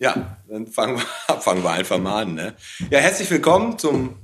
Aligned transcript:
Ja, 0.00 0.38
dann 0.48 0.66
fangen 0.66 0.96
wir, 0.96 1.36
fangen 1.40 1.62
wir 1.62 1.72
einfach 1.72 1.98
mal 1.98 2.22
an. 2.22 2.34
Ne? 2.34 2.56
Ja, 2.88 3.00
herzlich 3.00 3.30
willkommen 3.30 3.78
zum 3.78 4.16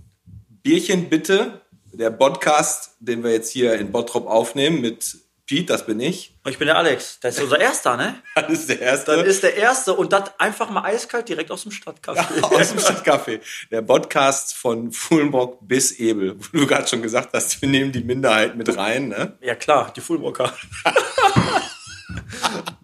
Bierchen 0.62 1.10
bitte, 1.10 1.60
der 1.92 2.10
Podcast, 2.10 2.96
den 2.98 3.22
wir 3.22 3.32
jetzt 3.32 3.50
hier 3.50 3.74
in 3.74 3.92
Bottrop 3.92 4.26
aufnehmen 4.26 4.80
mit 4.80 5.18
Pete, 5.44 5.66
das 5.66 5.84
bin 5.84 6.00
ich. 6.00 6.34
Und 6.44 6.52
ich 6.52 6.58
bin 6.58 6.64
der 6.64 6.78
Alex. 6.78 7.20
Das 7.20 7.36
ist 7.36 7.42
unser 7.42 7.60
Erster, 7.60 7.98
ne? 7.98 8.14
Das 8.34 8.50
ist 8.50 8.70
der 8.70 8.80
Erste. 8.80 9.16
Das 9.18 9.26
ist 9.26 9.42
der 9.42 9.54
Erste 9.54 9.92
und 9.92 10.14
das 10.14 10.40
einfach 10.40 10.70
mal 10.70 10.82
eiskalt 10.82 11.28
direkt 11.28 11.50
aus 11.50 11.64
dem 11.64 11.72
Stadtcafé. 11.72 12.40
aus 12.42 12.68
dem 12.70 12.78
Stadtcafé. 12.78 13.40
Der 13.70 13.82
Podcast 13.82 14.54
von 14.54 14.92
Fulmbrock 14.92 15.58
bis 15.68 15.92
Ebel. 15.92 16.36
Wo 16.38 16.58
du 16.58 16.66
gerade 16.66 16.88
schon 16.88 17.02
gesagt 17.02 17.34
hast, 17.34 17.60
wir 17.60 17.68
nehmen 17.68 17.92
die 17.92 18.02
Minderheit 18.02 18.56
mit 18.56 18.74
rein, 18.78 19.08
ne? 19.08 19.36
Ja 19.42 19.54
klar, 19.54 19.92
die 19.94 20.00
Fulmbrocker. 20.00 20.54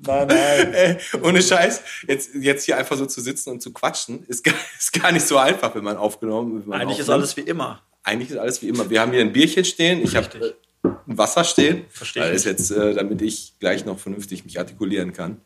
Nein, 0.07 0.27
nein. 0.29 0.75
Ey, 0.75 0.97
ohne 1.23 1.43
Scheiß, 1.43 1.83
jetzt, 2.07 2.31
jetzt 2.35 2.65
hier 2.65 2.77
einfach 2.77 2.97
so 2.97 3.07
zu 3.07 3.21
sitzen 3.21 3.51
und 3.51 3.63
zu 3.63 3.73
quatschen, 3.73 4.25
ist 4.27 4.45
gar, 4.45 4.55
ist 4.79 4.93
gar 4.93 5.13
nicht 5.13 5.27
so 5.27 5.39
einfach, 5.39 5.75
wenn 5.75 5.85
man 5.85 5.97
aufgenommen 5.97 6.61
wenn 6.61 6.69
man 6.69 6.81
Eigentlich 6.81 6.99
ist 6.99 7.05
aufnimmt. 7.09 7.23
alles 7.23 7.37
wie 7.37 7.43
immer. 7.43 7.83
Eigentlich 8.03 8.31
ist 8.31 8.37
alles 8.39 8.63
wie 8.63 8.69
immer. 8.69 8.91
Wir 8.91 9.01
haben 9.01 9.13
hier 9.13 9.21
ein 9.21 9.33
Bierchen 9.33 9.65
stehen. 9.65 10.03
Ich 10.03 10.17
habe 10.17 10.27
Richtig. 10.27 10.55
äh, 10.85 10.89
ein 11.07 11.19
Wasser 11.19 11.45
stehen. 11.45 11.85
Verstehe 11.89 12.25
ich 12.25 12.29
Das 12.31 12.37
ist 12.41 12.45
jetzt, 12.47 12.71
äh, 12.73 12.95
damit 12.95 13.23
ich 13.23 13.55
gleich 13.61 13.85
noch 13.85 13.99
vernünftig 13.99 14.45
mich 14.45 14.59
artikulieren 14.59 15.13
kann. 15.13 15.41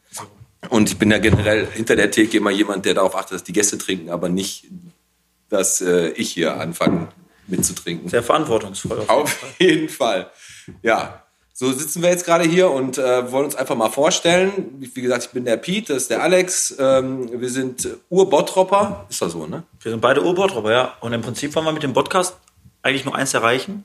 Und 0.70 0.88
ich 0.88 0.96
bin 0.98 1.10
ja 1.10 1.18
generell 1.18 1.66
hinter 1.66 1.96
der 1.96 2.10
Theke 2.10 2.38
immer 2.38 2.50
jemand, 2.50 2.86
der 2.86 2.94
darauf 2.94 3.14
achtet, 3.14 3.34
dass 3.34 3.44
die 3.44 3.52
Gäste 3.52 3.78
trinken, 3.78 4.10
aber 4.10 4.28
nicht, 4.28 4.66
dass 5.48 5.80
äh, 5.80 6.08
ich 6.10 6.30
hier 6.32 6.58
anfange 6.58 7.08
mitzutrinken. 7.46 8.08
Sehr 8.08 8.22
verantwortungsvoll. 8.22 9.04
Auf 9.06 9.38
jeden 9.58 9.88
Fall. 9.88 10.30
Ja. 10.82 11.25
So 11.58 11.72
sitzen 11.72 12.02
wir 12.02 12.10
jetzt 12.10 12.26
gerade 12.26 12.44
hier 12.44 12.70
und 12.70 12.98
äh, 12.98 13.32
wollen 13.32 13.46
uns 13.46 13.56
einfach 13.56 13.76
mal 13.76 13.88
vorstellen. 13.88 14.76
Wie 14.78 15.00
gesagt, 15.00 15.24
ich 15.24 15.30
bin 15.30 15.46
der 15.46 15.56
Pete, 15.56 15.94
das 15.94 16.02
ist 16.02 16.10
der 16.10 16.22
Alex. 16.22 16.76
Ähm, 16.78 17.30
wir 17.40 17.48
sind 17.48 17.88
Ur-Bottropper. 18.10 19.06
Ist 19.08 19.22
das 19.22 19.32
so, 19.32 19.46
ne? 19.46 19.62
Wir 19.80 19.90
sind 19.90 20.02
beide 20.02 20.22
Urbortropper, 20.22 20.70
ja. 20.70 20.92
Und 21.00 21.14
im 21.14 21.22
Prinzip 21.22 21.54
wollen 21.54 21.64
wir 21.64 21.72
mit 21.72 21.82
dem 21.82 21.94
Podcast 21.94 22.36
eigentlich 22.82 23.06
nur 23.06 23.14
eins 23.14 23.32
erreichen, 23.32 23.84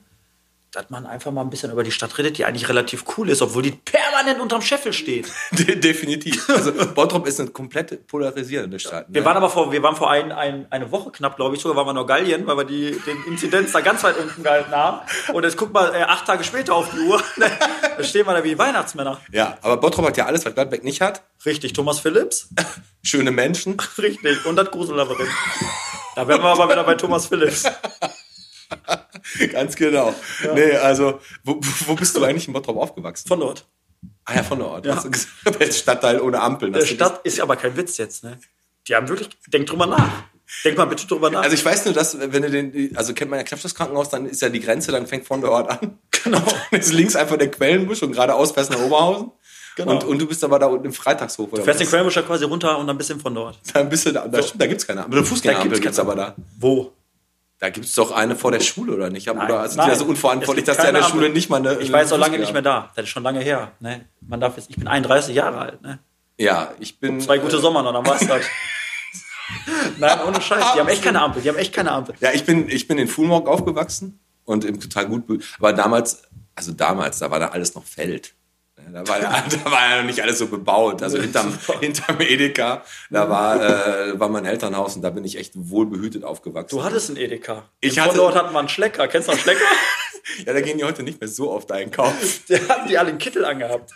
dass 0.72 0.88
man 0.88 1.04
einfach 1.04 1.30
mal 1.30 1.42
ein 1.42 1.50
bisschen 1.50 1.70
über 1.70 1.84
die 1.84 1.90
Stadt 1.90 2.16
redet, 2.16 2.38
die 2.38 2.46
eigentlich 2.46 2.66
relativ 2.66 3.04
cool 3.16 3.28
ist, 3.28 3.42
obwohl 3.42 3.62
die 3.62 3.72
permanent 3.72 4.40
unterm 4.40 4.62
Scheffel 4.62 4.94
steht. 4.94 5.30
De 5.52 5.76
definitiv. 5.76 6.48
Also 6.48 6.72
Bottrop 6.94 7.26
ist 7.26 7.38
eine 7.40 7.50
komplett 7.50 8.06
polarisierende 8.06 8.78
Stadt. 8.78 9.08
Ne? 9.10 9.16
Wir 9.16 9.24
waren 9.26 9.36
aber 9.36 9.50
vor, 9.50 9.70
wir 9.70 9.82
waren 9.82 9.96
vor 9.96 10.10
ein, 10.10 10.32
ein, 10.32 10.66
eine 10.70 10.90
Woche 10.90 11.10
knapp, 11.10 11.36
glaube 11.36 11.56
ich, 11.56 11.60
sogar 11.60 11.76
waren 11.76 11.88
wir 11.88 11.92
noch 11.92 12.06
Gallien, 12.06 12.46
weil 12.46 12.56
wir 12.56 12.64
die, 12.64 12.92
den 12.92 13.22
Inzidenz 13.28 13.72
da 13.72 13.80
ganz 13.80 14.02
weit 14.02 14.16
unten 14.16 14.42
gehalten 14.42 14.72
haben. 14.72 15.00
Und 15.34 15.44
jetzt 15.44 15.58
guck 15.58 15.74
mal, 15.74 15.94
äh, 15.94 16.04
acht 16.04 16.26
Tage 16.26 16.42
später 16.42 16.74
auf 16.74 16.88
die 16.90 17.00
Uhr, 17.00 17.22
da 17.36 18.02
stehen 18.02 18.26
wir 18.26 18.32
da 18.32 18.42
wie 18.42 18.56
Weihnachtsmänner. 18.56 19.20
ja, 19.30 19.58
aber 19.60 19.76
Bottrop 19.76 20.06
hat 20.06 20.16
ja 20.16 20.24
alles, 20.24 20.46
was 20.46 20.54
Gladbeck 20.54 20.84
nicht 20.84 21.02
hat. 21.02 21.22
Richtig, 21.44 21.74
Thomas 21.74 22.00
Phillips. 22.00 22.48
Schöne 23.02 23.30
Menschen. 23.30 23.76
Richtig, 23.98 24.46
und 24.46 24.56
das 24.56 24.70
Grusellabyrinth. 24.70 25.28
Da 26.14 26.26
wären 26.26 26.40
wir 26.40 26.48
aber 26.48 26.70
wieder 26.70 26.84
bei 26.84 26.94
Thomas 26.94 27.26
Phillips. 27.26 27.64
Ganz 29.52 29.76
genau. 29.76 30.14
Nee, 30.54 30.72
also, 30.76 31.20
wo, 31.44 31.60
wo 31.86 31.94
bist 31.94 32.16
du 32.16 32.24
eigentlich 32.24 32.46
in 32.46 32.52
Bottrop 32.52 32.76
aufgewachsen? 32.76 33.28
Von 33.28 33.40
dort. 33.40 33.66
ah 34.24 34.36
ja, 34.36 34.42
von 34.42 34.60
Ort. 34.62 34.86
Ja. 34.86 35.02
Gesagt, 35.02 35.74
Stadtteil 35.74 36.20
ohne 36.20 36.40
Ampeln. 36.40 36.72
Der 36.72 36.86
Stadt 36.86 37.20
ist 37.24 37.40
aber 37.40 37.56
kein 37.56 37.76
Witz 37.76 37.98
jetzt, 37.98 38.24
ne? 38.24 38.38
Die 38.88 38.94
haben 38.94 39.08
wirklich, 39.08 39.30
denk 39.48 39.66
drüber 39.66 39.86
nach. 39.86 40.24
Denk 40.64 40.76
mal 40.76 40.84
bitte 40.84 41.06
drüber 41.06 41.30
nach. 41.30 41.42
Also 41.42 41.54
ich 41.54 41.64
weiß 41.64 41.84
nur, 41.86 41.94
dass 41.94 42.18
wenn 42.18 42.42
du 42.42 42.50
den, 42.50 42.96
also 42.96 43.14
kennt 43.14 43.30
man 43.30 43.40
ja 43.40 43.44
Knappschuss-Krankenhaus, 43.44 44.10
dann 44.10 44.26
ist 44.26 44.42
ja 44.42 44.48
die 44.48 44.60
Grenze, 44.60 44.92
dann 44.92 45.06
fängt 45.06 45.26
von 45.26 45.40
der 45.40 45.50
Ort 45.50 45.70
an. 45.70 45.98
Genau. 46.24 46.38
Dann 46.70 46.80
ist 46.80 46.92
links 46.92 47.16
einfach 47.16 47.36
der 47.36 47.50
Quellenbusch 47.50 48.02
und 48.04 48.12
geradeaus 48.12 48.52
fährst 48.52 48.70
nach 48.70 48.78
Oberhausen. 48.78 49.32
Genau. 49.74 49.92
Und, 49.92 50.04
und 50.04 50.18
du 50.20 50.26
bist 50.26 50.44
aber 50.44 50.60
da 50.60 50.66
unten 50.66 50.86
im 50.86 50.92
Freitagshof. 50.92 51.48
Oder 51.52 51.62
du 51.62 51.64
fährst 51.64 51.80
den 51.80 51.86
was? 51.86 51.90
Quellenbuscher 51.90 52.22
quasi 52.22 52.44
runter 52.44 52.78
und 52.78 52.86
dann 52.86 52.96
bisschen 52.96 53.18
von 53.18 53.34
dort. 53.34 53.58
Dann 53.72 53.88
bist 53.88 54.06
du 54.06 54.12
da. 54.12 54.28
Da, 54.28 54.40
stimmt, 54.40 54.62
da 54.62 54.66
gibt's 54.66 54.86
keine 54.86 55.04
Ampel. 55.04 55.18
Eine 55.18 55.26
Fußgängerampel 55.26 55.70
Da 55.70 55.74
gibt's 55.74 55.96
gibt's 55.96 55.98
aber 55.98 56.14
da. 56.14 56.36
Wo? 56.60 56.92
Da 57.62 57.70
gibt's 57.70 57.94
doch 57.94 58.10
eine 58.10 58.34
vor 58.34 58.50
der 58.50 58.58
Schule, 58.58 58.92
oder 58.92 59.08
nicht? 59.08 59.28
Nein, 59.28 59.36
oder 59.38 59.68
sind 59.68 59.76
nein. 59.76 59.86
die 59.86 59.92
da 59.92 59.96
so 59.96 60.06
unverantwortlich, 60.06 60.64
Es 60.64 60.66
gibt 60.66 60.68
dass 60.68 60.76
der 60.78 60.88
in 60.88 60.96
der 60.96 61.04
Schule 61.04 61.30
nicht 61.30 61.48
mal 61.48 61.58
eine. 61.58 61.78
Ich 61.78 61.92
war 61.92 62.00
jetzt 62.00 62.12
auch 62.12 62.18
lange 62.18 62.36
nicht 62.36 62.52
mehr 62.52 62.60
da. 62.60 62.90
Das 62.96 63.04
ist 63.04 63.10
schon 63.10 63.22
lange 63.22 63.38
her. 63.38 63.70
Ne? 63.78 64.04
Man 64.20 64.40
darf 64.40 64.56
jetzt, 64.56 64.68
ich 64.68 64.74
bin 64.74 64.88
31 64.88 65.32
Jahre 65.32 65.58
alt. 65.58 65.80
Ne? 65.80 66.00
Ja, 66.38 66.72
ich 66.80 66.98
bin. 66.98 67.20
Zwei 67.20 67.38
gute 67.38 67.58
äh, 67.58 67.60
Sommer 67.60 67.84
noch, 67.84 67.92
dann 67.92 68.04
war's 68.04 68.26
das. 68.26 68.44
Nein, 69.98 70.18
ohne 70.26 70.40
Scheiß. 70.40 70.72
Die 70.74 70.80
haben 70.80 70.88
echt 70.88 71.04
keine 71.04 71.22
Ampel. 71.22 71.40
Die 71.40 71.48
haben 71.50 71.56
echt 71.56 71.72
keine 71.72 71.92
Ampel. 71.92 72.16
Ja, 72.18 72.32
ich 72.32 72.44
bin, 72.44 72.68
ich 72.68 72.88
bin 72.88 72.98
in 72.98 73.06
Fulmorg 73.06 73.46
aufgewachsen 73.46 74.18
und 74.44 74.64
im 74.64 74.80
total 74.80 75.06
gut. 75.06 75.28
be- 75.28 75.38
Aber 75.60 75.72
damals, 75.72 76.22
also 76.56 76.72
damals, 76.72 77.20
da 77.20 77.30
war 77.30 77.38
da 77.38 77.50
alles 77.50 77.76
noch 77.76 77.84
Feld. 77.84 78.34
Da 78.90 79.06
war, 79.06 79.20
ja, 79.22 79.44
da 79.64 79.70
war 79.70 79.90
ja 79.90 79.96
noch 79.98 80.04
nicht 80.06 80.20
alles 80.22 80.38
so 80.38 80.46
bebaut. 80.48 81.02
Also 81.02 81.18
hinterm, 81.20 81.56
hinterm 81.80 82.20
Edeka, 82.20 82.82
da 83.10 83.28
war, 83.28 83.60
äh, 84.08 84.18
war 84.20 84.28
mein 84.28 84.44
Elternhaus 84.44 84.96
und 84.96 85.02
da 85.02 85.10
bin 85.10 85.24
ich 85.24 85.38
echt 85.38 85.52
wohlbehütet 85.56 86.24
aufgewachsen. 86.24 86.76
Du 86.76 86.82
hattest 86.84 87.08
einen 87.10 87.18
Edeka. 87.18 87.64
Ich 87.80 87.98
hatte- 87.98 88.16
dort 88.16 88.34
hatten 88.34 88.52
wir 88.52 88.58
einen 88.58 88.68
Schlecker. 88.68 89.08
Kennst 89.08 89.28
du 89.28 89.32
einen 89.32 89.40
Schlecker? 89.40 89.60
Ja, 90.46 90.52
da 90.52 90.60
gehen 90.60 90.78
die 90.78 90.84
heute 90.84 91.02
nicht 91.02 91.20
mehr 91.20 91.28
so 91.28 91.50
oft 91.50 91.70
einkaufen. 91.72 92.16
Der 92.48 92.66
hatten 92.68 92.88
die 92.88 92.96
alle 92.96 93.08
einen 93.10 93.18
Kittel 93.18 93.44
angehabt. 93.44 93.90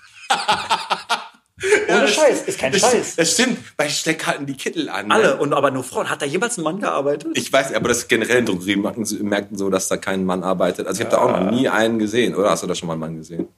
Ohne 1.89 2.01
das- 2.03 2.11
Scheiß. 2.15 2.43
Ist 2.43 2.59
kein 2.59 2.73
Das, 2.73 2.81
Scheiß. 2.83 3.17
das 3.17 3.33
stimmt. 3.33 3.59
Bei 3.77 3.89
Steck 3.89 4.27
hatten 4.27 4.45
die 4.45 4.55
Kittel 4.57 4.89
an. 4.89 5.07
ne? 5.09 5.15
Alle. 5.15 5.37
Und 5.39 5.53
aber 5.55 5.71
nur 5.71 5.85
Frauen. 5.85 6.11
Hat 6.11 6.21
da 6.21 6.27
jemals 6.27 6.59
ein 6.59 6.65
Mann 6.65 6.81
gearbeitet? 6.81 7.31
Ich 7.35 7.51
weiß, 7.53 7.73
aber 7.75 7.89
das 7.89 8.09
generell 8.09 8.39
in 8.39 8.47
Drogeriemärkten 8.47 9.07
merkten 9.27 9.57
so, 9.57 9.71
dass 9.71 9.89
da 9.89 9.97
kein 9.97 10.25
Mann 10.25 10.43
arbeitet. 10.43 10.87
Also 10.87 11.01
ich 11.01 11.07
habe 11.07 11.17
da 11.17 11.23
auch 11.23 11.31
noch 11.41 11.51
nie 11.53 11.69
einen 11.69 11.99
gesehen. 11.99 12.35
Oder 12.35 12.51
hast 12.51 12.63
du 12.63 12.67
da 12.67 12.75
schon 12.75 12.89
mal 12.89 12.95
einen 12.95 13.01
Mann 13.01 13.17
gesehen? 13.17 13.49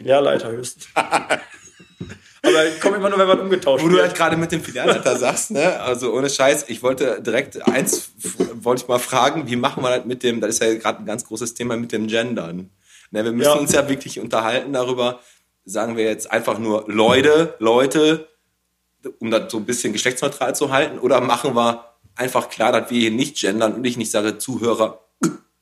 Filialleiter 0.00 0.50
höchstens. 0.50 0.88
aber 0.94 2.66
ich 2.66 2.80
komme 2.80 2.96
immer 2.96 3.10
nur, 3.10 3.18
wenn 3.18 3.28
man 3.28 3.40
umgetauscht 3.40 3.84
Wo 3.84 3.88
du 3.88 3.94
wird. 3.96 4.06
halt 4.06 4.16
gerade 4.16 4.36
mit 4.38 4.50
dem 4.50 4.62
Filialleiter 4.62 5.16
sagst, 5.16 5.50
ne? 5.50 5.78
Also 5.80 6.14
ohne 6.14 6.30
Scheiß, 6.30 6.64
ich 6.68 6.82
wollte 6.82 7.20
direkt 7.20 7.60
eins 7.68 8.12
wollte 8.54 8.82
ich 8.84 8.88
mal 8.88 8.98
fragen, 8.98 9.46
wie 9.46 9.56
machen 9.56 9.82
wir 9.82 9.94
das 9.96 10.06
mit 10.06 10.22
dem, 10.22 10.40
das 10.40 10.50
ist 10.50 10.62
ja 10.62 10.72
gerade 10.74 11.00
ein 11.00 11.06
ganz 11.06 11.26
großes 11.26 11.52
Thema 11.52 11.76
mit 11.76 11.92
dem 11.92 12.06
Gendern. 12.06 12.70
Ne, 13.10 13.24
wir 13.24 13.32
müssen 13.32 13.48
Ja. 13.50 13.54
uns 13.58 13.72
ja 13.72 13.88
wirklich 13.88 14.20
unterhalten 14.20 14.72
darüber, 14.72 15.20
sagen 15.66 15.96
wir 15.98 16.04
jetzt 16.04 16.30
einfach 16.30 16.58
nur 16.58 16.84
Leute, 16.88 17.54
Leute, 17.58 18.28
um 19.18 19.30
das 19.30 19.50
so 19.52 19.58
ein 19.58 19.66
bisschen 19.66 19.92
geschlechtsneutral 19.92 20.54
zu 20.54 20.72
halten, 20.72 20.98
oder 20.98 21.20
machen 21.20 21.54
wir 21.54 21.84
einfach 22.16 22.48
klar, 22.48 22.72
dass 22.72 22.90
wir 22.90 22.98
hier 23.00 23.10
nicht 23.10 23.38
gendern 23.38 23.74
und 23.74 23.84
ich 23.84 23.96
nicht 23.98 24.10
sage 24.10 24.38
Zuhörer 24.38 25.00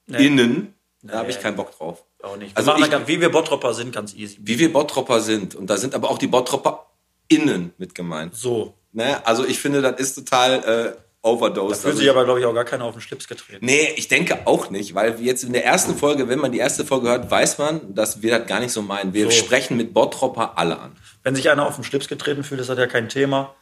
innen, 0.07 0.75
da 1.03 1.19
habe 1.19 1.31
ich 1.31 1.41
keinen 1.41 1.57
Bock 1.57 1.77
drauf. 1.77 2.05
Auch 2.23 2.37
nicht. 2.37 2.51
Wir 2.53 2.59
Also 2.59 2.77
ich- 2.77 2.91
dann, 2.91 3.07
wie 3.07 3.21
wir 3.21 3.31
Bottropper 3.31 3.75
sind, 3.75 3.95
ganz 3.95 4.15
easy. 4.15 4.39
Wie 4.41 4.59
wir 4.59 4.73
Bottropper 4.73 5.21
sind, 5.21 5.55
und 5.55 5.69
da 5.69 5.77
sind 5.77 5.95
aber 5.95 6.11
auch 6.11 6.19
die 6.19 6.27
Bottropper 6.27 6.87
innen 7.29 7.73
mit 7.79 7.95
gemeint. 7.95 8.35
So. 8.35 8.75
Ne? 8.93 9.25
Also 9.27 9.45
ich 9.47 9.59
finde, 9.61 9.83
das 9.83 10.01
ist 10.01 10.15
total 10.15 10.95
äh, 10.95 11.27
overdose. 11.27 11.75
Da 11.75 11.81
fühlt 11.81 11.87
also 11.93 11.99
sich 12.01 12.11
aber, 12.11 12.25
glaube 12.25 12.41
ich, 12.41 12.47
auch 12.47 12.55
gar 12.55 12.65
keiner 12.65 12.85
auf 12.85 12.95
den 12.95 13.03
Schlips 13.03 13.29
getreten. 13.29 13.65
nee, 13.65 13.93
ich 13.97 14.09
denke 14.09 14.47
auch 14.47 14.71
nicht, 14.71 14.95
weil 14.95 15.21
jetzt 15.21 15.45
in 15.45 15.53
der 15.53 15.65
ersten 15.65 15.95
Folge, 15.97 16.29
wenn 16.29 16.39
man 16.39 16.53
die 16.53 16.59
erste 16.59 16.85
Folge 16.85 17.09
hört, 17.09 17.31
weiß 17.31 17.59
man, 17.59 17.95
dass 17.95 18.23
wir 18.23 18.39
das 18.39 18.49
gar 18.49 18.61
nicht 18.61 18.73
so 18.73 18.83
meinen. 18.83 19.13
Wir 19.13 19.27
So. 19.27 19.31
sprechen 19.33 19.77
mit 19.77 19.93
Bottropper 19.95 20.57
alle 20.57 20.79
an. 20.79 20.97
Wenn 21.23 21.35
sich 21.35 21.51
einer 21.51 21.67
auf 21.67 21.75
den 21.75 21.85
Schlips 21.85 22.09
getreten 22.09 22.43
fühlt, 22.45 22.61
ist 22.61 22.71
das 22.71 22.79
ja 22.79 22.87
kein 22.87 23.09
Thema. 23.09 23.55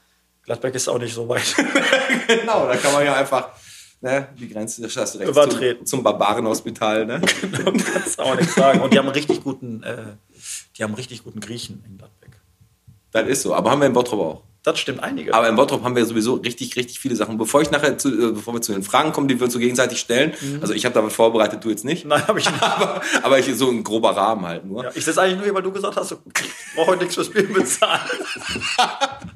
Gladbeck 0.44 0.74
ist 0.76 0.88
auch 0.88 0.98
nicht 0.98 1.12
so 1.14 1.28
weit. 1.28 1.42
Genau, 2.28 2.66
da 2.66 2.76
kann 2.76 2.92
man 2.92 3.04
ja 3.04 3.14
einfach 3.14 3.50
ne, 4.06 4.28
die 4.38 4.48
Grenze 4.48 4.82
das 4.82 4.96
hast 4.96 5.14
du 5.14 5.18
recht, 5.18 5.30
Übertreten. 5.30 5.84
Zum, 5.84 5.98
zum 5.98 6.02
Barbarenhospital. 6.04 7.06
Ne? 7.06 7.20
du 7.42 7.72
kannst 7.72 8.18
auch 8.18 8.36
nichts 8.36 8.54
sagen. 8.54 8.80
Und 8.80 8.92
die 8.92 8.98
haben 8.98 9.06
einen 9.06 9.14
richtig 9.14 9.42
guten, 9.42 9.82
äh, 9.82 10.14
die 10.76 10.84
haben 10.84 10.94
richtig 10.94 11.24
guten 11.24 11.40
Griechen 11.40 11.84
in 11.86 11.98
Gladbeck. 11.98 12.40
das 13.12 13.28
ist 13.28 13.42
so, 13.42 13.54
aber 13.54 13.70
haben 13.70 13.80
wir 13.80 13.86
in 13.86 13.92
Bottrop 13.92 14.20
auch. 14.20 14.42
Das 14.62 14.80
stimmt 14.80 15.00
einige. 15.00 15.32
Aber 15.32 15.48
in 15.48 15.54
Bottrop 15.54 15.84
haben 15.84 15.94
wir 15.94 16.04
sowieso 16.04 16.34
richtig, 16.34 16.74
richtig 16.74 16.98
viele 16.98 17.14
Sachen. 17.14 17.38
Bevor 17.38 17.62
ich 17.62 17.70
nachher 17.70 17.98
zu, 17.98 18.08
äh, 18.08 18.32
bevor 18.32 18.52
wir 18.52 18.62
zu 18.62 18.72
den 18.72 18.82
Fragen 18.82 19.12
kommen, 19.12 19.28
die 19.28 19.38
wir 19.38 19.44
uns 19.44 19.52
so 19.52 19.60
gegenseitig 19.60 20.00
stellen, 20.00 20.32
also 20.60 20.72
ich 20.72 20.84
habe 20.84 20.92
da 20.92 21.04
was 21.04 21.14
vorbereitet, 21.14 21.62
du 21.62 21.70
jetzt 21.70 21.84
nicht. 21.84 22.04
Nein, 22.04 22.26
habe 22.26 22.40
ich 22.40 22.50
nicht. 22.50 22.62
Aber, 22.66 23.00
aber 23.22 23.38
ich, 23.38 23.54
so 23.54 23.70
ein 23.70 23.84
grober 23.84 24.16
Rahmen 24.16 24.44
halt 24.44 24.64
nur. 24.64 24.82
Ja, 24.82 24.90
ich 24.94 25.04
sitze 25.04 25.22
eigentlich 25.22 25.36
nur 25.36 25.44
hier, 25.44 25.54
weil 25.54 25.62
du 25.62 25.70
gesagt 25.70 25.96
hast, 25.96 26.12
ich 26.12 26.18
brauche 26.74 26.88
heute 26.88 27.02
nichts 27.02 27.14
fürs 27.14 27.30
Bier 27.30 27.52
bezahlen. 27.52 28.00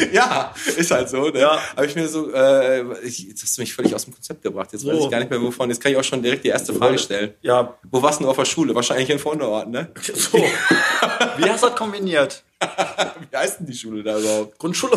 Ja, 0.12 0.54
ist 0.76 0.90
halt 0.90 1.08
so. 1.08 1.28
Ne? 1.28 1.40
Ja. 1.40 1.58
Aber 1.76 1.84
ich 1.84 1.94
mir 1.94 2.08
so, 2.08 2.32
äh, 2.32 2.82
ich, 3.02 3.20
jetzt 3.20 3.42
hast 3.42 3.56
du 3.56 3.62
mich 3.62 3.74
völlig 3.74 3.94
aus 3.94 4.04
dem 4.04 4.14
Konzept 4.14 4.42
gebracht. 4.42 4.72
Jetzt 4.72 4.86
weiß 4.86 4.98
ich 4.98 5.10
gar 5.10 5.18
nicht 5.18 5.30
mehr, 5.30 5.40
wovon. 5.40 5.68
Jetzt 5.68 5.80
kann 5.80 5.92
ich 5.92 5.98
auch 5.98 6.04
schon 6.04 6.22
direkt 6.22 6.44
die 6.44 6.48
erste 6.48 6.72
Frage 6.74 6.98
stellen. 6.98 7.34
Ja, 7.42 7.78
Wo 7.90 8.02
warst 8.02 8.20
du 8.20 8.28
auf 8.28 8.36
der 8.36 8.44
Schule? 8.44 8.74
Wahrscheinlich 8.74 9.10
in 9.10 9.18
Vorderort, 9.18 9.68
ne? 9.68 9.90
so. 10.14 10.38
Wie 10.38 11.50
hast 11.50 11.62
du 11.62 11.68
das 11.68 11.76
kombiniert? 11.76 12.42
Wie 13.30 13.36
heißt 13.36 13.60
denn 13.60 13.66
die 13.66 13.74
Schule 13.74 14.02
da 14.02 14.18
überhaupt? 14.18 14.58
Grundschule. 14.58 14.92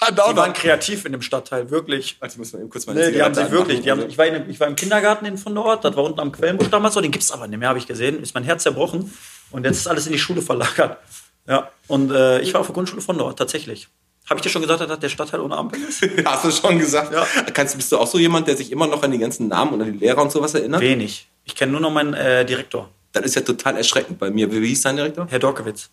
Da 0.00 0.30
Die 0.30 0.36
waren 0.36 0.52
kreativ 0.52 1.04
in 1.04 1.12
dem 1.12 1.22
Stadtteil, 1.22 1.70
wirklich. 1.70 2.18
Ich 2.26 2.38
muss 2.38 2.52
mal 2.52 2.60
eben 2.60 2.70
kurz 2.70 2.86
meine 2.86 3.00
Nee, 3.00 3.12
die 3.12 3.22
haben 3.22 3.34
sich 3.34 3.50
wirklich, 3.50 3.82
die 3.82 3.90
haben, 3.90 4.08
ich, 4.08 4.18
war 4.18 4.26
in, 4.26 4.50
ich 4.50 4.58
war 4.58 4.66
im 4.66 4.76
Kindergarten 4.76 5.26
in 5.26 5.38
von 5.38 5.54
dort, 5.54 5.84
das 5.84 5.94
war 5.94 6.04
unten 6.04 6.20
am 6.20 6.32
Quellenbusch 6.32 6.70
damals, 6.70 6.94
so, 6.94 7.00
den 7.00 7.10
gibt's 7.10 7.30
aber 7.30 7.46
nicht 7.46 7.58
mehr, 7.58 7.68
habe 7.68 7.78
ich 7.78 7.86
gesehen, 7.86 8.20
ist 8.22 8.34
mein 8.34 8.44
Herz 8.44 8.62
zerbrochen 8.64 9.12
und 9.50 9.64
jetzt 9.64 9.76
ist 9.78 9.86
alles 9.86 10.06
in 10.06 10.12
die 10.12 10.18
Schule 10.18 10.42
verlagert. 10.42 10.98
Ja, 11.46 11.70
und 11.88 12.10
äh, 12.10 12.40
ich 12.40 12.54
war 12.54 12.60
auf 12.60 12.66
der 12.66 12.74
Grundschule 12.74 13.02
von 13.02 13.18
dort, 13.18 13.38
tatsächlich. 13.38 13.88
Habe 14.30 14.38
ich 14.38 14.42
dir 14.42 14.50
schon 14.50 14.62
gesagt, 14.62 14.80
dass 14.80 14.88
das 14.88 15.00
der 15.00 15.08
Stadtteil 15.08 15.40
ohne 15.40 15.56
Ampel 15.56 15.80
ist? 15.82 16.02
Hast 16.24 16.44
du 16.44 16.50
schon 16.50 16.78
gesagt? 16.78 17.12
Ja. 17.12 17.26
Kannst, 17.52 17.76
bist 17.76 17.90
du 17.90 17.98
auch 17.98 18.06
so 18.06 18.18
jemand, 18.18 18.46
der 18.46 18.56
sich 18.56 18.70
immer 18.70 18.86
noch 18.86 19.02
an 19.02 19.10
die 19.10 19.18
ganzen 19.18 19.48
Namen 19.48 19.74
und 19.74 19.82
an 19.82 19.92
die 19.92 19.98
Lehrer 19.98 20.22
und 20.22 20.30
sowas 20.30 20.54
erinnert? 20.54 20.80
Wenig. 20.80 21.28
Ich 21.44 21.56
kenne 21.56 21.72
nur 21.72 21.80
noch 21.80 21.90
meinen 21.90 22.14
äh, 22.14 22.44
Direktor, 22.46 22.88
Das 23.12 23.24
ist 23.24 23.34
ja 23.34 23.42
total 23.42 23.76
erschreckend 23.76 24.20
bei 24.20 24.30
mir. 24.30 24.50
Wie, 24.52 24.62
wie 24.62 24.68
hieß 24.68 24.82
dein 24.82 24.96
Direktor? 24.96 25.26
Herr 25.28 25.40
Dorkewitz. 25.40 25.90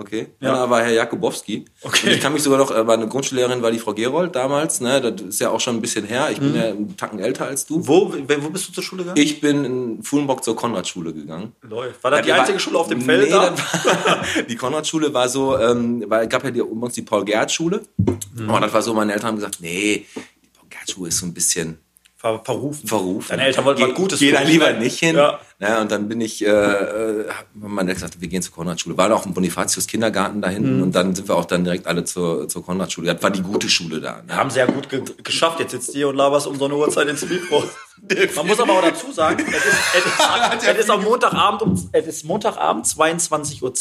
Okay. 0.00 0.28
Ja. 0.38 0.54
Ja. 0.54 0.70
war 0.70 0.80
Herr 0.82 0.92
Jakubowski. 0.92 1.64
Okay. 1.82 2.06
Und 2.06 2.12
ich 2.14 2.20
kann 2.20 2.32
mich 2.32 2.44
sogar 2.44 2.56
noch, 2.60 2.70
äh, 2.70 2.86
war 2.86 2.94
eine 2.94 3.08
Grundschullehrerin, 3.08 3.62
war 3.62 3.72
die 3.72 3.80
Frau 3.80 3.92
Gerold 3.92 4.32
damals, 4.36 4.80
ne? 4.80 5.00
Das 5.00 5.20
ist 5.20 5.40
ja 5.40 5.50
auch 5.50 5.58
schon 5.58 5.74
ein 5.74 5.80
bisschen 5.80 6.04
her. 6.06 6.28
Ich 6.30 6.38
bin 6.38 6.54
ja 6.54 6.68
einen 6.68 6.96
Tacken 6.96 7.18
älter 7.18 7.46
als 7.46 7.66
du. 7.66 7.84
Wo, 7.84 8.12
wo 8.14 8.48
bist 8.50 8.68
du 8.68 8.72
zur 8.72 8.84
Schule 8.84 9.02
gegangen? 9.02 9.20
Ich 9.20 9.40
bin 9.40 9.64
in 9.64 10.02
Fuhlenbock 10.04 10.44
zur 10.44 10.54
Konradschule 10.54 11.12
gegangen. 11.12 11.52
Läuft. 11.62 12.04
War 12.04 12.12
das 12.12 12.22
die 12.22 12.28
Ja, 12.28 12.36
einzige 12.36 12.54
war- 12.54 12.60
Schule 12.60 12.78
auf 12.78 12.86
dem 12.88 13.02
Feld? 13.02 13.24
Nee, 13.24 13.30
da? 13.30 13.52
war, 13.56 14.24
die 14.48 14.54
Konradschule 14.56 15.12
war 15.12 15.28
so, 15.28 15.58
ähm, 15.58 16.04
weil, 16.06 16.28
gab 16.28 16.44
ja 16.44 16.52
die, 16.52 16.60
um 16.62 16.80
uns 16.80 16.94
die 16.94 17.02
Paul-Gerhardt-Schule. 17.02 17.82
Mhm. 18.36 18.50
Und 18.50 18.60
das 18.62 18.72
war 18.72 18.82
so, 18.82 18.94
meine 18.94 19.12
Eltern 19.12 19.30
haben 19.30 19.36
gesagt, 19.36 19.58
nee, 19.60 20.06
die 20.14 20.48
Paul-Gerhardt-Schule 20.56 21.08
ist 21.08 21.18
so 21.18 21.26
ein 21.26 21.34
bisschen 21.34 21.78
Ver 22.16 22.40
verrufen. 22.44 22.86
verrufen. 22.86 23.26
Deine 23.30 23.44
Eltern 23.46 23.64
wollten 23.64 23.82
was 23.82 23.94
Gutes 23.94 24.18
Geh 24.20 24.30
da 24.32 24.42
lieber 24.42 24.72
nicht 24.74 24.98
hin. 25.00 25.16
Ja. 25.16 25.40
Ja, 25.60 25.80
und 25.80 25.90
dann 25.90 26.08
bin 26.08 26.20
ich, 26.20 26.44
äh, 26.44 26.48
äh, 26.48 27.28
haben 27.28 27.74
meine 27.74 27.92
gesagt, 27.92 28.20
wir 28.20 28.28
gehen 28.28 28.42
zur 28.42 28.54
Konradschule. 28.54 28.96
War 28.96 29.12
auch 29.12 29.26
im 29.26 29.34
Bonifatius 29.34 29.88
Kindergarten 29.88 30.40
da 30.40 30.48
Mhm. 30.48 30.52
hinten 30.54 30.82
und 30.82 30.94
dann 30.94 31.16
sind 31.16 31.26
wir 31.26 31.34
auch 31.34 31.46
dann 31.46 31.64
direkt 31.64 31.86
alle 31.88 32.04
zur, 32.04 32.48
zur 32.48 32.64
Konradschule. 32.64 33.12
Das 33.12 33.22
war 33.24 33.30
die 33.30 33.42
gute 33.42 33.68
Schule 33.68 34.00
da. 34.00 34.22
Ne? 34.26 34.36
Haben 34.36 34.50
sie 34.50 34.60
ja 34.60 34.66
gut 34.66 34.88
ge 34.88 35.02
geschafft. 35.24 35.58
Jetzt 35.58 35.72
sitzt 35.72 35.94
ihr 35.96 36.08
und 36.08 36.14
laberst 36.16 36.46
um 36.46 36.56
so 36.56 36.66
eine 36.66 36.76
Uhrzeit 36.76 37.08
ins 37.08 37.28
Mikro. 37.28 37.64
Man 38.36 38.46
muss 38.46 38.60
aber 38.60 38.74
auch 38.74 38.82
dazu 38.82 39.10
sagen, 39.10 39.44
es 39.44 39.56
ist, 39.56 39.74
es 39.96 40.62
ist, 40.62 40.68
es 40.68 40.78
ist 40.84 40.90
am 40.90 41.02
Montagabend 41.02 41.62
um, 41.62 41.88
es 41.90 42.06
ist 42.06 42.24
Montagabend 42.24 42.86
22.20 42.86 43.62
Uhr. 43.62 43.72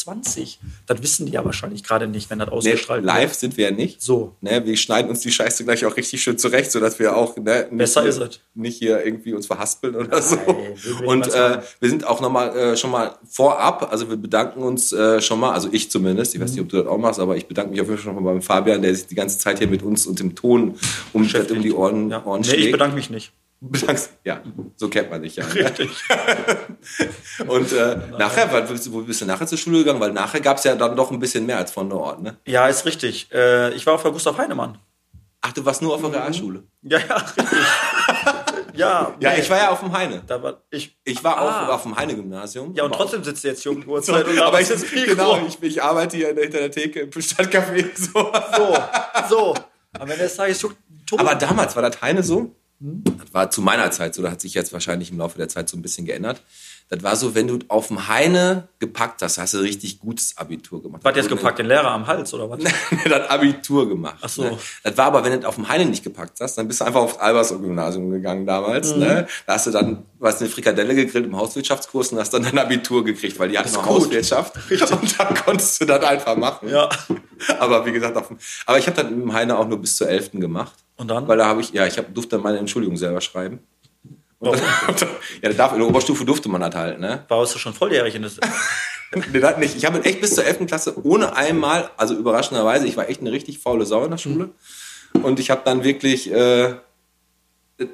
Das 0.88 1.03
wissen 1.03 1.27
die 1.27 1.33
ja 1.33 1.45
wahrscheinlich 1.45 1.83
gerade 1.83 2.07
nicht, 2.07 2.27
wenn 2.31 2.39
das 2.39 2.47
Nee, 2.50 2.56
ausgestrahlt 2.56 3.03
live 3.06 3.35
sind 3.35 3.57
wir 3.57 3.65
ja 3.69 3.71
nicht. 3.75 4.01
So. 4.01 4.35
Ne, 4.41 4.65
wir 4.65 4.75
schneiden 4.75 5.12
uns 5.12 5.19
die 5.19 5.31
Scheiße 5.31 5.63
gleich 5.65 5.85
auch 5.85 5.95
richtig 5.95 6.24
schön 6.24 6.39
zurecht, 6.39 6.71
sodass 6.71 6.97
wir 6.97 7.15
auch 7.15 7.38
ne, 7.38 7.68
nicht, 7.69 7.77
Besser 7.77 8.06
ist 8.07 8.18
es. 8.18 8.39
nicht 8.56 8.79
hier 8.79 9.06
irgendwie 9.06 9.33
uns 9.35 9.45
verhaspeln 9.45 9.95
oder 9.95 10.19
so. 10.19 10.38
würden 10.47 10.77
wir 11.01 11.07
Und 11.07 11.27
äh. 11.35 11.59
Wir 11.79 11.89
sind 11.89 12.05
auch 12.05 12.21
nochmal 12.21 12.55
äh, 12.55 12.77
schon 12.77 12.91
mal 12.91 13.15
vorab, 13.29 13.87
also 13.91 14.09
wir 14.09 14.17
bedanken 14.17 14.61
uns 14.63 14.91
äh, 14.93 15.21
schon 15.21 15.39
mal, 15.39 15.51
also 15.53 15.69
ich 15.71 15.89
zumindest, 15.91 16.35
ich 16.35 16.41
weiß 16.41 16.51
nicht, 16.51 16.61
ob 16.61 16.69
du 16.69 16.77
das 16.77 16.87
auch 16.87 16.97
machst, 16.97 17.19
aber 17.19 17.35
ich 17.37 17.47
bedanke 17.47 17.71
mich 17.71 17.81
auf 17.81 17.87
jeden 17.87 17.97
Fall 17.99 18.13
schon 18.13 18.23
mal 18.23 18.31
beim 18.31 18.41
Fabian, 18.41 18.81
der 18.81 18.93
sich 18.95 19.07
die 19.07 19.15
ganze 19.15 19.37
Zeit 19.39 19.59
hier 19.59 19.67
mit 19.67 19.83
uns 19.83 20.05
und 20.07 20.19
dem 20.19 20.35
Ton 20.35 20.75
um, 21.13 21.21
um 21.23 21.61
die 21.61 21.73
Ohren, 21.73 22.09
Ja. 22.09 22.25
Ohren 22.25 22.41
Nee, 22.41 22.47
schlägt. 22.47 22.63
ich 22.65 22.71
bedanke 22.71 22.95
mich 22.95 23.09
nicht. 23.09 23.31
Bedankst, 23.59 24.11
ja, 24.23 24.39
so 24.75 24.87
kennt 24.87 25.09
man 25.09 25.23
dich 25.23 25.35
ja. 25.35 25.43
Ne? 25.47 25.71
Und 27.47 27.71
äh, 27.73 27.97
nachher, 28.19 28.51
wo 28.51 28.71
bist, 28.71 28.85
du, 28.85 28.93
wo 28.93 29.01
bist 29.01 29.19
du 29.21 29.25
nachher 29.25 29.47
zur 29.47 29.57
Schule 29.57 29.79
gegangen? 29.79 29.99
Weil 29.99 30.11
nachher 30.13 30.41
gab 30.41 30.57
es 30.57 30.63
ja 30.63 30.75
dann 30.75 30.95
doch 30.95 31.09
ein 31.09 31.17
bisschen 31.19 31.47
mehr 31.47 31.57
als 31.57 31.71
von 31.71 31.89
der 31.89 31.97
Ort, 31.97 32.21
ne? 32.21 32.37
Ja, 32.45 32.67
ist 32.67 32.85
richtig. 32.85 33.29
Äh, 33.33 33.73
ich 33.73 33.83
war 33.87 33.95
auf 33.95 34.03
der 34.03 34.11
Gustav 34.11 34.37
Heinemann. 34.37 34.77
Ach, 35.41 35.53
du 35.53 35.65
warst 35.65 35.81
nur 35.81 35.95
auf 35.95 36.01
der 36.01 36.13
Realschule. 36.13 36.63
Ja, 36.83 36.99
ja, 36.99 37.15
richtig. 37.15 37.45
ja, 38.77 39.15
Ja, 39.19 39.33
nee, 39.33 39.39
ich 39.41 39.50
war 39.50 39.57
ja 39.57 39.69
auf 39.71 39.79
dem 39.79 39.91
Heine. 39.91 40.21
da 40.25 40.41
war 40.41 40.62
ich. 40.69 40.97
Ich 41.03 41.24
war 41.24 41.38
Ah. 41.38 41.68
auch 41.68 41.74
auf 41.75 41.83
dem 41.83 41.95
Heine-Gymnasium. 41.97 42.74
Ja, 42.75 42.83
und 42.83 42.94
trotzdem 42.94 43.24
sitzt 43.24 43.44
du 43.44 43.47
jetzt 43.50 43.63
hier 43.63 43.71
um 43.71 43.81
die 43.81 43.88
Uhrzeit 43.94 44.25
und 44.27 44.39
aber 44.39 44.62
ich, 44.62 44.69
Mikro. 44.69 45.06
genau, 45.06 45.39
ich, 45.47 45.62
ich 45.62 45.81
arbeite 45.83 46.18
hier 46.18 46.27
hinter 46.27 46.59
der 46.59 46.71
Theke 46.71 47.01
im 47.01 47.09
Stadtcafé. 47.12 47.85
So. 47.95 48.31
So, 48.56 48.77
so. 49.29 49.53
Am 50.00 50.09
Ende 50.09 50.24
des 50.24 50.35
Tages 50.35 50.59
Tobi. 50.59 50.75
Aber 51.18 51.35
damals 51.35 51.75
war 51.75 51.81
das 51.83 52.01
Heine 52.01 52.21
so. 52.24 52.56
Das 52.79 53.33
war 53.33 53.50
zu 53.50 53.62
meiner 53.62 53.89
Zeit 53.89 54.13
so, 54.13 54.21
das 54.21 54.31
hat 54.31 54.41
sich 54.41 54.53
jetzt 54.53 54.71
wahrscheinlich 54.71 55.12
im 55.12 55.18
Laufe 55.18 55.38
der 55.38 55.50
Zeit 55.50 55.68
so 55.68 55.77
ein 55.77 55.81
bisschen 55.81 56.06
geändert. 56.06 56.41
Das 56.89 57.03
war 57.03 57.15
so, 57.18 57.35
wenn 57.35 57.47
du 57.47 57.59
auf 57.68 57.88
dem 57.88 58.07
Heine 58.07 58.69
gepackt 58.79 59.21
hast, 59.21 59.38
hast 59.38 59.56
du 59.56 59.57
richtig 59.57 60.00
gutes 60.00 60.38
Abitur 60.38 60.81
gemacht. 60.81 61.03
was 61.03 61.15
jetzt 61.18 61.27
gepackt? 61.27 61.59
Den 61.59 61.65
Lehrer 61.65 61.91
am 61.91 62.07
Hals 62.07 62.33
oder 62.33 62.50
was? 62.50 62.59
das 63.03 63.29
Abitur 63.29 63.89
gemacht. 63.89 64.19
Ach 64.21 64.29
so. 64.29 64.44
Ne? 64.44 64.57
Das 64.83 64.95
war 64.95 65.07
aber, 65.07 65.25
wenn 65.25 65.41
du 65.41 65.47
auf 65.47 65.56
dem 65.56 65.68
Heine 65.68 65.85
nicht 65.85 66.03
gepackt 66.03 66.39
hast, 66.39 66.57
dann 66.57 66.68
bist 66.68 66.79
du 66.79 66.85
einfach 66.85 67.01
aufs 67.01 67.18
Alberso-Gymnasium 67.18 68.09
gegangen 68.12 68.45
damals. 68.45 68.94
Mhm. 68.94 69.00
Ne? 69.00 69.27
Da 69.45 69.53
hast 69.53 69.68
du 69.68 69.71
dann, 69.71 70.06
was 70.19 70.39
eine 70.39 70.50
Frikadelle 70.50 70.95
gegrillt 70.95 71.25
im 71.25 71.35
Hauswirtschaftskurs 71.35 72.13
und 72.13 72.19
hast 72.19 72.33
dann 72.33 72.44
dein 72.44 72.57
Abitur 72.57 73.03
gekriegt, 73.03 73.38
weil 73.38 73.50
die 73.50 73.57
hatten 73.57 73.74
noch. 73.74 73.85
Hauswirtschaft. 73.85 74.56
Und 75.01 75.19
dann 75.19 75.35
konntest 75.35 75.81
du 75.81 75.85
das 75.85 76.03
einfach 76.03 76.38
machen. 76.38 76.69
Ja. 76.69 76.89
Aber 77.59 77.85
wie 77.85 77.91
gesagt, 77.91 78.15
auf 78.15 78.27
dem, 78.29 78.38
aber 78.65 78.77
ich 78.77 78.88
habe 78.88 79.01
dann 79.01 79.12
im 79.24 79.33
Heine 79.33 79.57
auch 79.57 79.68
nur 79.68 79.79
bis 79.79 79.97
zur 79.97 80.07
11. 80.07 80.31
gemacht. 80.33 80.74
Und 80.97 81.09
dann? 81.09 81.27
Weil 81.27 81.38
da 81.38 81.45
habe 81.45 81.61
ich, 81.61 81.71
ja, 81.71 81.85
ich 81.85 81.97
hab, 81.97 82.13
durfte 82.13 82.35
dann 82.35 82.44
meine 82.44 82.57
Entschuldigung 82.57 82.97
selber 82.97 83.21
schreiben. 83.21 83.59
Und 84.39 84.53
dann, 84.53 84.59
ja, 85.41 85.49
da 85.49 85.53
darf, 85.53 85.73
in 85.73 85.79
der 85.79 85.88
Oberstufe 85.88 86.25
durfte 86.25 86.49
man 86.49 86.61
das 86.61 86.75
halt, 86.75 86.99
ne? 86.99 87.23
Warst 87.27 87.55
du 87.55 87.59
schon 87.59 87.73
volljährig 87.73 88.15
in 88.15 88.23
das? 88.23 88.39
Nee, 89.31 89.39
das 89.39 89.57
nicht. 89.57 89.77
Ich 89.77 89.85
habe 89.85 90.03
echt 90.03 90.19
bis 90.19 90.35
zur 90.35 90.44
11. 90.44 90.67
Klasse 90.67 90.94
ohne 91.05 91.33
einmal, 91.33 91.89
also 91.95 92.13
überraschenderweise, 92.13 92.88
ich 92.88 92.97
war 92.97 93.07
echt 93.07 93.21
eine 93.21 93.31
richtig 93.31 93.59
faule 93.59 93.85
Sau 93.85 94.03
in 94.03 94.11
der 94.11 94.17
Schule. 94.17 94.49
Und 95.23 95.39
ich 95.39 95.49
habe 95.49 95.61
dann 95.63 95.85
wirklich 95.85 96.29
äh, 96.29 96.73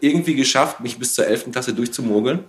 irgendwie 0.01 0.33
geschafft, 0.33 0.79
mich 0.79 0.97
bis 0.97 1.13
zur 1.13 1.27
11. 1.27 1.51
Klasse 1.51 1.73
durchzumogeln. 1.73 2.45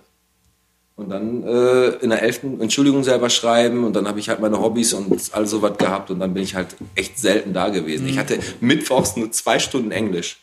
Und 0.95 1.09
dann 1.09 1.43
äh, 1.43 1.89
in 1.97 2.09
der 2.09 2.21
11. 2.21 2.59
Entschuldigung 2.59 3.03
selber 3.03 3.29
schreiben 3.29 3.83
und 3.83 3.95
dann 3.95 4.07
habe 4.07 4.19
ich 4.19 4.29
halt 4.29 4.39
meine 4.39 4.61
Hobbys 4.61 4.93
und 4.93 5.33
all 5.33 5.45
so 5.45 5.61
was 5.61 5.77
gehabt 5.77 6.09
und 6.09 6.19
dann 6.19 6.33
bin 6.33 6.41
ich 6.41 6.55
halt 6.55 6.75
echt 6.95 7.19
selten 7.19 7.53
da 7.53 7.67
gewesen. 7.67 8.07
Ich 8.07 8.17
hatte 8.17 8.39
mittwochs 8.61 9.17
nur 9.17 9.29
zwei 9.31 9.59
Stunden 9.59 9.91
Englisch. 9.91 10.37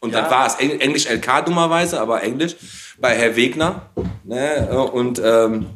Und 0.00 0.12
Ja. 0.12 0.22
dann 0.22 0.30
war 0.30 0.46
es 0.46 0.54
Eng- 0.54 0.80
Englisch 0.80 1.06
LK 1.06 1.42
dummerweise, 1.42 2.00
aber 2.00 2.22
Englisch 2.22 2.56
bei 2.98 3.14
Herr 3.16 3.36
Wegner. 3.36 3.82
Ne? 4.24 4.68
Und 4.92 5.20
ähm, 5.24 5.66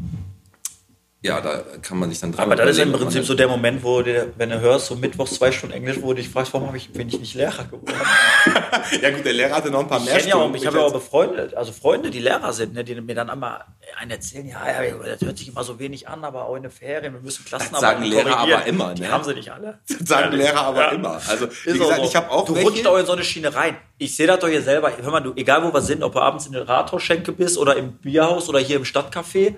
ja, 1.25 1.41
da 1.41 1.62
kann 1.81 1.99
man 1.99 2.11
sich 2.11 2.21
dann 2.21 2.32
dran 2.32 2.44
Aber 2.44 2.55
das 2.55 2.76
ist 2.76 2.79
im 2.82 2.93
Prinzip 2.93 3.25
so 3.25 3.35
der 3.35 3.49
Moment, 3.49 3.82
wo 3.82 4.03
du, 4.03 4.32
wenn 4.37 4.50
du 4.50 4.61
hörst, 4.61 4.87
so 4.87 4.94
mittwochs 4.94 5.32
zwei 5.37 5.50
Stunden 5.50 5.75
Englisch, 5.75 5.97
wo 6.03 6.09
du 6.09 6.17
dich 6.17 6.29
fragst, 6.29 6.53
warum 6.53 6.75
ich, 6.75 6.93
bin 6.93 7.09
ich 7.09 7.19
nicht 7.19 7.35
Lehrer 7.35 7.65
geworden? 7.65 7.97
Ja 9.00 9.11
gut, 9.11 9.25
der 9.25 9.32
Lehrer 9.32 9.56
hatte 9.56 9.71
noch 9.71 9.81
ein 9.81 9.88
paar 9.88 9.99
Ich 10.00 10.05
mehr 10.05 10.17
kenne 10.17 10.29
ja 10.29 10.35
auch, 10.37 10.41
Stunden. 10.43 10.56
ich 10.59 10.67
habe 10.67 10.76
ja 10.79 10.85
auch 10.85 11.00
Freunde, 11.03 11.53
also 11.56 11.73
Freunde, 11.73 12.11
die 12.11 12.19
Lehrer 12.21 12.53
sind, 12.53 12.75
ne, 12.75 12.85
die 12.85 12.94
mir 13.00 13.15
dann 13.15 13.31
einmal 13.31 13.65
einen 13.99 14.11
erzählen, 14.11 14.47
ja, 14.47 14.82
ja, 14.82 14.94
das 14.97 15.23
hört 15.23 15.38
sich 15.38 15.49
immer 15.49 15.65
so 15.65 15.79
wenig 15.79 16.06
an, 16.09 16.23
aber 16.25 16.44
auch 16.47 16.56
in 16.56 16.62
den 16.65 16.71
Ferien, 16.73 17.15
wir 17.15 17.21
müssen 17.21 17.44
Klassenarbeiten 17.47 18.03
sagen 18.03 18.05
Lehrer 18.05 18.37
aber 18.37 18.67
immer, 18.67 18.93
Die 18.94 19.03
ne? 19.03 19.11
haben 19.11 19.25
sie 19.25 19.32
nicht 19.35 19.50
alle. 19.50 19.79
Das 19.88 20.06
sagen 20.09 20.37
Lehrer 20.37 20.61
aber 20.61 20.81
Ja. 20.82 20.88
immer. 20.91 21.20
Also, 21.27 21.47
wie 21.65 21.70
Ist 21.70 21.79
gesagt, 21.79 21.97
so. 22.00 22.05
ich 22.05 22.17
habe 22.17 22.31
auch 22.31 22.44
Du 22.44 22.55
welche. 22.55 22.69
rutscht 22.69 22.87
auch 22.87 22.99
in 22.99 23.06
so 23.06 23.12
eine 23.12 23.25
Schiene 23.25 23.55
rein. 23.55 23.77
Ich 23.97 24.15
sehe 24.15 24.27
das 24.27 24.41
doch 24.41 24.49
hier 24.49 24.61
selber. 24.62 24.93
Hör 25.00 25.11
mal, 25.11 25.20
du, 25.20 25.32
egal 25.37 25.62
wo 25.65 25.73
wir 25.73 25.81
sind, 25.81 26.03
ob 26.03 26.12
du 26.12 26.19
abends 26.20 26.47
in 26.47 26.53
der 26.53 26.69
Rathausschenke 26.69 27.32
bist 27.32 27.56
oder 27.56 27.77
im 27.77 27.93
Bierhaus 27.93 28.49
oder 28.50 28.59
hier 28.59 28.77
im 28.77 28.85
Stadtcafé 28.85 29.55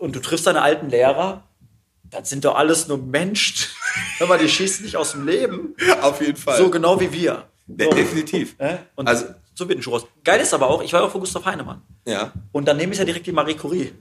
und 0.00 0.16
du 0.16 0.20
triffst 0.20 0.46
deine 0.46 0.62
alten 0.62 0.88
Lehrer, 0.90 1.44
das 2.10 2.28
sind 2.28 2.44
doch 2.44 2.56
alles 2.56 2.88
nur 2.88 2.98
Menschen. 2.98 3.68
Hör 4.18 4.26
mal, 4.26 4.38
die 4.38 4.48
schießen 4.48 4.84
dich 4.84 4.96
aus 4.96 5.12
dem 5.12 5.26
Leben. 5.26 5.76
Auf 6.02 6.20
jeden 6.20 6.36
Fall. 6.36 6.56
So 6.58 6.70
genau 6.70 6.98
wie 7.00 7.12
wir. 7.12 7.44
De 7.66 7.86
So. 7.88 7.94
definitiv. 7.94 8.56
Und 8.96 9.06
Also- 9.06 9.26
so 9.54 9.68
wird 9.68 9.78
ein 9.78 9.82
Churros. 9.82 10.06
Geil 10.24 10.40
ist 10.40 10.54
aber 10.54 10.68
auch, 10.68 10.82
ich 10.82 10.92
war 10.92 11.00
ja 11.00 11.06
auch 11.06 11.10
von 11.12 11.20
Gustav 11.20 11.44
Heinemann. 11.44 11.82
Ja. 12.06 12.32
Und 12.50 12.66
daneben 12.66 12.92
ist 12.92 12.98
ja 12.98 13.04
direkt 13.04 13.26
die 13.26 13.32
Marie 13.32 13.54
Curie. 13.54 13.92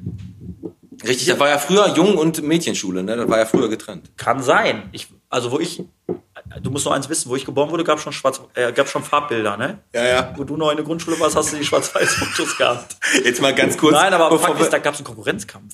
Richtig, 1.06 1.27
das 1.27 1.39
war 1.39 1.50
ja 1.50 1.58
früher 1.58 1.94
Jung- 1.96 2.18
und 2.18 2.41
Mädchenschule, 2.41 3.03
ne? 3.03 3.15
Das 3.15 3.29
war 3.29 3.38
ja 3.38 3.46
früher 3.46 3.70
getrennt. 3.70 4.10
Kann 4.18 4.41
sein. 4.44 4.89
Ich, 4.91 5.08
also 5.29 5.51
wo 5.51 5.60
ich, 5.60 5.82
du 6.62 6.72
musst 6.72 6.86
nur 6.86 6.94
eins 6.94 7.08
wissen, 7.10 7.29
wo 7.29 7.36
ich 7.38 7.46
geboren 7.46 7.72
wurde, 7.72 7.84
gab 7.86 8.00
schon 8.01 8.12
schwarz, 8.12 8.41
äh, 8.56 8.72
gab 8.74 8.88
schon 8.89 9.03
Farbbilder, 9.03 9.56
ne? 9.56 9.79
Ja, 9.94 10.06
ja. 10.06 10.34
Wo 10.36 10.44
du 10.44 10.58
noch 10.58 10.70
in 10.72 10.75
der 10.77 10.86
Grundschule 10.86 11.18
warst, 11.20 11.36
hast 11.38 11.53
du 11.53 11.58
die 11.58 11.63
Schwarz-Weiß-Fotos 11.65 12.58
gehabt. 12.58 12.98
Jetzt 13.24 13.41
mal 13.41 13.53
ganz 13.56 13.77
kurz. 13.77 13.94
Nein, 13.94 14.13
aber 14.13 14.38
Fakt 14.39 14.60
ist, 14.60 14.74
da 14.74 14.79
gab 14.79 14.94
es 14.94 15.00
einen 15.00 15.06
Konkurrenzkampf. 15.08 15.74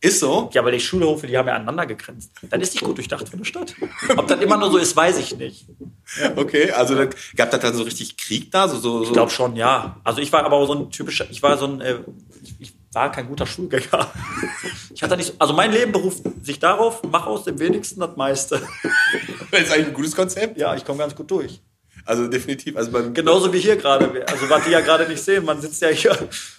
Ist 0.00 0.20
so. 0.20 0.50
Ja, 0.52 0.64
weil 0.64 0.72
die 0.72 0.80
Schulhofe, 0.80 1.26
die 1.26 1.36
haben 1.38 1.48
ja 1.48 1.54
aneinander 1.54 1.86
gegrenzt. 1.86 2.30
Dann 2.50 2.60
ist 2.60 2.74
nicht 2.74 2.84
gut 2.84 2.96
durchdacht 2.98 3.28
für 3.28 3.34
eine 3.34 3.44
Stadt. 3.44 3.74
Ob 4.16 4.26
das 4.28 4.40
immer 4.40 4.56
nur 4.56 4.70
so 4.70 4.76
ist, 4.78 4.94
weiß 4.96 5.18
ich 5.18 5.36
nicht. 5.36 5.66
Okay, 6.36 6.70
also 6.70 6.94
da, 6.94 7.06
gab 7.34 7.50
das 7.50 7.58
dann 7.60 7.74
so 7.74 7.82
richtig 7.82 8.16
Krieg 8.16 8.52
da? 8.52 8.68
So, 8.68 8.78
so. 8.78 9.02
Ich 9.02 9.12
glaube 9.12 9.30
schon, 9.32 9.56
ja. 9.56 9.96
Also 10.04 10.20
ich 10.20 10.32
war 10.32 10.44
aber 10.44 10.54
auch 10.56 10.66
so 10.66 10.74
ein 10.74 10.90
typischer, 10.92 11.26
ich 11.30 11.42
war 11.42 11.58
so 11.58 11.66
ein, 11.66 11.80
äh, 11.80 11.98
ich, 12.60 12.72
war 12.92 13.10
kein 13.10 13.26
guter 13.26 13.46
Schulgänger. 13.46 14.10
Ich 14.94 15.02
hatte 15.02 15.16
nicht, 15.16 15.26
so- 15.26 15.34
also 15.40 15.52
mein 15.52 15.72
Leben 15.72 15.90
beruft 15.92 16.22
sich 16.42 16.58
darauf, 16.60 17.02
mach 17.10 17.26
aus 17.26 17.44
dem 17.44 17.58
wenigsten 17.58 17.98
das 18.00 18.16
meiste. 18.16 18.62
Das 19.50 19.62
ist 19.62 19.72
eigentlich 19.72 19.88
ein 19.88 19.94
gutes 19.94 20.14
Konzept. 20.14 20.58
Ja, 20.58 20.74
ich 20.76 20.84
komme 20.84 20.98
ganz 21.00 21.14
gut 21.14 21.30
durch. 21.30 21.60
Also 22.04 22.28
definitiv. 22.28 22.76
Also 22.76 22.92
beim, 22.92 23.12
Genauso 23.12 23.52
wie 23.52 23.58
hier 23.58 23.76
gerade. 23.76 24.24
Also 24.28 24.48
was 24.48 24.64
die 24.64 24.70
ja 24.70 24.80
gerade 24.80 25.08
nicht 25.08 25.22
sehen, 25.22 25.44
man 25.44 25.60
sitzt 25.60 25.82
ja 25.82 25.88
hier, 25.88 26.16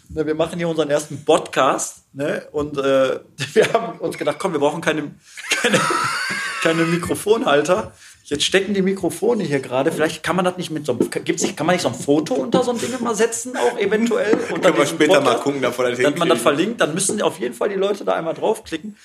ne, 0.10 0.26
wir 0.26 0.36
machen 0.36 0.58
hier 0.60 0.68
unseren 0.68 0.90
ersten 0.90 1.24
Podcast, 1.24 2.04
ne? 2.18 2.48
Und 2.52 2.78
äh, 2.78 3.20
wir 3.54 3.74
haben 3.74 4.00
uns 4.00 4.18
gedacht, 4.18 4.38
komm, 4.40 4.52
wir 4.52 4.60
brauchen 4.60 4.82
keine, 4.82 5.16
keine, 5.62 5.80
keine 6.62 6.84
Mikrofonhalter. 6.84 7.94
Jetzt 8.26 8.44
stecken 8.44 8.74
die 8.74 8.82
Mikrofone 8.82 9.46
hier 9.46 9.62
gerade. 9.62 9.90
Vielleicht 9.90 10.22
kann 10.22 10.36
man 10.36 10.44
das 10.44 10.58
nicht 10.58 10.70
mit 10.70 10.86
so 10.86 10.92
einem, 10.92 11.10
gibt's 11.10 11.44
nicht, 11.44 11.56
kann 11.56 11.66
man 11.66 11.76
nicht 11.76 11.84
so 11.84 11.88
ein 11.88 11.96
Foto 11.96 12.34
unter 12.34 12.62
so 12.62 12.72
ein 12.72 12.78
Ding 12.78 12.92
mal 13.00 13.16
setzen, 13.16 13.56
auch 13.56 13.78
eventuell? 13.78 14.36
Können 14.62 14.78
wir 14.78 14.86
später 14.86 15.14
mal 15.14 15.22
Podcast? 15.22 15.44
gucken, 15.44 15.62
dass 15.62 15.78
wir 15.78 15.90
das 15.92 16.00
Dass 16.00 16.16
man 16.18 16.28
das 16.28 16.42
verlinkt, 16.42 16.82
dann 16.82 16.94
müssen 16.94 17.22
auf 17.22 17.40
jeden 17.40 17.54
Fall 17.54 17.70
die 17.70 17.76
Leute 17.76 18.04
da 18.04 18.16
einmal 18.16 18.34
draufklicken. 18.34 18.98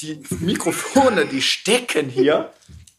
Die 0.00 0.20
Mikrofone, 0.40 1.26
die 1.26 1.40
stecken 1.40 2.08
hier 2.08 2.50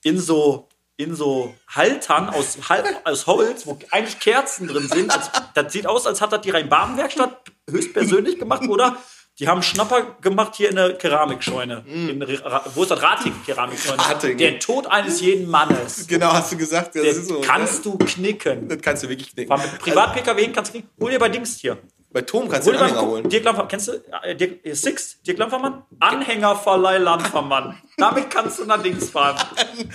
in 0.01 0.17
so 0.17 0.69
in 0.97 1.13
so 1.13 1.53
Haltern 1.67 2.29
aus, 2.29 2.57
aus 3.03 3.27
Holz, 3.27 3.67
wo 3.67 3.77
eigentlich 3.91 4.17
Kerzen 4.21 4.69
drin 4.69 4.87
sind. 4.87 5.13
Das, 5.13 5.29
das 5.53 5.73
sieht 5.73 5.87
aus, 5.87 6.07
als 6.07 6.21
hat 6.21 6.31
das 6.31 6.39
die 6.39 6.51
Rhein-Baden-Werkstatt 6.51 7.51
höchstpersönlich 7.69 8.39
gemacht, 8.39 8.69
oder? 8.69 8.95
Die 9.39 9.47
haben 9.49 9.61
Schnapper 9.61 10.15
gemacht 10.21 10.53
hier 10.55 10.69
in 10.69 10.77
der 10.77 10.93
Keramikscheune. 10.93 11.83
In, 11.87 12.21
Ra- 12.21 12.63
wo 12.73 12.83
ist 12.83 12.91
das? 12.91 13.01
Rating-Keramikscheune. 13.01 13.99
Ratingen. 13.99 14.37
Der 14.37 14.59
Tod 14.59 14.87
eines 14.87 15.19
jeden 15.19 15.49
Mannes. 15.49 16.07
Genau, 16.15 16.31
hast 16.31 16.53
du 16.53 16.57
gesagt. 16.57 16.95
Das 16.95 17.03
ist 17.03 17.27
so. 17.27 17.41
kannst 17.41 17.85
du 17.85 17.97
knicken. 17.97 18.69
Das 18.69 18.77
kannst 18.81 19.03
du 19.03 19.09
wirklich 19.09 19.33
knicken. 19.33 19.53
Mit 19.57 19.79
Privat-PKW 19.79 20.41
hin, 20.41 20.53
kannst 20.53 20.69
du 20.73 20.79
knicken. 20.79 20.89
Hol 21.01 21.11
dir 21.11 21.19
bei 21.19 21.27
Dings 21.29 21.57
hier. 21.57 21.77
Bei 22.13 22.21
Tom 22.21 22.47
kannst 22.47 22.65
du 22.65 22.71
den 22.71 22.79
Anhänger 22.79 23.01
holen. 23.01 23.27
Dirk 23.27 23.43
Lampfermann, 23.43 23.67
kennst 23.67 23.89
du? 23.89 23.91
Äh, 24.23 24.35
Dirk, 24.37 24.65
äh, 24.65 24.73
Six, 24.73 25.21
Dirk 25.23 25.37
Lampfermann? 25.37 25.83
Anhängerverleih 25.99 26.99
Lampfermann. 26.99 27.77
Damit 27.97 28.29
kannst 28.29 28.59
du 28.59 28.63
nach 28.65 28.81
Dings 28.81 29.09
fahren. 29.09 29.35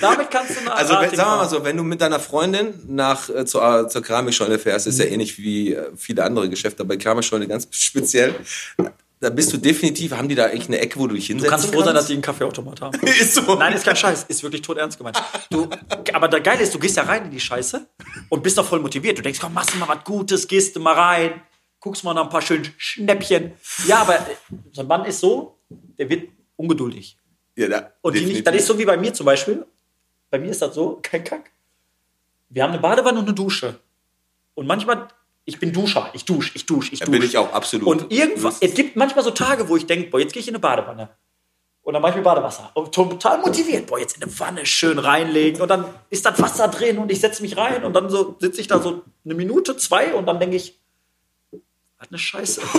Damit 0.02 0.30
kannst 0.30 0.60
du 0.60 0.64
nach 0.66 0.76
Also 0.76 1.00
wenn, 1.00 1.14
sagen 1.16 1.30
wir 1.30 1.36
mal 1.38 1.48
so, 1.48 1.64
wenn 1.64 1.78
du 1.78 1.82
mit 1.82 2.02
deiner 2.02 2.20
Freundin 2.20 2.74
nach 2.88 3.30
äh, 3.30 3.46
zur, 3.46 3.62
äh, 3.84 3.88
zur 3.88 4.02
Keramikscheune 4.02 4.58
fährst, 4.58 4.86
ist 4.86 4.98
ja 4.98 5.06
ähnlich 5.06 5.38
wie 5.38 5.72
äh, 5.72 5.90
viele 5.96 6.22
andere 6.24 6.50
Geschäfte, 6.50 6.82
aber 6.82 6.98
Keramikscheune 6.98 7.48
ganz 7.48 7.66
speziell. 7.70 8.34
Da 9.22 9.28
bist 9.28 9.52
du 9.52 9.58
definitiv, 9.58 10.12
haben 10.12 10.28
die 10.28 10.34
da 10.34 10.46
eigentlich 10.46 10.68
eine 10.68 10.78
Ecke, 10.78 10.98
wo 10.98 11.06
du 11.06 11.14
dich 11.14 11.26
Du 11.26 11.34
hinsetzen 11.34 11.50
kannst 11.50 11.74
froh 11.74 11.82
sein, 11.82 11.94
dass 11.94 12.06
die 12.06 12.14
einen 12.14 12.22
Kaffeeautomat 12.22 12.80
haben. 12.80 12.98
Ist 13.06 13.34
so. 13.34 13.54
Nein, 13.54 13.74
ist 13.74 13.84
kein 13.84 13.94
Scheiß. 13.94 14.24
Ist 14.24 14.42
wirklich 14.42 14.62
tot 14.62 14.78
ernst 14.78 14.96
gemeint. 14.96 15.22
Du, 15.50 15.68
aber 16.14 16.26
der 16.28 16.40
Geile 16.40 16.62
ist, 16.62 16.74
du 16.74 16.78
gehst 16.78 16.96
ja 16.96 17.02
rein 17.02 17.26
in 17.26 17.30
die 17.30 17.38
Scheiße 17.40 17.86
und 18.30 18.42
bist 18.42 18.56
doch 18.56 18.64
voll 18.64 18.80
motiviert. 18.80 19.18
Du 19.18 19.22
denkst, 19.22 19.38
komm, 19.38 19.52
machst 19.52 19.74
du 19.74 19.78
mal 19.78 19.88
was 19.88 20.04
Gutes, 20.04 20.48
gehst 20.48 20.74
du 20.74 20.80
mal 20.80 20.94
rein, 20.94 21.42
guckst 21.80 22.02
mal 22.02 22.14
nach 22.14 22.24
ein 22.24 22.28
paar 22.30 22.40
schönen 22.40 22.72
Schnäppchen. 22.78 23.52
Ja, 23.86 23.98
aber 24.00 24.16
äh, 24.16 24.36
so 24.72 24.80
ein 24.80 24.86
Mann 24.86 25.04
ist 25.04 25.20
so, 25.20 25.58
der 25.68 26.08
wird 26.08 26.30
ungeduldig. 26.56 27.18
Ja, 27.56 27.68
da, 27.68 27.92
Und 28.00 28.16
die 28.16 28.24
nicht, 28.24 28.46
das 28.46 28.54
ist 28.56 28.66
so 28.66 28.78
wie 28.78 28.86
bei 28.86 28.96
mir 28.96 29.12
zum 29.12 29.26
Beispiel. 29.26 29.66
Bei 30.30 30.38
mir 30.38 30.50
ist 30.50 30.62
das 30.62 30.74
so, 30.74 30.98
kein 31.02 31.24
Kack. 31.24 31.50
Wir 32.48 32.62
haben 32.62 32.70
eine 32.70 32.80
Badewanne 32.80 33.18
und 33.18 33.26
eine 33.26 33.34
Dusche. 33.34 33.78
Und 34.54 34.66
manchmal, 34.66 35.08
ich 35.50 35.58
bin 35.58 35.72
Duscher, 35.72 36.10
ich 36.14 36.24
dusche, 36.24 36.52
ich 36.54 36.64
dusche, 36.64 36.92
ich 36.94 37.00
Da 37.00 37.06
dusche. 37.06 37.18
bin 37.18 37.28
ich 37.28 37.36
auch 37.36 37.52
absolut. 37.52 37.86
Und 37.86 38.12
irgendwann, 38.12 38.54
es 38.60 38.74
gibt 38.74 38.96
manchmal 38.96 39.24
so 39.24 39.32
Tage, 39.32 39.68
wo 39.68 39.76
ich 39.76 39.86
denke, 39.86 40.08
boah, 40.08 40.20
jetzt 40.20 40.32
gehe 40.32 40.40
ich 40.40 40.48
in 40.48 40.54
eine 40.54 40.60
Badewanne. 40.60 41.10
Und 41.82 41.94
dann 41.94 42.02
mache 42.02 42.12
ich 42.12 42.16
mir 42.18 42.22
Badewasser. 42.22 42.70
Und 42.74 42.92
total 42.94 43.38
motiviert, 43.40 43.86
boah, 43.86 43.98
jetzt 43.98 44.16
in 44.16 44.22
eine 44.22 44.38
Wanne 44.38 44.64
schön 44.66 44.98
reinlegen. 44.98 45.60
Und 45.60 45.68
dann 45.68 45.86
ist 46.10 46.24
das 46.24 46.40
Wasser 46.40 46.68
drin 46.68 46.98
und 46.98 47.10
ich 47.10 47.20
setze 47.20 47.42
mich 47.42 47.56
rein 47.56 47.84
und 47.84 47.94
dann 47.94 48.08
so 48.10 48.36
sitze 48.38 48.60
ich 48.60 48.68
da 48.68 48.80
so 48.80 49.02
eine 49.24 49.34
Minute, 49.34 49.76
zwei 49.76 50.14
und 50.14 50.26
dann 50.26 50.38
denke 50.38 50.56
ich, 50.56 50.79
was 52.00 52.08
eine 52.08 52.18
Scheiße. 52.18 52.60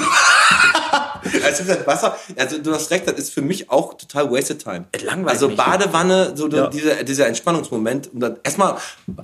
Also 1.45 1.63
das 1.65 1.85
Wasser, 1.85 2.17
also 2.35 2.57
du 2.57 2.73
hast 2.73 2.89
recht, 2.89 3.07
das 3.07 3.13
ist 3.19 3.31
für 3.31 3.43
mich 3.43 3.69
auch 3.69 3.93
total 3.93 4.31
wasted 4.31 4.63
time. 4.63 4.85
Es 4.91 5.03
langweilt 5.03 5.35
Also. 5.35 5.55
Badewanne, 5.55 6.35
so 6.35 6.47
Ja. 6.49 6.65
dieser, 6.67 7.03
dieser 7.03 7.27
Entspannungsmoment. 7.27 8.11
Und 8.11 8.21
dann 8.21 8.39
erstmal 8.43 8.77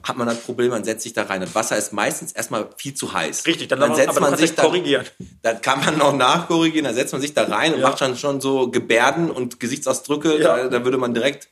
hat 0.03 0.15
man 0.15 0.27
das 0.27 0.37
Problem, 0.41 0.69
man 0.69 0.83
setzt 0.83 1.01
sich 1.01 1.13
da 1.13 1.23
rein. 1.23 1.41
Das 1.41 1.55
Wasser 1.55 1.75
ist 1.75 1.93
meistens 1.93 2.33
erstmal 2.33 2.69
viel 2.77 2.93
zu 2.93 3.13
heiß. 3.13 3.47
Richtig, 3.47 3.69
dann 3.69 3.79
dann 3.79 3.95
setzt 3.95 4.09
aber 4.09 4.19
man 4.21 4.37
sich 4.37 4.53
da, 4.53 4.61
korrigieren. 4.61 5.05
Dann 5.41 5.59
kann 5.61 5.83
man 5.83 5.97
noch 5.97 6.13
nachkorrigieren, 6.15 6.85
dann 6.85 6.93
setzt 6.93 7.13
man 7.13 7.21
sich 7.21 7.33
da 7.33 7.45
rein 7.45 7.73
und 7.73 7.79
Ja. 7.79 7.89
macht 7.89 7.99
dann 7.99 8.15
schon 8.15 8.41
so 8.41 8.69
Gebärden 8.69 9.31
und 9.31 9.59
Gesichtsausdrücke. 9.59 10.39
Ja. 10.39 10.57
Da, 10.57 10.67
da 10.67 10.83
würde 10.85 10.99
man 10.99 11.15
direkt 11.15 11.49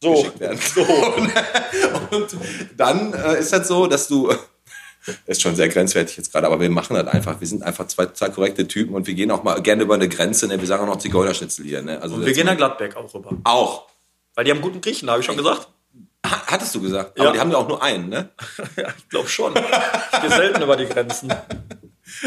So. 0.00 0.12
geschickt 0.14 0.38
werden. 0.38 0.60
Und 2.12 2.28
dann 2.76 3.12
äh, 3.14 3.40
ist 3.40 3.52
das 3.52 3.66
so, 3.66 3.88
dass 3.88 4.06
du. 4.06 4.32
Das 5.06 5.36
ist 5.38 5.42
schon 5.42 5.54
sehr 5.56 5.68
grenzwertig 5.68 6.16
jetzt 6.16 6.32
gerade, 6.32 6.46
aber 6.46 6.60
wir 6.60 6.70
machen 6.70 6.94
das 6.96 7.06
einfach. 7.06 7.40
Wir 7.40 7.46
sind 7.46 7.62
einfach 7.62 7.86
zwei, 7.86 8.06
zwei 8.06 8.28
korrekte 8.28 8.66
Typen 8.66 8.94
und 8.94 9.06
wir 9.06 9.14
gehen 9.14 9.30
auch 9.30 9.42
mal 9.42 9.60
gerne 9.62 9.82
über 9.84 9.94
eine 9.94 10.08
Grenze. 10.08 10.46
Ne? 10.48 10.60
Wir 10.60 10.66
sagen 10.66 10.82
auch 10.84 10.88
noch 10.94 10.98
Zigeunerschnitzel 10.98 11.64
hier. 11.64 11.82
Ne? 11.82 12.00
Also 12.02 12.16
Und 12.16 12.26
wir 12.26 12.32
gehen 12.32 12.46
nach 12.46 12.56
Gladbeck 12.56 12.96
auch 12.96 13.12
rüber. 13.14 13.30
auch. 13.44 13.86
Weil 14.34 14.44
die 14.44 14.50
haben 14.50 14.60
guten 14.60 14.80
Griechen, 14.80 15.08
habe 15.10 15.20
ich 15.20 15.26
schon 15.26 15.36
gesagt. 15.36 15.68
Ha- 16.26 16.42
Hattest 16.48 16.74
du 16.74 16.80
gesagt? 16.80 17.16
Ja. 17.18 17.24
Aber 17.24 17.32
die 17.32 17.40
haben 17.40 17.50
ja 17.50 17.56
auch 17.56 17.68
nur 17.68 17.82
einen, 17.82 18.08
ne? 18.08 18.30
Ja, 18.76 18.88
ich 18.96 19.08
glaube 19.08 19.28
schon. 19.28 19.54
Ich 20.12 20.20
gehe 20.20 20.30
selten 20.30 20.62
über 20.62 20.76
die 20.76 20.86
Grenzen. 20.86 21.32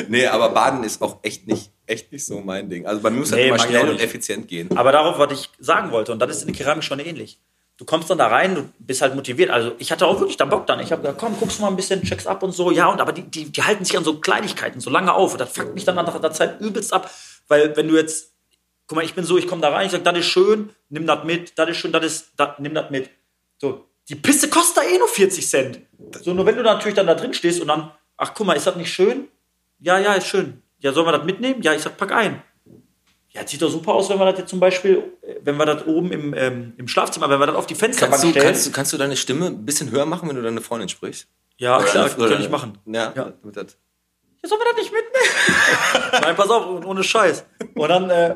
Nee, 0.10 0.28
aber 0.28 0.50
Baden 0.50 0.84
ist 0.84 1.02
auch 1.02 1.20
echt 1.24 1.48
nicht, 1.48 1.72
echt 1.86 2.12
nicht 2.12 2.26
so 2.26 2.42
mein 2.42 2.70
Ding. 2.70 2.86
Also 2.86 3.02
bei 3.02 3.10
mir 3.10 3.20
muss 3.20 3.30
das 3.30 3.38
Nee, 3.38 3.48
immer 3.48 3.58
mag 3.58 3.70
ich 3.70 3.76
schnell 3.78 3.90
und 3.90 4.00
effizient 4.02 4.48
gehen. 4.50 4.76
Aber 4.78 4.92
darauf, 4.92 5.18
was 5.18 5.32
ich 5.32 5.50
sagen 5.58 5.92
wollte, 5.92 6.12
und 6.12 6.20
das 6.20 6.32
ist 6.32 6.42
in 6.42 6.48
der 6.48 6.56
Keramik 6.58 6.84
schon 6.84 7.00
ähnlich. 7.00 7.40
Du 7.80 7.86
kommst 7.86 8.10
dann 8.10 8.18
da 8.18 8.28
rein, 8.28 8.56
du 8.56 8.70
bist 8.80 9.02
halt 9.02 9.16
motiviert. 9.16 9.50
Also 9.52 9.72
ich 9.78 9.90
hatte 9.90 10.06
auch 10.06 10.20
wirklich 10.20 10.36
da 10.36 10.44
Bock 10.44 10.68
dann. 10.68 10.82
Ich 10.82 10.92
habe 10.92 11.02
gesagt, 11.02 11.18
komm, 11.18 11.40
guckst 11.40 11.60
du 11.60 11.62
mal 11.62 11.70
ein 11.70 11.78
bisschen, 11.78 12.04
checkst 12.04 12.28
ab 12.28 12.44
und 12.44 12.52
so. 12.52 12.72
Ja, 12.72 12.88
und 12.88 13.00
aber 13.00 13.14
die, 13.14 13.22
die, 13.22 13.46
die 13.46 13.64
halten 13.64 13.86
sich 13.86 13.98
an 13.98 14.04
so 14.04 14.20
Kleinigkeiten 14.20 14.82
so 14.82 14.90
lange 14.90 15.14
auf. 15.14 15.32
Und 15.32 15.40
das 15.40 15.54
fuckt 15.54 15.76
mich 15.76 15.86
dann 15.86 15.96
nach 15.96 16.20
der 16.20 16.32
Zeit 16.34 16.60
übelst 16.60 16.92
ab. 16.92 17.10
Weil 17.48 17.78
wenn 17.78 17.88
du 17.88 17.96
jetzt, 17.96 18.34
guck 18.86 18.98
mal, 18.98 19.06
ich 19.06 19.14
bin 19.14 19.24
so, 19.24 19.38
ich 19.38 19.48
komme 19.48 19.62
da 19.62 19.70
rein, 19.70 19.86
ich 19.86 19.94
sage, 19.94 20.04
das 20.04 20.18
ist 20.18 20.26
schön, 20.26 20.72
nimm 20.90 21.08
das 21.08 21.24
mit, 21.24 21.58
das 21.58 21.70
ist 21.70 21.78
schön, 21.78 21.94
das 21.94 22.04
ist, 22.04 22.32
das, 22.36 22.50
nimm 22.60 22.74
das 22.74 22.92
mit. 22.92 23.12
So, 23.60 23.86
die 24.10 24.16
Pisse 24.16 24.50
kostet 24.50 24.84
da 24.84 24.84
eh 24.84 24.98
nur 24.98 25.08
40 25.08 25.48
Cent. 25.48 25.80
So, 26.22 26.34
nur 26.34 26.46
wenn 26.46 26.58
du 26.58 26.64
natürlich 26.64 26.96
dann 26.96 27.08
da 27.08 27.16
drin 27.16 27.34
stehst 27.34 27.62
und 27.62 27.70
dann, 27.70 27.92
ach 28.18 28.34
guck 28.34 28.46
mal, 28.46 28.58
ist 28.58 28.68
das 28.68 28.76
nicht 28.76 28.92
schön? 28.92 29.30
Ja, 29.80 29.98
ja, 30.00 30.16
ist 30.16 30.28
schön. 30.28 30.62
Ja, 30.80 30.92
sollen 30.92 31.08
wir 31.08 31.14
das 31.14 31.24
mitnehmen? 31.24 31.62
Ja, 31.62 31.74
ich 31.74 31.82
sag, 31.82 31.96
pack 31.96 32.12
ein. 32.12 32.44
Ja, 33.40 33.48
sieht 33.48 33.62
doch 33.62 33.70
super 33.70 33.94
aus, 33.94 34.10
wenn 34.10 34.20
wir 34.20 34.26
das 34.26 34.40
jetzt 34.40 34.50
zum 34.50 34.60
Beispiel, 34.60 35.14
äh, 35.22 35.36
wenn 35.44 35.56
wir 35.58 35.66
das 35.66 35.86
oben 35.88 36.12
im, 36.12 36.34
ähm, 36.36 36.74
im 36.78 36.88
Schlafzimmer, 36.88 37.30
wenn 37.30 37.40
wir 37.40 37.48
das 37.48 37.56
auf 37.56 37.68
die 37.68 37.76
Fensterbank 37.76 38.12
Kannst 38.22 38.26
du, 38.26 38.30
stellen. 38.32 38.46
kannst, 38.46 38.68
du, 38.68 38.72
kannst 38.72 38.94
du 38.94 38.98
deine 38.98 39.16
Stimme 39.16 39.48
ein 39.48 39.66
bisschen 39.66 39.92
höher 39.92 40.06
machen, 40.06 40.28
wenn 40.30 40.36
du 40.36 40.42
deine 40.42 40.62
Freundin 40.62 40.90
sprichst? 40.90 41.28
ja, 41.58 41.78
Oder 41.78 41.86
klar, 41.86 42.10
oder 42.18 42.30
kann 42.30 42.42
ich 42.42 42.50
machen. 42.50 42.78
Ja, 42.86 43.14
Ja. 43.16 43.34
damit 43.42 43.56
das- 43.58 43.78
Ja, 44.44 44.50
sollen 44.50 44.62
wir 44.62 44.66
das 44.72 44.76
nicht 44.82 44.92
mitnehmen? 44.94 46.12
Nein, 46.24 46.36
pass 46.36 46.50
auf, 46.50 46.66
und 46.68 46.86
ohne 46.86 47.04
Scheiß. 47.04 47.46
Und 47.76 47.90
dann, 47.90 48.10
äh, 48.10 48.36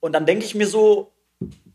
und 0.00 0.12
dann 0.12 0.26
denke 0.26 0.44
ich 0.44 0.54
mir 0.54 0.66
so, 0.66 1.12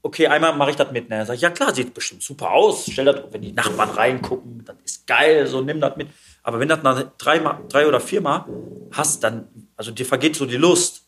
okay, 0.02 0.28
einmal 0.28 0.56
mache 0.56 0.70
ich 0.72 0.76
das 0.76 0.92
mit. 0.92 1.10
Ne? 1.10 1.26
Sag 1.26 1.36
ich, 1.36 1.42
ja 1.42 1.50
klar, 1.50 1.74
sieht 1.76 1.94
bestimmt 1.94 2.24
super 2.24 2.52
aus. 2.52 2.86
Stell 2.92 3.06
das, 3.06 3.22
wenn 3.32 3.42
die 3.42 3.52
Nachbarn 3.52 3.90
reingucken, 3.90 4.64
das 4.66 4.76
ist 4.86 5.08
geil, 5.08 5.48
so 5.48 5.62
nimm 5.62 5.82
das 5.82 5.96
mit. 5.98 6.08
Aber 6.44 6.60
wenn 6.60 6.70
das 6.70 6.82
nach 6.84 7.04
drei, 7.18 7.40
Mal- 7.40 7.60
drei 7.70 7.88
oder 7.88 8.00
viermal 8.00 8.46
hast, 8.92 9.24
dann, 9.24 9.48
also 9.76 9.92
dir 9.92 10.06
vergeht 10.06 10.36
so 10.36 10.46
die 10.46 10.58
Lust. 10.58 11.02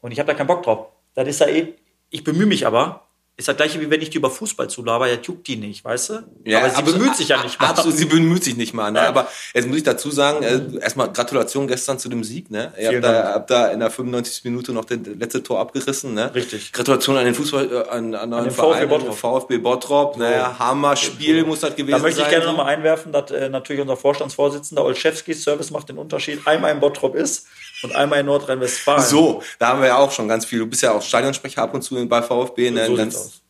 Und 0.00 0.12
ich 0.12 0.18
habe 0.18 0.26
da 0.28 0.34
keinen 0.34 0.46
Bock 0.46 0.62
drauf. 0.62 0.86
Das 1.14 1.26
ist 1.28 1.40
ja 1.40 1.46
eh, 1.48 1.74
ich 2.10 2.24
bemühe 2.24 2.46
mich 2.46 2.66
aber. 2.66 3.06
Ist 3.36 3.48
das 3.48 3.56
gleiche, 3.56 3.80
wie 3.80 3.88
wenn 3.88 4.02
ich 4.02 4.10
die 4.10 4.18
über 4.18 4.28
Fußball 4.28 4.68
zulaber, 4.68 5.08
ja, 5.08 5.14
juckt 5.22 5.46
die 5.46 5.56
nicht, 5.56 5.82
weißt 5.82 6.10
du? 6.10 6.14
aber 6.14 6.24
sie 6.44 6.54
absolut- 6.56 6.92
bemüht 6.98 7.16
sich 7.16 7.28
ja 7.28 7.42
nicht 7.42 7.58
mal. 7.58 7.68
Absolut, 7.68 7.96
sie 7.96 8.04
bemüht 8.04 8.44
sich 8.44 8.54
nicht 8.54 8.74
mal. 8.74 8.90
Ne? 8.92 8.98
Ja. 8.98 9.08
Aber 9.08 9.28
jetzt 9.54 9.66
muss 9.66 9.78
ich 9.78 9.82
dazu 9.82 10.10
sagen, 10.10 10.42
äh, 10.42 10.78
erstmal 10.82 11.10
Gratulation 11.10 11.66
gestern 11.66 11.98
zu 11.98 12.10
dem 12.10 12.22
Sieg. 12.22 12.50
Ne? 12.50 12.70
Ihr 12.78 12.88
habt 12.92 13.02
da, 13.04 13.32
habt 13.32 13.50
da 13.50 13.68
in 13.68 13.80
der 13.80 13.90
95. 13.90 14.44
Minute 14.44 14.72
noch 14.72 14.84
das 14.84 14.98
letzte 15.18 15.42
Tor 15.42 15.58
abgerissen. 15.58 16.12
Ne? 16.12 16.34
Richtig. 16.34 16.70
Gratulation 16.74 17.16
an 17.16 17.24
den 17.24 17.34
Fußball, 17.34 17.72
äh, 17.72 17.88
an, 17.88 18.14
an, 18.14 18.30
an 18.34 18.44
den 18.44 18.50
Verein, 18.52 18.86
VfB 18.86 18.86
Bottrop. 18.88 19.16
VfB 19.16 19.58
Bottrop. 19.58 20.16
Ne? 20.18 20.58
Hammer-Spiel 20.58 21.44
muss 21.44 21.60
das 21.60 21.70
gewesen 21.74 21.92
Da 21.92 21.96
sein. 21.96 22.02
möchte 22.02 22.20
ich 22.20 22.28
gerne 22.28 22.44
so. 22.44 22.50
nochmal 22.50 22.66
einwerfen, 22.74 23.10
dass 23.10 23.30
äh, 23.30 23.48
natürlich 23.48 23.80
unser 23.80 23.96
Vorstandsvorsitzender 23.96 24.84
Olszewski 24.84 25.32
Service 25.32 25.70
macht 25.70 25.88
den 25.88 25.96
Unterschied. 25.96 26.46
Einmal 26.46 26.72
in 26.72 26.80
Bottrop 26.80 27.14
ist 27.14 27.46
und 27.82 27.94
einmal 27.94 28.20
in 28.20 28.26
Nordrhein-Westfalen. 28.26 29.02
So, 29.02 29.42
da 29.58 29.68
haben 29.68 29.80
wir 29.80 29.88
ja 29.88 29.98
auch 29.98 30.10
schon 30.12 30.28
ganz 30.28 30.44
viel. 30.44 30.58
Du 30.60 30.66
bist 30.66 30.82
ja 30.82 30.92
auch 30.92 31.02
Stadionsprecher 31.02 31.62
ab 31.62 31.74
und 31.74 31.82
zu 31.82 32.06
bei 32.08 32.22
VfB. 32.22 32.70
Ne? 32.70 32.86
So 32.86 32.96
ganz, 32.96 33.14
sieht's 33.14 33.26
aus. 33.26 33.42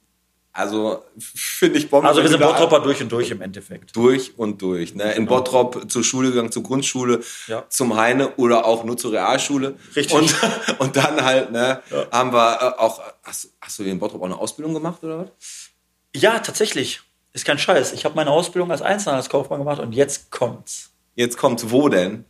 Also 0.53 1.05
finde 1.19 1.79
ich 1.79 1.89
Bombe. 1.89 2.09
Also 2.09 2.23
wir 2.23 2.29
sind 2.29 2.41
Bottropper 2.41 2.81
durch 2.81 3.01
und 3.01 3.11
durch 3.13 3.31
im 3.31 3.41
Endeffekt. 3.41 3.95
durch 3.95 4.37
und 4.37 4.61
durch. 4.61 4.95
Ne? 4.97 5.13
In 5.13 5.27
Bottrop 5.27 5.91
zur 5.91 6.03
Schule 6.03 6.31
gegangen, 6.31 6.51
zur 6.51 6.65
Grundschule, 6.65 7.21
Ja. 7.47 7.65
zum 7.69 7.97
Heine 7.97 8.35
oder 8.37 8.65
auch 8.65 8.83
nur 8.83 8.97
zur 8.97 9.13
Realschule. 9.13 9.77
Richtig. 9.95 10.13
Und, 10.13 10.35
und 10.79 10.97
dann 10.97 11.25
halt, 11.25 11.53
ne, 11.53 11.83
haben 12.11 12.33
wir 12.33 12.59
äh, 12.61 12.81
auch, 12.81 13.01
hast, 13.23 13.51
hast 13.61 13.79
du 13.79 13.85
in 13.85 14.01
Bottrop 14.01 14.23
auch 14.23 14.27
eine 14.27 14.39
Ausbildung 14.39 14.75
gemacht 14.75 15.05
oder 15.05 15.19
was? 15.21 15.71
Ja, 16.17 16.41
tatsächlich. 16.41 17.01
Ist 17.33 17.45
kein 17.45 17.59
Scheiß. 17.59 17.93
Ich 17.93 18.05
habe 18.05 18.17
meine 18.17 18.31
Ausbildung 18.33 18.73
als 18.73 18.83
Einzelhandelskaufmann 18.83 19.61
gemacht 19.61 19.79
und 19.81 19.93
jetzt 19.93 20.33
kommt's. 20.33 20.91
Jetzt 21.15 21.39
kommt's, 21.39 21.71
wo 21.71 21.89
denn? 21.89 22.25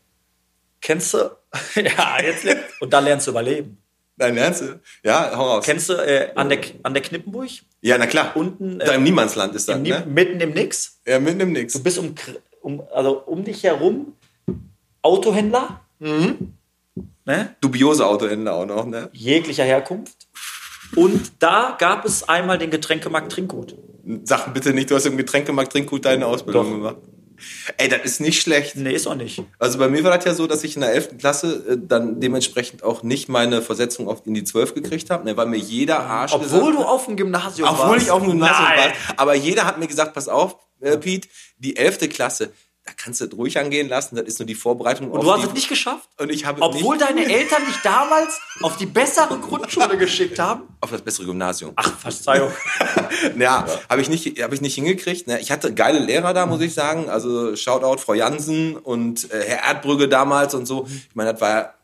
Kennst 0.80 1.14
du? 1.14 1.18
ja, 1.74 2.22
jetzt 2.22 2.46
und 2.80 2.92
da 2.92 3.00
lernst 3.00 3.26
du 3.26 3.32
überleben. 3.32 3.78
Dein 4.20 4.36
Ernst? 4.36 4.62
Ja, 5.02 5.34
hau 5.34 5.44
raus. 5.44 5.64
Kennst 5.64 5.88
du 5.88 5.94
äh, 5.94 6.30
an, 6.34 6.50
der, 6.50 6.60
an 6.82 6.92
der 6.92 7.02
Knippenburg? 7.02 7.48
ja, 7.80 7.96
na 7.96 8.06
klar. 8.06 8.32
Unten, 8.36 8.78
äh, 8.78 8.84
da 8.84 8.92
im 8.92 9.02
Niemandsland 9.02 9.54
ist 9.54 9.66
das, 9.66 9.76
Im, 9.76 9.82
ne? 9.84 10.04
Mitten 10.06 10.38
im 10.40 10.50
Nix. 10.50 11.00
Ja, 11.06 11.18
mitten 11.18 11.40
im 11.40 11.52
Nix. 11.52 11.72
Du 11.72 11.82
bist 11.82 11.98
um, 11.98 12.14
um, 12.60 12.82
also 12.92 13.18
um 13.20 13.44
dich 13.44 13.64
herum 13.64 14.12
Autohändler. 15.00 15.80
Ne? 15.98 17.56
Dubiose 17.62 18.06
Autohändler 18.06 18.54
auch 18.54 18.66
noch, 18.66 18.84
ne? 18.84 19.08
jeglicher 19.12 19.64
Herkunft. 19.64 20.28
Und 20.96 21.32
da 21.38 21.76
gab 21.78 22.04
es 22.04 22.28
einmal 22.28 22.58
den 22.58 22.70
Getränkemarkt 22.70 23.32
Trinkgut. 23.32 23.74
Sag 24.24 24.52
bitte 24.52 24.74
nicht, 24.74 24.90
du 24.90 24.96
hast 24.96 25.06
im 25.06 25.16
Getränkemarkt 25.16 25.72
Trinkgut 25.72 26.04
deine 26.04 26.26
Ausbildung 26.26 26.64
Doch. 26.64 26.76
gemacht. 26.76 26.96
Ey, 27.76 27.88
das 27.88 28.02
ist 28.02 28.20
nicht 28.20 28.40
schlecht. 28.40 28.76
Nee, 28.76 28.92
ist 28.92 29.06
auch 29.06 29.14
nicht. 29.14 29.42
Also 29.58 29.78
bei 29.78 29.88
mir 29.88 30.04
war 30.04 30.16
das 30.16 30.24
ja 30.24 30.34
so, 30.34 30.46
dass 30.46 30.64
ich 30.64 30.74
in 30.74 30.82
der 30.82 30.92
11. 30.92 31.18
Klasse 31.18 31.64
äh, 31.68 31.76
dann 31.80 32.20
dementsprechend 32.20 32.82
auch 32.82 33.02
nicht 33.02 33.28
meine 33.28 33.62
Versetzung 33.62 34.08
auf 34.08 34.26
in 34.26 34.34
die 34.34 34.44
12 34.44 34.74
gekriegt 34.74 35.10
habe, 35.10 35.24
ne, 35.24 35.36
weil 35.36 35.46
mir 35.46 35.58
jeder 35.58 36.00
Arsch 36.00 36.32
Obwohl 36.32 36.48
gesagt 36.48 36.74
du 36.74 36.82
auf 36.82 37.06
dem 37.06 37.16
Gymnasium 37.16 37.68
warst. 37.68 37.82
Obwohl 37.82 37.98
ich 37.98 38.10
auf 38.10 38.20
dem 38.22 38.30
Gymnasium 38.30 38.68
Nein. 38.68 38.78
war. 38.78 39.18
Aber 39.18 39.34
jeder 39.34 39.64
hat 39.64 39.78
mir 39.78 39.86
gesagt, 39.86 40.14
pass 40.14 40.28
auf, 40.28 40.56
äh, 40.80 40.96
Pete, 40.96 41.28
die 41.58 41.76
11. 41.76 42.08
Klasse, 42.08 42.52
da 42.90 43.02
kannst 43.02 43.20
du 43.20 43.26
es 43.26 43.32
ruhig 43.32 43.58
angehen 43.58 43.88
lassen, 43.88 44.16
das 44.16 44.24
ist 44.24 44.38
nur 44.40 44.46
die 44.46 44.54
Vorbereitung 44.54 45.10
Und 45.10 45.22
du 45.22 45.30
hast 45.30 45.42
die, 45.42 45.46
es 45.46 45.54
nicht 45.54 45.68
geschafft? 45.68 46.08
Und 46.18 46.30
ich 46.30 46.44
habe 46.44 46.60
Obwohl 46.60 46.98
deine 46.98 47.24
Eltern 47.32 47.64
dich 47.66 47.76
damals 47.82 48.40
auf 48.62 48.76
die 48.76 48.86
bessere 48.86 49.38
Grundschule 49.38 49.96
geschickt 49.96 50.38
haben? 50.38 50.62
auf 50.80 50.90
das 50.90 51.02
bessere 51.02 51.26
Gymnasium. 51.26 51.72
Ach, 51.76 51.98
Verzeihung. 51.98 52.50
Ja, 53.38 53.66
habe 53.88 54.00
ich 54.00 54.08
nicht, 54.08 54.42
habe 54.42 54.54
ich 54.54 54.60
nicht 54.60 54.74
hingekriegt. 54.74 55.26
Ne? 55.26 55.40
Ich 55.40 55.50
hatte 55.50 55.74
geile 55.74 55.98
Lehrer 55.98 56.32
da, 56.32 56.46
muss 56.46 56.60
ich 56.60 56.74
sagen. 56.74 57.08
Also 57.10 57.54
Shoutout 57.54 58.00
Frau 58.00 58.14
Jansen 58.14 58.76
und 58.76 59.30
äh, 59.30 59.44
Herr 59.46 59.64
Erdbrügge 59.64 60.08
damals 60.08 60.54
und 60.54 60.66
so. 60.66 60.86
Ich 60.86 61.14
meine, 61.14 61.32
das 61.32 61.40
war 61.40 61.74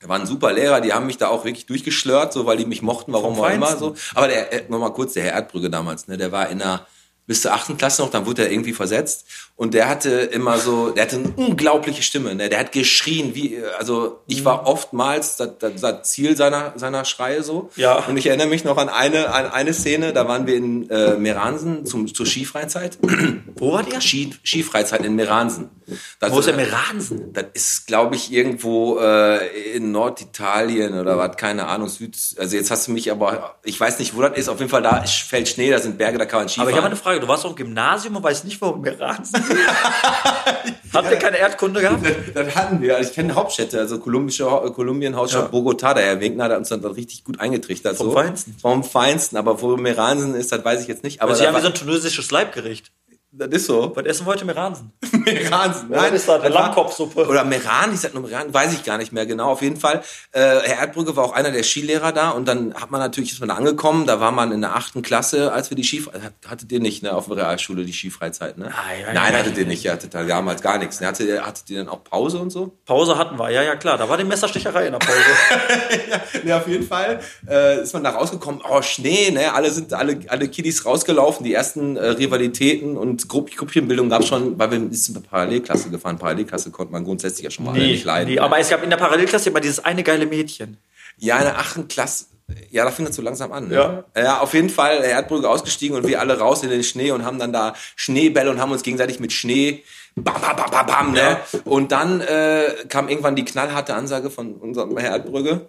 da 0.00 0.08
waren 0.08 0.26
super 0.26 0.52
Lehrer, 0.52 0.80
die 0.80 0.92
haben 0.92 1.06
mich 1.06 1.18
da 1.18 1.28
auch 1.28 1.44
wirklich 1.44 1.66
durchgeschlört, 1.66 2.32
so 2.32 2.44
weil 2.44 2.56
die 2.56 2.66
mich 2.66 2.82
mochten, 2.82 3.12
warum 3.12 3.38
auch 3.38 3.48
immer 3.48 3.76
so. 3.76 3.94
Aber 4.14 4.26
der, 4.26 4.52
äh, 4.52 4.64
noch 4.68 4.80
mal 4.80 4.90
kurz, 4.90 5.12
der 5.12 5.22
Herr 5.22 5.34
Erdbrügge 5.34 5.70
damals, 5.70 6.08
ne, 6.08 6.16
der 6.16 6.32
war 6.32 6.48
in 6.48 6.60
einer 6.60 6.84
bis 7.26 7.42
zur 7.42 7.52
achten 7.52 7.76
Klasse 7.76 8.02
noch, 8.02 8.10
dann 8.10 8.26
wurde 8.26 8.42
er 8.42 8.50
irgendwie 8.50 8.72
versetzt. 8.72 9.26
Und 9.54 9.74
der 9.74 9.88
hatte 9.88 10.10
immer 10.10 10.58
so, 10.58 10.90
der 10.90 11.04
hatte 11.04 11.16
eine 11.16 11.30
unglaubliche 11.36 12.02
Stimme, 12.02 12.34
ne? 12.34 12.48
Der 12.48 12.58
hat 12.58 12.72
geschrien, 12.72 13.34
wie, 13.34 13.58
also 13.78 14.20
ich 14.26 14.44
war 14.44 14.66
oftmals 14.66 15.36
das, 15.36 15.58
das, 15.58 15.80
das 15.80 16.10
Ziel 16.10 16.36
seiner, 16.36 16.72
seiner 16.76 17.04
Schreie 17.04 17.42
so. 17.42 17.70
Ja. 17.76 18.04
Und 18.06 18.16
ich 18.16 18.26
erinnere 18.26 18.48
mich 18.48 18.64
noch 18.64 18.76
an 18.76 18.88
eine, 18.88 19.32
an 19.32 19.46
eine 19.52 19.72
Szene, 19.72 20.12
da 20.12 20.26
waren 20.26 20.48
wir 20.48 20.56
in 20.56 20.90
äh, 20.90 21.16
Meransen 21.16 21.86
zum, 21.86 22.12
zur 22.12 22.26
Skifreizeit. 22.26 22.98
Wo 23.56 23.72
wart 23.72 23.92
ihr? 23.92 24.00
Ski, 24.00 24.34
Skifreizeit 24.42 25.04
in 25.04 25.14
Meransen. 25.14 25.70
Das 26.18 26.32
Wo 26.32 26.40
ist 26.40 26.46
der 26.46 26.56
Meransen? 26.56 27.32
Das 27.32 27.44
ist, 27.52 27.86
glaube 27.86 28.16
ich, 28.16 28.32
irgendwo 28.32 28.98
äh, 28.98 29.76
in 29.76 29.92
Norditalien 29.92 30.98
oder 30.98 31.18
was, 31.18 31.36
keine 31.36 31.66
Ahnung, 31.66 31.88
Süd. 31.88 32.16
Also 32.38 32.56
jetzt 32.56 32.70
hast 32.70 32.88
du 32.88 32.92
mich 32.92 33.10
aber, 33.10 33.56
ich 33.62 33.78
weiß 33.78 33.98
nicht, 33.98 34.16
wo 34.16 34.22
das 34.22 34.36
ist. 34.36 34.48
Auf 34.48 34.58
jeden 34.58 34.70
Fall 34.70 34.82
da 34.82 35.02
fällt 35.04 35.48
Schnee, 35.48 35.70
da 35.70 35.78
sind 35.78 35.98
Berge, 35.98 36.18
da 36.18 36.24
kann 36.24 36.40
man 36.40 36.48
Skifahren. 36.48 36.68
Aber 36.68 36.70
ich 36.70 36.76
habe 36.76 36.86
eine 36.86 36.96
Frage. 36.96 37.11
Du 37.20 37.28
warst 37.28 37.44
auch 37.44 37.50
im 37.50 37.56
Gymnasium 37.56 38.16
und 38.16 38.22
weißt 38.22 38.44
nicht, 38.44 38.60
wo 38.60 38.72
Meransen 38.74 39.34
ist? 39.42 40.94
Habt 40.94 41.10
ihr 41.10 41.16
keine 41.16 41.38
Erdkunde 41.38 41.80
gehabt? 41.80 42.04
Das, 42.04 42.12
das 42.46 42.54
hatten 42.54 42.80
wir. 42.82 42.96
Also 42.96 43.08
ich 43.10 43.14
kenne 43.14 43.34
Hauptstädte, 43.34 43.78
also 43.78 43.98
kolumbische, 43.98 44.44
Kolumbien, 44.74 45.16
Hauptstadt 45.16 45.44
Ja. 45.44 45.48
Bogota. 45.48 45.94
Der 45.94 46.04
Herr 46.04 46.20
Winkner 46.20 46.44
hat 46.44 46.56
uns 46.56 46.68
dann 46.68 46.84
richtig 46.84 47.24
gut 47.24 47.40
eingetrichtert. 47.40 47.96
Vom 47.96 48.08
so. 48.08 48.12
Feinsten. 48.12 48.56
Vom 48.60 48.84
Feinsten. 48.84 49.36
Aber 49.36 49.60
wo 49.62 49.76
Meransen 49.76 50.34
ist, 50.34 50.52
das 50.52 50.64
weiß 50.64 50.82
ich 50.82 50.88
jetzt 50.88 51.02
nicht. 51.04 51.22
Aber 51.22 51.30
Aber 51.30 51.38
Sie 51.38 51.46
haben 51.46 51.56
wie 51.56 51.60
so 51.60 51.68
ein 51.68 51.74
tunesisches 51.74 52.30
Leibgericht. 52.30 52.92
Das 53.32 53.48
ist 53.48 53.66
so. 53.66 53.92
Was 53.96 54.04
essen 54.04 54.26
wir 54.26 54.32
heute 54.32 54.44
Meransen? 54.44 54.92
Meransen. 55.24 55.88
was 55.90 56.10
ist 56.12 56.28
das? 56.28 56.40
Eine 56.42 56.54
war- 56.54 56.62
Lammkopfsuppe? 56.62 57.26
Oder 57.26 57.44
Meran, 57.44 57.92
ich 57.94 58.00
sag 58.00 58.12
nur 58.14 58.22
Meran, 58.28 58.52
weiß 58.52 58.72
ich 58.74 58.84
gar 58.84 58.98
nicht 58.98 59.12
mehr 59.12 59.24
genau. 59.26 59.50
Auf 59.52 59.62
jeden 59.62 59.76
Fall, 59.78 60.02
äh, 60.32 60.40
Herr 60.40 60.78
Erdbrücke 60.80 61.16
war 61.16 61.24
auch 61.24 61.32
einer 61.32 61.50
der 61.50 61.62
Skilehrer 61.62 62.12
da 62.12 62.30
und 62.30 62.46
dann 62.46 62.74
hat 62.74 62.90
man 62.90 63.00
natürlich, 63.00 63.32
ist 63.32 63.40
man 63.40 63.48
da 63.48 63.54
angekommen, 63.56 64.06
da 64.06 64.20
war 64.20 64.32
man 64.32 64.52
in 64.52 64.60
der 64.60 64.76
achten 64.76 65.02
Klasse, 65.02 65.52
als 65.52 65.70
wir 65.70 65.76
die 65.76 65.84
Skifreizeit, 65.84 66.32
hattet 66.46 66.70
ihr 66.72 66.80
nicht, 66.80 67.02
ne, 67.02 67.14
auf 67.14 67.26
der 67.26 67.38
Realschule 67.38 67.84
die 67.84 67.92
Skifreizeit, 67.92 68.58
ne? 68.58 68.66
Nein, 68.66 68.74
nein, 68.76 69.14
Nein, 69.14 69.14
nein. 69.32 69.36
hattet 69.40 69.56
ihr 69.58 69.66
nicht, 69.66 69.84
ihr 69.84 69.92
hattet 69.92 70.14
da 70.14 70.22
damals 70.24 70.60
gar 70.62 70.78
nichts. 70.78 71.00
Ne? 71.00 71.06
Hattet 71.06 71.26
ihr, 71.28 71.44
hattet 71.46 71.70
ihr 71.70 71.78
dann 71.78 71.88
auch 71.88 72.04
Pause 72.04 72.38
und 72.38 72.50
so? 72.50 72.76
Pause 72.84 73.16
hatten 73.16 73.38
wir, 73.38 73.50
ja, 73.50 73.62
ja, 73.62 73.76
klar. 73.76 73.96
Da 73.98 74.08
war 74.08 74.18
die 74.18 74.24
Messerstecherei 74.24 74.86
in 74.86 74.92
der 74.92 74.98
Pause. 74.98 75.12
Ja, 76.44 76.58
auf 76.58 76.66
jeden 76.68 76.86
Fall 76.86 77.20
äh, 77.48 77.82
ist 77.82 77.92
man 77.92 78.02
da 78.04 78.10
rausgekommen. 78.10 78.62
Oh, 78.68 78.82
Schnee, 78.82 79.30
ne? 79.30 79.52
Alle 79.54 79.70
sind 79.70 79.92
alle, 79.92 80.18
alle 80.28 80.48
Kiddies 80.48 80.84
rausgelaufen. 80.84 81.44
Die 81.44 81.54
ersten 81.54 81.96
äh, 81.96 82.06
Rivalitäten 82.08 82.96
und 82.96 83.21
Grupp 83.28 83.50
Gruppchenbildung 83.54 84.08
gab 84.08 84.24
schon, 84.24 84.58
weil 84.58 84.70
wir 84.70 84.78
sind 84.78 85.16
in 85.16 85.22
der 85.22 85.28
Parallelklasse 85.28 85.90
gefahren. 85.90 86.18
Parallelklasse 86.18 86.70
konnte 86.70 86.92
man 86.92 87.04
grundsätzlich 87.04 87.44
ja 87.44 87.50
schon 87.50 87.64
mal 87.64 87.72
alle 87.72 87.86
nicht 87.86 88.04
leiden. 88.04 88.32
nee, 88.32 88.38
aber 88.38 88.58
es 88.58 88.70
gab 88.70 88.82
in 88.82 88.90
der 88.90 88.96
Parallelklasse 88.96 89.50
immer 89.50 89.60
dieses 89.60 89.80
eine 89.84 90.02
geile 90.02 90.26
Mädchen. 90.26 90.78
Ja, 91.18 91.38
in 91.38 91.44
der 91.44 91.58
achten 91.58 91.88
Klasse. 91.88 92.26
Ja, 92.70 92.84
da 92.84 92.90
fing 92.90 93.06
das 93.06 93.16
so 93.16 93.22
langsam 93.22 93.52
an. 93.52 93.68
Ne? 93.68 93.74
Ja. 93.74 94.04
ja, 94.16 94.40
auf 94.40 94.52
jeden 94.54 94.68
Fall. 94.68 94.98
Er 95.02 95.16
hat 95.16 95.28
Brügge 95.28 95.48
ausgestiegen 95.48 95.96
und 95.96 96.06
wir 96.06 96.20
alle 96.20 96.38
raus 96.38 96.62
in 96.62 96.70
den 96.70 96.82
Schnee 96.82 97.10
und 97.10 97.24
haben 97.24 97.38
dann 97.38 97.52
da 97.52 97.74
Schneebälle 97.96 98.50
und 98.50 98.60
haben 98.60 98.72
uns 98.72 98.82
gegenseitig 98.82 99.20
mit 99.20 99.32
Schnee 99.32 99.82
bam, 100.14 100.40
bam, 100.40 100.56
bam, 100.56 100.70
bam, 100.70 100.86
bam, 100.86 101.12
ne? 101.12 101.20
Ja. 101.20 101.40
Und 101.64 101.92
dann 101.92 102.20
äh, 102.20 102.74
kam 102.88 103.08
irgendwann 103.08 103.36
die 103.36 103.44
knallharte 103.44 103.94
Ansage 103.94 104.30
von 104.30 104.54
unserem 104.54 104.96
Herr 104.98 105.12
Erdbrügge. 105.12 105.68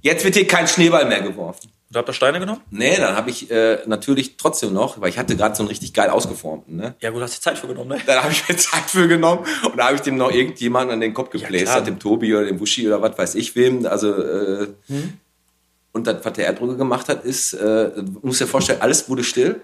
Jetzt 0.00 0.24
wird 0.24 0.36
hier 0.36 0.46
kein 0.46 0.68
Schneeball 0.68 1.06
mehr 1.06 1.22
geworfen. 1.22 1.70
Und 1.90 1.96
habt 1.96 2.08
ihr 2.08 2.12
Steine 2.12 2.38
genommen? 2.38 2.60
Nee, 2.70 2.96
dann 2.96 3.16
habe 3.16 3.30
ich 3.30 3.50
äh, 3.50 3.78
natürlich 3.86 4.36
trotzdem 4.36 4.74
noch, 4.74 5.00
weil 5.00 5.08
ich 5.08 5.18
hatte 5.18 5.36
gerade 5.36 5.54
so 5.54 5.62
einen 5.62 5.68
richtig 5.68 5.94
geil 5.94 6.10
ausgeformten, 6.10 6.76
ne? 6.76 6.94
Ja, 7.00 7.08
gut, 7.10 7.22
hast 7.22 7.38
du 7.38 7.40
Zeit 7.40 7.58
für 7.58 7.66
genommen, 7.66 7.88
ne? 7.88 8.00
Dann 8.04 8.22
habe 8.22 8.30
ich 8.30 8.46
mir 8.46 8.56
Zeit 8.58 8.90
für 8.90 9.08
genommen 9.08 9.46
und 9.64 9.78
da 9.78 9.86
habe 9.86 9.96
ich 9.96 10.02
dem 10.02 10.16
noch 10.16 10.30
irgendjemanden 10.30 10.92
an 10.92 11.00
den 11.00 11.14
Kopf 11.14 11.30
gebläst, 11.30 11.72
hat 11.72 11.86
dem 11.86 11.98
Tobi 11.98 12.34
oder 12.34 12.44
dem 12.44 12.60
Wushi 12.60 12.86
oder 12.86 13.00
was 13.00 13.16
weiß 13.16 13.34
ich 13.36 13.56
wem. 13.56 13.86
Also 13.86 14.12
äh, 14.12 14.68
und 15.92 16.06
das, 16.06 16.22
was 16.22 16.32
der 16.34 16.44
Erdbrücke 16.44 16.76
gemacht 16.76 17.08
hat, 17.08 17.24
ist, 17.24 17.54
äh, 17.54 17.90
du 17.94 18.20
musst 18.22 18.42
dir 18.42 18.46
vorstellen, 18.46 18.82
alles 18.82 19.08
wurde 19.08 19.24
still. 19.24 19.62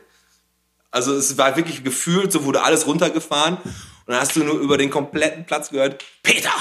Also 0.90 1.14
es 1.14 1.36
war 1.36 1.56
wirklich 1.56 1.84
gefühlt, 1.84 2.32
so 2.32 2.44
wurde 2.44 2.62
alles 2.62 2.86
runtergefahren 2.86 3.56
und 3.56 4.12
dann 4.12 4.20
hast 4.20 4.34
du 4.34 4.44
nur 4.44 4.58
über 4.60 4.78
den 4.78 4.88
kompletten 4.88 5.44
Platz 5.44 5.70
gehört, 5.70 6.02
Peter, 6.22 6.52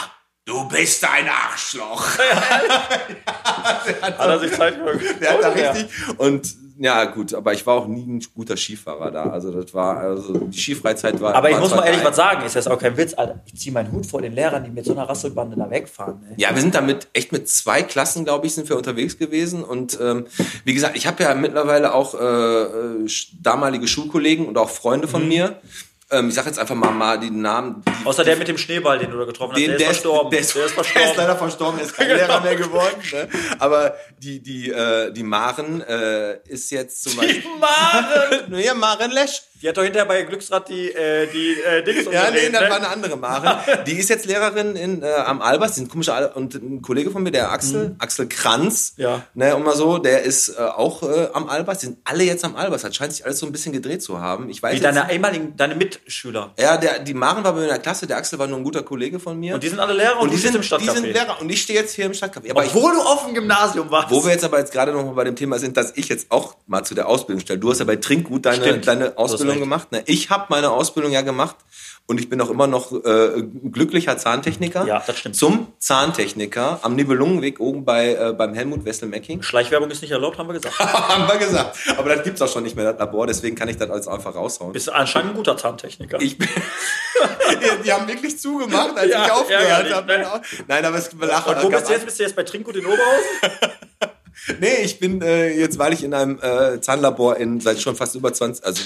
du 0.45 0.67
bist 0.67 1.03
ein 1.05 1.27
Arschloch. 1.27 2.05
Hat 4.01 4.17
er 4.19 4.39
sich 4.39 4.51
Zeit 4.53 4.75
Der 5.21 5.33
hat 5.33 5.43
da 5.43 5.55
Ja. 5.55 5.71
richtig 5.71 5.89
und 6.17 6.55
ja 6.79 7.05
gut, 7.05 7.35
aber 7.35 7.53
ich 7.53 7.65
war 7.67 7.75
auch 7.75 7.87
nie 7.87 8.01
ein 8.03 8.25
guter 8.33 8.57
Skifahrer 8.57 9.11
da. 9.11 9.29
Also 9.29 9.51
das 9.51 9.73
war 9.75 9.97
also 9.97 10.33
die 10.33 10.57
Skifreizeit 10.59 11.21
war. 11.21 11.35
Aber 11.35 11.47
ich 11.49 11.53
war 11.55 11.61
muss 11.61 11.69
mal 11.75 11.83
ehrlich 11.85 11.99
geil. 12.01 12.09
was 12.09 12.15
sagen, 12.15 12.45
ist 12.45 12.55
das 12.55 12.67
auch 12.67 12.79
kein 12.79 12.97
Witz, 12.97 13.13
Alter. 13.13 13.39
Ich 13.45 13.55
ziehe 13.59 13.71
meinen 13.71 13.91
Hut 13.91 14.07
vor 14.07 14.21
den 14.23 14.33
Lehrern, 14.33 14.63
die 14.63 14.71
mit 14.71 14.83
so 14.83 14.91
einer 14.93 15.07
Rasselbande 15.07 15.55
da 15.55 15.69
wegfahren. 15.69 16.19
Ne? 16.21 16.33
Ja, 16.37 16.53
wir 16.53 16.61
sind 16.61 16.73
damit 16.73 17.07
echt 17.13 17.31
mit 17.31 17.47
zwei 17.47 17.83
Klassen, 17.83 18.25
glaube 18.25 18.47
ich, 18.47 18.55
sind 18.55 18.67
wir 18.69 18.75
unterwegs 18.75 19.19
gewesen. 19.19 19.63
Und 19.63 19.99
ähm, 20.01 20.25
wie 20.65 20.73
gesagt, 20.73 20.97
ich 20.97 21.05
habe 21.05 21.21
ja 21.23 21.35
mittlerweile 21.35 21.93
auch 21.93 22.15
äh, 22.19 22.63
äh, 22.63 23.07
damalige 23.39 23.87
Schulkollegen 23.87 24.47
und 24.47 24.57
auch 24.57 24.69
Freunde 24.71 25.05
Mhm. 25.07 25.11
von 25.11 25.27
mir. 25.27 25.61
Ähm, 26.13 26.29
ich 26.29 26.35
sage 26.35 26.47
jetzt 26.47 26.59
einfach 26.59 26.75
mal, 26.75 26.91
mal 26.91 27.19
die 27.19 27.31
Namen. 27.31 27.83
Die, 27.87 28.05
Außer 28.05 28.23
der 28.23 28.35
mit 28.35 28.47
dem 28.47 28.57
Schneeball, 28.57 28.99
den 28.99 29.09
du 29.09 29.17
da 29.17 29.25
getroffen 29.25 29.53
hast, 29.53 29.59
den, 29.59 29.69
der, 29.71 29.77
ist 29.77 29.85
verstorben. 29.85 30.31
Der 30.31 30.39
ist, 30.39 30.55
der 30.55 30.65
ist 30.65 30.73
verstorben. 30.73 31.01
Der 31.03 31.11
ist 31.11 31.17
leider 31.17 31.35
verstorben, 31.35 31.77
der 31.77 31.87
ist 31.87 31.95
kein 31.95 32.07
Lehrer 32.15 32.41
mehr 32.41 32.55
geworden. 32.55 33.01
Ne? 33.11 33.27
Aber 33.59 33.95
die, 34.19 34.41
die, 34.41 34.69
äh, 34.69 35.11
die 35.11 35.23
Maren 35.23 35.81
äh, 35.81 36.37
ist 36.47 36.71
jetzt 36.71 37.03
zum 37.03 37.15
Beispiel. 37.15 37.43
Maren! 37.59 38.53
ja, 38.63 38.73
Maren 38.73 39.11
Lesch. 39.11 39.41
Die 39.63 39.69
hat 39.69 39.77
doch 39.77 39.83
hinterher 39.83 40.05
bei 40.05 40.21
Glücksrad 40.23 40.67
die, 40.67 40.91
äh, 40.91 41.25
die 41.31 41.53
äh, 41.61 41.81
Dings 41.83 42.05
Ja, 42.11 42.29
nee, 42.31 42.49
das 42.51 42.61
ne? 42.61 42.69
war 42.69 42.75
eine 42.77 42.89
andere 42.89 43.15
Maren. 43.15 43.59
Die 43.87 43.93
ist 43.93 44.09
jetzt 44.09 44.25
Lehrerin 44.25 44.75
in, 44.75 45.01
äh, 45.01 45.07
am 45.25 45.41
Albers, 45.41 45.71
die 45.75 45.79
sind 45.79 45.89
komische 45.89 46.13
Al 46.13 46.31
und 46.35 46.53
ein 46.55 46.81
Kollege 46.81 47.11
von 47.11 47.23
mir, 47.23 47.31
der 47.31 47.49
Axel, 47.51 47.95
Axel 47.99 48.27
Kranz, 48.27 48.93
Mhm. 48.97 49.03
Ja. 49.03 49.21
ne, 49.33 49.55
und 49.55 49.63
mal 49.63 49.75
so, 49.75 49.97
der 49.99 50.23
ist 50.23 50.49
äh, 50.49 50.61
auch 50.61 51.01
äh, 51.03 51.29
am 51.33 51.47
Albers, 51.49 51.79
die 51.79 51.85
sind 51.87 51.99
alle 52.03 52.23
jetzt 52.25 52.43
am 52.43 52.55
Albers. 52.57 52.81
Das 52.81 52.93
scheint 52.95 53.13
sich 53.13 53.25
alles 53.25 53.39
so 53.39 53.45
ein 53.45 53.51
bisschen 53.53 53.71
gedreht 53.71 54.03
zu 54.03 54.19
haben. 54.19 54.49
Ich 54.49 54.61
weiß 54.61 54.71
Wie 54.73 54.83
jetzt, 54.83 54.95
deine 54.95 55.11
ehemaligen, 55.11 55.55
deine 55.55 55.75
Mitschüler. 55.75 56.53
ja, 56.59 56.75
der, 56.77 56.99
die 56.99 57.13
Maren 57.13 57.43
war 57.45 57.53
bei 57.53 57.59
mir 57.59 57.65
in 57.65 57.69
der 57.69 57.79
Klasse, 57.79 58.05
der 58.05 58.17
Axel 58.17 58.37
war 58.39 58.47
nur 58.47 58.57
ein 58.57 58.63
guter 58.65 58.83
Kollege 58.83 59.19
von 59.19 59.39
mir. 59.39 59.53
Und 59.55 59.63
die 59.63 59.69
sind 59.69 59.79
alle 59.79 59.93
Lehrer 59.93 60.17
und, 60.17 60.23
Und 60.27 60.31
die 60.33 60.37
sind, 60.37 60.55
im 60.55 60.61
die 60.61 60.67
Stadtcafé. 60.67 60.91
sind 60.93 61.05
Lehrer 61.05 61.39
und 61.39 61.49
ich 61.49 61.61
stehe 61.61 61.79
jetzt 61.79 61.95
hier 61.95 62.05
im 62.05 62.11
Stadtcafé. 62.11 62.49
Aber 62.51 62.65
ich, 62.65 62.75
Obwohl 62.75 62.91
du 62.93 63.01
auf 63.01 63.25
dem 63.25 63.33
Gymnasium 63.33 63.89
warst. 63.89 64.11
wo 64.11 64.23
wir 64.25 64.31
jetzt 64.33 64.43
aber 64.43 64.59
jetzt 64.59 64.73
gerade 64.73 64.91
noch 64.91 65.05
mal 65.05 65.13
bei 65.13 65.23
dem 65.23 65.37
Thema 65.37 65.57
sind, 65.57 65.77
dass 65.77 65.93
ich 65.95 66.09
jetzt 66.09 66.27
auch 66.31 66.57
mal 66.67 66.83
zu 66.83 66.95
der 66.95 67.07
Ausbildung 67.07 67.39
stelle. 67.41 67.59
Du 67.59 67.71
hast 67.71 67.79
ja 67.79 67.85
bei 67.85 67.95
Trinkgut 67.95 68.45
deine, 68.45 68.57
Stimmt. 68.63 68.87
deine 68.87 69.11
Du 69.11 69.23
hast 69.23 69.39
Ausbildung 69.53 69.69
gemacht. 69.69 69.91
Ne? 69.91 70.03
Ich 70.05 70.29
habe 70.29 70.45
meine 70.49 70.71
Ausbildung 70.71 71.11
ja 71.11 71.21
gemacht 71.21 71.55
und 72.05 72.19
ich 72.19 72.29
bin 72.29 72.41
auch 72.41 72.49
immer 72.49 72.67
noch 72.67 72.91
äh, 72.91 73.43
glücklicher 73.71 74.17
Zahntechniker. 74.17 74.85
Ja, 74.85 75.01
das 75.05 75.17
stimmt. 75.17 75.35
Zum 75.35 75.67
Zahntechniker 75.79 76.79
am 76.81 76.95
Nibelungenweg 76.95 77.59
oben 77.59 77.85
bei 77.85 78.13
äh, 78.13 78.33
beim 78.33 78.53
Helmut 78.53 78.83
Wessel-Mecking. 78.83 79.41
Schleichwerbung 79.41 79.89
ist 79.89 80.01
nicht 80.01 80.11
erlaubt, 80.11 80.37
haben 80.37 80.47
wir 80.47 80.53
gesagt. 80.53 80.77
haben 80.79 81.27
wir 81.27 81.37
gesagt. 81.37 81.77
Aber 81.97 82.13
das 82.13 82.23
gibt's 82.23 82.41
auch 82.41 82.49
schon 82.51 82.63
nicht 82.63 82.75
mehr, 82.75 82.91
das 82.91 82.99
Labor. 82.99 83.25
Deswegen 83.27 83.55
kann 83.55 83.69
ich 83.69 83.77
das 83.77 83.89
alles 83.89 84.07
einfach 84.07 84.35
raushauen. 84.35 84.73
Bist 84.73 84.91
anscheinend 84.91 85.31
ein 85.31 85.35
guter 85.35 85.55
Zahntechniker. 85.55 86.21
Ich 86.21 86.37
bin, 86.37 86.49
die, 87.51 87.83
die 87.85 87.93
haben 87.93 88.07
wirklich 88.07 88.37
zugemacht, 88.39 88.97
als 88.97 89.09
Ja, 89.11 89.25
ich 89.25 89.31
aufgehört 89.31 89.93
habe. 89.93 90.17
ne? 90.17 90.41
Nein, 90.67 90.85
aber 90.85 90.97
es 90.97 91.09
lachen. 91.13 91.55
und 91.55 91.63
wo 91.63 91.69
bist 91.69 91.87
du 91.87 91.93
jetzt? 91.93 92.05
Bist 92.05 92.19
du 92.19 92.23
jetzt 92.23 92.35
bei 92.35 92.43
Trinkgut 92.43 92.75
in 92.75 92.85
Oberhausen? 92.85 93.71
Nee, 94.59 94.81
ich 94.83 94.99
bin 94.99 95.21
äh, 95.21 95.57
jetzt, 95.57 95.77
weil 95.77 95.93
ich 95.93 96.03
in 96.03 96.13
einem 96.13 96.37
äh, 96.41 96.81
Zahnlabor 96.81 97.37
in 97.37 97.61
seit 97.61 97.79
schon 97.81 97.95
fast 97.95 98.15
über 98.15 98.33
20, 98.33 98.65
also 98.65 98.83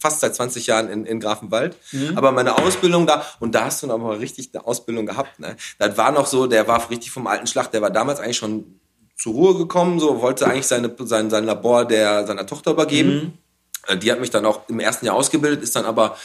fast 0.00 0.20
seit 0.20 0.34
20 0.34 0.66
Jahren 0.66 0.88
in, 0.88 1.04
in 1.06 1.20
Grafenwald. 1.20 1.76
Aber 2.16 2.32
meine 2.32 2.56
Ausbildung 2.58 3.06
da, 3.06 3.24
und 3.38 3.54
da 3.54 3.66
hast 3.66 3.82
du 3.82 3.86
noch 3.86 3.98
mal 3.98 4.16
richtig 4.16 4.50
eine 4.52 4.66
Ausbildung 4.66 5.06
gehabt. 5.06 5.38
Ne? 5.38 5.56
Das 5.78 5.96
war 5.96 6.10
noch 6.10 6.26
so, 6.26 6.46
der 6.46 6.66
war 6.66 6.90
richtig 6.90 7.10
vom 7.10 7.26
alten 7.26 7.46
Schlag, 7.46 7.70
der 7.70 7.82
war 7.82 7.90
damals 7.90 8.18
eigentlich 8.20 8.38
schon 8.38 8.80
zur 9.16 9.34
Ruhe 9.34 9.56
gekommen, 9.58 10.00
so 10.00 10.22
wollte 10.22 10.46
eigentlich 10.46 10.66
seine, 10.66 10.94
sein, 11.00 11.28
sein 11.28 11.44
Labor 11.44 11.84
der 11.84 12.26
seiner 12.26 12.46
Tochter 12.46 12.70
übergeben. 12.70 13.38
Äh, 13.86 13.98
Die 13.98 14.10
hat 14.10 14.18
mich 14.20 14.30
dann 14.30 14.46
auch 14.46 14.68
im 14.68 14.80
ersten 14.80 15.04
Jahr 15.04 15.14
ausgebildet, 15.16 15.62
ist 15.62 15.76
dann 15.76 15.84
aber 15.84 16.16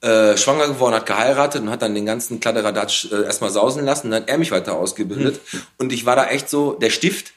äh, 0.00 0.36
schwanger 0.36 0.68
geworden, 0.68 0.94
hat 0.94 1.06
geheiratet 1.06 1.62
und 1.62 1.70
hat 1.70 1.82
dann 1.82 1.94
den 1.94 2.06
ganzen 2.06 2.38
Kladderadatsch 2.38 3.10
äh, 3.10 3.24
erstmal 3.24 3.50
sausen 3.50 3.84
lassen. 3.84 4.10
Dann 4.10 4.22
hat 4.22 4.28
er 4.28 4.38
mich 4.38 4.50
weiter 4.52 4.74
ausgebildet. 4.76 5.40
Und 5.78 5.92
ich 5.92 6.06
war 6.06 6.14
da 6.16 6.26
echt 6.26 6.48
so 6.48 6.74
der 6.74 6.90
Stift. 6.90 7.32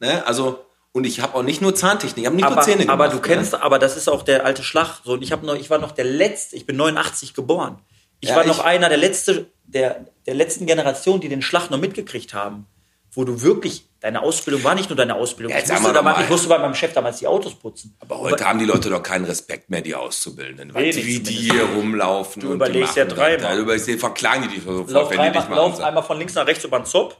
Ne? 0.00 0.24
Also, 0.26 0.64
und 0.98 1.04
ich 1.04 1.20
habe 1.20 1.34
auch 1.34 1.42
nicht 1.42 1.62
nur 1.62 1.74
Zahntechnik, 1.74 2.18
ich 2.18 2.26
habe 2.26 2.36
nicht 2.36 2.44
aber, 2.44 2.56
nur 2.56 2.64
Zähne 2.64 2.82
gemacht. 2.82 2.92
aber 2.92 3.08
du 3.08 3.20
kennst, 3.20 3.52
Ne? 3.52 3.62
aber 3.62 3.78
das 3.78 3.96
ist 3.96 4.08
auch 4.08 4.22
der 4.22 4.44
alte 4.44 4.62
Schlag. 4.62 5.00
So, 5.04 5.14
und 5.14 5.22
ich, 5.22 5.30
noch, 5.30 5.54
ich 5.56 5.70
war 5.70 5.78
noch 5.78 5.92
der 5.92 6.04
Letzte, 6.04 6.56
ich 6.56 6.66
bin 6.66 6.76
89 6.76 7.32
geboren. 7.34 7.78
Ich 8.20 8.28
Ja, 8.28 8.36
war 8.36 8.44
noch 8.44 8.58
ich- 8.58 8.64
einer 8.64 8.88
der, 8.88 8.98
letzte, 8.98 9.46
der, 9.64 10.04
der 10.26 10.34
letzten 10.34 10.66
Generation, 10.66 11.20
die 11.20 11.28
den 11.28 11.40
Schlag 11.42 11.70
noch 11.70 11.78
mitgekriegt 11.78 12.34
haben. 12.34 12.66
Wo 13.12 13.24
du 13.24 13.40
wirklich, 13.40 13.88
deine 14.00 14.22
Ausbildung 14.22 14.62
war 14.64 14.74
nicht 14.74 14.90
nur 14.90 14.96
deine 14.96 15.14
Ausbildung. 15.14 15.50
Ja, 15.50 15.56
ich, 15.58 15.62
musste 15.62 15.74
sagen 15.76 15.84
wir 15.86 15.92
da 15.94 15.98
doch 16.00 16.04
mal, 16.04 16.12
mal. 16.12 16.22
ich 16.24 16.28
musste 16.28 16.48
bei 16.48 16.58
meinem 16.58 16.74
Chef 16.74 16.92
damals 16.92 17.18
die 17.20 17.26
Autos 17.26 17.54
putzen. 17.54 17.96
Aber 18.00 18.18
heute 18.20 18.44
haben 18.44 18.58
die 18.58 18.66
Leute 18.66 18.90
doch 18.90 19.02
keinen 19.02 19.24
Respekt 19.24 19.70
mehr, 19.70 19.80
die 19.80 19.94
Auszubildenden. 19.94 20.74
Weil 20.74 20.94
wie 20.94 21.18
die 21.20 21.32
hier 21.32 21.64
rumlaufen. 21.74 22.42
Du 22.42 22.48
und 22.48 22.56
überlegst 22.56 22.96
die 22.96 23.00
ja 23.00 23.04
dreimal. 23.06 23.38
Da 23.38 23.56
überlegst 23.56 23.88
du, 23.88 23.96
verklagen 23.98 24.42
die 24.42 24.48
dich 24.56 24.62
sofort, 24.64 24.90
Lauf, 24.90 25.08
dich 25.08 25.16
dreimal, 25.18 25.48
mal 25.48 25.56
lauf 25.56 25.80
einmal 25.80 26.02
von 26.02 26.18
links 26.18 26.34
nach 26.34 26.46
rechts 26.46 26.64
über 26.64 26.78
den 26.78 26.84
Zopf. 26.86 27.16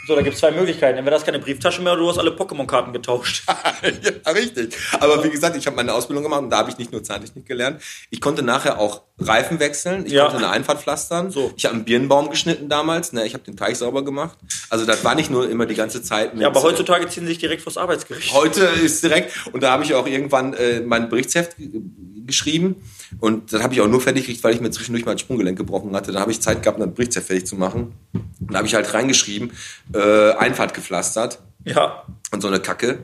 So, 0.06 0.14
da 0.14 0.22
gibt 0.22 0.34
es 0.34 0.40
zwei 0.40 0.50
Möglichkeiten. 0.50 0.98
Entweder 0.98 1.16
hast 1.16 1.24
keine 1.24 1.38
Brieftasche 1.38 1.80
mehr 1.80 1.92
oder 1.94 2.02
du 2.02 2.08
hast 2.10 2.18
alle 2.18 2.30
Pokémon-Karten 2.30 2.92
getauscht. 2.92 3.44
ja, 4.24 4.32
richtig. 4.32 4.76
Aber 5.00 5.22
wie 5.24 5.30
gesagt, 5.30 5.56
ich 5.56 5.66
habe 5.66 5.76
meine 5.76 5.94
Ausbildung 5.94 6.22
gemacht 6.24 6.42
und 6.42 6.50
da 6.50 6.58
habe 6.58 6.70
ich 6.70 6.78
nicht 6.78 6.92
nur 6.92 7.02
Zahntechnik 7.02 7.46
gelernt. 7.46 7.80
Ich 8.10 8.20
konnte 8.20 8.42
nachher 8.42 8.78
auch 8.78 9.02
Reifen 9.18 9.60
wechseln. 9.60 10.04
Ich 10.06 10.12
Ja. 10.12 10.24
konnte 10.24 10.38
eine 10.38 10.50
Einfahrt 10.50 10.80
pflastern. 10.82 11.30
So. 11.30 11.52
Ich 11.56 11.64
habe 11.64 11.74
einen 11.76 11.84
Birnbaum 11.84 12.30
geschnitten 12.30 12.68
damals. 12.68 13.12
Ne? 13.12 13.24
Ich 13.26 13.34
habe 13.34 13.44
den 13.44 13.56
Teich 13.56 13.78
sauber 13.78 14.04
gemacht. 14.04 14.36
Also 14.70 14.84
das 14.84 15.04
war 15.04 15.14
nicht 15.14 15.30
nur 15.30 15.48
immer 15.48 15.66
die 15.66 15.74
ganze 15.74 16.02
Zeit. 16.02 16.34
Mit, 16.34 16.42
Ja, 16.42 16.48
aber 16.48 16.60
äh, 16.60 16.64
heutzutage 16.64 17.08
ziehen 17.08 17.22
sie 17.22 17.28
sich 17.28 17.38
direkt 17.38 17.62
vors 17.62 17.76
Arbeitsgericht. 17.76 18.32
Heute 18.34 18.64
ist 18.64 19.02
direkt, 19.02 19.32
und 19.52 19.62
da 19.62 19.70
habe 19.72 19.84
ich 19.84 19.94
auch 19.94 20.06
irgendwann 20.06 20.52
äh, 20.54 20.80
mein 20.80 21.08
Berichtsheft 21.08 21.56
geschrieben. 22.26 22.76
Und 23.20 23.52
dann 23.52 23.62
habe 23.62 23.74
ich 23.74 23.80
auch 23.80 23.88
nur 23.88 24.00
fertig 24.00 24.24
gekriegt, 24.26 24.42
weil 24.44 24.54
ich 24.54 24.60
mir 24.60 24.70
zwischendurch 24.70 25.04
mein 25.06 25.18
Sprunggelenk 25.18 25.56
gebrochen 25.58 25.94
hatte. 25.94 26.12
Dann 26.12 26.20
habe 26.20 26.30
ich 26.32 26.40
Zeit 26.40 26.62
gehabt, 26.62 26.80
ein 26.80 26.94
Berichtsheft 26.94 27.26
fertig 27.26 27.46
zu 27.46 27.56
machen. 27.56 27.92
Und 28.12 28.52
da 28.52 28.58
habe 28.58 28.66
ich 28.66 28.74
halt 28.74 28.92
reingeschrieben, 28.94 29.52
äh, 29.94 30.32
Einfahrt 30.32 30.74
gepflastert 30.74 31.38
Ja. 31.64 32.04
und 32.32 32.40
so 32.40 32.48
eine 32.48 32.60
Kacke. 32.60 33.00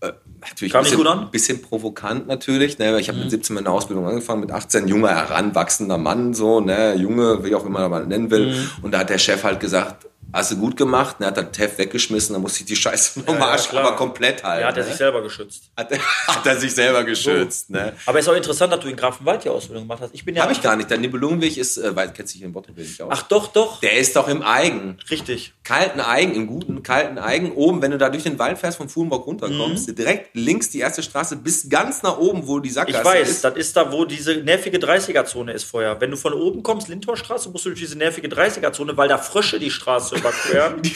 Äh, 0.00 0.12
natürlich 0.40 0.72
Kam 0.72 0.84
ein 0.84 0.90
bisschen, 0.90 1.06
an? 1.06 1.30
bisschen 1.30 1.60
provokant 1.62 2.26
natürlich. 2.26 2.78
Ne? 2.78 2.98
Ich 3.00 3.08
habe 3.08 3.18
Mhm. 3.18 3.24
mit 3.24 3.30
17 3.32 3.54
meine 3.54 3.70
Ausbildung 3.70 4.06
angefangen, 4.06 4.40
mit 4.40 4.50
18 4.52 4.88
junger, 4.88 5.08
heranwachsender 5.10 5.98
Mann, 5.98 6.32
so, 6.34 6.60
ne, 6.60 6.94
Junge, 6.94 7.44
wie 7.44 7.54
auch 7.54 7.66
immer 7.66 7.88
man 7.88 8.08
nennen 8.08 8.30
will. 8.30 8.52
Mhm. 8.54 8.68
Und 8.82 8.92
da 8.92 9.00
hat 9.00 9.10
der 9.10 9.18
Chef 9.18 9.44
halt 9.44 9.60
gesagt, 9.60 10.06
hast 10.32 10.52
du 10.52 10.56
gut 10.56 10.76
gemacht, 10.76 11.20
ne, 11.20 11.26
hat 11.26 11.36
das 11.36 11.46
Heft 11.58 11.78
weggeschmissen, 11.78 12.32
dann 12.34 12.42
musste 12.42 12.60
ich 12.60 12.66
die 12.66 12.76
Scheiße 12.76 13.20
nochmal, 13.20 13.56
ja, 13.56 13.62
klar. 13.62 13.84
aber 13.86 13.96
komplett 13.96 14.42
halt. 14.44 14.62
Ja, 14.62 14.68
hat 14.68 14.76
er 14.76 14.82
ne? 14.84 14.88
sich 14.88 14.96
selber 14.98 15.22
geschützt. 15.22 15.64
hat, 15.76 15.90
er, 15.92 15.98
hat 16.26 16.46
er 16.46 16.56
sich 16.56 16.74
selber 16.74 17.04
geschützt. 17.04 17.70
Ne? 17.70 17.92
Aber 18.06 18.18
es 18.18 18.24
ist 18.26 18.28
auch 18.32 18.36
interessant, 18.36 18.72
dass 18.72 18.80
du 18.80 18.88
in 18.88 18.96
Grafenwald 18.96 19.44
die 19.44 19.48
Ausbildung 19.48 19.84
gemacht 19.84 20.00
hast. 20.02 20.14
Ich 20.14 20.24
bin 20.24 20.34
ja. 20.36 20.42
Habe 20.42 20.52
ich 20.52 20.62
gar 20.62 20.76
nicht. 20.76 20.90
Der 20.90 20.98
Nibelungenweg 20.98 21.56
ist, 21.56 21.76
äh, 21.78 21.94
weil 21.96 22.12
kennst 22.12 22.34
du 22.34 22.38
dich 22.38 22.44
in 22.46 22.52
Bottrop 22.52 22.76
nicht 22.76 23.00
aus. 23.02 23.08
Ach 23.12 23.22
doch, 23.22 23.48
doch. 23.48 23.80
der 23.80 23.98
ist 23.98 24.16
doch 24.16 24.28
im 24.28 24.42
Eigen. 24.42 24.98
Richtig. 25.10 25.52
kalten 25.64 26.00
Eigen, 26.00 26.34
im 26.34 26.46
guten 26.46 26.82
kalten 26.82 27.18
Eigen, 27.18 27.52
oben, 27.52 27.80
wenn 27.82 27.90
du 27.92 27.98
da 27.98 28.08
durch 28.08 28.24
den 28.24 28.38
Wald 28.38 28.58
fährst, 28.58 28.78
vom 28.78 28.88
Fuhlenbock 28.88 29.26
runterkommst, 29.26 29.88
Mhm. 29.88 29.94
direkt 29.94 30.30
links 30.34 30.70
die 30.70 30.80
erste 30.80 31.02
Straße 31.02 31.36
bis 31.36 31.68
ganz 31.68 32.02
nach 32.02 32.18
oben, 32.18 32.46
wo 32.46 32.58
die 32.60 32.70
Sackgasse 32.70 32.98
Ich 33.00 33.04
weiß, 33.04 33.28
ist. 33.28 33.44
das 33.44 33.56
ist 33.56 33.76
da, 33.76 33.92
wo 33.92 34.04
diese 34.04 34.34
nervige 34.36 34.78
30er-Zone 34.78 35.52
ist 35.52 35.64
vorher. 35.64 36.00
Wenn 36.00 36.10
du 36.10 36.16
von 36.16 36.32
oben 36.34 36.62
kommst, 36.62 36.88
Lindtorstraße, 36.88 37.50
musst 37.50 37.64
du 37.66 37.70
durch 37.70 37.80
diese 37.80 37.96
nervige 37.98 38.28
30er-Zone, 38.28 38.96
weil 38.96 39.08
da 39.08 39.18
Frösche 39.18 39.58
die 39.58 39.70
Straße 39.70 40.19
überqueren. 40.20 40.82
Die, 40.82 40.94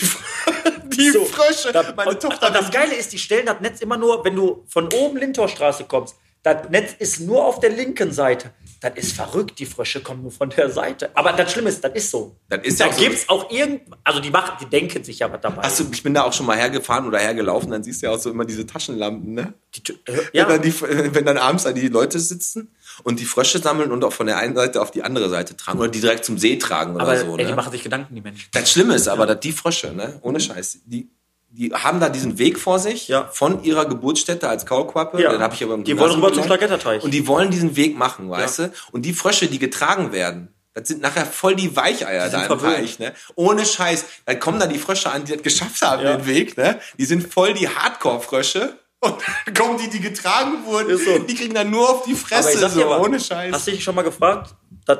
die 0.97 1.11
So, 1.11 1.25
Frösche. 1.25 1.73
Da, 1.73 1.93
Meine 1.97 2.11
und, 2.11 2.21
Tochter 2.21 2.49
und 2.49 2.55
das 2.57 2.71
Geile 2.71 2.95
ist, 2.95 3.13
die 3.13 3.19
stellen 3.19 3.47
das 3.47 3.61
Netz 3.61 3.81
immer 3.81 3.97
nur, 3.97 4.25
wenn 4.25 4.37
du 4.37 4.65
von 4.69 4.93
oben 4.93 5.17
Lindtorstraße 5.17 5.85
kommst, 5.85 6.17
das 6.45 6.69
Netz 6.69 6.95
ist 6.99 7.21
nur 7.21 7.43
auf 7.43 7.59
der 7.59 7.71
linken 7.71 8.13
Seite. 8.13 8.51
Das 8.83 8.93
ist 8.97 9.13
verrückt, 9.13 9.59
die 9.59 9.65
Frösche 9.65 10.03
kommen 10.03 10.21
nur 10.21 10.31
von 10.31 10.51
der 10.51 10.69
Seite. 10.69 11.11
Aber 11.15 11.33
das 11.33 11.51
Schlimme 11.51 11.71
ist, 11.71 11.83
das 11.83 11.95
ist 11.95 12.11
so. 12.11 12.37
Das 12.51 12.61
ist 12.65 12.79
da 12.79 12.87
ja 12.87 12.93
so. 12.93 13.03
gibt's 13.03 13.29
auch 13.31 13.51
irgend, 13.51 13.81
also 14.05 14.21
die 14.21 14.29
machen, 14.29 14.59
die 14.61 14.67
denken 14.67 15.03
sich 15.03 15.21
ja 15.21 15.33
was 15.33 15.41
dabei. 15.41 15.63
Hast 15.63 15.81
du, 15.81 15.87
ich 15.91 16.03
bin 16.03 16.13
da 16.13 16.25
auch 16.25 16.35
schon 16.35 16.45
mal 16.45 16.59
hergefahren 16.59 17.07
oder 17.07 17.19
hergelaufen, 17.19 17.71
dann 17.71 17.83
siehst 17.83 18.03
du 18.03 18.07
ja 18.07 18.13
auch 18.13 18.19
so 18.19 18.31
immer 18.31 18.45
diese 18.45 18.67
Taschenlampen, 18.67 19.33
ne? 19.33 19.55
Die 19.75 19.93
äh, 20.07 20.21
ja, 20.35 20.47
Wenn, 20.47 20.57
dann 20.57 20.63
die, 20.63 21.15
wenn 21.15 21.25
dann 21.25 21.39
abends 21.39 21.65
die 21.65 21.89
Leute 21.89 22.21
sitzen 22.21 22.74
und 23.03 23.19
die 23.21 23.25
Frösche 23.25 23.59
sammeln 23.59 23.91
und 23.93 24.05
auch 24.05 24.13
von 24.13 24.27
der 24.27 24.39
einen 24.39 24.55
Seite 24.55 24.81
auf 24.81 24.91
die 24.91 25.03
andere 25.03 25.29
Seite 25.29 25.57
tragen 25.57 25.79
oder 25.79 25.89
die 25.89 26.01
direkt 26.01 26.25
zum 26.25 26.39
See 26.39 26.57
tragen 26.57 26.95
oder 26.95 27.03
aber 27.05 27.17
so. 27.19 27.37
ey, 27.37 27.43
ne? 27.45 27.51
die 27.51 27.55
machen 27.55 27.73
sich 27.73 27.83
Gedanken, 27.83 28.15
die 28.15 28.21
Menschen. 28.21 28.49
Das 28.53 28.71
Schlimme 28.71 28.95
ist 28.95 29.09
aber, 29.09 29.27
dass 29.27 29.41
die 29.41 29.53
Frösche, 29.53 29.93
ne, 29.93 30.19
ohne 30.23 30.39
Scheiß, 30.41 30.79
die, 30.87 31.09
die 31.51 31.73
haben 31.73 32.01
da 32.01 32.09
diesen 32.09 32.39
Weg 32.39 32.59
vor 32.59 32.79
sich 32.79 33.09
Ja. 33.09 33.29
von 33.33 33.63
ihrer 33.65 33.87
Geburtsstätte 33.87 34.49
als 34.49 34.67
Kaulquappe. 34.67 35.23
Ja. 35.23 35.31
Den 35.33 35.41
habe 35.41 35.55
ich 35.55 35.63
aber 35.63 35.75
im 35.75 35.85
Die 35.85 35.99
wollen 35.99 36.13
rüber 36.13 36.33
zum 36.33 36.43
gelernt. 36.43 36.61
Schlagetterteich. 36.61 37.03
Und 37.05 37.13
die 37.13 37.27
wollen 37.27 37.51
diesen 37.51 37.77
Weg 37.77 37.97
machen, 37.97 38.29
weißt 38.31 38.59
Ja. 38.59 38.67
du? 38.69 38.73
Und 38.93 39.03
die 39.03 39.13
Frösche, 39.13 39.47
die 39.47 39.59
getragen 39.59 40.13
werden, 40.13 40.49
das 40.73 40.89
sind 40.89 41.01
nachher 41.01 41.25
voll 41.25 41.55
die 41.55 41.77
Weicheier 41.77 42.29
da 42.29 42.41
sind 42.49 42.51
im. 42.51 42.59
Teich, 42.59 42.99
ne? 42.99 43.13
Ohne 43.37 43.65
Scheiß. 43.65 44.05
Dann 44.27 44.41
kommen 44.41 44.59
da 44.59 44.67
die 44.67 44.81
Frösche 44.81 45.09
an, 45.13 45.25
die 45.25 45.33
das 45.35 45.43
geschafft 45.43 45.81
haben, 45.83 46.03
Ja. 46.03 46.17
den 46.17 46.27
Weg, 46.27 46.57
ne? 46.57 46.81
Die 46.99 47.05
sind 47.05 47.33
voll 47.33 47.55
die 47.55 47.69
Hardcore-Frösche. 47.69 48.77
Und 49.05 49.17
dann 49.47 49.55
kommen 49.55 49.79
die, 49.79 49.89
die 49.91 50.01
getragen 50.01 50.65
wurden, 50.65 50.97
so. 50.99 51.19
die 51.19 51.35
kriegen 51.35 51.55
dann 51.55 51.71
nur 51.71 51.89
auf 51.89 52.05
die 52.05 52.13
Aber 52.13 52.21
Fresse, 52.21 52.69
so, 52.69 52.81
mal, 52.89 53.01
ohne 53.01 53.21
Scheiß. 53.21 53.53
Hast 53.53 53.67
du 53.67 53.71
dich 53.73 53.85
schon 53.85 53.95
mal 53.95 54.03
gefragt, 54.03 54.55
dass, 54.87 54.99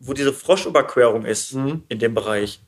wo 0.00 0.12
diese 0.12 0.32
Froschüberquerung 0.32 1.24
ist, 1.24 1.52
Mhm. 1.54 1.82
in 1.88 1.98
dem 1.98 2.14
Bereich, 2.14 2.60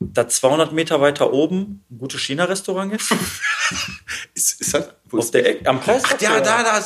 da 0.00 0.28
200 0.28 0.72
Meter 0.72 1.00
weiter 1.00 1.32
oben 1.32 1.82
ein 1.90 1.98
gutes 1.98 2.20
China-Restaurant 2.20 2.92
ist? 2.92 3.10
ist, 4.34 4.60
ist 4.60 4.74
das, 4.74 4.88
wo 5.06 5.18
auf 5.18 5.24
ist 5.24 5.32
der 5.32 5.46
Ecke, 5.46 5.68
am 5.68 5.80
Preis. 5.80 6.02
Ach, 6.04 6.20
ja, 6.20 6.40
da, 6.40 6.62
da 6.62 6.78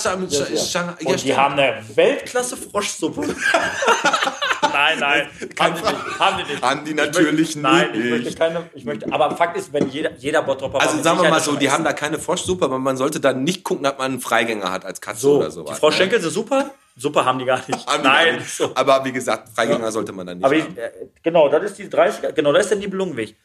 ist, 0.53 0.71
Shanghai. 0.71 0.95
Ja, 1.01 1.11
Und 1.11 1.25
die 1.25 1.37
haben 1.37 1.59
eine 1.59 1.85
Weltklasse-Froschsuppe. 1.95 3.35
nein, 4.77 4.99
nein, 4.99 5.29
haben 5.59 5.75
die 5.77 5.83
nicht. 5.83 6.19
Haben 6.21 6.37
die, 6.39 6.53
nicht. 6.53 6.63
Haben 6.63 6.85
die 6.85 6.91
Ich 6.91 6.97
natürlich 6.97 7.57
möchte, 7.57 7.59
Nein, 7.61 7.89
ich 7.93 7.99
nicht. 8.01 8.11
möchte 8.11 8.35
keine, 8.35 8.71
ich 8.75 8.85
möchte, 8.85 9.13
aber 9.13 9.37
Fakt 9.37 9.57
ist, 9.57 9.73
wenn 9.73 9.89
jeder, 9.89 10.13
jeder 10.17 10.43
Bottropper 10.43 10.81
Also 10.81 11.03
sagen 11.03 11.21
wir 11.23 11.29
mal 11.31 11.41
so, 11.41 11.57
die 11.57 11.67
essen. 11.67 11.75
haben 11.75 11.85
da 11.85 11.93
keine 11.93 12.19
Froschsuppe, 12.19 12.65
aber 12.67 12.79
man 12.79 12.97
sollte 12.97 13.21
dann 13.21 13.45
nicht 13.45 13.65
gucken, 13.65 13.85
dass 13.85 13.97
man 13.99 14.13
einen 14.13 14.21
Freigänger 14.21 14.71
hat 14.71 14.85
als 14.85 15.01
Katze 15.01 15.21
so, 15.21 15.37
oder 15.39 15.51
sowas. 15.51 15.75
die 15.75 15.81
Froschschenkel 15.81 16.21
sind 16.21 16.31
super, 16.31 16.71
super 16.97 17.25
haben 17.25 17.39
die 17.39 17.45
gar 17.45 17.63
nicht. 17.67 17.87
Haben 17.87 18.03
nein, 18.03 18.37
nicht. 18.37 18.61
Aber 18.75 19.05
wie 19.05 19.13
gesagt, 19.13 19.49
Freigänger 19.55 19.91
sollte 19.93 20.13
man 20.13 20.27
dann 20.27 20.39
nicht 20.39 20.45
Aber 20.45 20.55
ich, 20.55 20.65
haben. 20.65 20.77
äh, 20.77 20.91
genau, 21.23 21.49
das 21.49 21.65
ist 21.65 21.79
die 21.79 21.87
30er, 21.89 22.33
genau, 22.33 22.53
das 22.53 22.65
ist 22.65 22.71
der 22.71 22.79
Nibelungenweg. 22.79 23.37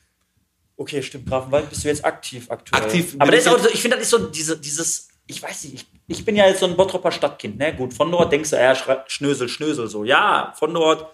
Okay, 0.78 1.02
stimmt, 1.04 1.30
Grafenwald 1.30 1.70
bist 1.70 1.84
du 1.84 1.89
jetzt 1.89 2.04
aktiv 2.04 2.50
aktuell. 2.50 2.82
Aktiv 2.84 3.15
Aber 3.20 3.30
das 3.32 3.41
ist 3.41 3.46
ich 3.48 3.54
auch 3.54 3.60
so, 3.60 3.70
ich 3.70 3.82
finde, 3.82 3.98
das 3.98 4.06
ist 4.06 4.12
so 4.12 4.17
diese, 4.17 4.58
dieses, 4.58 5.10
ich 5.28 5.41
weiß 5.44 5.65
nicht, 5.65 5.76
ich, 5.76 6.17
ich 6.17 6.26
bin 6.26 6.36
ja 6.36 6.48
jetzt 6.48 6.60
so 6.62 6.65
ein 6.65 6.76
Bottropper 6.76 7.12
Stadtkind, 7.12 7.58
ne? 7.60 7.76
Gut, 7.76 7.94
von 7.94 8.12
dort 8.12 8.32
denkst 8.32 8.50
du, 8.50 8.56
ja, 8.56 8.74
Schnösel, 9.08 9.48
Schnösel, 9.48 9.88
so. 9.88 10.04
Ja, 10.04 10.54
von 10.58 10.74
dort 10.74 11.06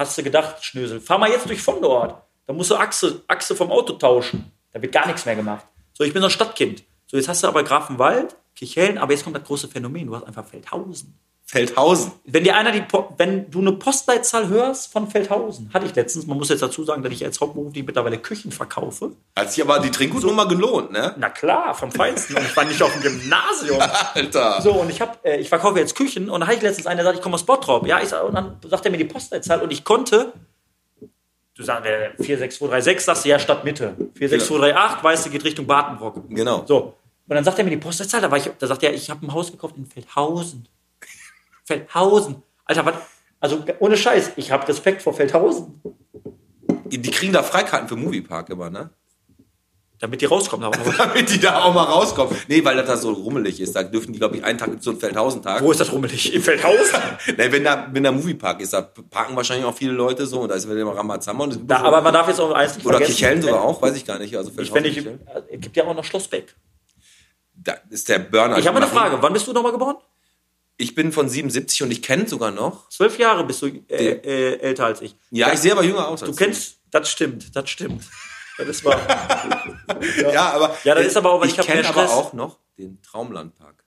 hast 0.00 0.18
du 0.18 0.22
gedacht, 0.22 0.64
Schnösel. 0.64 1.00
Fahr 1.00 1.18
mal 1.18 1.30
jetzt 1.30 1.48
durch 1.48 1.62
von 1.62 1.80
dort. 1.80 2.22
Da 2.46 2.52
musst 2.52 2.70
du 2.70 2.76
Achse, 2.76 3.22
Achse 3.28 3.54
vom 3.54 3.70
Auto 3.70 3.92
tauschen. 3.92 4.50
Da 4.72 4.80
wird 4.82 4.92
gar 4.92 5.06
nichts 5.06 5.24
mehr 5.24 5.36
gemacht. 5.36 5.66
So, 5.92 6.04
ich 6.04 6.12
bin 6.12 6.22
so 6.22 6.28
ein 6.28 6.32
Stadtkind. 6.32 6.82
So, 7.06 7.16
jetzt 7.16 7.28
hast 7.28 7.42
du 7.42 7.48
aber 7.48 7.62
Grafenwald, 7.62 8.36
Kirchhellen, 8.56 8.98
aber 8.98 9.12
jetzt 9.12 9.24
kommt 9.24 9.36
das 9.36 9.44
große 9.44 9.68
Phänomen. 9.68 10.06
Du 10.06 10.16
hast 10.16 10.24
einfach 10.24 10.46
Feldhausen. 10.46 11.18
Feldhausen. 11.50 12.12
Wenn 12.26 12.44
dir 12.44 12.54
einer 12.54 12.70
die, 12.70 12.84
wenn 13.16 13.50
du 13.50 13.58
eine 13.58 13.72
Postleitzahl 13.72 14.46
hörst 14.46 14.92
von 14.92 15.10
Feldhausen, 15.10 15.68
hatte 15.74 15.84
ich 15.84 15.96
letztens, 15.96 16.28
man 16.28 16.38
muss 16.38 16.48
jetzt 16.48 16.62
dazu 16.62 16.84
sagen, 16.84 17.02
dass 17.02 17.12
ich 17.12 17.24
als 17.24 17.40
hauptberuflich 17.40 17.84
mittlerweile 17.84 18.18
Küchen 18.18 18.52
verkaufe. 18.52 19.16
Hat 19.34 19.52
sich 19.52 19.60
aber 19.64 19.80
die 19.80 19.90
Trinkgutnummer 19.90 20.46
gelohnt, 20.46 20.92
ne? 20.92 21.12
Na 21.18 21.28
klar, 21.28 21.74
vom 21.74 21.90
Feinsten. 21.90 22.36
Und 22.36 22.44
ich 22.44 22.56
war 22.56 22.64
nicht 22.64 22.80
auf 22.80 22.92
dem 22.92 23.02
Gymnasium. 23.02 23.80
Alter. 24.14 24.62
So, 24.62 24.74
und 24.74 24.90
ich 24.90 25.00
hab, 25.00 25.26
äh, 25.26 25.38
ich 25.38 25.48
verkaufe 25.48 25.80
jetzt 25.80 25.96
Küchen 25.96 26.30
und 26.30 26.40
da 26.40 26.46
hatte 26.46 26.58
ich 26.58 26.62
letztens 26.62 26.86
einen, 26.86 26.98
der 26.98 27.06
sagt, 27.06 27.16
ich 27.16 27.22
komme 27.22 27.34
aus 27.34 27.44
Bottrop. 27.44 27.84
Ja, 27.84 28.00
ich 28.00 28.14
und 28.14 28.34
dann 28.34 28.56
sagt 28.68 28.84
er 28.84 28.92
mir 28.92 28.98
die 28.98 29.04
Postleitzahl 29.04 29.60
und 29.60 29.72
ich 29.72 29.82
konnte, 29.82 30.32
du 31.56 31.64
sagst, 31.64 31.84
äh, 31.84 32.10
46236, 32.16 33.04
sagst 33.04 33.24
du 33.24 33.28
ja 33.28 33.40
Stadtmitte. 33.40 33.96
46238, 34.14 35.02
weißt 35.02 35.26
du, 35.26 35.30
geht 35.30 35.42
Richtung 35.42 35.66
Badenbrock. 35.66 36.28
Genau. 36.28 36.64
So. 36.64 36.94
Und 37.26 37.34
dann 37.34 37.42
sagt 37.42 37.58
er 37.58 37.64
mir 37.64 37.70
die 37.70 37.76
Postleitzahl, 37.76 38.20
da, 38.20 38.30
war 38.30 38.38
ich, 38.38 38.48
da 38.56 38.68
sagt 38.68 38.84
er, 38.84 38.94
ich 38.94 39.10
habe 39.10 39.26
ein 39.26 39.32
Haus 39.32 39.50
gekauft 39.50 39.74
in 39.76 39.86
Feldhausen. 39.86 40.68
Feldhausen. 41.70 42.42
Alter, 42.64 42.84
was? 42.86 42.94
Also 43.38 43.64
ohne 43.78 43.96
Scheiß, 43.96 44.32
ich 44.36 44.50
habe 44.50 44.66
Respekt 44.68 45.02
vor 45.02 45.14
Feldhausen. 45.14 45.80
Die 46.86 47.10
kriegen 47.10 47.32
da 47.32 47.42
Freikarten 47.44 47.88
für 47.88 47.96
Moviepark 47.96 48.50
immer, 48.50 48.68
ne? 48.70 48.90
Damit 50.00 50.20
die 50.20 50.24
rauskommen. 50.26 50.64
Aber 50.64 50.76
Damit 50.98 51.30
die 51.30 51.38
da 51.38 51.62
auch 51.62 51.72
mal 51.72 51.84
rauskommen. 51.84 52.34
Nee, 52.48 52.64
weil 52.64 52.74
das 52.76 52.86
da 52.86 52.96
so 52.96 53.12
rummelig 53.12 53.60
ist. 53.60 53.76
Da 53.76 53.82
dürfen 53.82 54.12
die, 54.12 54.18
glaube 54.18 54.36
ich, 54.36 54.44
einen 54.44 54.58
Tag 54.58 54.70
so 54.80 54.90
einen 54.90 54.98
Feldhausen-Tag. 54.98 55.62
wo 55.62 55.70
ist 55.70 55.80
das 55.80 55.92
rummelig? 55.92 56.34
In 56.34 56.42
Feldhausen? 56.42 56.98
Nee, 57.36 57.52
wenn 57.52 57.62
da, 57.64 57.86
wenn 57.92 58.02
da 58.02 58.10
Moviepark 58.10 58.60
ist, 58.60 58.72
da 58.72 58.80
parken 58.82 59.36
wahrscheinlich 59.36 59.66
auch 59.66 59.74
viele 59.74 59.92
Leute 59.92 60.26
so 60.26 60.40
und 60.40 60.48
da 60.48 60.54
ist 60.56 60.68
wieder 60.68 60.80
immer 60.80 60.96
Ramazamba. 60.96 61.44
Und 61.44 61.52
gibt 61.52 61.70
Da, 61.70 61.82
aber 61.82 62.00
man 62.00 62.12
darf 62.14 62.26
jetzt 62.28 62.40
auch 62.40 62.50
eins 62.52 62.76
nicht 62.76 62.86
oder 62.86 62.96
vergessen. 62.96 63.16
Kichellen 63.16 63.42
sogar 63.42 63.62
auch, 63.62 63.80
weiß 63.80 63.94
ich 63.94 64.04
gar 64.06 64.18
nicht. 64.18 64.36
Also 64.36 64.50
Ich, 64.58 64.72
wenn 64.74 64.84
ich, 64.86 64.94
Kichellen. 64.96 65.20
es 65.50 65.60
gibt 65.60 65.76
ja 65.76 65.84
auch 65.84 65.94
noch 65.94 66.04
Schlossbeck. 66.04 66.56
Da 67.54 67.74
ist 67.90 68.08
der 68.08 68.20
Burner. 68.20 68.56
Ich 68.58 68.66
habe 68.66 68.78
eine 68.78 68.86
Frage. 68.86 69.18
Wann 69.20 69.32
bist 69.34 69.46
du 69.46 69.52
nochmal 69.52 69.72
geboren? 69.72 69.96
Ich 70.80 70.94
bin 70.94 71.12
von 71.12 71.28
77 71.28 71.82
und 71.82 71.90
ich 71.90 72.00
kenne 72.00 72.26
sogar 72.26 72.50
noch. 72.50 72.88
Zwölf 72.88 73.18
Jahre 73.18 73.44
bist 73.44 73.60
du 73.60 73.66
äh, 73.66 74.12
äh, 74.12 74.60
älter 74.60 74.86
als 74.86 75.02
ich. 75.02 75.14
Ja, 75.30 75.52
ich 75.52 75.60
sehe 75.60 75.72
aber 75.72 75.84
jünger 75.84 76.08
aus. 76.08 76.20
Du 76.20 76.26
als 76.28 76.36
kennst, 76.36 76.78
das 76.90 77.10
stimmt, 77.10 77.54
das 77.54 77.68
stimmt. 77.68 78.04
Das 78.56 78.66
ist 78.66 78.84
wahr. 78.84 78.98
du. 79.86 80.22
Ja, 80.32 80.50
aber. 80.52 80.76
Ja, 80.84 80.94
das 80.94 81.06
ist 81.06 81.16
aber 81.18 81.32
auch, 81.32 81.40
weil 81.42 81.48
ich 81.48 81.58
hab 81.58 81.66
kenne 81.66 81.86
aber 81.86 82.10
auch 82.10 82.32
noch 82.32 82.58
den 82.78 83.02
Traumlandpark. 83.02 83.79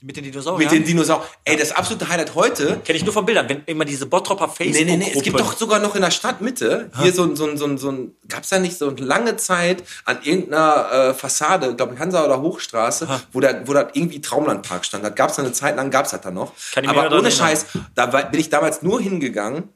Mit 0.00 0.16
den 0.16 0.22
Dinosauriern? 0.22 0.62
Mit 0.62 0.70
den 0.70 0.84
Dinosauriern. 0.84 1.28
Ey, 1.44 1.56
das 1.56 1.72
absolute 1.72 2.08
Highlight 2.08 2.36
heute. 2.36 2.80
Kenne 2.84 2.98
ich 2.98 3.04
nur 3.04 3.12
von 3.12 3.26
Bildern, 3.26 3.48
wenn 3.48 3.62
immer 3.66 3.84
diese 3.84 4.06
Bottropper 4.06 4.48
facebook 4.48 4.86
Nee, 4.86 4.96
nee, 4.96 4.96
nee, 4.96 5.12
es 5.12 5.22
gibt 5.22 5.40
doch 5.40 5.56
sogar 5.56 5.80
noch 5.80 5.96
in 5.96 6.02
der 6.02 6.12
Stadtmitte 6.12 6.90
hier 7.02 7.12
so 7.12 7.24
ein, 7.24 7.34
so 7.34 7.46
ein, 7.46 7.56
so 7.56 7.66
ein, 7.66 7.78
so 7.78 7.90
ein 7.90 8.14
gab's 8.28 8.48
da 8.48 8.60
nicht 8.60 8.78
so 8.78 8.90
eine 8.90 9.00
lange 9.00 9.36
Zeit 9.36 9.82
an 10.04 10.20
irgendeiner 10.22 10.92
äh, 10.92 11.14
Fassade, 11.14 11.74
glaube 11.74 11.94
ich, 11.94 12.00
Hansa 12.00 12.24
oder 12.24 12.40
Hochstraße, 12.40 13.08
wo 13.32 13.40
da, 13.40 13.66
wo 13.66 13.72
da 13.72 13.88
irgendwie 13.92 14.20
Traumlandpark 14.20 14.84
stand. 14.84 15.02
Das 15.02 15.16
gab's 15.16 15.34
da 15.34 15.42
eine 15.42 15.52
Zeit 15.52 15.74
lang, 15.74 15.90
gab's 15.90 16.12
das 16.12 16.20
da 16.20 16.30
noch. 16.30 16.52
Kann 16.72 16.84
ich 16.84 16.90
Aber 16.90 17.16
ohne. 17.16 17.32
Scheiß, 17.32 17.66
da 17.96 18.06
bin 18.06 18.38
ich 18.38 18.50
damals 18.50 18.82
nur 18.82 19.00
hingegangen, 19.00 19.68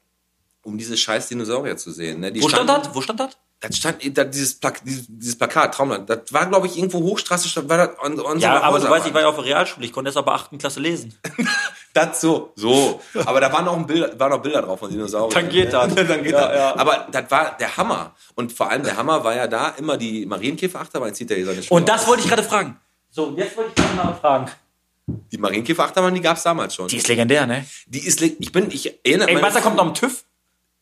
um 0.62 0.78
diese 0.78 0.96
scheiß 0.96 1.28
Dinosaurier 1.28 1.76
zu 1.76 1.90
sehen. 1.90 2.20
Ne? 2.20 2.30
Die 2.30 2.42
Wo 2.42 2.48
stand 2.48 2.68
das? 2.68 2.94
Wo 2.94 3.00
stand 3.00 3.18
das? 3.18 3.36
Das 3.62 3.76
stand 3.76 4.18
da, 4.18 4.24
dieses, 4.24 4.54
Plak 4.58 4.80
dieses, 4.84 5.38
Plakat, 5.38 5.72
Traumland. 5.74 6.10
Das 6.10 6.20
war, 6.32 6.46
glaube 6.46 6.66
ich, 6.66 6.76
irgendwo 6.76 6.98
Hochstraße, 7.00 7.48
stand- 7.48 7.68
war 7.68 7.78
das 7.86 7.98
an 8.00 8.16
so 8.16 8.24
Ja, 8.38 8.50
einer 8.56 8.64
aber 8.64 8.80
du 8.80 8.90
weißt, 8.90 9.06
ich 9.06 9.14
war 9.14 9.20
ja 9.20 9.28
auf 9.28 9.36
der 9.36 9.44
Realschule, 9.44 9.86
ich 9.86 9.92
konnte 9.92 10.08
erst 10.08 10.16
aber 10.18 10.34
8. 10.34 10.58
Klasse 10.58 10.80
lesen. 10.80 11.14
Das 11.94 12.22
so, 12.22 12.52
so. 12.56 13.02
Aber 13.26 13.38
da 13.38 13.52
waren 13.52 13.68
auch, 13.68 13.76
Bild, 13.86 14.18
waren 14.18 14.32
auch 14.32 14.40
Bilder 14.40 14.62
drauf 14.62 14.78
von 14.78 14.90
Dinosauriern. 14.90 15.42
Dann 15.44 15.52
geht 15.52 15.74
das. 15.74 15.94
Dann 15.94 16.22
geht 16.22 16.32
Ja, 16.32 16.48
das. 16.48 16.56
ja. 16.56 16.76
Aber 16.78 17.06
das 17.12 17.30
war 17.30 17.54
der 17.60 17.76
Hammer. 17.76 18.14
Und 18.34 18.50
vor 18.50 18.70
allem 18.70 18.82
der 18.82 18.96
Hammer 18.96 19.22
war 19.24 19.34
ja 19.36 19.46
da 19.46 19.74
immer 19.76 19.98
die 19.98 20.24
Marienkäferachterbahn. 20.24 21.12
Zieht 21.14 21.30
er 21.30 21.36
hier 21.36 21.44
seine 21.44 21.62
Schuhe 21.62 21.76
Und 21.76 21.90
das 21.90 22.00
aus. 22.04 22.08
wollte 22.08 22.22
ich 22.22 22.30
gerade 22.30 22.42
fragen. 22.44 22.80
So, 23.10 23.34
jetzt 23.36 23.54
wollte 23.58 23.72
ich 23.76 23.84
gerade 23.84 23.94
mal 23.96 24.14
fragen. 24.14 24.50
Die 25.06 25.36
Marienkäferachterbahn, 25.36 26.14
die 26.14 26.22
gab 26.22 26.38
es 26.38 26.44
damals 26.44 26.74
schon. 26.74 26.88
Die 26.88 26.96
ist 26.96 27.08
legendär, 27.08 27.46
ne? 27.46 27.66
Die 27.86 27.98
ist, 28.06 28.22
ich 28.22 28.52
bin, 28.52 28.70
ich 28.70 28.86
erinnere 29.04 29.28
Ey, 29.28 29.34
meine- 29.34 29.46
was, 29.48 29.52
da 29.52 29.60
kommt 29.60 29.76
noch 29.76 29.86
ein 29.86 29.92
TÜV? 29.92 30.24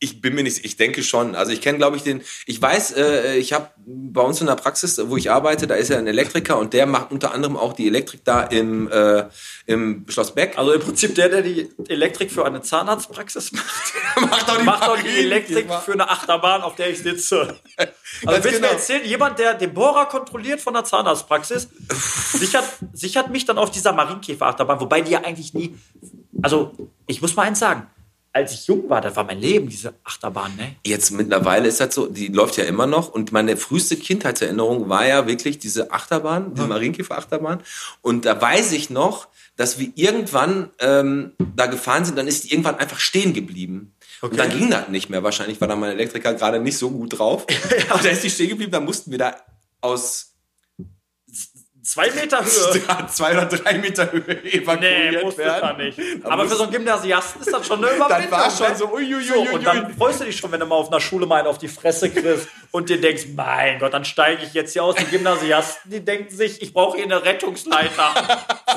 Ich 0.03 0.19
bin 0.19 0.33
mir 0.33 0.41
nicht, 0.41 0.65
ich 0.65 0.77
denke 0.77 1.03
schon. 1.03 1.35
Also 1.35 1.51
ich 1.51 1.61
kenne, 1.61 1.77
glaube 1.77 1.95
ich, 1.95 2.01
den, 2.01 2.23
ich 2.47 2.59
weiß, 2.59 2.93
äh, 2.97 3.35
ich 3.37 3.53
habe 3.53 3.69
bei 3.85 4.21
uns 4.21 4.41
in 4.41 4.47
der 4.47 4.55
Praxis, 4.55 4.99
wo 5.05 5.15
ich 5.15 5.29
arbeite, 5.29 5.67
da 5.67 5.75
ist 5.75 5.89
ja 5.89 5.99
ein 5.99 6.07
Elektriker 6.07 6.57
und 6.57 6.73
der 6.73 6.87
macht 6.87 7.11
unter 7.11 7.35
anderem 7.35 7.55
auch 7.55 7.73
die 7.73 7.85
Elektrik 7.85 8.25
da 8.25 8.41
im, 8.41 8.91
äh, 8.91 9.25
im 9.67 10.05
Schloss 10.09 10.33
Beck. 10.33 10.57
Also 10.57 10.73
im 10.73 10.81
Prinzip 10.81 11.13
der, 11.13 11.29
der 11.29 11.43
die 11.43 11.69
Elektrik 11.87 12.31
für 12.31 12.43
eine 12.43 12.63
Zahnarztpraxis 12.63 13.51
macht, 13.51 13.93
macht 14.31 14.49
auch 14.49 14.63
macht 14.63 14.89
auch 14.89 14.97
die 14.97 15.19
Elektrik 15.19 15.71
für 15.85 15.93
eine 15.93 16.09
Achterbahn, 16.09 16.63
auf 16.63 16.75
der 16.75 16.89
ich 16.89 16.99
sitze. 16.99 17.59
Also 18.25 18.43
willst 18.43 18.57
du 18.57 18.61
genau. 18.61 18.67
mir 18.67 18.73
erzählen, 18.73 19.05
jemand, 19.05 19.39
der 19.39 19.53
den 19.53 19.73
Bohrer 19.73 20.05
kontrolliert 20.05 20.59
von 20.59 20.73
der 20.73 20.83
Zahnarztpraxis, 20.83 21.69
sichert, 22.33 22.65
sichert 22.91 23.29
mich 23.29 23.45
dann 23.45 23.57
auf 23.57 23.71
dieser 23.71 23.93
Marienkäferachterbahn, 23.93 24.79
wobei 24.81 25.01
die 25.01 25.11
ja 25.11 25.23
eigentlich 25.23 25.53
nie. 25.53 25.77
Also, 26.41 26.75
ich 27.07 27.21
muss 27.21 27.35
mal 27.35 27.43
eins 27.43 27.59
sagen. 27.59 27.87
Als 28.33 28.53
ich 28.53 28.67
jung 28.67 28.89
war, 28.89 29.01
das 29.01 29.15
war 29.15 29.25
mein 29.25 29.39
Leben, 29.39 29.67
diese 29.67 29.93
Achterbahn, 30.03 30.55
ne? 30.55 30.75
Jetzt 30.85 31.11
mittlerweile 31.11 31.67
ist 31.67 31.81
das 31.81 31.93
so, 31.93 32.07
die 32.07 32.27
läuft 32.27 32.55
ja 32.57 32.63
immer 32.63 32.87
noch 32.87 33.09
und 33.09 33.31
meine 33.31 33.57
früheste 33.57 33.97
Kindheitserinnerung 33.97 34.87
war 34.87 35.05
ja 35.05 35.27
wirklich 35.27 35.59
diese 35.59 35.91
Achterbahn, 35.91 36.53
diese 36.55 36.67
Marienkäfer-Achterbahn. 36.67 37.61
Und 38.01 38.25
da 38.25 38.41
weiß 38.41 38.71
ich 38.71 38.89
noch, 38.89 39.27
dass 39.57 39.79
wir 39.79 39.91
irgendwann 39.95 40.69
ähm, 40.79 41.33
da 41.55 41.65
gefahren 41.65 42.05
sind, 42.05 42.17
dann 42.17 42.27
ist 42.27 42.45
die 42.45 42.51
irgendwann 42.51 42.75
einfach 42.75 42.99
stehen 42.99 43.33
geblieben. 43.33 43.93
Und 44.21 44.39
dann 44.39 44.49
ging 44.49 44.69
das 44.69 44.87
nicht 44.87 45.09
mehr. 45.09 45.23
Wahrscheinlich 45.23 45.59
war 45.59 45.67
da 45.67 45.75
mein 45.75 45.91
Elektriker 45.91 46.33
gerade 46.33 46.59
nicht 46.59 46.77
so 46.77 46.91
gut 46.91 47.17
drauf. 47.17 47.45
Und 47.93 48.05
da 48.05 48.09
ist 48.09 48.23
die 48.23 48.29
stehen 48.29 48.49
geblieben, 48.49 48.71
dann 48.71 48.85
mussten 48.85 49.11
wir 49.11 49.17
da 49.17 49.35
aus 49.81 50.30
Zwei 51.91 52.09
Meter 52.11 52.39
Höhe. 52.41 53.07
zwei 53.09 53.31
oder 53.33 53.47
drei 53.47 53.77
Meter 53.77 54.09
Höhe 54.13 54.23
Nee, 54.25 54.59
evakuiert 54.59 55.23
musste 55.25 55.41
werden. 55.43 55.61
da 55.61 55.73
nicht. 55.73 55.99
Aber 56.23 56.47
für 56.47 56.55
so 56.55 56.63
einen 56.63 56.71
Gymnasiasten 56.71 57.41
ist 57.41 57.51
das 57.51 57.67
schon 57.67 57.83
eine 57.83 57.93
Überwindung. 57.97 58.29
Das 58.29 58.31
war 58.31 58.49
schon 58.49 58.69
ne? 58.69 58.77
so, 58.77 58.93
uiuiui. 58.93 59.23
So, 59.25 59.55
und 59.55 59.65
dann 59.67 59.93
freust 59.97 60.21
du 60.21 60.23
dich 60.23 60.37
schon, 60.37 60.53
wenn 60.53 60.61
du 60.61 60.65
mal 60.67 60.75
auf 60.75 60.87
einer 60.87 61.01
Schule 61.01 61.25
mal 61.25 61.39
einen 61.39 61.47
auf 61.49 61.57
die 61.57 61.67
Fresse 61.67 62.09
kriegst 62.09 62.47
und 62.71 62.87
dir 62.87 63.01
denkst, 63.01 63.23
mein 63.35 63.77
Gott, 63.79 63.93
dann 63.93 64.05
steige 64.05 64.41
ich 64.45 64.53
jetzt 64.53 64.71
hier 64.71 64.85
aus. 64.85 64.95
Die 64.95 65.03
Gymnasiasten, 65.03 65.91
die 65.91 65.99
denken 65.99 66.33
sich, 66.33 66.61
ich 66.61 66.71
brauche 66.73 66.95
hier 66.95 67.03
eine 67.03 67.25
Rettungsleiter. 67.25 68.13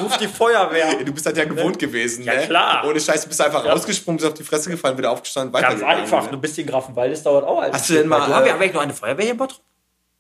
Ruf 0.03 0.16
die 0.16 0.27
Feuerwehr. 0.27 1.05
Du 1.05 1.12
bist 1.12 1.24
halt 1.24 1.37
ja 1.37 1.44
gewohnt 1.44 1.79
gewesen, 1.79 2.24
Ja, 2.24 2.35
ne? 2.35 2.46
klar. 2.48 2.85
Ohne 2.85 2.98
Scheiß, 2.98 3.22
du 3.22 3.29
bist 3.29 3.40
einfach 3.40 3.64
rausgesprungen, 3.64 4.16
bist 4.16 4.27
auf 4.29 4.35
die 4.35 4.42
Fresse 4.42 4.70
gefallen, 4.70 4.98
wieder 4.98 5.12
aufgestanden, 5.12 5.53
Ganz 5.53 5.66
weitergegangen. 5.66 6.03
einfach, 6.03 6.24
ne? 6.27 6.33
ein 6.33 6.40
bisschen 6.40 6.66
Grafenwald, 6.66 7.12
das 7.12 7.22
dauert 7.22 7.44
auch. 7.44 7.62
Hast 7.62 7.88
du 7.90 7.94
denn 7.94 8.09
mal, 8.09 8.27
Du 8.27 8.35
haben 8.35 8.42
äh, 8.42 8.46
wir 8.46 8.55
eigentlich 8.55 8.72
noch 8.72 8.83
eine 8.83 8.92
Feuerwehr 8.92 9.22
hier 9.22 9.33
in 9.35 9.38
Bottrop? 9.38 9.61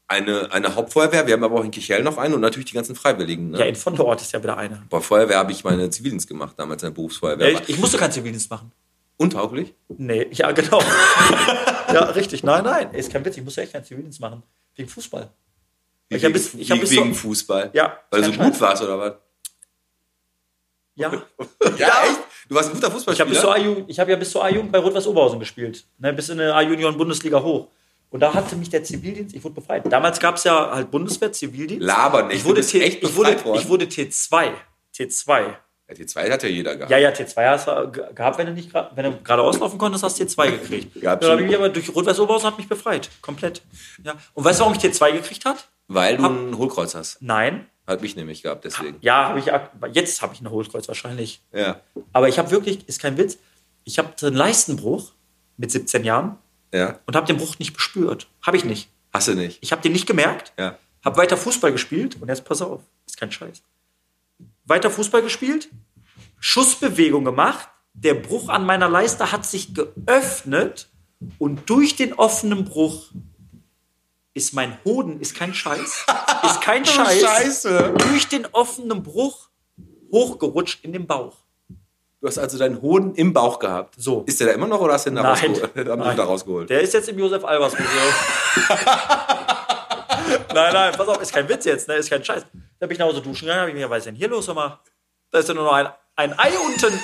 Eine, 0.06 0.52
eine 0.52 0.74
Hauptfeuerwehr, 0.74 1.26
wir 1.26 1.32
haben 1.32 1.44
aber 1.44 1.58
auch 1.60 1.64
in 1.64 1.70
Kichel 1.70 2.02
noch 2.02 2.18
eine 2.18 2.34
und 2.34 2.42
natürlich 2.42 2.66
die 2.66 2.74
ganzen 2.74 2.94
Freiwilligen. 2.94 3.50
Ne? 3.52 3.58
Ja, 3.60 3.64
in 3.64 3.74
von 3.74 3.98
Ort 3.98 4.20
ist 4.20 4.32
ja 4.32 4.42
wieder 4.42 4.56
eine. 4.58 4.82
Bei 4.90 5.00
Feuerwehr 5.00 5.38
habe 5.38 5.50
ich 5.52 5.64
meine 5.64 5.88
Zivildienst 5.88 6.28
gemacht, 6.28 6.54
damals 6.58 6.82
in 6.82 6.88
der 6.90 6.94
Berufsfeuerwehr. 6.94 7.50
Ja, 7.50 7.58
ich, 7.60 7.70
ich 7.70 7.78
musste 7.78 7.96
keinen 7.96 8.12
Zivildienst 8.12 8.50
machen. 8.50 8.70
Untauglich? 9.16 9.72
Nee, 9.88 10.26
ja, 10.32 10.52
genau. 10.52 10.80
ja, 11.92 12.04
richtig. 12.10 12.42
Nein, 12.42 12.64
nein, 12.64 12.92
ist 12.92 13.10
kein 13.12 13.24
Witz. 13.24 13.36
Ich 13.38 13.44
musste 13.44 13.62
echt 13.62 13.72
keinen 13.72 13.84
Zivildienst 13.84 14.20
machen. 14.20 14.42
Wegen 14.74 14.88
Fußball. 14.88 15.30
Ich 16.10 16.22
hab 16.24 16.32
bis- 16.32 16.52
ich 16.54 16.70
hab 16.70 16.80
bis 16.80 16.90
wegen 16.90 17.14
so- 17.14 17.20
Fußball. 17.20 17.70
Ja, 17.72 17.98
Weil 18.10 18.22
du 18.22 18.32
so 18.32 18.38
gut 18.38 18.60
warst, 18.60 18.82
oder 18.82 18.98
was? 18.98 19.12
Ja. 20.96 21.10
Ja, 21.78 21.88
echt? 22.04 22.20
Du 22.48 22.54
warst 22.54 22.68
ein 22.68 22.74
guter 22.74 22.90
Fußballspieler? 22.90 23.86
ich 23.88 23.98
habe 23.98 24.10
ja 24.10 24.16
bis 24.16 24.30
zur 24.30 24.44
A-Jugend 24.44 24.70
bei 24.70 24.78
Rot-Weiß 24.78 25.06
Oberhausen 25.06 25.40
gespielt, 25.40 25.84
ne, 25.98 26.12
bis 26.12 26.28
in 26.28 26.38
eine 26.38 26.54
A-Junioren-Bundesliga 26.54 27.42
hoch. 27.42 27.68
Und 28.14 28.20
da 28.20 28.32
hatte 28.32 28.54
mich 28.54 28.70
der 28.70 28.84
Zivildienst, 28.84 29.34
ich 29.34 29.42
wurde 29.42 29.56
befreit. 29.56 29.90
Damals 29.92 30.20
gab 30.20 30.36
es 30.36 30.44
ja 30.44 30.70
halt 30.70 30.88
Bundeswehr, 30.92 31.32
Zivildienst. 31.32 31.84
Laber 31.84 32.22
nicht, 32.22 32.36
Ich 32.36 32.44
wurde, 32.44 32.60
T, 32.64 32.80
echt 32.80 33.02
ich, 33.02 33.16
wurde, 33.16 33.36
ich 33.56 33.68
wurde 33.68 33.86
T2. 33.86 34.50
T2. 34.96 35.40
Ja, 35.88 35.94
die 35.96 36.06
zwei 36.06 36.30
hat 36.30 36.44
ja 36.44 36.48
jeder 36.48 36.76
gehabt. 36.76 36.92
Ja, 36.92 36.98
ja, 36.98 37.10
T2 37.10 37.48
hast 37.50 37.66
du 37.66 37.90
ge- 37.90 38.04
gehabt, 38.14 38.38
wenn 38.38 38.46
du 38.46 38.52
nicht 38.52 38.72
wenn 38.72 39.04
du 39.04 39.20
gerade 39.20 39.42
auslaufen 39.42 39.78
konntest, 39.80 40.04
hast 40.04 40.20
du 40.20 40.24
T2 40.24 40.48
gekriegt. 40.52 40.94
Ja, 41.02 41.16
dann 41.16 41.28
habe 41.32 41.40
ich 41.42 41.48
mich 41.48 41.56
aber 41.56 41.68
durch 41.70 41.92
Rot-Weiß 41.92 42.20
Oberhausen 42.20 42.46
hat 42.46 42.56
mich 42.56 42.68
befreit. 42.68 43.10
Komplett. 43.20 43.62
Ja. 44.04 44.14
Und 44.34 44.44
weißt 44.44 44.60
du, 44.60 44.64
warum 44.64 44.76
ich 44.78 44.80
T2 44.84 45.10
gekriegt 45.12 45.44
hat? 45.44 45.66
Weil 45.88 46.16
du 46.16 46.22
Hab- 46.22 46.30
ein 46.30 46.56
Hohlkreuz 46.56 46.94
hast. 46.94 47.20
Nein. 47.20 47.66
Hat 47.84 48.00
mich 48.00 48.14
nämlich 48.14 48.44
gehabt, 48.44 48.64
deswegen. 48.64 48.96
Ja, 49.00 49.30
habe 49.30 49.40
ich 49.40 49.46
jetzt 49.92 50.22
habe 50.22 50.32
ich 50.34 50.40
ein 50.40 50.48
Hohlkreuz 50.50 50.86
wahrscheinlich. 50.86 51.42
Ja. 51.52 51.80
Aber 52.12 52.28
ich 52.28 52.38
habe 52.38 52.52
wirklich, 52.52 52.88
ist 52.88 53.02
kein 53.02 53.18
Witz, 53.18 53.38
ich 53.82 53.98
habe 53.98 54.10
einen 54.22 54.36
Leistenbruch 54.36 55.10
mit 55.56 55.72
17 55.72 56.04
Jahren 56.04 56.38
Ja. 56.74 56.98
und 57.06 57.14
habe 57.14 57.26
den 57.26 57.36
Bruch 57.36 57.58
nicht 57.60 57.74
gespürt. 57.74 58.26
Habe 58.42 58.56
ich 58.56 58.64
nicht. 58.64 58.90
Hast 59.12 59.28
du 59.28 59.34
nicht. 59.34 59.58
Ich 59.62 59.70
habe 59.70 59.80
den 59.80 59.92
nicht 59.92 60.06
gemerkt. 60.06 60.52
Ja. 60.58 60.76
Habe 61.04 61.18
weiter 61.18 61.36
Fußball 61.36 61.70
gespielt 61.70 62.20
und 62.20 62.28
jetzt 62.28 62.44
pass 62.44 62.62
auf, 62.62 62.82
ist 63.06 63.16
kein 63.16 63.30
Scheiß. 63.30 63.62
Weiter 64.64 64.90
Fußball 64.90 65.22
gespielt, 65.22 65.68
Schussbewegung 66.40 67.24
gemacht, 67.24 67.68
der 67.92 68.14
Bruch 68.14 68.48
an 68.48 68.66
meiner 68.66 68.88
Leiste 68.88 69.30
hat 69.30 69.46
sich 69.46 69.72
geöffnet 69.74 70.88
und 71.38 71.70
durch 71.70 71.94
den 71.94 72.14
offenen 72.14 72.64
Bruch 72.64 73.12
ist 74.32 74.52
mein 74.52 74.76
Hoden, 74.84 75.20
ist 75.20 75.36
kein 75.36 75.54
Scheiß, 75.54 76.06
ist 76.44 76.60
kein 76.60 76.84
Scheiß, 76.84 77.20
Scheiße. 77.20 77.94
durch 77.98 78.26
den 78.26 78.46
offenen 78.46 79.04
Bruch 79.04 79.48
hochgerutscht 80.10 80.84
in 80.84 80.92
den 80.92 81.06
Bauch. 81.06 81.36
Du 82.24 82.28
hast 82.28 82.38
also 82.38 82.56
deinen 82.56 82.80
Hoden 82.80 83.14
im 83.16 83.34
Bauch 83.34 83.58
gehabt. 83.58 83.96
So. 83.98 84.22
Ist 84.24 84.40
der 84.40 84.46
da 84.46 84.54
immer 84.54 84.66
noch 84.66 84.80
oder 84.80 84.94
hast 84.94 85.04
du 85.04 85.10
den 85.10 85.16
da 85.16 85.22
Nein. 85.24 85.34
rausgeholt? 85.34 85.76
Haben 85.90 86.02
sie 86.04 86.10
ihn 86.10 86.16
da 86.16 86.24
rausgeholt? 86.24 86.70
Der 86.70 86.80
ist 86.80 86.94
jetzt 86.94 87.10
im 87.10 87.18
Josef 87.18 87.44
Albers 87.44 87.74
Museum. 87.74 88.14
nein, 90.54 90.72
nein, 90.72 90.94
pass 90.96 91.06
auf, 91.06 91.20
ist 91.20 91.34
kein 91.34 91.46
Witz 91.50 91.66
jetzt, 91.66 91.86
ne? 91.86 91.96
ist 91.96 92.08
kein 92.08 92.24
Scheiß. 92.24 92.46
Da 92.78 92.86
bin 92.86 92.92
ich 92.92 92.98
nach 92.98 93.08
Hause 93.08 93.20
duschen 93.20 93.44
gegangen, 93.44 93.60
hab 93.60 93.68
ich 93.68 93.74
mir, 93.74 93.90
was 93.90 93.98
ist 93.98 94.06
denn 94.06 94.14
hier 94.14 94.28
los, 94.28 94.46
mal? 94.54 94.80
Da 95.30 95.40
ist 95.40 95.48
ja 95.50 95.54
nur 95.54 95.64
noch 95.64 95.74
ein, 95.74 95.86
ein 96.16 96.32
Ei 96.38 96.52
unten. 96.66 96.98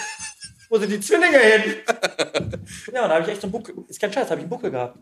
Wo 0.70 0.78
sind 0.78 0.90
die 0.90 1.00
Zwillinge 1.00 1.38
hin? 1.38 1.74
ja, 2.94 3.02
und 3.02 3.10
da 3.10 3.16
habe 3.16 3.24
ich 3.24 3.28
echt 3.28 3.42
so 3.42 3.46
einen 3.46 3.52
Buckel, 3.52 3.74
ist 3.88 4.00
kein 4.00 4.10
Scheiß, 4.10 4.30
habe 4.30 4.36
ich 4.36 4.44
einen 4.44 4.48
Buckel 4.48 4.70
gehabt. 4.70 4.96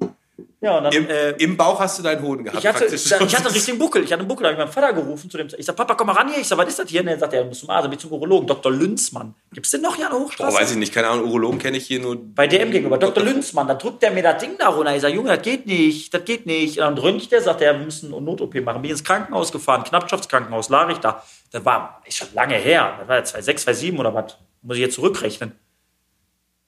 Ja, 0.60 0.80
dann, 0.80 0.92
Im, 0.92 1.08
äh, 1.08 1.30
Im 1.32 1.56
Bauch 1.56 1.78
hast 1.80 1.98
du 1.98 2.02
deinen 2.02 2.22
Hoden 2.22 2.44
gehabt. 2.44 2.60
ich 2.62 2.66
hatte, 2.66 2.80
praktisch. 2.80 3.06
ich 3.06 3.12
hatte 3.12 3.36
einen 3.36 3.54
richtigen 3.54 3.78
Buckel. 3.78 4.02
Ich 4.02 4.12
hatte 4.12 4.20
einen 4.20 4.28
Buckel. 4.28 4.42
Da 4.42 4.48
habe 4.50 4.54
ich 4.54 4.64
meinen 4.64 4.72
Vater 4.72 4.92
gerufen 4.92 5.30
zu 5.30 5.36
dem. 5.36 5.48
Ich 5.56 5.64
sag, 5.64 5.76
Papa, 5.76 5.94
komm 5.94 6.08
mal 6.08 6.14
ran 6.14 6.28
hier. 6.28 6.40
Ich 6.40 6.48
sag, 6.48 6.58
was 6.58 6.68
ist 6.68 6.78
das 6.78 6.88
hier? 6.88 7.00
Und 7.00 7.08
er 7.08 7.18
sagt, 7.18 7.32
er 7.32 7.44
muss 7.44 7.60
zum 7.60 7.70
Arzt, 7.70 7.88
bin 7.90 7.98
zum 7.98 8.12
Urologen. 8.12 8.46
Dr. 8.46 8.72
Lünzmann. 8.72 9.34
Gibt's 9.52 9.70
den 9.70 9.82
noch 9.82 9.96
hier 9.96 10.06
an 10.06 10.12
der 10.12 10.20
Hochstraße? 10.20 10.52
Boah, 10.52 10.60
weiß 10.60 10.72
ich 10.72 10.76
nicht, 10.76 10.92
keine 10.92 11.08
Ahnung, 11.08 11.26
Urologen 11.26 11.58
kenne 11.58 11.76
ich 11.76 11.86
hier 11.86 12.00
nur. 12.00 12.16
Bei 12.16 12.46
DM 12.46 12.70
gegenüber, 12.70 12.98
Dr. 12.98 13.22
Lünzmann, 13.22 13.68
da 13.68 13.74
drückt 13.74 14.02
der 14.02 14.10
mir 14.10 14.22
das 14.22 14.40
Ding 14.40 14.56
da 14.58 14.68
runter. 14.68 14.94
Ich 14.94 15.02
sage, 15.02 15.14
Junge, 15.14 15.30
das 15.30 15.42
geht 15.42 15.66
nicht, 15.66 16.12
das 16.12 16.24
geht 16.24 16.46
nicht. 16.46 16.78
Und 16.78 16.84
dann 16.84 16.98
röntgt 16.98 17.30
der, 17.30 17.40
sagt 17.40 17.60
er, 17.60 17.78
wir 17.78 17.84
müssen 17.84 18.12
eine 18.12 18.22
Not-OP 18.22 18.54
machen. 18.62 18.82
Bin 18.82 18.90
ins 18.90 19.04
Krankenhaus 19.04 19.52
gefahren, 19.52 19.84
Knappschaftskrankenhaus, 19.84 20.68
lag 20.68 20.88
ich 20.90 20.98
da. 20.98 21.22
Das 21.50 21.64
war, 21.64 22.02
ist 22.04 22.16
schon 22.16 22.28
lange 22.34 22.56
her. 22.56 22.96
Das 22.98 23.08
war 23.08 23.16
ja 23.16 23.24
2006, 23.24 23.62
2007 23.62 23.98
oder 23.98 24.14
was. 24.14 24.36
Muss 24.62 24.76
ich 24.76 24.82
jetzt 24.82 24.94
zurückrechnen. 24.94 25.52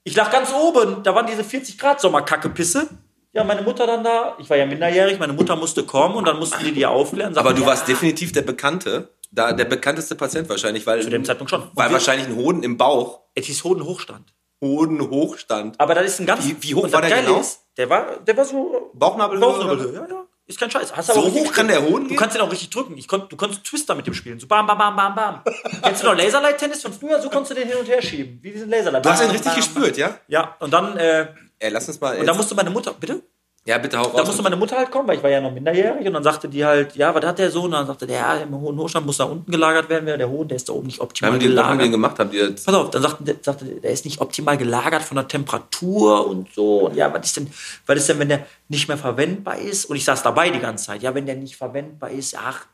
Ich 0.02 0.16
lag 0.16 0.30
ganz 0.30 0.52
oben, 0.52 1.02
da 1.02 1.14
waren 1.14 1.26
diese 1.26 1.44
40 1.44 1.78
Grad 1.78 2.00
Sommerkacke-Pisse. 2.00 2.88
Ja, 3.32 3.44
meine 3.44 3.62
Mutter 3.62 3.86
dann 3.86 4.02
da, 4.02 4.34
ich 4.38 4.50
war 4.50 4.56
ja 4.56 4.66
minderjährig, 4.66 5.18
meine 5.20 5.32
Mutter 5.32 5.54
musste 5.54 5.84
kommen 5.84 6.16
und 6.16 6.26
dann 6.26 6.38
mussten 6.38 6.64
die 6.64 6.72
die 6.72 6.84
aufklären. 6.84 7.36
Aber 7.38 7.52
du 7.54 7.60
ja, 7.62 7.68
warst 7.68 7.86
definitiv 7.86 8.32
der 8.32 8.42
Bekannte, 8.42 9.14
da, 9.30 9.52
der 9.52 9.66
bekannteste 9.66 10.16
Patient 10.16 10.48
wahrscheinlich, 10.48 10.84
weil. 10.86 11.00
Zu 11.02 11.10
dem 11.10 11.24
Zeitpunkt 11.24 11.50
schon. 11.50 11.62
Und 11.62 11.70
Weil 11.74 11.88
wir- 11.90 11.92
wahrscheinlich 11.94 12.26
ein 12.26 12.34
Hoden 12.36 12.62
im 12.64 12.76
Bauch, 12.76 13.20
Es 13.34 13.46
hieß 13.46 13.62
Hodenhochstand. 13.62 14.34
Hoden 14.62 15.00
hochstand. 15.08 15.78
Aber 15.78 15.94
das 15.94 16.06
ist 16.06 16.20
ein 16.20 16.26
ganz. 16.26 16.44
Wie- 16.44 16.56
wie 16.60 16.74
hoch 16.74 16.90
war 16.92 17.00
der 17.00 17.10
Geile 17.10 17.26
genau? 17.28 17.40
Ist, 17.40 17.60
der 17.76 17.88
war, 17.88 18.16
der 18.26 18.36
war 18.36 18.44
so 18.44 18.90
Bauchnabelhöhe? 18.94 19.40
Bauchnabelhöhe, 19.46 19.94
ja, 19.94 20.06
ja. 20.08 20.24
Ist 20.46 20.58
kein 20.58 20.68
Scheiß. 20.70 20.96
Hast 20.96 21.14
So 21.14 21.22
hoch 21.32 21.52
kann 21.52 21.68
der. 21.68 21.80
Hoden 21.82 22.02
Du 22.02 22.08
gehen? 22.08 22.16
kannst 22.16 22.34
den 22.34 22.42
auch 22.42 22.50
richtig 22.50 22.70
drücken. 22.70 22.98
Ich 22.98 23.06
konnt, 23.06 23.30
du 23.30 23.36
konntest 23.36 23.62
Twister 23.62 23.94
mit 23.94 24.08
dem 24.08 24.14
spielen. 24.14 24.40
So 24.40 24.48
bam, 24.48 24.66
bam, 24.66 24.76
bam, 24.76 24.96
bam, 24.96 25.14
bam. 25.14 25.42
Kennst 25.80 26.02
du 26.02 26.08
noch 26.08 26.16
Laserlight-Tennis 26.16 26.82
von 26.82 26.92
früher? 26.92 27.22
So 27.22 27.30
konntest 27.30 27.52
du 27.52 27.54
den 27.54 27.68
hin 27.68 27.76
und 27.78 27.86
her 27.88 28.02
schieben. 28.02 28.40
Wie 28.42 28.50
diesen 28.50 28.68
Laserlight. 28.68 29.04
Du 29.04 29.10
hast 29.10 29.22
ihn 29.22 29.30
richtig 29.30 29.52
bam, 29.52 29.56
gespürt, 29.56 29.96
ja? 29.96 30.08
bam. 30.08 30.16
Ja, 30.26 30.56
und 30.58 30.72
dann, 30.72 30.96
äh, 30.96 31.28
Ey, 31.60 31.70
lass 31.70 31.86
uns 31.88 32.00
mal. 32.00 32.18
und 32.18 32.26
dann 32.26 32.36
musste 32.36 32.54
meine 32.56 32.70
Mutter, 32.70 32.92
bitte? 32.98 33.22
ja, 33.66 33.76
bitte 33.76 33.98
hau 33.98 34.04
Da 34.04 34.18
raus. 34.20 34.26
musste 34.28 34.42
meine 34.42 34.56
Mutter 34.56 34.74
halt 34.78 34.90
kommen, 34.90 35.06
weil 35.06 35.18
ich 35.18 35.22
war 35.22 35.28
ja 35.28 35.38
noch 35.40 35.52
minderjährig. 35.52 36.06
Und 36.06 36.14
dann 36.14 36.22
sagte 36.24 36.48
die 36.48 36.64
halt, 36.64 36.96
ja, 36.96 37.14
was 37.14 37.22
hat 37.24 37.38
der 37.38 37.50
Sohn? 37.50 37.66
Und 37.66 37.72
dann 37.72 37.86
sagte 37.86 38.06
der, 38.06 38.16
ja, 38.16 38.34
im 38.38 38.58
hohen 38.58 38.78
Hochstand 38.78 39.04
muss 39.04 39.18
da 39.18 39.24
unten 39.24 39.52
gelagert 39.52 39.90
werden. 39.90 40.06
weil 40.06 40.16
Der 40.16 40.30
Hohn, 40.30 40.48
der 40.48 40.56
ist 40.56 40.66
da 40.68 40.72
oben 40.72 40.86
nicht 40.86 40.98
optimal 41.00 41.32
haben 41.32 41.38
die, 41.40 41.54
was 41.54 41.62
haben 41.64 41.72
die 41.78 41.84
gelagert. 41.84 41.92
gemacht? 41.92 42.18
Haben 42.18 42.30
die 42.30 42.38
jetzt, 42.38 42.64
Pass 42.64 42.74
auf, 42.74 42.90
dann 42.90 43.02
sagte, 43.02 43.22
der- 43.24 43.36
sagte 43.42 43.66
der, 43.66 43.90
ist 43.90 44.06
nicht 44.06 44.20
optimal 44.22 44.56
gelagert 44.56 45.02
von 45.02 45.16
der 45.16 45.28
Temperatur 45.28 46.26
und 46.26 46.52
so. 46.54 46.86
Und 46.88 46.96
ja, 46.96 47.12
was 47.12 47.26
ist 47.26 47.36
denn, 47.36 47.50
was 47.86 47.98
ist 47.98 48.08
denn, 48.08 48.18
wenn 48.18 48.30
der 48.30 48.46
nicht 48.68 48.88
mehr 48.88 48.96
verwendbar 48.96 49.58
ist? 49.58 49.84
Und 49.84 49.96
ich 49.96 50.04
saß 50.06 50.22
dabei 50.22 50.48
die 50.48 50.58
ganze 50.60 50.86
Zeit. 50.86 51.02
Ja, 51.02 51.14
wenn 51.14 51.26
der 51.26 51.36
nicht 51.36 51.56
verwendbar 51.56 52.10
ist, 52.10 52.34
ach, 52.38 52.64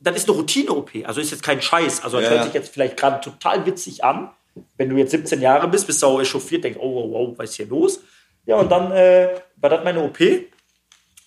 das 0.00 0.14
ist 0.16 0.28
eine 0.28 0.36
Routine-OP. 0.36 0.90
Also 1.06 1.22
ist 1.22 1.30
jetzt 1.30 1.42
kein 1.42 1.62
Scheiß. 1.62 2.04
Also 2.04 2.18
das 2.18 2.26
Ja, 2.26 2.34
hört 2.34 2.44
sich 2.44 2.52
jetzt 2.54 2.70
vielleicht 2.72 2.98
gerade 2.98 3.20
total 3.22 3.64
witzig 3.64 4.04
an. 4.04 4.28
Wenn 4.76 4.90
du 4.90 4.96
jetzt 4.96 5.10
17 5.12 5.40
Jahre 5.40 5.66
bist, 5.68 5.86
bist 5.86 6.02
du 6.02 6.06
auch 6.06 6.20
echauffiert, 6.20 6.64
denkst, 6.64 6.78
oh, 6.80 6.84
oh, 6.86 7.16
oh, 7.16 7.34
was 7.38 7.50
ist 7.50 7.56
hier 7.56 7.66
los? 7.66 8.00
Ja, 8.46 8.56
und 8.56 8.70
dann 8.70 8.92
äh, 8.92 9.28
war 9.56 9.70
das 9.70 9.84
meine 9.84 10.00
OP. 10.02 10.18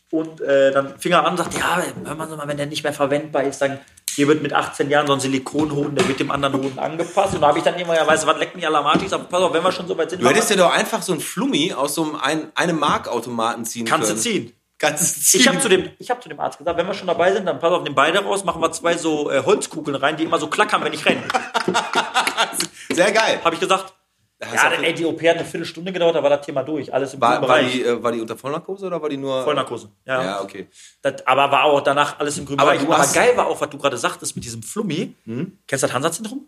Und 0.10 0.40
äh, 0.40 0.72
dann 0.72 0.98
fing 1.00 1.12
er 1.12 1.26
an 1.26 1.32
und 1.32 1.38
sagte, 1.38 1.58
ja, 1.60 1.82
hör 2.06 2.16
mal 2.16 2.30
so 2.30 2.38
mal, 2.38 2.48
wenn 2.48 2.56
der 2.58 2.66
nicht 2.66 2.84
mehr 2.84 2.94
verwendbar 2.94 3.44
ist, 3.44 3.62
dann 3.62 3.80
Hier 4.16 4.28
wird 4.30 4.42
mit 4.42 4.54
18 4.54 4.90
Jahren 4.90 5.06
so 5.06 5.14
ein 5.14 5.20
Silikonhoden, 5.20 5.96
der 5.96 6.08
wird 6.08 6.20
dem 6.22 6.32
anderen 6.32 6.54
Hoden 6.56 6.80
angepasst. 6.80 7.36
Und 7.36 7.42
da 7.42 7.48
habe 7.50 7.58
ich 7.58 7.64
dann 7.66 7.76
immer, 7.76 7.94
ja, 7.96 8.08
weißt 8.08 8.24
du, 8.24 8.28
was 8.28 8.38
leckt 8.38 8.56
mich 8.56 8.66
Arsch? 8.68 9.04
Ich 9.04 9.10
sag, 9.10 9.30
pass 9.30 9.42
auf, 9.42 9.52
wenn 9.54 9.64
wir 9.64 9.72
schon 9.74 9.86
so 9.88 9.98
weit 9.98 10.10
sind. 10.10 10.24
Du 10.24 10.28
hättest 10.30 10.50
dir 10.50 10.56
doch 10.56 10.72
einfach 10.72 11.02
so 11.02 11.12
ein 11.14 11.20
Flummi 11.20 11.74
aus 11.74 11.96
so 11.96 12.04
einem 12.04 12.16
ein, 12.16 12.52
einem 12.56 12.80
Markautomaten 12.80 13.66
ziehen 13.66 13.86
Kannst 13.86 14.10
du 14.10 14.14
können. 14.14 14.22
ziehen. 14.22 14.54
Kannst 14.80 15.18
du 15.18 15.22
ziehen. 15.22 15.40
Ich 15.42 15.48
habe 15.50 15.60
zu, 15.60 15.68
dem- 15.70 15.90
ich 16.00 16.10
hab 16.10 16.24
zu 16.24 16.30
dem 16.30 16.40
Arzt 16.40 16.58
gesagt, 16.58 16.78
wenn 16.78 16.88
wir 16.88 16.94
schon 16.94 17.08
dabei 17.08 17.34
sind, 17.34 17.46
dann 17.46 17.60
pass 17.60 17.72
auf, 17.74 17.84
nehmen 17.84 17.96
beide 17.96 18.20
raus, 18.24 18.46
machen 18.46 18.62
wir 18.62 18.72
zwei 18.72 18.96
so 18.96 19.30
äh, 19.30 19.44
Holzkugeln 19.44 19.96
rein, 19.96 20.16
die 20.16 20.24
immer 20.24 20.40
so 20.40 20.48
klackern, 20.48 20.84
wenn 20.86 20.94
ich 20.94 21.06
renne. 21.06 21.24
Sehr 22.92 23.12
geil. 23.12 23.40
Habe 23.44 23.56
ich 23.56 23.60
gesagt. 23.62 23.94
Ja, 24.39 24.69
dann, 24.69 24.84
ey, 24.84 24.93
die 24.93 25.04
OP 25.04 25.19
hat 25.21 25.38
eine 25.38 25.45
Viertelstunde 25.45 25.91
gedauert, 25.91 26.15
da 26.15 26.21
war 26.21 26.30
das 26.30 26.45
Thema 26.45 26.62
durch. 26.62 26.93
Alles 26.93 27.15
im 27.15 27.19
grünen 27.19 27.34
War, 27.34 27.41
war, 27.41 27.47
Bereich. 27.47 27.71
die, 27.71 27.84
äh, 27.84 28.04
war 28.04 28.12
die 28.12 28.21
unter 28.21 28.38
Vollnarkose 28.38 28.86
oder 28.86 29.02
war 29.02 29.10
die 29.10 29.17
nur. 29.17 29.43
Vollnarkose. 29.43 29.89
Ja. 30.06 30.23
Ja, 30.23 30.41
okay. 30.41 30.67
Das, 31.02 31.26
aber 31.26 31.50
war 31.52 31.63
auch 31.63 31.82
danach 31.82 32.19
alles 32.19 32.38
im 32.38 32.45
grünen 32.45 32.60
Aber 32.60 32.73
Bereich. 32.73 32.88
Aber 32.88 33.08
geil 33.13 33.36
war 33.36 33.47
auch, 33.47 33.60
was 33.60 33.69
du 33.69 33.78
gerade 33.80 33.97
sagtest 33.97 34.36
mit 34.36 34.45
diesem 34.45 34.62
Flummi. 34.62 35.15
Hm? 35.26 35.58
Kennst 35.65 35.84
du 35.84 35.88
das 35.88 35.95
Hansa-Zentrum? 35.95 36.45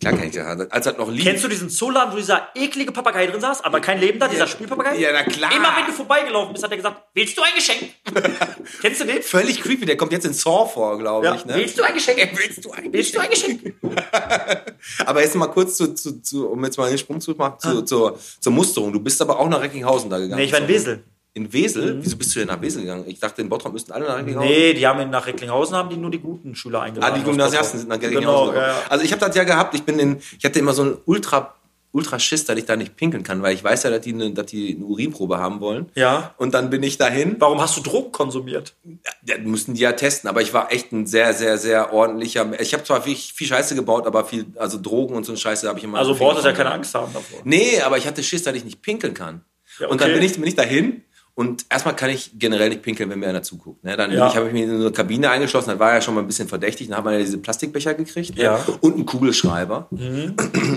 Klar 0.00 0.12
kann 0.14 0.28
ich 0.28 0.34
ja. 0.34 0.46
Als 0.46 0.84
das 0.84 0.96
noch 0.96 1.10
lief. 1.10 1.24
Kennst 1.24 1.44
du 1.44 1.48
diesen 1.48 1.70
Zooladen, 1.70 2.12
wo 2.12 2.16
dieser 2.16 2.48
eklige 2.54 2.92
Papagei 2.92 3.26
drin 3.26 3.40
saß, 3.40 3.64
aber 3.64 3.80
kein 3.80 4.00
Lebender, 4.00 4.28
dieser 4.28 4.46
Spielpapagei? 4.46 4.98
Ja, 4.98 5.10
na 5.12 5.22
klar. 5.22 5.54
Immer 5.54 5.74
wenn 5.76 5.86
du 5.86 5.92
vorbeigelaufen 5.92 6.52
bist, 6.52 6.64
hat 6.64 6.70
er 6.70 6.76
gesagt, 6.76 7.02
willst 7.14 7.36
du 7.36 7.42
ein 7.42 7.54
Geschenk? 7.54 7.90
Kennst 8.80 9.00
du 9.00 9.04
den? 9.04 9.22
Völlig 9.22 9.60
creepy. 9.60 9.86
Der 9.86 9.96
kommt 9.96 10.12
jetzt 10.12 10.26
in 10.26 10.32
Saw 10.32 10.66
vor, 10.66 10.98
glaube 10.98 11.34
ich. 11.36 11.44
Ne? 11.44 11.54
Willst 11.54 11.78
du 11.78 11.82
ein 11.82 11.94
Geschenk? 11.94 12.18
Willst 12.34 12.64
du 12.64 12.72
ein 12.72 12.92
Willst 12.92 13.14
du 13.14 13.20
ein 13.20 13.30
Geschenk? 13.30 13.74
Aber 15.06 15.22
jetzt 15.22 15.34
mal 15.34 15.46
kurz 15.48 15.76
zu, 15.76 15.94
zu, 15.94 16.20
zu 16.22 16.48
um 16.48 16.64
jetzt 16.64 16.76
mal 16.76 16.88
den 16.88 16.98
Sprung 16.98 17.20
zu 17.20 17.32
machen, 17.32 17.58
zu, 17.58 17.82
zur, 17.82 18.18
zur 18.40 18.52
Musterung. 18.52 18.92
Du 18.92 19.00
bist 19.00 19.20
aber 19.20 19.38
auch 19.38 19.48
nach 19.48 19.60
Recklinghausen 19.60 20.10
da 20.10 20.18
gegangen. 20.18 20.34
Ah. 20.34 20.36
Nee, 20.36 20.44
ich 20.44 20.52
war 20.52 20.60
in 20.60 20.68
Wesel. 20.68 21.04
In 21.36 21.52
Wesel? 21.52 21.98
Wieso 22.02 22.16
bist 22.16 22.34
du 22.34 22.38
denn 22.38 22.48
nach 22.48 22.62
Wesel 22.62 22.80
gegangen? 22.80 23.04
Ich 23.08 23.20
dachte, 23.20 23.42
in 23.42 23.50
Bottrop 23.50 23.70
müssten 23.70 23.92
alle 23.92 24.06
nach 24.06 24.16
Recklinghausen. 24.16 24.48
Nee, 24.50 24.72
die 24.72 24.86
haben 24.86 24.98
ihn 25.02 25.10
nach 25.10 25.26
Recklinghausen 25.26 25.76
haben 25.76 25.90
die 25.90 25.98
nur 25.98 26.10
die 26.10 26.18
guten 26.18 26.54
Schüler 26.54 26.78
Ah, 26.80 26.84
eingeladen. 26.84 27.14
die 27.16 27.20
aus 27.20 27.26
Gymnasiasten 27.26 27.78
sind 27.80 27.88
nach 27.90 28.00
Recklinghausen. 28.00 28.54
Genau, 28.54 28.66
ja. 28.66 28.82
Also 28.88 29.04
ich 29.04 29.12
habe 29.12 29.20
das 29.20 29.36
ja 29.36 29.44
gehabt. 29.44 29.74
Ich 29.74 29.82
bin 29.82 29.98
in, 29.98 30.16
ich 30.38 30.44
hatte 30.46 30.58
immer 30.58 30.72
so 30.72 30.80
einen 30.80 30.96
ultra, 31.04 31.54
ultra 31.92 32.18
Schiss, 32.18 32.46
dass 32.46 32.56
ich 32.56 32.64
da 32.64 32.74
nicht 32.76 32.96
pinkeln 32.96 33.22
kann, 33.22 33.42
weil 33.42 33.54
ich 33.54 33.62
weiß 33.62 33.82
ja, 33.82 33.90
dass 33.90 34.00
die 34.00 34.14
eine, 34.14 34.30
dass 34.30 34.46
die 34.46 34.76
eine 34.76 34.86
Urinprobe 34.86 35.36
haben 35.36 35.60
wollen. 35.60 35.90
Ja. 35.94 36.34
Und 36.38 36.54
dann 36.54 36.70
bin 36.70 36.82
ich 36.82 36.96
dahin. 36.96 37.36
Warum 37.38 37.60
hast 37.60 37.76
du 37.76 37.82
Drogen 37.82 38.12
konsumiert? 38.12 38.72
Ja, 39.26 39.36
mussten 39.44 39.74
die 39.74 39.80
ja 39.82 39.92
testen, 39.92 40.30
aber 40.30 40.40
ich 40.40 40.54
war 40.54 40.72
echt 40.72 40.90
ein 40.92 41.06
sehr, 41.06 41.34
sehr, 41.34 41.58
sehr 41.58 41.92
ordentlicher. 41.92 42.50
Ich 42.62 42.72
habe 42.72 42.82
zwar 42.84 43.02
viel, 43.02 43.14
viel 43.14 43.46
Scheiße 43.46 43.74
gebaut, 43.74 44.06
aber 44.06 44.24
viel, 44.24 44.46
also 44.56 44.80
Drogen 44.80 45.14
und 45.14 45.24
so 45.26 45.32
eine 45.32 45.38
Scheiße 45.38 45.68
habe 45.68 45.78
ich 45.78 45.84
immer. 45.84 45.98
Also 45.98 46.14
du 46.14 46.24
ja 46.24 46.52
keine. 46.52 46.70
Angst 46.70 46.94
haben 46.94 47.12
davor. 47.12 47.40
Nee, 47.44 47.82
aber 47.82 47.98
ich 47.98 48.06
hatte 48.06 48.22
Schiss, 48.22 48.42
dass 48.42 48.56
ich 48.56 48.64
nicht 48.64 48.80
pinkeln 48.80 49.12
kann. 49.12 49.42
Ja, 49.78 49.88
Und 49.88 50.00
dann 50.00 50.08
okay. 50.08 50.20
bin 50.20 50.26
ich, 50.26 50.34
bin 50.36 50.44
ich 50.46 50.54
dahin 50.54 51.02
und 51.36 51.66
erstmal 51.68 51.94
kann 51.94 52.08
ich 52.08 52.30
generell 52.38 52.70
nicht 52.70 52.80
pinkeln, 52.80 53.10
wenn 53.10 53.18
mir 53.18 53.28
einer 53.28 53.42
zuguckt. 53.42 53.84
Ne? 53.84 53.94
Dann 53.94 54.10
Ja. 54.10 54.26
ich, 54.28 54.36
habe 54.36 54.46
ich 54.46 54.54
mich 54.54 54.62
in 54.62 54.70
so 54.70 54.86
eine 54.86 54.90
Kabine 54.90 55.28
eingeschlossen, 55.28 55.68
das 55.68 55.78
war 55.78 55.92
ja 55.92 56.00
schon 56.00 56.14
mal 56.14 56.22
ein 56.22 56.26
bisschen 56.26 56.48
verdächtig. 56.48 56.88
Dann 56.88 56.96
hat 56.96 57.04
man 57.04 57.12
ja 57.12 57.20
diese 57.20 57.36
Plastikbecher 57.36 57.92
gekriegt 57.92 58.36
ne? 58.36 58.42
Ja. 58.42 58.64
und 58.80 58.94
einen 58.94 59.04
Kugelschreiber. 59.04 59.86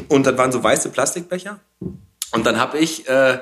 Und 0.09 0.25
das 0.27 0.37
waren 0.37 0.51
so 0.51 0.61
weiße 0.61 0.89
Plastikbecher. 0.89 1.61
Und 1.79 2.45
dann 2.45 2.59
habe 2.59 2.77
ich, 2.77 3.07
äh, 3.07 3.39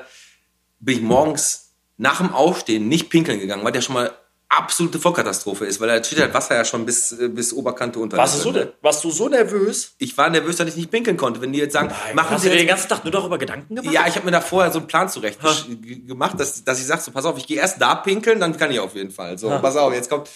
bin 0.78 0.96
ich 0.98 1.02
morgens 1.02 1.72
nach 1.96 2.18
dem 2.18 2.32
Aufstehen 2.32 2.86
nicht 2.86 3.10
pinkeln 3.10 3.40
gegangen, 3.40 3.64
weil 3.64 3.72
der 3.72 3.80
schon 3.80 3.94
mal 3.94 4.12
absolute 4.50 4.98
Vollkatastrophe 4.98 5.66
ist, 5.66 5.78
weil 5.80 5.88
da 5.88 6.02
steht 6.02 6.18
das 6.20 6.32
Wasser 6.32 6.54
ja 6.56 6.64
schon 6.64 6.86
bis, 6.86 7.12
äh, 7.12 7.28
bis 7.28 7.52
Oberkante 7.52 7.98
unter. 7.98 8.16
Warst 8.16 8.38
du, 8.38 8.42
so, 8.44 8.50
ne- 8.52 8.72
warst 8.80 9.04
du 9.04 9.10
so 9.10 9.28
nervös? 9.28 9.92
Ich 9.98 10.16
war 10.16 10.30
nervös, 10.30 10.56
dass 10.56 10.68
ich 10.68 10.76
nicht 10.76 10.90
pinkeln 10.90 11.16
konnte. 11.18 11.40
Wenn 11.42 11.52
die 11.52 11.58
jetzt 11.58 11.74
sagen, 11.74 11.92
machen 12.14 12.30
Hast 12.30 12.42
Sie 12.42 12.48
du 12.48 12.54
dir 12.54 12.60
den 12.62 12.68
ganzen 12.68 12.88
Tag 12.88 13.04
nur 13.04 13.12
darüber 13.12 13.36
Gedanken 13.38 13.74
gemacht? 13.76 13.92
ja, 13.94 14.06
ich 14.06 14.14
habe 14.16 14.24
mir 14.24 14.32
da 14.32 14.40
vorher 14.40 14.72
so 14.72 14.78
einen 14.78 14.88
Plan 14.88 15.08
zurecht 15.08 15.38
ge- 15.68 15.98
gemacht, 16.00 16.40
dass, 16.40 16.64
dass 16.64 16.80
ich 16.80 16.86
sage, 16.86 17.02
so, 17.02 17.10
pass 17.10 17.24
auf, 17.26 17.36
ich 17.36 17.46
gehe 17.46 17.58
erst 17.58 17.80
da 17.80 17.94
pinkeln, 17.96 18.40
dann 18.40 18.56
kann 18.56 18.70
ich 18.70 18.80
auf 18.80 18.94
jeden 18.94 19.10
Fall. 19.10 19.36
So, 19.36 19.48
pass 19.60 19.76
auf, 19.76 19.92
jetzt 19.92 20.08
kommt. 20.08 20.30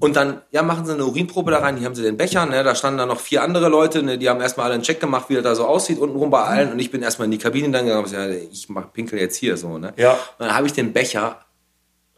Und 0.00 0.16
dann, 0.16 0.42
ja, 0.50 0.62
machen 0.62 0.84
sie 0.84 0.92
eine 0.92 1.06
Urinprobe 1.06 1.50
da 1.50 1.60
rein, 1.60 1.78
hier 1.78 1.86
haben 1.86 1.94
sie 1.94 2.02
den 2.02 2.18
Becher, 2.18 2.44
ne, 2.44 2.62
da 2.62 2.74
standen 2.74 2.98
dann 2.98 3.08
noch 3.08 3.20
vier 3.20 3.42
andere 3.42 3.70
Leute, 3.70 4.02
ne, 4.02 4.18
die 4.18 4.28
haben 4.28 4.38
erstmal 4.40 4.66
alle 4.66 4.74
einen 4.74 4.82
Check 4.82 5.00
gemacht, 5.00 5.24
wie 5.30 5.34
das 5.34 5.42
da 5.44 5.54
so 5.54 5.64
aussieht, 5.66 5.98
untenrum 5.98 6.30
bei 6.30 6.42
allen. 6.42 6.72
Und 6.72 6.78
ich 6.78 6.90
bin 6.90 7.02
erstmal 7.02 7.24
in 7.24 7.30
die 7.32 7.38
Kabine 7.38 7.70
dann 7.70 7.86
gegangen 7.86 8.04
gesagt, 8.04 8.34
ich 8.52 8.68
mach 8.68 8.92
pinkel 8.92 9.18
jetzt 9.18 9.36
hier 9.36 9.56
so, 9.56 9.78
ne. 9.78 9.94
Ja. 9.96 10.12
Und 10.12 10.18
dann 10.46 10.54
habe 10.54 10.66
ich 10.66 10.74
den 10.74 10.92
Becher 10.92 11.40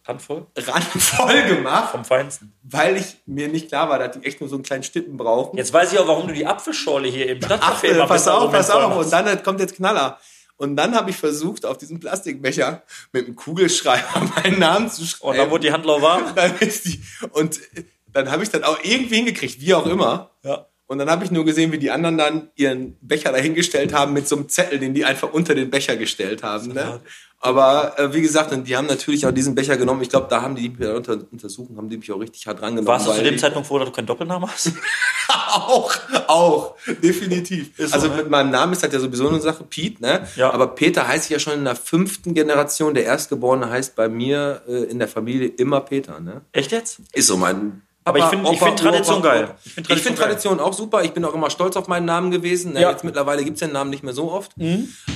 Handvoll? 0.07 0.47
randvoll 0.57 1.43
gemacht, 1.45 1.93
Vom 1.93 2.05
Feinsten. 2.05 2.53
weil 2.63 2.97
ich 2.97 3.17
mir 3.27 3.49
nicht 3.49 3.69
klar 3.69 3.89
war, 3.89 3.99
dass 3.99 4.19
die 4.19 4.27
echt 4.27 4.41
nur 4.41 4.49
so 4.49 4.57
einen 4.57 4.65
kleinen 4.65 4.83
Stippen 4.83 5.17
brauchen. 5.17 5.57
Jetzt 5.57 5.73
weiß 5.73 5.93
ich 5.93 5.99
auch, 5.99 6.07
warum 6.09 6.29
du 6.29 6.35
die 6.35 6.47
Apfelschorle 6.47 7.09
hier 7.09 7.29
im 7.29 7.39
Stadtcafé 7.41 7.89
immer 7.89 8.07
pass 8.07 8.27
auf, 8.29 8.51
pass 8.51 8.71
auf. 8.71 8.97
Und 8.97 9.13
dann 9.13 9.27
äh, 9.27 9.37
kommt 9.37 9.61
jetzt 9.61 9.77
Knaller. 9.77 10.19
Und 10.57 10.77
dann 10.77 10.95
habe 10.95 11.09
ich 11.11 11.17
versucht, 11.17 11.65
auf 11.65 11.79
diesem 11.79 12.01
Plastikbecher 12.01 12.83
mit 13.13 13.27
einem 13.27 13.37
Kugelschreiber 13.37 14.31
meinen 14.37 14.59
Namen 14.59 14.91
zu 14.91 15.05
schreiben. 15.07 15.31
Und 15.31 15.37
dann 15.39 15.51
wurde 15.51 15.67
die 15.67 15.73
Handlau 15.73 16.03
warm. 16.03 16.25
dann 16.35 16.59
ist 16.59 16.87
die, 16.87 17.03
und 17.31 17.59
äh, 17.77 17.85
dann 18.13 18.31
habe 18.31 18.43
ich 18.43 18.51
dann 18.51 18.65
auch 18.65 18.79
irgendwie 18.83 19.17
hingekriegt, 19.17 19.61
wie 19.61 19.75
auch 19.75 19.87
immer. 19.87 20.31
Ja. 20.43 20.67
Und 20.91 20.99
dann 20.99 21.09
habe 21.09 21.25
ich 21.25 21.31
nur 21.31 21.45
gesehen, 21.45 21.71
wie 21.71 21.79
die 21.79 21.93
anderen 21.93 22.19
dann 22.19 22.51
ihren 22.57 22.99
Becher 23.01 23.31
dahingestellt 23.31 23.93
haben 23.95 24.13
mit 24.13 24.27
so 24.27 24.35
einem 24.35 24.49
Zettel, 24.49 24.81
den 24.81 24.93
die 24.93 25.05
einfach 25.05 25.33
unter 25.33 25.55
den 25.55 25.71
Becher 25.71 25.97
gestellt 25.97 26.43
haben. 26.43 26.73
Ne? 26.73 27.01
Aber 27.43 27.99
äh, 27.99 28.13
wie 28.13 28.21
gesagt, 28.21 28.55
die 28.67 28.77
haben 28.77 28.87
natürlich 28.87 29.27
auch 29.27 29.31
diesen 29.31 29.55
Becher 29.55 29.79
genommen. 29.79 30.03
Ich 30.03 30.11
glaube, 30.11 30.27
da 30.29 30.43
haben 30.43 30.55
die 30.55 30.69
mich 30.69 30.87
unter, 30.89 31.19
untersuchen, 31.33 31.75
haben 31.79 31.89
die 31.89 31.97
mich 31.97 32.13
auch 32.13 32.21
richtig 32.21 32.47
hart 32.47 32.61
rangenommen. 32.61 32.87
Warst 32.87 33.07
du 33.07 33.13
zu 33.13 33.23
dem 33.23 33.35
die- 33.35 33.41
Zeitpunkt 33.41 33.67
froh, 33.67 33.79
dass 33.79 33.89
du 33.89 33.95
keinen 33.95 34.07
Doppelnamen 34.07 34.49
hast? 34.51 34.73
auch, 35.49 35.91
auch, 36.27 36.75
definitiv. 37.03 37.71
So, 37.79 37.95
also 37.95 38.09
ne? 38.09 38.17
mit 38.17 38.31
meinem 38.31 38.51
Namen 38.51 38.75
ist 38.75 38.83
das 38.83 38.93
ja 38.93 39.01
sowieso 39.01 39.29
eine 39.29 39.41
Sache, 39.41 39.65
Pete, 39.65 40.03
ne? 40.03 40.29
Ja. 40.37 40.53
Aber 40.53 40.67
Peter 40.69 41.09
heißt 41.09 41.31
ja 41.31 41.39
schon 41.39 41.55
in 41.55 41.65
der 41.65 41.77
fünften 41.77 42.35
Generation. 42.35 42.93
Der 42.93 43.05
Erstgeborene 43.05 43.71
heißt 43.71 43.97
bei 43.97 44.11
mir 44.11 44.61
äh, 44.69 44.85
in 44.85 44.99
der 44.99 45.09
Familie 45.09 45.49
immer 45.49 45.81
Peter, 45.81 46.21
ne? 46.21 46.43
Echt 46.53 46.73
jetzt? 46.73 47.01
Ist 47.15 47.27
so 47.29 47.39
mein. 47.39 47.81
Aber 48.05 48.19
ich 48.19 48.25
find- 48.25 48.49
ich 48.51 48.59
find 48.59 48.79
Tradition 48.79 49.23
geil. 49.23 49.55
Ich 49.65 49.73
finde 49.73 49.89
find 49.89 50.01
find 50.01 50.19
Tradition 50.19 50.57
Tradition, 50.59 50.61
auch 50.61 50.73
super. 50.73 51.05
Ich 51.05 51.13
bin 51.13 51.25
auch 51.25 51.35
immer 51.35 51.51
stolz 51.51 51.77
auf 51.77 51.87
meinen 51.87 52.07
Namen 52.07 52.31
gewesen. 52.31 52.73
Ne? 52.73 52.81
Ja. 52.81 52.89
Mhm. 52.89 52.93
Jetzt 52.95 53.05
mittlerweile 53.05 53.45
gibt 53.45 53.57
es 53.57 53.61
den 53.61 53.73
Namen 53.73 53.91
nicht 53.91 54.03
mehr 54.03 54.15
so 54.15 54.33
oft. 54.33 54.53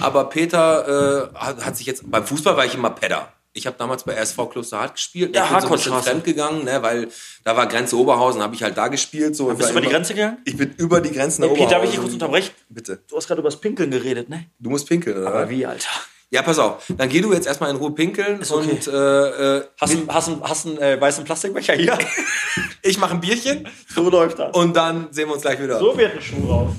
Aber 0.01 0.25
Peter 0.29 1.31
äh, 1.33 1.39
hat, 1.39 1.65
hat 1.65 1.77
sich 1.77 1.87
jetzt. 1.87 2.09
Beim 2.11 2.25
Fußball 2.27 2.57
war 2.57 2.65
ich 2.65 2.75
immer 2.75 2.91
Pedder. 2.91 3.29
Ich 3.57 3.67
habe 3.69 3.77
damals 3.79 4.03
bei 4.03 4.15
RSV 4.15 4.51
Klosterhardt 4.51 4.95
gespielt. 4.97 5.35
Ja, 5.35 5.45
ich 5.45 5.51
bin 5.53 5.61
so 5.61 5.67
ein 5.69 5.73
bisschen 5.75 6.03
fremd 6.03 6.25
gegangen, 6.25 6.65
ne? 6.65 6.83
weil 6.83 7.09
da 7.45 7.57
war 7.57 7.69
Grenze 7.69 7.97
Oberhausen, 7.97 8.43
habe 8.43 8.53
ich 8.57 8.65
halt 8.65 8.77
da 8.77 8.89
gespielt. 8.89 9.37
So, 9.37 9.47
Bist 9.47 9.61
du 9.69 9.71
über 9.71 9.81
die 9.81 9.87
immer- 9.87 9.95
Grenze 9.95 10.15
gegangen? 10.15 10.39
Ich 10.45 10.57
bin 10.57 10.73
über 10.77 11.01
die 11.01 11.13
Grenzen 11.13 11.43
nach 11.43 11.51
Hey, 11.51 11.57
Peter, 11.59 11.71
darf 11.71 11.85
ich 11.85 11.91
Oberhausen. 11.91 11.91
dich 11.93 12.01
kurz 12.01 12.13
unterbrechen? 12.15 12.51
Bitte. 12.69 13.03
Du 13.09 13.17
hast 13.17 13.29
gerade 13.29 13.39
über 13.41 13.51
das 13.51 13.61
Pinkeln 13.61 13.93
geredet, 13.93 14.29
ne? 14.29 14.47
Du 14.59 14.71
musst 14.71 14.89
pinkeln, 14.89 15.17
oder? 15.19 15.29
Aber 15.29 15.49
wie, 15.51 15.65
Alter? 15.65 15.87
Ja, 16.35 16.43
pass 16.43 16.59
auf. 16.59 16.85
Dann 16.89 17.09
geh 17.09 17.21
du 17.21 17.33
jetzt 17.33 17.47
erstmal 17.47 17.71
in 17.71 17.77
Ruhe 17.77 17.93
pinkeln 17.93 18.41
okay. 18.43 18.53
und 18.55 18.89
äh, 18.89 19.59
äh, 19.59 19.65
Hast 19.81 19.95
du 19.95 20.09
hast, 20.09 20.27
du- 20.29 20.43
hast 20.43 20.67
einen 20.67 20.79
äh, 20.79 21.01
weißen 21.01 21.23
Plastikbecher 21.25 21.75
hier? 21.75 21.97
ich 22.83 22.99
mache 22.99 23.15
ein 23.15 23.21
Bierchen 23.21 23.69
so 23.95 24.11
läuft 24.11 24.41
das. 24.41 24.53
und 24.57 24.75
dann 24.75 25.13
sehen 25.13 25.29
wir 25.29 25.35
uns 25.35 25.43
gleich 25.43 25.63
wieder. 25.63 25.79
So 25.79 25.97
wird 25.97 26.13
ein 26.17 26.21
Schuh 26.21 26.45
raus. 26.51 26.73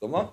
Sommer? 0.00 0.32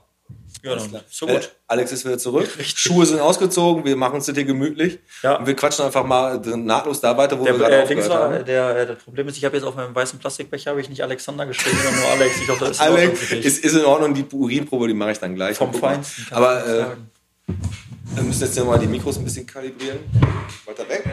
Ja, 0.62 0.76
dann. 0.76 1.02
So 1.10 1.28
Äh, 1.28 1.34
gut. 1.34 1.52
Alex 1.68 1.92
ist 1.92 2.06
wieder 2.06 2.18
zurück. 2.18 2.50
Schuhe 2.64 3.06
sind 3.06 3.20
ausgezogen, 3.20 3.86
wir 3.86 3.96
machen 3.96 4.20
es 4.20 4.26
dir 4.26 4.44
gemütlich. 4.44 5.00
Ja. 5.24 5.38
Und 5.38 5.48
wir 5.48 5.56
quatschen 5.56 5.86
einfach 5.86 6.06
mal 6.06 6.38
nahtlos 6.40 7.00
da 7.02 7.18
weiter, 7.18 7.40
wo 7.40 7.46
wir 7.46 7.52
Der, 7.54 7.60
gerade 7.60 7.76
äh, 7.76 7.84
aufgehört 7.84 8.10
war, 8.10 8.34
haben. 8.34 8.46
der, 8.46 8.76
äh, 8.78 8.86
das 8.88 9.04
Problem 9.04 9.28
ist, 9.28 9.38
ich 9.38 9.46
habe 9.46 9.56
jetzt 9.56 9.66
auf 9.66 9.76
meinem 9.76 9.96
weißen 9.96 10.20
Plastikbecher 10.20 10.72
habe 10.72 10.82
ich 10.82 10.90
nicht 10.90 11.02
Alexander 11.04 11.46
geschrieben, 11.46 11.78
sondern 11.84 12.02
nur 12.02 12.10
Alex. 12.12 12.36
Ich 12.42 12.50
hoffe, 12.50 12.66
das 12.66 12.72
ist 12.72 12.82
in 12.82 12.88
Ordnung 12.92 13.08
Alex, 13.10 13.32
ist, 13.32 13.64
ist 13.66 13.74
in 13.76 13.86
Ordnung, 13.86 14.14
die 14.14 14.26
Urinprobe, 14.32 14.88
die 14.88 14.94
mache 14.94 15.12
ich 15.12 15.20
dann 15.20 15.36
gleich. 15.36 15.58
Vom. 15.58 15.74
Feinsten. 15.74 16.26
Aber 16.32 16.66
äh, 16.66 16.86
wir 18.16 18.24
müssen 18.24 18.42
jetzt 18.44 18.64
mal 18.66 18.78
die 18.80 18.88
Mikros 18.88 19.18
ein 19.18 19.24
bisschen 19.24 19.46
kalibrieren. 19.46 20.00
Weiter 20.66 20.88
weg. 20.90 21.04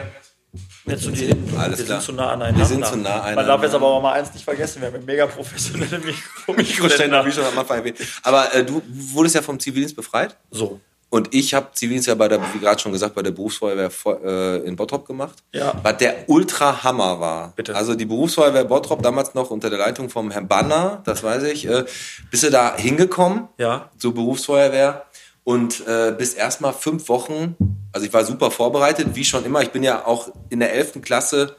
Jetzt 0.87 1.03
zu 1.03 1.11
dir 1.11 1.27
hin. 1.27 1.43
Alles 1.57 1.79
wir 1.79 1.85
klar. 1.85 1.99
sind 2.01 2.05
zu 2.05 2.11
nah 2.13 2.31
aneinander. 2.31 2.59
Wir 2.59 2.65
sind 2.65 2.85
zu 2.85 2.95
nah 2.97 3.09
Man 3.09 3.19
aneinander. 3.21 3.43
darf 3.43 3.63
jetzt 3.63 3.75
aber 3.75 3.87
auch 3.87 4.01
mal 4.01 4.13
eins 4.13 4.33
nicht 4.33 4.43
vergessen, 4.45 4.81
wir 4.81 4.87
haben 4.87 4.95
einen 4.95 5.05
mega 5.05 5.27
professionellen 5.27 6.03
Mikro 6.05 6.53
Mikroständer, 6.57 7.25
wie 7.25 7.31
schon 7.31 7.43
am 7.45 7.57
Anfang 7.59 7.79
erwähnt. 7.79 7.97
Aber 8.23 8.53
äh, 8.55 8.63
du 8.63 8.81
wurdest 8.87 9.35
ja 9.35 9.41
vom 9.41 9.59
Zivildienst 9.59 9.95
befreit. 9.95 10.37
So. 10.51 10.79
Und 11.09 11.33
ich 11.33 11.53
habe 11.53 11.67
Zivildienst 11.71 12.09
ja 12.09 12.15
bei 12.15 12.27
der, 12.27 12.41
wie 12.53 12.59
gerade 12.59 12.81
schon 12.81 12.91
gesagt, 12.91 13.15
bei 13.15 13.21
der 13.21 13.31
Berufsfeuerwehr 13.31 13.89
äh, 14.25 14.57
in 14.67 14.75
Bottrop 14.75 15.05
gemacht. 15.07 15.37
Ja. 15.53 15.73
Was 15.81 15.97
der 15.99 16.27
Ultra-Hammer 16.27 17.21
war. 17.21 17.53
Bitte. 17.55 17.73
Also 17.77 17.95
die 17.95 18.05
Berufsfeuerwehr 18.05 18.65
Bottrop, 18.65 19.01
damals 19.01 19.33
noch 19.33 19.49
unter 19.49 19.69
der 19.69 19.79
Leitung 19.79 20.09
vom 20.09 20.31
Herrn 20.31 20.49
Banner, 20.49 21.01
das 21.05 21.23
weiß 21.23 21.43
ich, 21.43 21.65
äh, 21.65 21.85
bist 22.29 22.43
du 22.43 22.51
da 22.51 22.75
hingekommen 22.75 23.47
Ja. 23.57 23.89
zur 23.97 24.13
Berufsfeuerwehr 24.13 25.05
und 25.47 25.87
äh, 25.87 26.11
bis 26.11 26.33
erstmal 26.33 26.73
fünf 26.73 27.07
Wochen, 27.07 27.55
also 27.93 28.05
ich 28.05 28.11
war 28.11 28.25
super 28.25 28.51
vorbereitet, 28.51 29.07
wie 29.13 29.23
schon 29.23 29.45
immer. 29.45 29.61
Ich 29.61 29.71
bin 29.71 29.81
ja 29.81 30.05
auch 30.05 30.27
in 30.49 30.59
der 30.59 30.73
11. 30.73 31.01
Klasse 31.01 31.55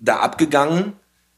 da 0.00 0.20
abgegangen, 0.20 0.94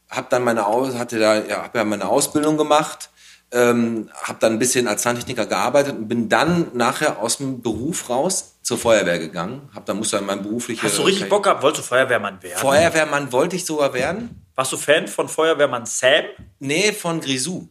hab 0.09 0.29
dann 0.29 0.45
meine 0.45 0.65
hatte 0.65 1.19
da, 1.19 1.43
ja, 1.43 1.61
hab 1.61 1.75
ja 1.75 1.83
meine 1.83 2.07
Ausbildung 2.07 2.55
gemacht, 2.55 3.09
ähm, 3.51 4.09
habe 4.23 4.39
dann 4.39 4.53
ein 4.53 4.59
bisschen 4.59 4.87
als 4.87 5.01
Zahntechniker 5.01 5.45
gearbeitet 5.45 5.97
und 5.97 6.07
bin 6.07 6.29
dann 6.29 6.67
nachher 6.73 7.19
aus 7.19 7.39
dem 7.39 7.61
Beruf 7.61 8.09
raus 8.09 8.59
zur 8.61 8.77
Feuerwehr 8.77 9.19
gegangen. 9.19 9.67
Hab 9.75 9.85
dann 9.85 9.97
musste 9.97 10.15
dann 10.15 10.25
mein 10.25 10.41
berufliche 10.41 10.83
Hast 10.83 10.99
du 10.99 11.01
richtig 11.01 11.27
Bock 11.27 11.43
gehabt? 11.43 11.61
Wolltest 11.63 11.83
du 11.83 11.89
Feuerwehrmann 11.89 12.41
werden? 12.41 12.59
Feuerwehrmann 12.59 13.33
wollte 13.33 13.57
ich 13.57 13.65
sogar 13.65 13.93
werden. 13.93 14.45
Warst 14.55 14.71
du 14.71 14.77
Fan 14.77 15.09
von 15.09 15.27
Feuerwehrmann 15.27 15.85
Sam? 15.85 16.23
Nee, 16.59 16.93
von 16.93 17.19
Grisou. 17.19 17.67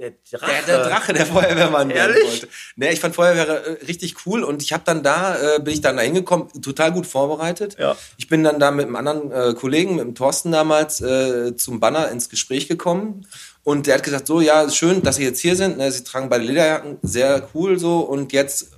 Der 0.00 0.12
Drache. 0.32 0.50
Der, 0.66 0.78
der 0.78 0.88
Drache, 0.88 1.12
der 1.12 1.26
Feuerwehrmann 1.26 1.90
werden 1.90 2.14
Ehrlich? 2.14 2.30
wollte. 2.30 2.48
Nee, 2.76 2.90
ich 2.90 3.00
fand 3.00 3.14
Feuerwehr 3.14 3.46
äh, 3.66 3.84
richtig 3.84 4.16
cool 4.24 4.42
und 4.42 4.62
ich 4.62 4.72
habe 4.72 4.82
dann 4.86 5.02
da, 5.02 5.36
äh, 5.56 5.60
bin 5.60 5.74
ich 5.74 5.82
dann 5.82 5.96
da 5.98 6.02
hingekommen, 6.02 6.48
total 6.62 6.90
gut 6.90 7.06
vorbereitet. 7.06 7.76
Ja. 7.78 7.94
Ich 8.16 8.26
bin 8.26 8.42
dann 8.42 8.58
da 8.58 8.70
mit 8.70 8.86
einem 8.86 8.96
anderen 8.96 9.30
äh, 9.30 9.52
Kollegen, 9.54 9.96
mit 9.96 10.04
dem 10.06 10.14
Thorsten 10.14 10.52
damals, 10.52 11.02
äh, 11.02 11.54
zum 11.54 11.80
Banner 11.80 12.08
ins 12.10 12.30
Gespräch 12.30 12.66
gekommen. 12.66 13.26
Und 13.62 13.86
der 13.86 13.96
hat 13.96 14.02
gesagt, 14.02 14.26
so, 14.26 14.40
ja, 14.40 14.70
schön, 14.70 15.02
dass 15.02 15.16
Sie 15.16 15.24
jetzt 15.24 15.40
hier 15.40 15.54
sind. 15.54 15.76
Ne? 15.76 15.92
Sie 15.92 16.02
tragen 16.02 16.30
beide 16.30 16.44
Lederjacken, 16.44 16.96
sehr 17.02 17.46
cool 17.54 17.78
so. 17.78 17.98
Und 18.00 18.32
jetzt, 18.32 18.70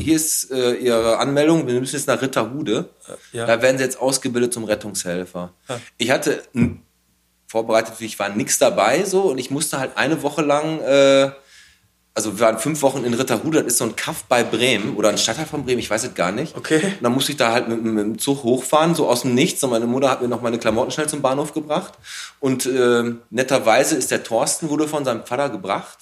hier 0.00 0.14
ist 0.14 0.52
äh, 0.52 0.74
Ihre 0.74 1.18
Anmeldung, 1.18 1.66
wir 1.66 1.80
müssen 1.80 1.96
jetzt 1.96 2.06
nach 2.06 2.22
Ritterhude. 2.22 2.88
Ja. 3.32 3.46
Da 3.46 3.60
werden 3.62 3.78
Sie 3.78 3.84
jetzt 3.84 3.98
ausgebildet 4.00 4.54
zum 4.54 4.62
Rettungshelfer. 4.62 5.52
Ich 5.98 6.12
hatte 6.12 6.40
n- 6.54 6.82
vorbereitet, 7.52 7.94
ich 8.00 8.18
war, 8.18 8.30
nichts 8.30 8.58
dabei 8.58 9.04
so. 9.04 9.22
Und 9.30 9.38
ich 9.38 9.50
musste 9.50 9.78
halt 9.78 9.96
eine 9.96 10.22
Woche 10.22 10.42
lang... 10.42 10.80
Äh, 10.80 11.30
also 12.14 12.38
wir 12.38 12.40
waren 12.40 12.58
fünf 12.58 12.82
Wochen 12.82 13.04
in 13.04 13.14
Ritterhude, 13.14 13.62
das 13.62 13.72
ist 13.72 13.78
so 13.78 13.84
ein 13.84 13.96
Kaff 13.96 14.24
bei 14.24 14.44
Bremen 14.44 14.96
oder 14.96 15.08
ein 15.08 15.16
Stadtteil 15.16 15.46
von 15.46 15.64
Bremen, 15.64 15.78
ich 15.78 15.88
weiß 15.88 16.04
es 16.04 16.14
gar 16.14 16.30
nicht. 16.30 16.54
Okay. 16.54 16.84
Und 16.84 17.02
dann 17.02 17.12
musste 17.12 17.32
ich 17.32 17.38
da 17.38 17.52
halt 17.52 17.68
mit, 17.68 17.82
mit 17.82 18.04
dem 18.04 18.18
Zug 18.18 18.42
hochfahren, 18.42 18.94
so 18.94 19.08
aus 19.08 19.22
dem 19.22 19.34
Nichts. 19.34 19.64
Und 19.64 19.70
meine 19.70 19.86
Mutter 19.86 20.10
hat 20.10 20.20
mir 20.20 20.28
noch 20.28 20.42
meine 20.42 20.58
Klamotten 20.58 20.90
schnell 20.90 21.08
zum 21.08 21.22
Bahnhof 21.22 21.54
gebracht. 21.54 21.94
Und 22.38 22.66
äh, 22.66 23.14
netterweise 23.30 23.96
ist 23.96 24.10
der 24.10 24.22
Thorsten, 24.22 24.68
wurde 24.68 24.88
von 24.88 25.06
seinem 25.06 25.24
Vater 25.24 25.48
gebracht. 25.48 26.00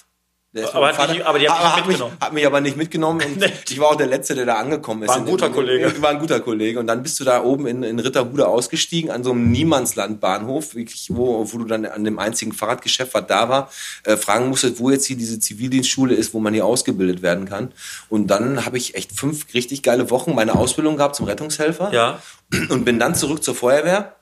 Aber 0.73 0.97
hat 0.97 1.09
dich- 1.13 1.25
aber 1.25 1.39
die 1.39 1.49
hat 1.49 1.57
dich 1.59 1.65
hat, 1.65 1.87
nicht 1.87 1.99
mich, 1.99 2.11
hat 2.19 2.33
mich 2.33 2.45
aber 2.45 2.59
nicht 2.59 2.75
mitgenommen. 2.75 3.21
Und 3.25 3.41
ich 3.69 3.79
war 3.79 3.87
auch 3.91 3.95
der 3.95 4.07
Letzte, 4.07 4.35
der 4.35 4.45
da 4.45 4.55
angekommen 4.55 5.03
ist. 5.03 5.07
War 5.09 5.15
ein 5.15 5.25
guter 5.25 5.47
In- 5.47 5.53
Kollege. 5.53 5.93
War 6.01 6.09
ein 6.09 6.19
guter 6.19 6.41
Kollege. 6.41 6.77
Und 6.79 6.87
dann 6.87 7.03
bist 7.03 7.19
du 7.21 7.23
da 7.23 7.41
oben 7.41 7.67
in, 7.67 7.83
in 7.83 7.99
Ritterhude 7.99 8.45
ausgestiegen, 8.47 9.11
an 9.11 9.23
so 9.23 9.31
einem 9.31 9.49
Niemandslandbahnhof, 9.51 10.75
wo, 11.09 11.45
wo 11.53 11.57
du 11.57 11.63
dann 11.65 11.85
an 11.85 12.03
dem 12.03 12.19
einzigen 12.19 12.51
Fahrradgeschäft, 12.51 13.13
was 13.13 13.27
da 13.27 13.47
war, 13.47 13.71
äh, 14.03 14.17
fragen 14.17 14.49
musstest, 14.49 14.79
wo 14.79 14.89
jetzt 14.89 15.05
hier 15.05 15.15
diese 15.17 15.39
Zivildienstschule 15.39 16.15
ist, 16.15 16.33
wo 16.33 16.39
man 16.41 16.53
hier 16.53 16.65
ausgebildet 16.65 17.21
werden 17.21 17.45
kann. 17.47 17.71
Und 18.09 18.27
dann 18.27 18.65
habe 18.65 18.77
ich 18.77 18.95
echt 18.95 19.13
fünf 19.17 19.53
richtig 19.53 19.83
geile 19.83 20.09
Wochen 20.09 20.35
meine 20.35 20.55
Ausbildung 20.55 20.97
gehabt 20.97 21.15
zum 21.15 21.27
Rettungshelfer 21.27 21.93
Ja. 21.93 22.19
und 22.69 22.83
bin 22.83 22.99
dann 22.99 23.15
zurück 23.15 23.41
zur 23.43 23.55
Feuerwehr 23.55 24.15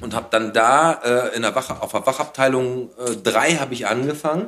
und 0.00 0.14
habe 0.14 0.28
dann 0.30 0.54
da 0.54 0.92
äh, 0.92 1.36
in 1.36 1.42
der 1.42 1.54
Wach, 1.54 1.82
auf 1.82 1.92
der 1.92 2.06
Wachabteilung 2.06 2.88
äh, 3.06 3.16
drei 3.22 3.56
habe 3.56 3.74
ich 3.74 3.86
angefangen. 3.86 4.46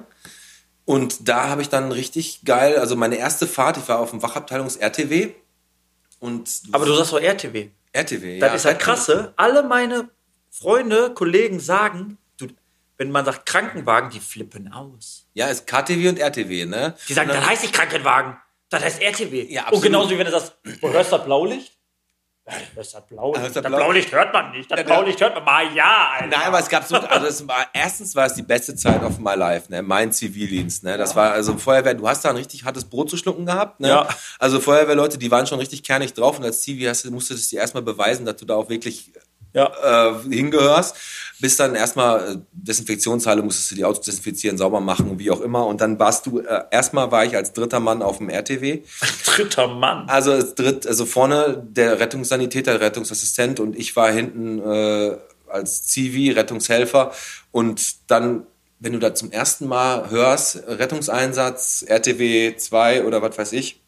Und 0.87 1.29
da 1.29 1.49
habe 1.49 1.61
ich 1.63 1.69
dann 1.69 1.93
richtig 1.93 2.43
geil, 2.45 2.79
also 2.79 2.97
meine 2.97 3.17
erste 3.17 3.47
Fahrt, 3.47 3.77
ich 3.77 3.87
war 3.89 3.99
auf 3.99 4.11
dem 4.11 4.23
Wachabteilungs-RTW. 4.23 5.33
Und 6.21 6.49
Aber 6.73 6.87
du 6.87 6.95
sagst 6.95 7.13
doch 7.13 7.21
RTW. 7.21 7.69
RTW, 7.93 8.39
Das 8.39 8.55
ist 8.55 8.65
ja 8.65 8.75
krasse. 8.75 9.33
Alle 9.37 9.63
meine 9.63 10.09
Freunde, 10.51 11.13
Kollegen 11.13 11.61
sagen, 11.61 12.17
du, 12.39 12.47
wenn 12.99 13.11
man 13.11 13.25
sagt 13.25 13.47
Krankenwagen, 13.47 14.11
die 14.11 14.21
flippen 14.21 14.73
aus. 14.73 15.27
Ja, 15.35 15.49
ist 15.49 15.67
KTW 15.67 16.09
und 16.09 16.19
RTW, 16.19 16.65
ne? 16.67 16.95
Die 17.09 17.13
sagen, 17.13 17.29
Und 17.31 17.35
dann- 17.35 17.43
das 17.43 17.51
heißt 17.51 17.63
nicht 17.63 17.75
Krankenwagen, 17.75 18.37
das 18.71 18.83
heißt 18.85 19.03
RTW. 19.03 19.43
Ja, 19.53 19.63
Und 19.63 19.67
absolut. 19.67 19.83
genauso 19.85 20.11
wie 20.11 20.19
wenn 20.19 20.25
du 20.27 20.31
sagst, 20.33 20.55
wo 20.81 20.89
hörst 20.91 21.13
du 21.13 21.17
das 21.17 21.25
Blaulicht? 21.27 21.76
Ja, 22.49 22.53
das 22.77 22.93
das 22.93 23.07
Blaulicht. 23.07 23.43
hörst 23.43 23.57
Das, 23.57 23.63
das 23.63 23.71
Blau- 23.73 23.79
Blaulicht 23.79 24.13
hört 24.13 24.33
man 24.33 24.53
nicht. 24.53 24.71
Das 24.71 24.79
Ja, 24.79 24.85
Blaulicht 24.85 25.21
hört 25.21 25.35
man 25.35 25.45
mal. 25.45 25.75
Ja, 25.75 26.11
Alter. 26.15 26.27
Nein, 26.29 26.47
aber 26.47 26.61
es 26.61 26.69
gab 26.69 26.85
so, 26.85 26.97
also 26.97 27.49
war, 27.49 27.67
erstens 27.73 28.15
war 28.15 28.27
es 28.27 28.35
die 28.35 28.43
beste 28.43 28.75
Zeit 28.77 29.03
of 29.03 29.19
my 29.19 29.35
life, 29.35 29.71
ne? 29.71 29.83
Mein 29.83 30.13
Zivildienst, 30.13 30.85
ne? 30.85 30.97
Das 30.97 31.17
war 31.17 31.33
also 31.33 31.59
Feuerwehr, 31.59 31.95
du 31.95 32.07
hast 32.09 32.25
da 32.25 32.31
ein 32.31 32.37
richtig 32.37 32.65
hartes 32.65 32.85
Brot 32.85 33.11
zu 33.11 33.17
schlucken 33.17 33.47
gehabt, 33.47 33.81
ne? 33.81 33.89
Ja. 33.89 34.09
Also 34.39 34.61
Feuerwehrleute, 34.61 35.19
die 35.19 35.31
waren 35.31 35.47
schon 35.47 35.59
richtig 35.59 35.83
kernig 35.83 36.15
drauf 36.15 36.39
und 36.39 36.45
als 36.45 36.61
Zivi 36.61 36.85
hast 36.85 37.05
du, 37.05 37.11
musstest 37.11 37.51
du 37.51 37.57
dir 37.57 37.63
erstmal 37.63 37.83
beweisen, 37.83 38.25
dass 38.25 38.37
du 38.37 38.45
da 38.45 38.55
auch 38.55 38.69
wirklich 38.69 39.13
ja. 39.53 40.11
äh, 40.11 40.15
hingehörst. 40.31 40.97
Bis 41.39 41.57
dann 41.57 41.75
erstmal 41.75 42.21
äh, 42.21 42.37
Desinfektionshalle 42.53 43.43
musstest 43.43 43.71
du 43.71 43.75
die 43.75 43.85
Autos 43.85 44.05
desinfizieren, 44.07 44.57
sauber 44.57 44.81
machen, 44.81 45.19
wie 45.19 45.31
auch 45.31 45.41
immer. 45.41 45.67
Und 45.67 45.81
dann 45.81 45.99
warst 45.99 46.27
du, 46.27 46.41
äh, 46.41 46.65
erstmal 46.71 47.11
war 47.11 47.25
ich 47.25 47.37
als 47.37 47.53
dritter 47.53 47.81
Mann 47.81 48.03
auf 48.03 48.19
dem 48.19 48.31
RTW. 48.31 48.83
Dritter 49.25 49.69
Mann. 49.69 50.09
Also 50.09 50.33
als 50.33 50.55
dritt, 50.55 50.87
also 50.87 51.05
vorne 51.05 51.63
der 51.69 52.01
Rettungssanitäter, 52.01 52.79
der 52.79 52.81
Rettungsassistent 52.81 53.61
und 53.61 53.77
ich 53.77 53.95
war 53.97 54.11
hinten 54.11 54.61
äh, 54.61 55.17
als 55.49 55.87
Zivi, 55.87 56.31
Rettungshelfer. 56.31 57.13
Und 57.53 58.11
dann, 58.11 58.47
wenn 58.79 58.93
du 58.93 58.99
da 58.99 59.15
zum 59.15 59.31
ersten 59.31 59.67
Mal 59.67 60.11
hörst, 60.11 60.63
Rettungseinsatz, 60.67 61.85
RTW 61.87 62.57
2 62.57 63.05
oder 63.05 63.21
was 63.21 63.37
weiß 63.37 63.53
ich, 63.53 63.83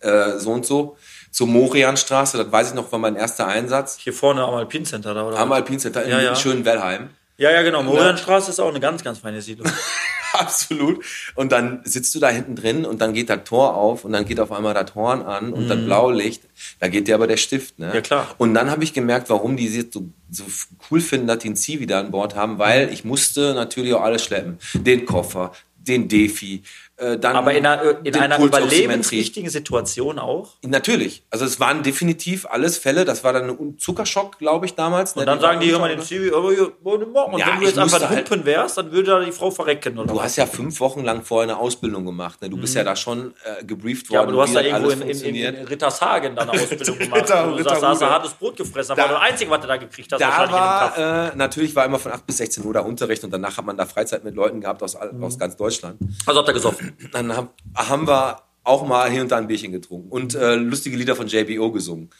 äh, 0.00 0.38
so 0.38 0.52
und 0.52 0.66
so, 0.66 0.96
zur 1.36 1.48
Morianstraße, 1.48 2.38
das 2.38 2.50
weiß 2.50 2.68
ich 2.70 2.74
noch, 2.74 2.90
war 2.92 2.98
mein 2.98 3.14
erster 3.14 3.46
Einsatz. 3.46 3.98
Hier 4.00 4.14
vorne 4.14 4.42
am 4.42 4.54
Alpincenter 4.54 5.12
da, 5.12 5.28
oder? 5.28 5.38
Am 5.38 5.52
Alpincenter 5.52 6.02
in 6.04 6.10
Ja, 6.10 6.18
ja. 6.22 6.34
schönen 6.34 6.64
Wellheim. 6.64 7.10
ja, 7.36 7.50
ja, 7.50 7.60
genau. 7.60 7.82
Morianstraße 7.82 8.48
ist 8.50 8.58
auch 8.58 8.70
eine 8.70 8.80
ganz, 8.80 9.04
ganz 9.04 9.18
feine 9.18 9.42
Siedlung. 9.42 9.70
Absolut. 10.32 11.04
Und 11.34 11.52
dann 11.52 11.80
sitzt 11.84 12.14
du 12.14 12.20
da 12.20 12.30
hinten 12.30 12.56
drin 12.56 12.86
und 12.86 13.02
dann 13.02 13.12
geht 13.12 13.28
das 13.28 13.44
Tor 13.44 13.74
auf 13.74 14.06
und 14.06 14.12
dann 14.12 14.24
geht 14.24 14.40
auf 14.40 14.50
einmal 14.50 14.72
das 14.72 14.94
Horn 14.94 15.20
an 15.22 15.52
und 15.52 15.68
das 15.68 15.76
Blaulicht. 15.84 16.42
Da 16.80 16.88
geht 16.88 17.06
dir 17.06 17.16
aber 17.16 17.26
der 17.26 17.36
Stift, 17.36 17.78
ne? 17.78 17.88
Mhm. 17.88 17.94
Ja, 17.94 18.00
klar. 18.00 18.34
Und 18.38 18.54
dann 18.54 18.70
habe 18.70 18.82
ich 18.82 18.94
gemerkt, 18.94 19.28
warum 19.28 19.58
die 19.58 19.68
sich 19.68 19.88
so, 19.92 20.08
so 20.30 20.44
cool 20.90 21.02
finden, 21.02 21.26
dass 21.26 21.38
die 21.40 21.48
einen 21.48 21.56
Zivi 21.56 21.86
da 21.86 22.00
an 22.00 22.12
Bord 22.12 22.34
haben, 22.34 22.58
weil 22.58 22.90
ich 22.94 23.04
musste 23.04 23.52
natürlich 23.52 23.92
auch 23.92 24.02
alles 24.02 24.24
schleppen. 24.24 24.58
Den 24.72 25.04
Koffer, 25.04 25.52
den 25.76 26.08
Defi, 26.08 26.62
äh, 26.98 27.18
dann 27.18 27.36
Aber 27.36 27.52
in 27.52 27.66
einer, 27.66 27.98
in 27.98 28.04
den 28.04 28.16
einer 28.16 28.36
Pulsoximetrie. 28.36 28.76
überlebenswichtigen 28.84 29.50
Situation 29.50 30.18
auch. 30.18 30.54
Natürlich. 30.64 31.24
Also 31.30 31.44
es 31.44 31.60
waren 31.60 31.82
definitiv 31.82 32.46
alles 32.46 32.78
Fälle. 32.78 33.04
Das 33.04 33.22
war 33.22 33.32
dann 33.34 33.50
ein 33.50 33.78
Zuckerschock, 33.78 34.38
glaube 34.38 34.64
ich, 34.66 34.74
damals. 34.74 35.12
Und 35.14 35.26
dann 35.26 35.38
sagen 35.40 35.60
die 35.60 35.70
immer 35.70 35.88
dem 35.88 36.00
Zivi, 36.00 36.32
aber 36.34 36.52
hier, 36.52 36.72
und 36.82 37.38
Ja, 37.38 37.48
wenn 37.52 37.60
du 37.60 37.66
jetzt 37.66 37.78
einfach 37.78 38.00
halt- 38.08 38.30
Humpen 38.30 38.44
wärst, 38.46 38.78
dann 38.78 38.92
würde 38.92 39.10
da 39.10 39.20
die 39.20 39.32
Frau 39.32 39.50
verrecken. 39.50 39.98
Oder 39.98 40.08
Du 40.08 40.16
was? 40.16 40.24
hast 40.24 40.36
ja 40.36 40.46
fünf 40.46 40.80
Wochen 40.80 41.04
lang 41.04 41.22
vorher 41.22 41.50
eine 41.52 41.58
Ausbildung 41.60 42.04
gemacht. 42.06 42.40
Ne? 42.40 42.48
Du 42.50 42.56
bist 42.56 42.74
ja 42.74 42.82
da 42.84 42.96
schon 42.96 43.34
äh, 43.44 43.64
gebrieft 43.64 44.08
worden. 44.10 44.10
Mhm. 44.10 44.14
ja, 44.14 44.20
aber 44.22 44.32
du 44.32 44.40
hast 44.42 44.54
da 44.54 44.60
irgendwo 44.62 44.90
in, 44.90 45.02
in, 45.02 45.34
in, 45.54 45.66
Rittershagen 45.66 46.34
dann 46.34 46.48
eine 46.48 46.60
Ausbildung 46.62 46.98
gemacht. 46.98 47.20
Ritter- 47.22 47.56
du 47.56 47.62
sagst, 47.62 47.82
da 47.82 47.88
hast 47.88 48.00
du 48.02 48.06
hartes 48.06 48.32
Brot 48.32 48.56
gefressen. 48.56 48.96
Das 48.96 49.04
Da- 49.04 49.12
war 49.12 49.20
das 49.20 49.30
Einzige, 49.30 49.50
was 49.50 49.60
du 49.60 49.66
da 49.66 49.76
gekriegt 49.76 50.12
hast. 50.12 50.20
da 50.20 50.50
war, 50.50 51.30
äh, 51.32 51.36
natürlich 51.36 51.74
war 51.76 51.84
immer 51.84 51.98
von 51.98 52.12
8 52.12 52.26
bis 52.26 52.38
16 52.38 52.64
Uhr 52.64 52.72
der 52.72 52.86
Unterricht 52.86 53.22
und 53.24 53.30
danach 53.32 53.56
hat 53.58 53.66
man 53.66 53.76
da 53.76 53.84
Freizeit 53.86 54.24
mit 54.24 54.34
Leuten 54.34 54.60
gehabt 54.60 54.82
aus, 54.82 54.96
Mhm. 55.12 55.22
aus 55.22 55.38
ganz 55.38 55.56
Deutschland. 55.56 55.98
Also 56.24 56.38
habt 56.40 56.48
ihr 56.48 56.54
gesoffen. 56.54 56.85
Dann 57.12 57.32
haben, 57.74 58.06
wir 58.06 58.42
auch 58.64 58.86
mal 58.86 59.10
hier 59.10 59.22
und 59.22 59.30
da 59.30 59.36
ein 59.36 59.46
Bierchen 59.46 59.72
getrunken 59.72 60.10
und 60.10 60.34
äh, 60.34 60.56
lustige 60.56 60.96
Lieder 60.96 61.16
von 61.16 61.28
JBO 61.28 61.70
gesungen. 61.70 62.10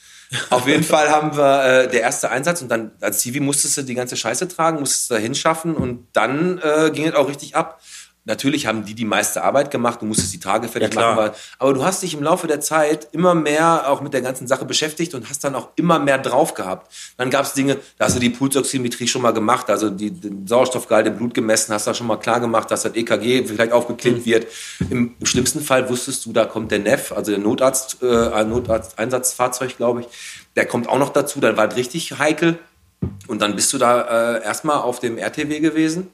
Auf 0.51 0.67
jeden 0.67 0.85
Fall 0.85 1.11
haben 1.11 1.37
wir 1.37 1.64
äh, 1.64 1.89
der 1.89 2.03
erste 2.03 2.31
Einsatz 2.31 2.62
und 2.62 2.69
dann 2.69 2.93
als 3.01 3.19
Zivi 3.19 3.41
musstest 3.41 3.77
du 3.79 3.83
die 3.83 3.95
ganze 3.95 4.17
Scheiße 4.17 4.49
tragen, 4.49 4.81
musstest 4.81 5.11
du 5.11 5.14
da 5.14 5.21
hinschaffen 5.21 5.75
und 5.75 6.07
dann 6.12 6.59
äh, 6.59 6.91
ging 6.93 7.07
es 7.07 7.14
auch 7.14 7.29
richtig 7.29 7.57
ab. 7.57 7.81
Natürlich 8.27 8.66
haben 8.66 8.85
die 8.85 8.95
die 8.95 9.05
meiste 9.05 9.43
Arbeit 9.45 9.70
gemacht, 9.70 10.03
du 10.03 10.05
musstest 10.07 10.33
die 10.35 10.41
Tage 10.41 10.66
fertig 10.66 10.93
Ja, 10.95 11.14
machen, 11.14 11.31
aber 11.61 11.72
du 11.74 11.85
hast 11.85 12.03
dich 12.03 12.12
im 12.12 12.24
Laufe 12.24 12.49
der 12.49 12.61
Zeit 12.61 13.07
immer 13.12 13.35
mehr 13.37 13.89
auch 13.89 14.01
mit 14.01 14.12
der 14.14 14.20
ganzen 14.20 14.49
Sache 14.49 14.64
beschäftigt 14.64 15.14
und 15.14 15.31
hast 15.31 15.45
dann 15.45 15.55
auch 15.55 15.68
immer 15.77 16.01
mehr 16.01 16.18
drauf 16.18 16.55
gehabt. 16.55 16.93
Dann 17.16 17.31
gab 17.31 17.45
es 17.45 17.53
Dinge, 17.53 17.77
da 17.99 18.07
hast 18.07 18.16
du 18.16 18.20
die 18.20 18.31
Pulsoximetrie 18.31 19.07
schon 19.07 19.22
mal 19.22 19.33
gemacht, 19.33 19.70
also 19.70 19.91
die, 19.91 20.11
den 20.11 20.45
Sauerstoffgehalt 20.47 21.07
im 21.07 21.16
Blut 21.16 21.35
gemessen, 21.35 21.72
hast 21.72 21.87
da 21.87 21.95
schon 21.95 22.09
mal 22.09 22.16
klar 22.16 22.41
gemacht, 22.41 22.68
dass 22.70 22.83
das 22.83 22.97
EKG 22.97 23.45
vielleicht 23.47 23.70
aufgeklebt 23.72 24.18
Mhm. 24.18 24.24
wird. 24.27 24.47
Im 24.91 25.14
schlimmsten 25.22 25.61
Fall 25.61 25.89
wusstest 25.89 26.27
du, 26.27 26.33
da 26.33 26.47
kommt 26.47 26.72
der 26.72 26.81
NEF, 26.81 27.12
also 27.12 27.31
der 27.31 27.41
Notarzt, 27.41 27.99
äh, 28.03 28.29
ein 28.33 28.49
Notarzt-Einsatzfahrzeug, 28.51 29.77
glaube 29.77 30.01
ich, 30.01 30.07
der 30.57 30.66
kommt 30.66 30.89
auch 30.89 30.99
noch 30.99 31.11
dazu, 31.11 31.39
dann 31.41 31.57
war 31.57 31.68
es 31.68 31.77
richtig 31.77 32.18
heikel. 32.18 32.59
Und 33.29 33.41
dann 33.43 33.55
bist 33.55 33.72
du 33.72 33.79
da 33.79 34.37
äh, 34.37 34.43
erstmal 34.43 34.79
auf 34.79 34.99
dem 35.01 35.16
RTW 35.18 35.61
gewesen 35.61 36.09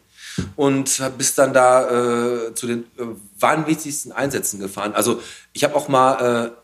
und 0.57 1.03
bist 1.19 1.39
dann 1.39 1.53
da 1.53 2.49
äh, 2.49 2.55
zu 2.55 2.67
den 2.67 2.85
äh, 2.99 3.05
wahnwitzigsten 3.39 4.13
Einsätzen 4.13 4.61
gefahren. 4.61 4.95
Also 4.95 5.21
ich 5.53 5.65
habe 5.65 5.75
auch 5.75 5.89
mal 5.89 6.47
äh, 6.47 6.62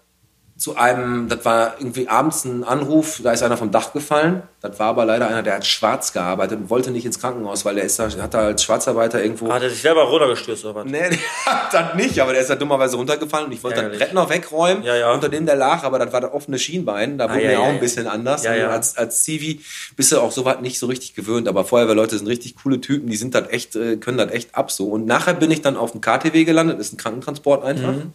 zu 0.59 0.77
einem, 0.77 1.29
das 1.29 1.45
war 1.45 1.75
irgendwie 1.79 2.09
abends 2.09 2.45
ein 2.45 2.65
Anruf, 2.65 3.21
da 3.23 3.31
ist 3.31 3.45
einer 3.45 3.57
vom 3.57 3.71
Dach 3.71 3.93
gefallen. 3.93 4.43
Das 4.61 4.77
war 4.81 4.89
aber 4.89 5.05
leider 5.05 5.29
einer, 5.29 5.45
der 5.45 5.55
hat 5.55 5.65
schwarz 5.65 6.13
gearbeitet 6.13 6.59
und 6.59 6.69
wollte 6.69 6.91
nicht 6.91 7.07
ins 7.07 7.21
Krankenhaus, 7.21 7.65
weil 7.65 7.77
der 7.77 7.85
ist 7.85 7.97
da, 8.01 8.11
hat 8.11 8.35
da 8.35 8.41
als 8.41 8.65
Schwarzarbeiter 8.65 9.23
irgendwo. 9.23 9.53
Hat 9.53 9.63
er 9.63 9.71
sich 9.71 9.81
selber 9.83 10.03
runtergestürzt 10.03 10.65
oder 10.65 10.75
was? 10.75 10.85
Nee, 10.87 10.99
der 11.11 11.19
hat 11.47 11.73
das 11.73 11.95
nicht, 11.95 12.19
aber 12.21 12.33
der 12.33 12.41
ist 12.41 12.51
da 12.51 12.57
dummerweise 12.57 12.97
runtergefallen 12.97 13.47
und 13.47 13.53
ich 13.53 13.63
wollte 13.63 13.77
dann 13.77 13.85
Ärgerlich. 13.85 14.09
Rettner 14.09 14.29
wegräumen, 14.29 14.83
Ja, 14.83 14.97
ja. 14.97 15.13
unter 15.13 15.29
dem 15.29 15.47
der 15.47 15.55
lag, 15.55 15.85
aber 15.85 16.01
das 16.01 16.13
war 16.13 16.21
das 16.23 16.33
offene 16.33 16.59
Schienbein, 16.59 17.19
da 17.19 17.27
wurde 17.31 17.35
Ah, 17.35 17.41
ja, 17.41 17.47
mir 17.47 17.53
ja, 17.53 17.59
auch 17.61 17.67
ein 17.67 17.75
ja. 17.77 17.81
bisschen 17.81 18.09
anders. 18.09 18.43
Ja, 18.43 18.55
ja. 18.57 18.71
Als, 18.71 18.97
als 18.97 19.23
Zivi 19.23 19.61
bist 19.97 20.11
du 20.11 20.19
auch 20.21 20.33
so 20.33 20.45
was 20.45 20.61
nicht 20.61 20.81
so 20.81 20.87
richtig 20.87 21.15
gewöhnt, 21.15 21.47
aber 21.47 21.65
Feuerwehrleute 21.65 22.19
sind 22.19 22.27
richtig 22.27 22.57
coole 22.61 22.81
Typen, 22.81 23.09
die 23.09 23.17
sind 23.17 23.37
das 23.37 23.49
echt, 23.51 23.77
äh, 23.77 23.97
können 23.99 24.19
das 24.19 24.33
echt 24.33 24.57
ab 24.57 24.73
so. 24.73 24.87
Und 24.89 25.07
nachher 25.07 25.35
bin 25.35 25.53
ich 25.53 25.63
dann 25.63 25.77
auf 25.77 25.93
dem 25.93 26.01
KTW 26.01 26.43
gelandet, 26.43 26.81
ist 26.81 26.93
ein 26.93 26.97
Krankentransport 26.97 27.65
einfach. 27.65 27.93
Mhm. 27.93 28.13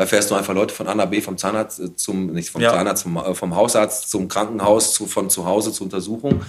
Da 0.00 0.06
fährst 0.06 0.30
du 0.30 0.34
einfach 0.34 0.54
Leute 0.54 0.74
von 0.74 0.88
A 0.88 0.94
nach 0.94 1.10
B 1.10 1.20
vom 1.20 1.36
Zahnarzt 1.36 1.78
äh, 1.78 1.94
zum, 1.94 2.32
nicht 2.32 2.48
vom 2.48 2.62
Ja. 2.62 2.70
Zahnarzt, 2.70 3.02
vom, 3.02 3.18
äh, 3.18 3.34
vom 3.34 3.54
Hausarzt 3.54 4.08
zum 4.10 4.28
Krankenhaus, 4.28 4.94
zu, 4.94 5.04
von 5.04 5.28
zu 5.28 5.44
Hause 5.44 5.74
zur 5.74 5.84
Untersuchung. 5.84 6.40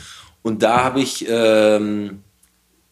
Und 0.41 0.63
da 0.63 0.85
habe 0.85 1.01
ich 1.01 1.25
ähm, 1.27 2.23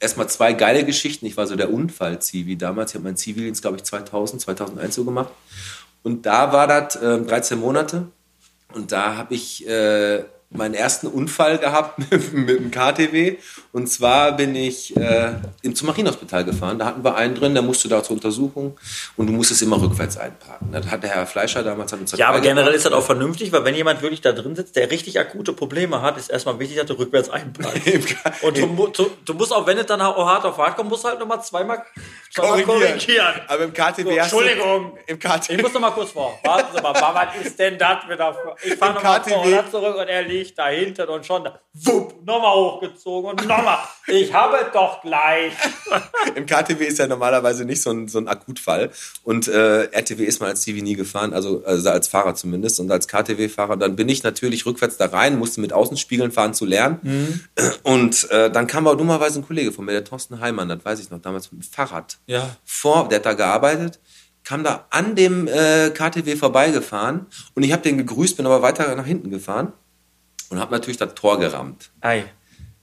erstmal 0.01 0.27
zwei 0.27 0.51
geile 0.51 0.83
Geschichten. 0.83 1.25
Ich 1.27 1.37
war 1.37 1.47
so 1.47 1.55
der 1.55 1.71
Unfall-Zivi 1.71 2.57
damals. 2.57 2.91
Ich 2.91 2.95
habe 2.95 3.05
meinen 3.05 3.15
Zivildienst, 3.15 3.61
glaube 3.61 3.77
ich, 3.77 3.83
2000, 3.83 4.41
2001 4.41 4.95
so 4.95 5.05
gemacht. 5.05 5.29
Und 6.03 6.25
da 6.25 6.51
war 6.51 6.67
das 6.67 7.01
ähm, 7.01 7.25
13 7.25 7.57
Monate. 7.57 8.07
Und 8.73 8.91
da 8.91 9.15
habe 9.15 9.35
ich 9.35 9.65
äh, 9.65 10.25
meinen 10.51 10.73
ersten 10.73 11.07
Unfall 11.07 11.59
gehabt 11.59 11.99
mit, 12.11 12.33
mit 12.33 12.59
dem 12.59 12.71
KTW. 12.71 13.37
Und 13.71 13.87
zwar 13.87 14.35
bin 14.35 14.55
ich 14.55 14.95
äh, 14.97 15.33
zum 15.73 15.87
Marienhospital 15.87 16.43
gefahren. 16.43 16.79
Da 16.79 16.85
hatten 16.85 17.03
wir 17.03 17.15
einen 17.15 17.35
drin, 17.35 17.53
der 17.53 17.61
musste 17.61 17.87
da 17.87 18.01
zur 18.01 18.15
Untersuchung 18.15 18.77
und 19.15 19.27
du 19.27 19.33
musstest 19.33 19.61
immer 19.61 19.79
rückwärts 19.79 20.17
einparken. 20.17 20.71
Das 20.71 20.87
hat 20.87 21.03
der 21.03 21.11
Herr 21.11 21.27
Fleischer 21.27 21.63
damals 21.63 21.93
hat 21.93 21.99
uns 21.99 22.11
Ja, 22.17 22.29
aber 22.29 22.41
generell 22.41 22.73
ist 22.73 22.85
das 22.85 22.93
auch 22.93 23.03
vernünftig, 23.03 23.51
weil 23.51 23.63
wenn 23.63 23.75
jemand 23.75 24.01
wirklich 24.01 24.21
da 24.21 24.31
drin 24.31 24.55
sitzt, 24.55 24.75
der 24.75 24.89
richtig 24.89 25.19
akute 25.19 25.53
Probleme 25.53 26.01
hat, 26.01 26.17
ist 26.17 26.29
erstmal 26.29 26.57
wichtig, 26.57 26.77
dass 26.77 26.87
du 26.87 26.93
rückwärts 26.93 27.29
einparkst. 27.29 27.81
und 28.41 28.57
du, 28.57 28.87
du, 28.87 29.11
du 29.23 29.33
musst 29.35 29.53
auch, 29.53 29.67
wenn 29.67 29.77
es 29.77 29.85
dann 29.85 30.01
auch 30.01 30.25
hart 30.25 30.45
auf 30.45 30.57
hart 30.57 30.75
kommt, 30.75 30.89
musst 30.89 31.03
du 31.03 31.09
halt 31.09 31.19
nochmal 31.19 31.43
zweimal, 31.43 31.83
zweimal 32.33 32.63
korrigieren. 32.63 33.41
Aber 33.47 33.65
im 33.65 33.73
KTW 33.73 34.03
So, 34.03 34.09
Entschuldigung. 34.09 34.97
Im 35.05 35.19
KTW. 35.19 35.53
Ich 35.53 35.61
muss 35.61 35.73
noch 35.73 35.81
mal 35.81 35.91
kurz 35.91 36.11
vor. 36.11 36.39
Warten 36.43 36.75
Sie 36.75 36.81
mal, 36.81 36.93
was 36.93 37.45
ist 37.45 37.59
denn 37.59 37.77
das 37.77 38.07
wieder? 38.09 38.35
Ich 38.63 38.73
fahre 38.75 38.95
nochmal 38.95 39.19
KTW. 39.21 39.33
vor 39.33 39.45
oder 39.45 39.69
zurück 39.69 39.95
und 39.95 40.07
er 40.07 40.23
liegt 40.23 40.38
da 40.57 40.67
hinten 40.67 41.07
und 41.09 41.25
schon 41.25 41.43
da, 41.43 41.59
wupp, 41.73 42.25
nochmal 42.25 42.55
hochgezogen 42.55 43.31
und 43.31 43.47
nochmal. 43.47 43.79
Ich 44.07 44.33
habe 44.33 44.69
doch 44.73 45.01
gleich. 45.01 45.53
Im 46.35 46.45
KTW 46.45 46.83
ist 46.85 46.99
ja 46.99 47.07
normalerweise 47.07 47.65
nicht 47.65 47.81
so 47.81 47.91
ein, 47.91 48.07
so 48.07 48.17
ein 48.17 48.27
Akutfall. 48.27 48.91
Und 49.23 49.47
äh, 49.47 49.83
RTW 49.85 50.23
ist 50.23 50.39
mal 50.41 50.47
als 50.47 50.61
CV 50.61 50.81
nie 50.81 50.95
gefahren, 50.95 51.33
also, 51.33 51.63
also 51.65 51.89
als 51.89 52.07
Fahrer 52.07 52.35
zumindest. 52.35 52.79
Und 52.79 52.91
als 52.91 53.07
KTW-Fahrer, 53.07 53.77
dann 53.77 53.95
bin 53.95 54.09
ich 54.09 54.23
natürlich 54.23 54.65
rückwärts 54.65 54.97
da 54.97 55.05
rein, 55.05 55.37
musste 55.37 55.61
mit 55.61 55.73
Außenspiegeln 55.73 56.31
fahren 56.31 56.53
zu 56.53 56.65
lernen. 56.65 57.49
Und 57.83 58.29
äh, 58.31 58.49
dann 58.49 58.67
kam 58.67 58.87
aber 58.87 58.97
dummerweise 58.97 59.39
ein 59.39 59.45
Kollege 59.45 59.71
von 59.71 59.85
mir, 59.85 59.91
der 59.91 60.03
Thorsten 60.03 60.39
Heimann, 60.39 60.69
das 60.69 60.83
weiß 60.83 60.99
ich 60.99 61.09
noch, 61.09 61.21
damals 61.21 61.51
mit 61.51 61.63
dem 61.63 61.69
Fahrrad. 61.69 62.17
Ja. 62.25 62.55
Vor, 62.65 63.09
der 63.09 63.19
hat 63.19 63.25
da 63.25 63.33
gearbeitet, 63.33 63.99
kam 64.43 64.63
da 64.63 64.87
an 64.89 65.15
dem 65.15 65.47
äh, 65.47 65.91
KTW 65.91 66.35
vorbeigefahren 66.35 67.27
und 67.55 67.63
ich 67.63 67.71
habe 67.71 67.83
den 67.83 67.97
gegrüßt, 67.97 68.37
bin 68.37 68.45
aber 68.45 68.61
weiter 68.61 68.95
nach 68.95 69.05
hinten 69.05 69.29
gefahren 69.29 69.73
und 70.49 70.59
habe 70.59 70.71
natürlich 70.71 70.97
das 70.97 71.13
Tor 71.15 71.39
gerammt. 71.39 71.89
Ei. 72.01 72.23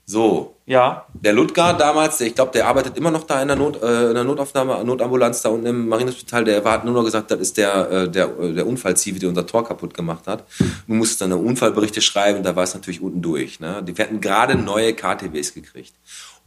So, 0.09 0.55
Ja. 0.65 1.05
der 1.13 1.33
Ludger 1.33 1.73
damals, 1.73 2.17
der, 2.17 2.27
ich 2.27 2.35
glaube, 2.35 2.53
der 2.53 2.65
arbeitet 2.67 2.95
immer 2.95 3.11
noch 3.11 3.25
da 3.25 3.41
in 3.41 3.49
der, 3.49 3.57
Not, 3.57 3.81
äh, 3.83 4.07
in 4.07 4.13
der 4.13 4.23
Notaufnahme, 4.23 4.81
Notambulanz 4.85 5.41
da 5.41 5.49
unten 5.49 5.65
im 5.65 5.89
Marienhospital. 5.89 6.45
Der 6.45 6.63
war, 6.63 6.71
hat 6.73 6.85
nur 6.85 6.93
noch 6.93 7.03
gesagt, 7.03 7.29
das 7.29 7.39
ist 7.41 7.57
der, 7.57 7.91
äh, 7.91 8.09
der, 8.09 8.29
äh, 8.39 8.53
der 8.53 8.65
Unfallzivi, 8.67 9.19
der 9.19 9.27
unser 9.27 9.45
Tor 9.45 9.65
kaputt 9.67 9.93
gemacht 9.93 10.25
hat. 10.25 10.45
Du 10.87 10.93
musstest 10.93 11.19
dann 11.21 11.33
Unfallberichte 11.33 11.99
schreiben, 11.99 12.41
da 12.41 12.55
war 12.55 12.63
es 12.63 12.73
natürlich 12.73 13.01
unten 13.01 13.21
durch. 13.21 13.59
Ne? 13.59 13.83
Die- 13.83 13.97
Wir 13.97 14.05
hatten 14.05 14.21
gerade 14.21 14.55
neue 14.55 14.93
KTWs 14.93 15.53
gekriegt. 15.53 15.93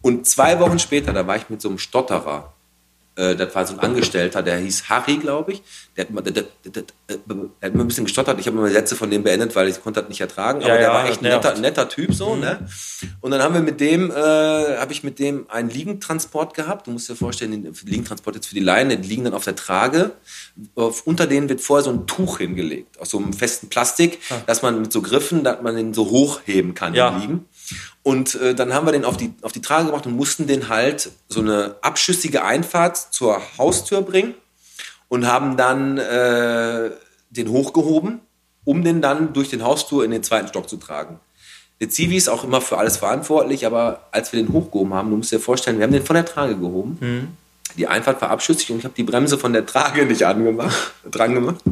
Und 0.01 0.27
zwei 0.27 0.59
Wochen 0.59 0.79
später, 0.79 1.13
da 1.13 1.27
war 1.27 1.37
ich 1.37 1.51
mit 1.51 1.61
so 1.61 1.69
einem 1.69 1.79
Stotterer. 1.79 2.55
Äh, 3.17 3.35
das 3.37 3.55
war 3.55 3.67
so 3.67 3.75
ein 3.75 3.81
Angestellter, 3.81 4.43
der 4.43 4.59
hieß 4.59 4.89
Harry, 4.89 5.17
glaube 5.19 5.53
ich. 5.53 5.63
Der 5.97 6.05
hat, 6.05 6.11
immer, 6.11 6.23
der, 6.23 6.33
der, 6.33 6.45
der, 6.65 6.71
der, 7.09 7.17
der 7.19 7.37
hat 7.63 7.75
immer 7.75 7.85
ein 7.85 7.89
bisschen 7.89 8.05
gestottert. 8.05 8.39
Ich 8.39 8.47
habe 8.47 8.57
immer 8.57 8.71
Sätze 8.71 8.95
von 8.97 9.11
dem 9.11 9.23
beendet, 9.23 9.55
weil 9.57 9.69
ich 9.69 9.83
konnte 9.83 10.01
das 10.01 10.09
nicht 10.09 10.21
ertragen. 10.21 10.61
Aber 10.61 10.69
Ja, 10.69 10.75
der 10.77 10.83
ja, 10.85 10.95
war 10.95 11.09
echt 11.09 11.21
ein 11.21 11.25
netter, 11.25 11.59
netter 11.59 11.89
Typ 11.89 12.15
so, 12.15 12.37
ne? 12.37 12.67
Und 13.21 13.33
dann 13.33 13.43
haben 13.43 13.55
wir 13.55 13.61
mit 13.63 13.81
dem, 13.81 14.11
äh, 14.11 14.15
habe 14.15 14.93
ich 14.93 15.03
mit 15.03 15.19
dem 15.19 15.51
einen 15.51 15.71
Liegentransport 15.71 16.55
gehabt. 16.55 16.87
Du 16.87 16.93
musst 16.93 17.09
dir 17.09 17.17
vorstellen, 17.17 17.51
den 17.51 17.75
Liegentransport 17.85 18.37
jetzt 18.37 18.47
für 18.47 18.55
die 18.55 18.61
Leine, 18.61 18.97
die 18.99 19.09
liegen 19.09 19.25
dann 19.25 19.35
auf 19.35 19.45
der 19.45 19.57
Trage. 19.57 20.13
Auf, 20.77 21.07
unter 21.07 21.27
denen 21.27 21.49
wird 21.49 21.61
vorher 21.61 21.85
so 21.85 21.91
ein 21.91 22.07
Tuch 22.07 22.39
hingelegt, 22.39 23.01
aus 23.01 23.11
so 23.11 23.19
einem 23.19 23.33
festen 23.33 23.69
Plastik, 23.69 24.19
dass 24.47 24.63
man 24.63 24.81
mit 24.81 24.93
so 24.93 25.03
Griffen, 25.03 25.43
dass 25.45 25.61
man 25.63 25.75
den 25.77 25.95
so 25.95 26.09
hochheben 26.11 26.75
kann, 26.75 26.95
Ja. 26.95 27.11
den 27.11 27.21
Liegen. 27.21 27.45
Und 28.03 28.35
äh, 28.37 28.55
dann 28.55 28.73
haben 28.73 28.87
wir 28.87 28.93
den 28.93 29.05
auf 29.05 29.17
die, 29.17 29.35
auf 29.43 29.53
die 29.53 29.61
Trage 29.61 29.87
gemacht 29.87 30.07
und 30.07 30.17
mussten 30.17 30.47
den 30.47 30.69
halt 30.69 31.11
so 31.29 31.41
eine 31.41 31.77
abschüssige 31.83 32.45
Einfahrt 32.45 32.97
zur 32.97 33.41
Haustür 33.59 34.03
bringen 34.03 34.35
und 35.09 35.27
haben 35.27 35.57
dann 35.57 35.99
äh, 35.99 36.91
den 37.29 37.49
hochgehoben, 37.49 38.21
um 38.65 38.85
den 38.85 39.03
dann 39.03 39.33
durch 39.33 39.51
den 39.51 39.63
Hausflur 39.63 40.05
in 40.05 40.11
den 40.11 40.23
zweiten 40.23 40.49
Stock 40.49 40.69
zu 40.69 40.79
tragen. 40.79 41.21
Der 41.81 41.89
Zivi 41.89 42.17
ist 42.17 42.29
auch 42.29 42.45
immer 42.45 42.61
für 42.61 42.79
alles 42.79 42.99
verantwortlich, 42.99 43.67
aber 43.67 44.09
als 44.13 44.33
wir 44.33 44.43
den 44.43 44.53
hochgehoben 44.53 44.95
haben, 44.95 45.11
du 45.11 45.17
musst 45.17 45.33
dir 45.33 45.41
vorstellen, 45.41 45.79
wir 45.79 45.85
haben 45.85 45.93
den 45.93 46.05
von 46.05 46.15
der 46.15 46.27
Trage 46.27 46.57
gehoben. 46.57 46.99
Die 47.77 47.87
Einfahrt 47.87 48.21
war 48.21 48.31
abschüssig 48.31 48.71
und 48.71 48.79
ich 48.79 48.85
habe 48.85 48.95
die 48.95 49.03
Bremse 49.03 49.39
von 49.39 49.53
der 49.53 49.65
Trage 49.65 50.05
nicht 50.05 50.25
angemacht, 50.25 50.93
dran 51.11 51.35
gemacht. 51.35 51.63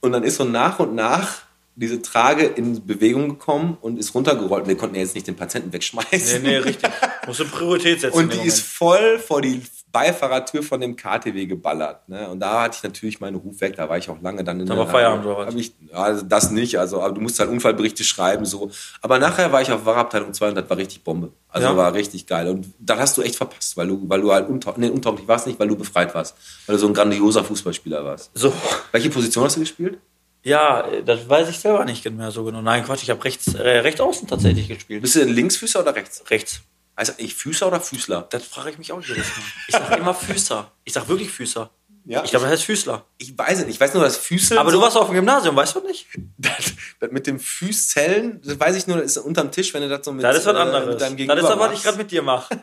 Und 0.00 0.12
dann 0.12 0.24
ist 0.24 0.36
so 0.36 0.44
nach 0.44 0.78
und 0.78 0.94
nach 0.94 1.42
diese 1.78 2.02
Trage 2.02 2.44
in 2.44 2.84
Bewegung 2.86 3.28
gekommen 3.28 3.78
und 3.80 3.98
ist 3.98 4.14
runtergerollt. 4.14 4.66
Wir 4.66 4.76
konnten 4.76 4.96
ja 4.96 5.02
jetzt 5.02 5.14
nicht 5.14 5.26
den 5.26 5.36
Patienten 5.36 5.68
Nee, 5.68 5.74
wegschmeißen. 5.74 6.42
nee, 6.42 6.56
richtig. 6.56 6.90
Musst 7.26 7.40
du 7.40 7.44
Priorität 7.44 8.00
setzen. 8.00 8.16
Und 8.16 8.32
die 8.32 8.46
ist 8.46 8.60
voll 8.60 9.18
vor 9.18 9.40
die 9.42 9.62
Beifahrertür 9.90 10.62
von 10.62 10.80
dem 10.82 10.96
KTW 10.96 11.46
geballert. 11.46 12.06
Ne? 12.08 12.28
Und 12.28 12.40
da 12.40 12.62
hatte 12.62 12.76
ich 12.76 12.82
natürlich 12.82 13.20
meinen 13.20 13.36
Ruf 13.36 13.60
weg. 13.62 13.76
Da 13.76 13.88
war 13.88 13.96
ich 13.96 14.10
auch 14.10 14.20
lange 14.20 14.44
dann 14.44 14.60
in 14.60 14.66
Da 14.66 14.74
der 14.74 14.84
war 14.84 14.90
Feierabend, 14.92 15.24
oder 15.24 15.38
was? 15.46 15.54
Ich, 15.54 15.72
also 15.92 16.22
das 16.26 16.50
nicht. 16.50 16.78
Also, 16.78 17.00
aber 17.00 17.14
du 17.14 17.20
musst 17.22 17.38
halt 17.40 17.48
Unfallberichte 17.48 18.04
schreiben. 18.04 18.44
so. 18.44 18.70
Aber 19.00 19.18
nachher 19.18 19.50
war 19.50 19.62
ich 19.62 19.72
auf 19.72 19.86
Wahrabteilung 19.86 20.34
2 20.34 20.48
und 20.50 20.54
das 20.56 20.68
war 20.68 20.76
richtig 20.76 21.04
Bombe. 21.04 21.32
Also 21.48 21.68
Ja. 21.68 21.76
war 21.76 21.94
richtig 21.94 22.26
geil. 22.26 22.48
Und 22.48 22.66
dann 22.78 22.98
hast 22.98 23.16
du 23.16 23.22
echt 23.22 23.36
verpasst, 23.36 23.76
weil 23.78 23.86
du, 23.88 24.02
weil 24.08 24.20
du 24.20 24.30
halt 24.32 24.48
unta 24.50 24.74
nee, 24.76 24.90
untauglich 24.90 25.26
warst 25.26 25.46
nicht, 25.46 25.58
weil 25.58 25.68
du 25.68 25.76
befreit 25.76 26.14
warst. 26.14 26.36
Weil 26.66 26.76
du 26.76 26.80
so 26.80 26.86
ein 26.88 26.94
grandioser 26.94 27.42
Fußballspieler 27.44 28.04
warst. 28.04 28.30
So. 28.34 28.52
Welche 28.92 29.08
Position 29.10 29.44
hast 29.44 29.56
du 29.56 29.60
gespielt? 29.60 29.98
Ja, 30.44 30.86
das 31.04 31.28
weiß 31.28 31.48
ich 31.48 31.58
selber 31.58 31.84
nicht 31.84 32.08
mehr 32.10 32.30
so 32.30 32.44
genau. 32.44 32.62
Nein, 32.62 32.84
Quatsch, 32.84 33.02
ich 33.02 33.10
habe 33.10 33.22
rechts, 33.24 33.54
äh, 33.54 33.60
rechts 33.80 34.00
außen 34.00 34.28
tatsächlich 34.28 34.68
gespielt. 34.68 35.02
Bist 35.02 35.16
du 35.16 35.20
denn 35.20 35.28
Linksfüßer 35.30 35.80
oder 35.80 35.94
rechts? 35.94 36.22
rechts. 36.30 36.60
Also 36.94 37.12
ich 37.16 37.34
Füßer 37.34 37.68
oder 37.68 37.80
Füßler? 37.80 38.26
Das 38.30 38.44
frage 38.44 38.70
ich 38.70 38.78
mich 38.78 38.90
auch 38.92 39.00
jedes 39.00 39.26
Mal. 39.26 39.44
Ich 39.68 39.74
sage 39.74 39.94
immer 39.96 40.14
Füßer. 40.14 40.70
Ich 40.84 40.92
sage 40.92 41.08
wirklich 41.08 41.30
Füßer. 41.30 41.70
Ja, 42.06 42.24
Ich 42.24 42.30
glaube, 42.30 42.44
das 42.46 42.54
heißt 42.54 42.64
Füßler. 42.64 43.04
Ich 43.18 43.36
weiß 43.36 43.58
es 43.58 43.66
nicht. 43.66 43.74
Ich 43.74 43.80
weiß 43.80 43.92
nur, 43.94 44.02
dass 44.02 44.16
Füße. 44.16 44.58
Aber 44.58 44.72
du 44.72 44.80
warst 44.80 44.96
auf 44.96 45.06
dem 45.06 45.14
Gymnasium, 45.14 45.54
weißt 45.54 45.76
du 45.76 45.80
nicht? 45.80 46.06
Das, 46.38 46.72
das 46.98 47.10
mit 47.12 47.26
dem 47.26 47.38
Füßzellen, 47.38 48.40
das 48.42 48.58
weiß 48.58 48.76
ich 48.76 48.86
nur, 48.86 48.96
das 48.96 49.06
ist 49.06 49.18
unterm 49.18 49.52
Tisch, 49.52 49.74
wenn 49.74 49.82
du 49.82 49.88
das 49.90 50.04
so 50.04 50.12
mit, 50.12 50.24
Das 50.24 50.38
ist 50.38 50.46
was 50.46 50.54
äh, 50.54 50.58
anderes. 50.58 50.88
mit 50.88 51.00
deinem 51.00 51.28
das 51.28 51.38
ist 51.38 51.44
aber, 51.44 51.68
was 51.68 51.76
ich 51.78 51.82
gerade 51.82 51.98
mit 51.98 52.10
dir 52.10 52.22
mache. 52.22 52.58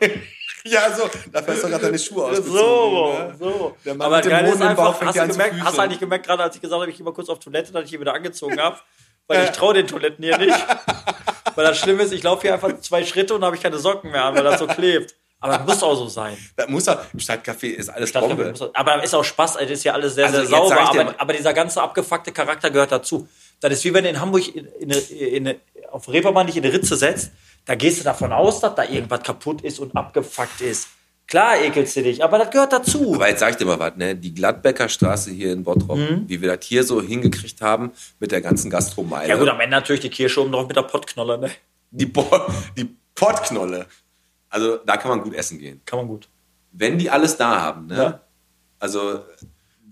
Ja, 0.70 0.94
so, 0.94 1.08
dafür 1.32 1.54
hast 1.54 1.64
du 1.64 1.68
gerade 1.68 1.84
deine 1.84 1.98
Schuhe 1.98 2.24
ausgezogen. 2.24 2.58
So, 2.58 3.12
ne? 3.12 3.34
so. 3.38 3.76
Der 3.84 3.94
Mann 3.94 4.06
Aber 4.06 4.16
mit 4.16 4.28
geil 4.28 4.46
ist 4.46 4.62
einfach, 4.62 5.00
hast 5.00 5.16
du, 5.18 5.26
gemerkt, 5.28 5.54
hast 5.62 5.76
du 5.76 5.82
eigentlich 5.82 6.00
gemerkt, 6.00 6.26
gerade 6.26 6.42
als 6.42 6.56
ich 6.56 6.60
gesagt 6.62 6.80
habe, 6.80 6.90
ich 6.90 6.96
gehe 6.96 7.04
mal 7.04 7.12
kurz 7.12 7.28
auf 7.28 7.38
Toilette, 7.38 7.72
dass 7.72 7.84
ich 7.84 7.90
hier 7.90 8.00
wieder 8.00 8.14
angezogen 8.14 8.60
habe? 8.60 8.76
Weil 9.28 9.44
ich 9.44 9.50
traue 9.50 9.74
den 9.74 9.86
Toiletten 9.86 10.24
hier 10.24 10.38
nicht. 10.38 10.56
weil 11.54 11.64
das 11.64 11.78
Schlimme 11.78 12.02
ist, 12.02 12.12
ich 12.12 12.22
laufe 12.22 12.42
hier 12.42 12.54
einfach 12.54 12.78
zwei 12.80 13.04
Schritte 13.04 13.34
und 13.34 13.44
habe 13.44 13.56
ich 13.56 13.62
keine 13.62 13.78
Socken 13.78 14.10
mehr 14.10 14.24
an, 14.24 14.34
weil 14.36 14.44
das 14.44 14.58
so 14.60 14.66
klebt. 14.66 15.14
Aber 15.40 15.58
das 15.58 15.66
muss 15.66 15.82
auch 15.82 15.94
so 15.94 16.08
sein. 16.08 16.36
Das 16.56 16.68
muss 16.68 16.86
er, 16.86 17.04
Im 17.12 17.20
Stadtcafé 17.20 17.66
ist 17.68 17.88
alles 17.90 18.10
Stadtcafé 18.10 18.28
Bombe. 18.28 18.50
muss 18.50 18.62
auch- 18.62 18.70
Aber 18.74 18.92
da 18.96 19.00
ist 19.02 19.14
auch 19.14 19.24
Spaß, 19.24 19.56
es 19.56 19.70
ist 19.70 19.84
ja 19.84 19.92
alles 19.92 20.14
sehr, 20.14 20.26
Also 20.26 20.38
sehr 20.38 20.46
sauber. 20.46 20.80
Aber, 20.80 21.14
aber 21.18 21.32
dieser 21.32 21.52
ganze 21.52 21.82
abgefuckte 21.82 22.32
Charakter 22.32 22.70
gehört 22.70 22.90
dazu. 22.92 23.28
Das 23.60 23.72
ist 23.72 23.84
wie 23.84 23.92
wenn 23.94 24.04
du 24.04 24.10
in 24.10 24.20
Hamburg 24.20 24.54
in, 24.54 24.66
in, 24.80 24.90
in, 25.46 25.60
auf 25.90 26.08
Reeperbahn 26.08 26.46
dich 26.46 26.56
in 26.56 26.64
eine 26.64 26.72
Ritze 26.72 26.96
setzt, 26.96 27.32
da 27.66 27.74
gehst 27.74 28.00
du 28.00 28.04
davon 28.04 28.32
aus, 28.32 28.60
dass 28.60 28.74
da 28.74 28.84
irgendwas 28.84 29.22
kaputt 29.22 29.60
ist 29.60 29.78
und 29.78 29.94
abgefuckt 29.94 30.60
ist. 30.62 30.88
Klar 31.26 31.60
ekelst 31.60 31.96
du 31.96 32.02
dich, 32.04 32.22
aber 32.22 32.38
das 32.38 32.50
gehört 32.50 32.72
dazu. 32.72 33.14
Aber 33.16 33.28
jetzt 33.28 33.40
sag 33.40 33.50
ich 33.50 33.56
dir 33.56 33.64
mal 33.66 33.80
was, 33.80 33.96
ne? 33.96 34.14
Die 34.14 34.32
Gladbecker 34.32 34.88
Straße 34.88 35.32
hier 35.32 35.52
in 35.52 35.64
Bottrop, 35.64 35.98
wie 36.26 36.40
wir 36.40 36.56
das 36.56 36.64
hier 36.64 36.84
so 36.84 37.02
hingekriegt 37.02 37.60
haben 37.60 37.90
mit 38.20 38.30
der 38.30 38.40
ganzen 38.40 38.70
Gastromeile. 38.70 39.24
Mhm. 39.24 39.30
ja 39.30 39.36
gut, 39.36 39.48
am 39.48 39.60
Ende 39.60 39.76
natürlich 39.76 40.02
die 40.02 40.10
Kirsche 40.10 40.40
oben 40.40 40.52
drauf 40.52 40.68
mit 40.68 40.76
der 40.76 40.82
Pottknolle, 40.82 41.38
ne? 41.38 41.50
die, 41.90 42.06
Bo 42.06 42.24
die 42.76 42.96
Pottknolle. 43.14 43.86
Also 44.48 44.76
da 44.76 44.96
kann 44.96 45.10
man 45.10 45.20
gut 45.22 45.34
essen 45.34 45.58
gehen. 45.58 45.80
Kann 45.84 45.98
man 45.98 46.08
gut. 46.08 46.28
Wenn 46.70 46.98
die 46.98 47.10
alles 47.10 47.36
da 47.36 47.60
haben, 47.60 47.86
ne? 47.86 47.96
Ja. 47.96 48.20
Also 48.78 49.24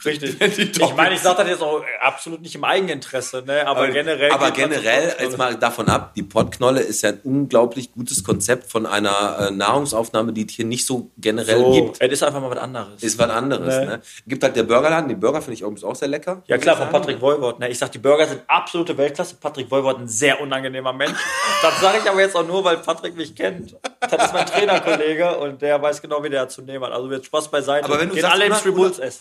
Richtig. 0.04 0.36
Ich 0.84 0.96
meine, 0.96 1.14
ich 1.14 1.20
sage 1.20 1.38
das 1.38 1.48
jetzt 1.48 1.62
auch 1.62 1.82
absolut 2.00 2.40
nicht 2.40 2.54
im 2.54 2.64
Eigeninteresse, 2.64 3.42
ne? 3.46 3.66
aber, 3.66 3.88
generell. 3.88 4.30
Aber 4.30 4.46
man 4.46 4.54
zur 4.54 4.68
generell, 4.68 5.14
jetzt 5.18 5.38
mal 5.38 5.54
davon 5.56 5.88
ab, 5.88 6.14
die 6.14 6.22
Pottknolle 6.22 6.80
ist 6.80 7.02
ja 7.02 7.10
ein 7.10 7.20
unglaublich 7.24 7.92
gutes 7.92 8.24
Konzept 8.24 8.70
von 8.70 8.86
einer 8.86 9.48
äh, 9.48 9.50
Nahrungsaufnahme, 9.50 10.32
die 10.32 10.46
es 10.46 10.52
hier 10.52 10.64
nicht 10.64 10.86
so 10.86 11.10
generell 11.16 11.58
so, 11.58 11.72
gibt. 11.72 12.00
es 12.00 12.12
ist 12.12 12.22
einfach 12.22 12.40
mal 12.40 12.50
was 12.50 12.58
anderes. 12.58 13.02
Ist 13.02 13.18
was 13.18 13.30
anderes. 13.30 13.78
Nee. 13.78 13.86
Ne? 13.86 14.00
Gibt 14.26 14.42
halt 14.42 14.56
der 14.56 14.64
Burgerladen, 14.64 15.08
die 15.08 15.14
Burger 15.14 15.40
finde 15.40 15.54
ich 15.54 15.60
übrigens 15.62 15.84
auch 15.84 15.94
sehr 15.94 16.08
lecker. 16.08 16.42
Ja 16.46 16.58
klar, 16.58 16.76
von. 16.76 16.90
Patrick 16.90 17.20
Voivod. 17.20 17.58
Ne? 17.60 17.68
Ich 17.68 17.78
sag, 17.78 17.92
die 17.92 17.98
Burger 17.98 18.26
sind 18.26 18.42
absolute 18.46 18.96
Weltklasse. 18.96 19.36
Patrick 19.36 19.70
Voivod 19.70 19.98
ein 19.98 20.08
sehr 20.08 20.40
unangenehmer 20.40 20.92
Mensch. 20.92 21.18
Das 21.62 21.80
sage 21.80 21.98
ich 22.02 22.10
aber 22.10 22.20
jetzt 22.20 22.36
auch 22.36 22.46
nur, 22.46 22.64
weil 22.64 22.78
Patrick 22.78 23.16
mich 23.16 23.34
kennt. 23.34 23.76
Das 24.00 24.26
ist 24.26 24.34
mein 24.34 24.46
Trainerkollege 24.46 25.38
und 25.38 25.62
der 25.62 25.80
weiß 25.80 26.02
genau, 26.02 26.22
wie 26.22 26.30
der 26.30 26.48
zu 26.48 26.62
nehmen 26.62 26.84
hat. 26.84 26.92
Also 26.92 27.10
jetzt 27.10 27.26
Spaß 27.26 27.50
beiseite. 27.50 27.86
Aber 27.86 28.00
wenn 28.00 28.08
du 28.08 28.14
Gehen 28.14 28.22
sagst, 28.22 28.34
alle 28.34 28.46
im 28.46 28.74
Bulls 28.74 28.98
essen. 28.98 29.20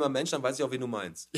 Unangenehmer 0.00 0.08
Mensch, 0.08 0.30
dann 0.30 0.42
weiß 0.42 0.58
ich 0.58 0.64
auch, 0.64 0.70
wen 0.70 0.80
du 0.80 0.86
meinst. 0.86 1.28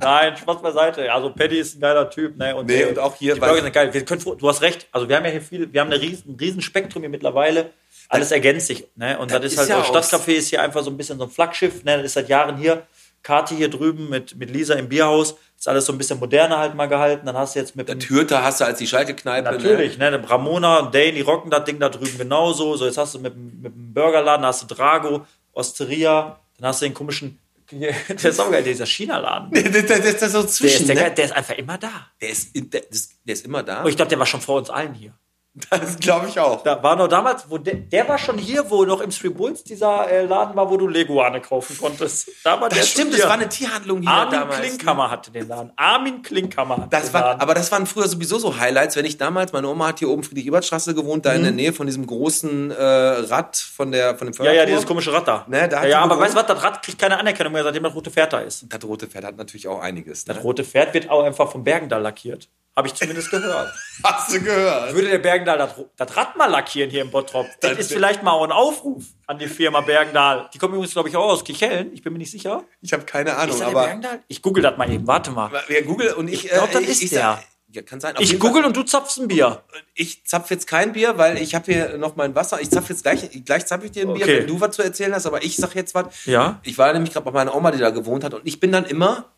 Nein, 0.00 0.36
Spaß 0.36 0.62
beiseite. 0.62 1.12
Also 1.12 1.30
Paddy 1.30 1.58
ist 1.58 1.76
ein 1.76 1.80
geiler 1.80 2.10
Typ. 2.10 2.36
Ne? 2.36 2.54
Und, 2.56 2.66
Nee, 2.66 2.78
der- 2.78 2.88
und 2.90 2.98
auch 2.98 3.14
hier, 3.16 3.34
Die 3.34 3.40
Burger 3.40 3.62
sind 3.62 3.72
geil. 3.72 3.92
Wir 3.92 4.04
können, 4.04 4.22
du 4.38 4.48
hast 4.48 4.62
recht. 4.62 4.86
Also 4.92 5.08
wir 5.08 5.16
haben 5.16 5.24
ja 5.24 5.30
hier 5.30 5.42
viel, 5.42 5.72
wir 5.72 5.80
haben 5.80 5.90
eine 5.92 6.00
riesen, 6.00 6.32
ein 6.32 6.36
riesen 6.36 6.62
Spektrum 6.62 7.02
hier 7.02 7.10
mittlerweile. 7.10 7.70
Alles 8.08 8.30
ergänzt 8.32 8.66
sich. 8.66 8.86
Ne? 8.96 9.18
Und 9.18 9.30
das, 9.30 9.40
Das 9.42 9.52
ist 9.52 9.58
halt, 9.58 9.68
ja 9.70 9.76
das 9.92 10.10
Stadtcafé 10.12 10.32
ist 10.32 10.48
hier 10.48 10.62
einfach 10.62 10.82
so 10.82 10.90
ein 10.90 10.96
bisschen 10.96 11.18
so 11.18 11.24
ein 11.24 11.30
Flaggschiff. 11.30 11.84
Ne? 11.84 11.96
Das 11.96 12.06
ist 12.06 12.12
seit 12.14 12.28
Jahren 12.28 12.56
hier. 12.56 12.86
Kati 13.22 13.56
hier 13.56 13.70
drüben 13.70 14.10
mit, 14.10 14.36
mit 14.36 14.50
Lisa 14.50 14.74
im 14.74 14.90
Bierhaus. 14.90 15.36
Ist 15.58 15.66
alles 15.66 15.86
so 15.86 15.92
ein 15.94 15.98
bisschen 15.98 16.18
moderner 16.18 16.58
halt 16.58 16.74
mal 16.74 16.86
gehalten. 16.88 17.24
Dann 17.24 17.38
hast 17.38 17.54
du 17.54 17.58
jetzt 17.60 17.74
mit 17.74 17.88
dem 17.88 17.98
Türte 17.98 18.42
hast 18.44 18.60
du 18.60 18.66
als 18.66 18.78
die 18.78 18.86
Schalke-Kneipe. 18.86 19.50
Natürlich, 19.50 19.96
ne? 19.96 20.10
ne? 20.10 20.28
Ramona 20.30 20.80
und 20.80 20.94
Dane, 20.94 21.12
die 21.12 21.22
rocken 21.22 21.50
das 21.50 21.64
Ding 21.64 21.78
da 21.80 21.88
drüben 21.88 22.18
genauso. 22.18 22.76
So, 22.76 22.84
jetzt 22.84 22.98
hast 22.98 23.14
du 23.14 23.20
mit, 23.20 23.34
mit 23.34 23.72
dem 23.74 23.94
Burgerladen, 23.94 24.44
hast 24.44 24.62
du 24.62 24.74
Drago, 24.74 25.26
Osteria, 25.54 26.38
dann 26.58 26.68
hast 26.68 26.82
du 26.82 26.86
den 26.86 26.94
komischen 26.94 27.38
Der 27.70 27.94
ist 28.24 28.40
auch 28.40 28.50
geil, 28.50 28.62
dieser 28.62 28.84
China-Laden. 28.86 29.50
Der, 29.50 29.62
der, 29.62 29.82
der 29.82 30.04
ist 30.04 30.20
da 30.20 30.28
so 30.28 30.42
Der 30.42 30.48
zwischen. 30.48 30.82
ist, 30.82 30.88
der, 30.88 31.08
ne? 31.08 31.14
der 31.14 31.24
ist 31.24 31.32
einfach 31.32 31.54
immer 31.56 31.78
da. 31.78 32.08
der, 32.20 32.28
ist, 32.28 32.50
der, 32.54 32.82
der 33.24 33.32
ist 33.32 33.44
immer 33.44 33.62
da. 33.62 33.82
Und 33.82 33.88
ich 33.88 33.96
glaube, 33.96 34.10
der 34.10 34.18
war 34.18 34.26
schon 34.26 34.42
vor 34.42 34.58
uns 34.58 34.68
allen 34.68 34.92
hier. 34.92 35.14
Das 35.70 35.98
glaube 36.00 36.26
ich 36.28 36.38
auch. 36.40 36.64
Da 36.64 36.82
war 36.82 36.96
noch 36.96 37.06
damals, 37.06 37.48
wo 37.48 37.58
der, 37.58 37.74
der 37.76 38.08
war 38.08 38.18
schon 38.18 38.38
hier, 38.38 38.68
wo 38.70 38.84
noch 38.84 39.00
im 39.00 39.12
Street 39.12 39.36
Bulls 39.36 39.62
dieser 39.62 40.10
äh, 40.10 40.24
Laden 40.26 40.56
war, 40.56 40.68
wo 40.68 40.76
du 40.76 40.88
Leguane 40.88 41.40
kaufen 41.40 41.78
konntest. 41.78 42.28
Da 42.42 42.60
war 42.60 42.68
Das 42.68 42.88
stimmt, 42.88 43.14
das 43.14 43.22
war 43.22 43.32
eine 43.34 43.48
Tierhandlung 43.48 44.00
hier 44.00 44.10
Armin 44.10 44.32
damals. 44.40 44.58
Klinkhammer 44.60 45.10
hatte 45.12 45.30
den 45.30 45.46
Laden. 45.46 45.72
Armin 45.76 46.22
Klinkhammer 46.22 46.78
hatte 46.78 46.88
Das 46.90 47.04
den 47.04 47.12
war, 47.14 47.20
Laden. 47.20 47.40
aber 47.40 47.54
das 47.54 47.70
waren 47.70 47.86
früher 47.86 48.08
sowieso 48.08 48.38
so 48.40 48.58
Highlights, 48.58 48.96
wenn 48.96 49.04
ich 49.04 49.16
damals, 49.16 49.52
meine 49.52 49.68
Oma 49.68 49.86
hat 49.88 50.00
hier 50.00 50.08
oben 50.10 50.24
Friedrich-Ebert-Straße 50.24 50.92
gewohnt, 50.94 51.24
da 51.24 51.32
in 51.34 51.44
der 51.44 51.52
Nähe 51.52 51.72
von 51.72 51.86
diesem 51.86 52.04
großen 52.06 52.72
äh, 52.72 52.74
Rad 52.82 53.56
von, 53.56 53.92
der, 53.92 54.16
von 54.18 54.26
dem 54.26 54.34
Mhm. 54.36 54.44
ja, 54.44 54.44
ja, 54.46 54.50
Förderturm. 54.50 54.66
dieses 54.74 54.86
komische 54.86 55.12
Rad 55.12 55.28
da. 55.28 55.44
Ne, 55.48 55.68
da 55.68 55.76
hat 55.78 55.84
ja, 55.84 55.90
ja, 55.90 56.00
aber 56.00 56.18
weißt 56.18 56.34
du 56.34 56.38
was, 56.38 56.46
das 56.46 56.62
Rad 56.64 56.82
kriegt 56.82 56.98
keine 56.98 57.16
Anerkennung 57.18 57.52
mehr, 57.52 57.62
seitdem 57.62 57.84
das 57.84 57.94
rote 57.94 58.10
Pferd 58.10 58.32
da 58.32 58.40
ist. 58.40 58.66
Das 58.68 58.82
rote 58.82 59.06
Pferd 59.06 59.24
hat 59.24 59.36
natürlich 59.36 59.68
auch 59.68 59.78
einiges. 59.80 60.26
Ne? 60.26 60.34
Das 60.34 60.42
rote 60.42 60.64
Pferd 60.64 60.94
wird 60.94 61.08
auch 61.10 61.22
einfach 61.22 61.48
vom 61.52 61.62
Bergendal 61.62 62.02
lackiert. 62.02 62.48
Habe 62.76 62.88
ich 62.88 62.94
zumindest 62.94 63.30
gehört. 63.30 63.72
Hast 64.02 64.34
du 64.34 64.40
gehört? 64.40 64.92
Würde 64.94 65.08
der 65.08 65.18
Bergendal 65.18 65.58
das, 65.58 65.74
das 65.96 66.16
Rad 66.16 66.36
mal 66.36 66.46
lackieren 66.50 66.90
hier 66.90 67.02
im 67.02 67.10
Bottrop? 67.10 67.46
Das, 67.60 67.70
Das 67.70 67.78
ist 67.80 67.92
vielleicht 67.92 68.22
mal 68.24 68.32
auch 68.32 68.42
ein 68.44 68.50
Aufruf 68.52 69.04
an 69.28 69.38
die 69.38 69.46
Firma 69.46 69.80
Bergendal. 69.80 70.50
Die 70.52 70.58
kommen 70.58 70.74
übrigens, 70.74 70.92
glaube 70.92 71.08
ich, 71.08 71.16
auch 71.16 71.28
aus 71.30 71.44
Kichellen. 71.44 71.92
Ich 71.92 72.02
bin 72.02 72.12
mir 72.12 72.18
nicht 72.18 72.32
sicher. 72.32 72.64
Ich 72.80 72.92
habe 72.92 73.04
keine 73.04 73.36
Ahnung, 73.36 73.50
Ist 73.54 73.60
das 73.60 73.68
der 73.68 73.68
aber 73.68 73.84
Bergendal? 73.86 74.20
Ich 74.26 74.42
google 74.42 74.62
das 74.62 74.76
mal 74.76 74.90
eben. 74.90 75.06
Warte 75.06 75.30
mal. 75.30 75.50
ja, 75.68 75.80
Google 75.82 76.14
und 76.14 76.26
ich, 76.28 76.46
Ich 76.46 76.50
glaub, 76.50 76.68
äh, 76.70 76.72
das 76.72 76.82
ich, 76.82 76.88
ist 76.90 77.02
ich 77.02 77.10
der. 77.10 77.20
Sag, 77.20 77.44
ja, 77.70 77.82
kann 77.82 78.00
sein. 78.00 78.16
Auf 78.16 78.22
Ich 78.22 78.30
Fall- 78.30 78.38
google 78.40 78.64
und 78.64 78.76
du 78.76 78.82
zapfst 78.82 79.18
ein 79.18 79.28
Bier. 79.28 79.62
Ich 79.94 80.24
zapf 80.26 80.50
jetzt 80.50 80.66
kein 80.66 80.92
Bier, 80.92 81.16
weil 81.16 81.38
ich 81.40 81.54
habe 81.54 81.72
hier 81.72 81.96
noch 81.96 82.16
mein 82.16 82.34
Wasser. 82.34 82.60
Ich 82.60 82.70
zapf 82.70 82.88
jetzt 82.88 83.02
gleich, 83.04 83.28
gleich 83.44 83.66
zapf 83.66 83.84
ich 83.84 83.92
dir 83.92 84.02
ein 84.08 84.14
Bier, 84.14 84.24
Okay. 84.24 84.38
wenn 84.40 84.46
du 84.48 84.60
was 84.60 84.74
zu 84.74 84.82
erzählen 84.82 85.14
hast. 85.14 85.26
Aber 85.26 85.42
ich 85.44 85.56
sag 85.56 85.74
jetzt 85.76 85.94
was. 85.94 86.24
Ja. 86.24 86.60
Ich 86.64 86.76
war 86.78 86.92
nämlich 86.92 87.12
gerade 87.12 87.24
bei 87.24 87.30
meiner 87.32 87.54
Oma, 87.54 87.70
die 87.70 87.78
da 87.78 87.90
gewohnt 87.90 88.24
hat, 88.24 88.34
und 88.34 88.42
ich 88.44 88.58
bin 88.60 88.72
dann 88.72 88.84
immer 88.84 89.32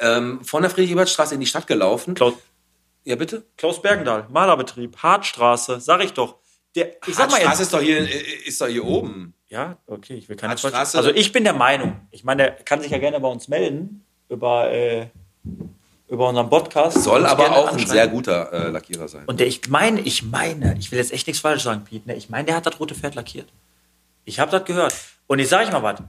ähm, 0.00 0.42
von 0.44 0.62
der 0.62 0.70
Friedrich-Ebert-Straße 0.70 1.34
in 1.34 1.40
die 1.40 1.46
Stadt 1.46 1.66
gelaufen. 1.66 2.14
Klaus, 2.14 2.34
Ja, 3.04 3.16
bitte? 3.16 3.44
Klaus 3.56 3.82
Bergendal, 3.82 4.26
Malerbetrieb, 4.30 4.96
Hartstraße, 4.96 5.80
sag 5.80 6.02
ich 6.02 6.12
doch. 6.12 6.36
Der, 6.74 6.90
ich 7.06 7.14
sag 7.14 7.30
mal 7.30 7.40
jetzt. 7.40 7.60
ist 7.60 7.72
doch 7.72 7.80
hier, 7.80 7.98
ist 8.46 8.60
doch 8.60 8.66
hier 8.66 8.84
oben. 8.84 9.34
Ja, 9.48 9.76
okay, 9.86 10.14
ich 10.14 10.28
will 10.28 10.36
keine 10.36 10.54
Hartstraße- 10.54 10.68
Straße. 10.70 10.98
Also 10.98 11.10
ich 11.10 11.30
bin 11.30 11.44
der 11.44 11.52
Meinung, 11.52 12.00
ich 12.10 12.24
meine, 12.24 12.42
der 12.44 12.50
kann 12.52 12.80
sich 12.80 12.90
ja 12.90 12.98
gerne 12.98 13.20
bei 13.20 13.28
uns 13.28 13.46
melden 13.46 14.04
über, 14.28 14.70
äh, 14.72 15.06
über 16.08 16.28
unseren 16.28 16.48
Podcast. 16.50 17.02
Soll 17.04 17.26
aber 17.26 17.54
auch 17.56 17.72
ein 17.72 17.86
sehr 17.86 18.08
guter 18.08 18.52
äh, 18.52 18.70
Lackierer 18.70 19.06
sein. 19.06 19.24
Und 19.26 19.38
der, 19.38 19.46
ich 19.46 19.68
meine, 19.68 20.00
ich 20.00 20.24
meine, 20.24 20.76
ich 20.78 20.90
will 20.90 20.98
jetzt 20.98 21.12
echt 21.12 21.26
nichts 21.26 21.40
falsch 21.40 21.62
sagen, 21.62 21.84
Pete, 21.84 22.08
ne? 22.08 22.16
ich 22.16 22.30
meine, 22.30 22.46
der 22.46 22.56
hat 22.56 22.66
das 22.66 22.80
rote 22.80 22.94
Pferd 22.94 23.14
lackiert. 23.14 23.46
Ich 24.24 24.40
habe 24.40 24.50
das 24.50 24.64
gehört. 24.64 24.94
Und 25.26 25.38
ich 25.38 25.48
sage 25.48 25.64
ich 25.66 25.72
mal 25.72 25.82
was, 25.82 26.00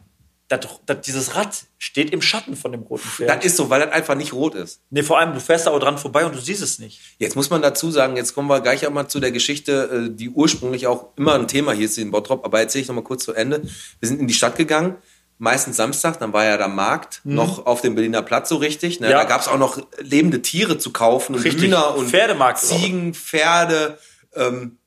das, 0.47 0.59
das, 0.85 1.01
dieses 1.01 1.35
Rad 1.35 1.65
steht 1.79 2.11
im 2.11 2.21
Schatten 2.21 2.55
von 2.55 2.71
dem 2.71 2.81
roten 2.81 3.07
Pferd. 3.07 3.29
Das 3.29 3.45
ist 3.45 3.57
so, 3.57 3.69
weil 3.69 3.81
das 3.81 3.91
einfach 3.91 4.15
nicht 4.15 4.33
rot 4.33 4.53
ist. 4.53 4.81
nee, 4.91 5.01
vor 5.01 5.19
allem, 5.19 5.33
du 5.33 5.39
fährst 5.39 5.65
da 5.65 5.71
auch 5.71 5.79
dran 5.79 5.97
vorbei 5.97 6.25
und 6.25 6.35
du 6.35 6.39
siehst 6.39 6.61
es 6.61 6.77
nicht. 6.77 6.99
Jetzt 7.17 7.35
muss 7.35 7.49
man 7.49 7.63
dazu 7.63 7.89
sagen, 7.89 8.15
jetzt 8.15 8.35
kommen 8.35 8.47
wir 8.47 8.61
gleich 8.61 8.85
auch 8.85 8.91
mal 8.91 9.07
zu 9.07 9.19
der 9.19 9.31
Geschichte, 9.31 10.07
äh, 10.11 10.15
die 10.15 10.29
ursprünglich 10.29 10.85
auch 10.85 11.09
immer 11.15 11.33
ein 11.33 11.47
Thema 11.47 11.71
hier 11.71 11.85
ist 11.85 11.97
in 11.97 12.11
Bottrop, 12.11 12.45
aber 12.45 12.59
erzähle 12.59 12.83
ich 12.83 12.87
noch 12.87 12.95
mal 12.95 13.03
kurz 13.03 13.23
zu 13.23 13.33
Ende. 13.33 13.63
Wir 13.99 14.07
sind 14.07 14.19
in 14.19 14.27
die 14.27 14.35
Stadt 14.35 14.55
gegangen, 14.55 14.97
meistens 15.39 15.77
Samstag, 15.77 16.19
dann 16.19 16.31
war 16.31 16.45
ja 16.45 16.57
der 16.57 16.67
Markt 16.67 17.21
noch 17.23 17.65
auf 17.65 17.81
dem 17.81 17.95
Berliner 17.95 18.21
Platz 18.21 18.49
so 18.49 18.57
richtig. 18.57 18.99
Ne? 18.99 19.07
Mhm. 19.07 19.11
Ja. 19.11 19.17
Da 19.19 19.23
gab 19.25 19.41
es 19.41 19.47
auch 19.47 19.57
noch 19.57 19.79
lebende 19.99 20.43
Tiere 20.43 20.77
zu 20.77 20.91
kaufen 20.93 21.35
und 21.35 21.43
Richtig. 21.43 21.63
Hühner 21.63 21.95
und 21.95 22.09
Pferdemarkt. 22.09 22.59
Ziegen, 22.59 23.15
Pferde. 23.15 23.97
Ähm, 24.35 24.77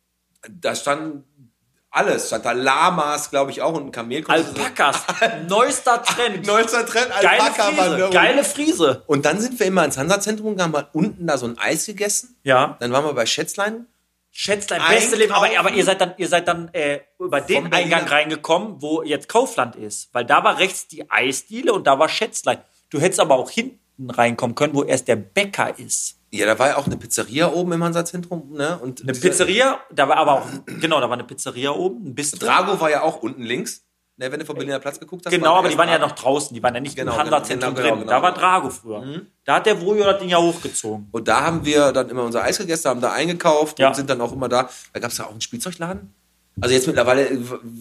da 0.49 0.75
stand 0.75 1.25
alles, 1.99 2.29
stand 2.29 2.45
da 2.45 2.53
Lamas, 2.53 3.31
glaube 3.31 3.51
ich 3.51 3.61
auch 3.63 3.75
und 3.75 3.87
ein 3.87 3.93
Kamel. 3.93 4.25
Alpakas, 4.27 5.03
neuester 5.49 6.03
Trend. 6.03 6.47
Neuester 6.47 6.87
Trend, 6.87 7.09
Geile 7.21 7.43
Alpaka-Wanderung. 7.43 7.99
Friese. 7.99 8.11
Geile 8.11 8.45
Friese. 8.45 9.03
Und 9.07 9.25
dann 9.25 9.41
sind 9.41 9.59
wir 9.59 9.67
immer 9.67 9.85
ins 9.85 9.99
Hansa-Zentrum 9.99 10.51
gegangen, 10.51 10.75
haben 10.75 10.87
unten 10.93 11.27
da 11.27 11.37
so 11.37 11.47
ein 11.47 11.59
Eis 11.59 11.87
gegessen. 11.87 12.37
Ja. 12.45 12.77
Dann 12.81 12.93
waren 12.93 13.05
wir 13.05 13.13
bei 13.15 13.27
Schätzlein. 13.27 13.87
Schätzlein, 14.31 14.81
beste 14.89 15.17
Leben. 15.17 15.33
Aber, 15.33 15.49
aber 15.59 15.71
ihr 15.73 15.85
seid 15.85 16.01
dann, 16.01 16.15
ihr 16.17 16.29
seid 16.29 16.47
dann 16.47 16.69
äh, 16.73 17.01
über 17.19 17.41
den 17.41 17.63
Vom 17.63 17.71
Berliner- 17.71 17.97
Eingang 17.97 18.09
reingekommen, 18.09 18.81
wo 18.83 19.03
jetzt 19.03 19.29
Kaufland 19.29 19.75
ist. 19.75 20.11
Weil 20.13 20.25
da 20.25 20.45
war 20.45 20.59
rechts 20.59 20.87
die 20.87 21.11
Eisdiele 21.11 21.73
und 21.73 21.87
da 21.87 21.99
war 21.99 22.09
Schätzlein. 22.09 22.59
Du 22.91 23.01
hättest 23.01 23.21
aber 23.21 23.35
auch 23.37 23.51
hinten 23.51 23.81
reinkommen 24.09 24.55
können, 24.55 24.75
wo 24.75 24.85
erst 24.85 25.09
der 25.09 25.17
Bäcker 25.17 25.79
ist. 25.79 26.17
Ja, 26.31 26.45
da 26.47 26.59
war 26.59 26.69
ja 26.69 26.77
auch 26.77 26.87
eine 26.87 26.97
Pizzeria 26.97 27.51
oben 27.53 27.73
im 27.73 27.83
Hansa-Zentrum. 27.83 28.53
Ne? 28.53 28.79
Und 28.79 29.03
Eine 29.03 29.13
Pizzeria, 29.13 29.81
da 29.91 30.09
war 30.09 30.17
aber 30.19 30.33
auch, 30.35 30.47
genau, 30.81 31.01
da 31.01 31.07
war 31.09 31.15
eine 31.15 31.25
Pizzeria 31.25 31.71
oben, 31.71 32.09
ein 32.09 32.15
Bistro. 32.15 32.39
Drago 32.45 32.79
war 32.81 32.91
ja 32.91 33.03
auch 33.03 33.23
unten 33.23 33.43
links, 33.43 33.87
ne, 34.19 34.31
wenn 34.31 34.39
du 34.39 34.45
vom 34.45 34.57
Berliner 34.57 34.79
Platz 34.79 35.01
geguckt 35.01 35.25
hast. 35.25 35.33
Genau, 35.33 35.55
aber 35.57 35.71
die 35.71 35.79
waren 35.79 35.89
ja 35.89 35.99
noch 35.99 36.13
draußen, 36.13 36.55
die 36.55 36.63
waren 36.63 36.75
ja 36.75 36.81
nicht 36.81 36.97
Genau, 36.97 37.13
im 37.13 37.19
Hansa-Zentrum 37.19 37.75
genau, 37.75 37.83
genau, 37.89 37.97
drin. 37.97 38.07
genau, 38.07 38.13
da 38.17 38.23
war 38.23 38.33
genau. 38.33 38.43
Drago 38.47 38.71
früher. 38.71 39.23
Da 39.45 39.55
hat 39.55 39.65
der 39.67 39.75
Brujo 39.77 40.05
das 40.05 40.19
Ding 40.19 40.29
ja 40.29 40.37
hochgezogen. 40.39 41.09
Und 41.13 41.27
da 41.29 41.41
haben 41.41 41.65
wir 41.65 41.93
dann 41.93 42.11
immer 42.11 42.25
unser 42.25 42.43
Eis 42.43 42.59
gegessen, 42.59 42.91
haben 42.91 43.01
da 43.01 43.13
eingekauft 43.13 43.79
Ja. 43.79 43.89
und 43.89 43.95
sind 43.95 44.11
dann 44.11 44.21
auch 44.21 44.33
immer 44.33 44.51
da. 44.51 44.69
Da 44.93 45.01
gab 45.01 45.11
es 45.11 45.17
ja 45.19 45.25
auch 45.27 45.31
einen 45.31 45.41
Spielzeugladen. 45.41 46.15
Also 46.61 46.75
jetzt 46.75 46.87
mittlerweile 46.87 47.27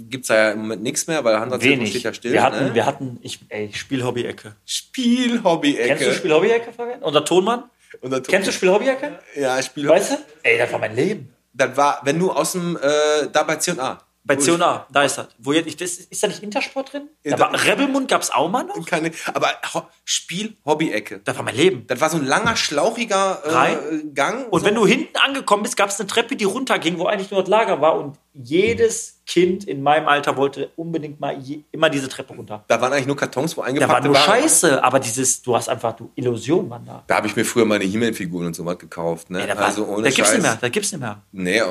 gibt 0.10 0.24
es 0.24 0.28
da 0.28 0.36
ja 0.36 0.52
im 0.52 0.60
Moment 0.60 0.84
nichts 0.84 1.08
mehr, 1.08 1.24
weil 1.24 1.40
Hansa-Zentrum 1.40 1.86
steht 1.88 2.04
ja 2.04 2.14
still. 2.14 2.34
wir 2.34 2.44
hatten, 2.44 2.66
ne? 2.66 2.76
wir 2.76 2.86
hatten, 2.86 3.20
ich, 3.22 3.40
ey, 3.50 3.72
Spielhobby-Ecke. 3.74 4.56
Spiel-Hobby-Ecke. 4.66 5.88
Kennst 5.88 6.06
du 6.08 6.14
Spielhobby-Ecke, 6.14 6.74
Fabian? 6.74 7.02
Unser 7.02 7.24
Tonmann? 7.26 7.64
Und 8.02 8.12
dann- 8.12 8.24
Kennst 8.24 8.48
du 8.48 8.52
Spielhobby-Ecke? 8.52 9.20
Ja, 9.36 9.62
Spiel 9.64 9.88
Weißt 9.88 10.12
du? 10.12 10.16
Ey, 10.44 10.58
das 10.58 10.72
war 10.72 10.80
mein 10.80 10.96
Leben. 10.96 11.34
Das 11.54 11.76
war, 11.78 12.02
wenn 12.04 12.20
du 12.20 12.32
aus 12.32 12.52
dem, 12.52 12.78
äh, 12.78 13.28
da 13.32 13.44
bei 13.44 13.56
C&A. 13.56 14.00
Bei 14.24 14.36
C&A, 14.36 14.86
da 14.92 15.04
ist 15.04 15.18
das. 15.18 15.30
Wo 15.40 15.54
jetzt, 15.54 15.80
das 15.80 15.92
ist 16.00 16.22
da 16.22 16.28
nicht 16.28 16.44
Intersport 16.44 16.92
drin? 16.92 17.08
Da 17.24 17.30
Ja, 17.32 17.40
war 17.40 17.52
da- 17.54 17.60
Rebelmund 17.60 18.10
gab's 18.10 18.30
auch 18.30 18.50
mal 18.50 18.64
noch? 18.66 18.86
Keine, 18.86 19.12
aber 19.34 19.48
Ho 19.74 19.84
Spiel-Hobby-Ecke. 20.04 21.22
Das 21.24 21.38
war 21.38 21.44
mein 21.44 21.56
Leben. 21.56 21.88
Das 21.88 22.02
war 22.02 22.10
so 22.10 22.18
ein 22.18 22.26
langer, 22.26 22.58
schlauchiger 22.58 23.42
äh. 23.46 24.04
Gang. 24.14 24.48
Und 24.52 24.60
so. 24.60 24.66
wenn 24.66 24.76
du 24.76 24.86
hinten 24.86 25.16
angekommen 25.26 25.64
bist, 25.64 25.78
gab's 25.78 25.98
eine 26.00 26.08
Treppe, 26.08 26.36
die 26.36 26.44
runterging, 26.44 27.00
wo 27.00 27.06
eigentlich 27.06 27.32
nur 27.32 27.40
das 27.42 27.50
Lager 27.50 27.80
war. 27.80 27.98
Und 27.98 28.18
jedes 28.44 29.22
Kind 29.26 29.66
in 29.66 29.84
meinem 29.84 30.08
Alter 30.08 30.38
wollte 30.38 30.72
unbedingt 30.76 31.20
mal 31.20 31.38
je, 31.38 31.62
immer 31.72 31.90
diese 31.90 32.08
Treppe 32.08 32.34
runter. 32.34 32.64
Da 32.68 32.80
waren 32.80 32.94
eigentlich 32.94 33.08
nur 33.08 33.18
Kartons, 33.18 33.58
wo 33.58 33.62
Da 33.62 33.68
eingepackt 33.68 33.92
war 33.92 34.02
nur 34.02 34.16
Scheiße, 34.16 34.84
aber 34.84 35.00
dieses, 35.00 35.42
du 35.42 35.56
hast 35.56 35.68
einfach, 35.68 35.94
du 35.96 36.12
Illusion, 36.16 36.70
Mann, 36.70 36.86
da. 36.86 37.04
Da 37.08 37.18
habe 37.18 37.28
ich 37.28 37.36
mir 37.36 37.44
früher 37.44 37.66
meine 37.66 37.84
He-Man-Figuren 37.84 38.46
und 38.48 38.56
so 38.56 38.66
was 38.66 38.78
gekauft. 38.78 39.30
Ne? 39.30 39.42
Ey, 39.42 39.48
da 39.48 39.58
war, 39.58 39.66
also 39.66 39.86
ohne 39.86 40.04
da 40.04 40.10
gibt's 40.10 40.32
nicht 40.32 40.42
mehr, 40.42 40.58
da 40.60 40.70
gibt's 40.70 40.92
nicht 40.92 41.02
mehr. 41.02 41.22
Nee, 41.32 41.62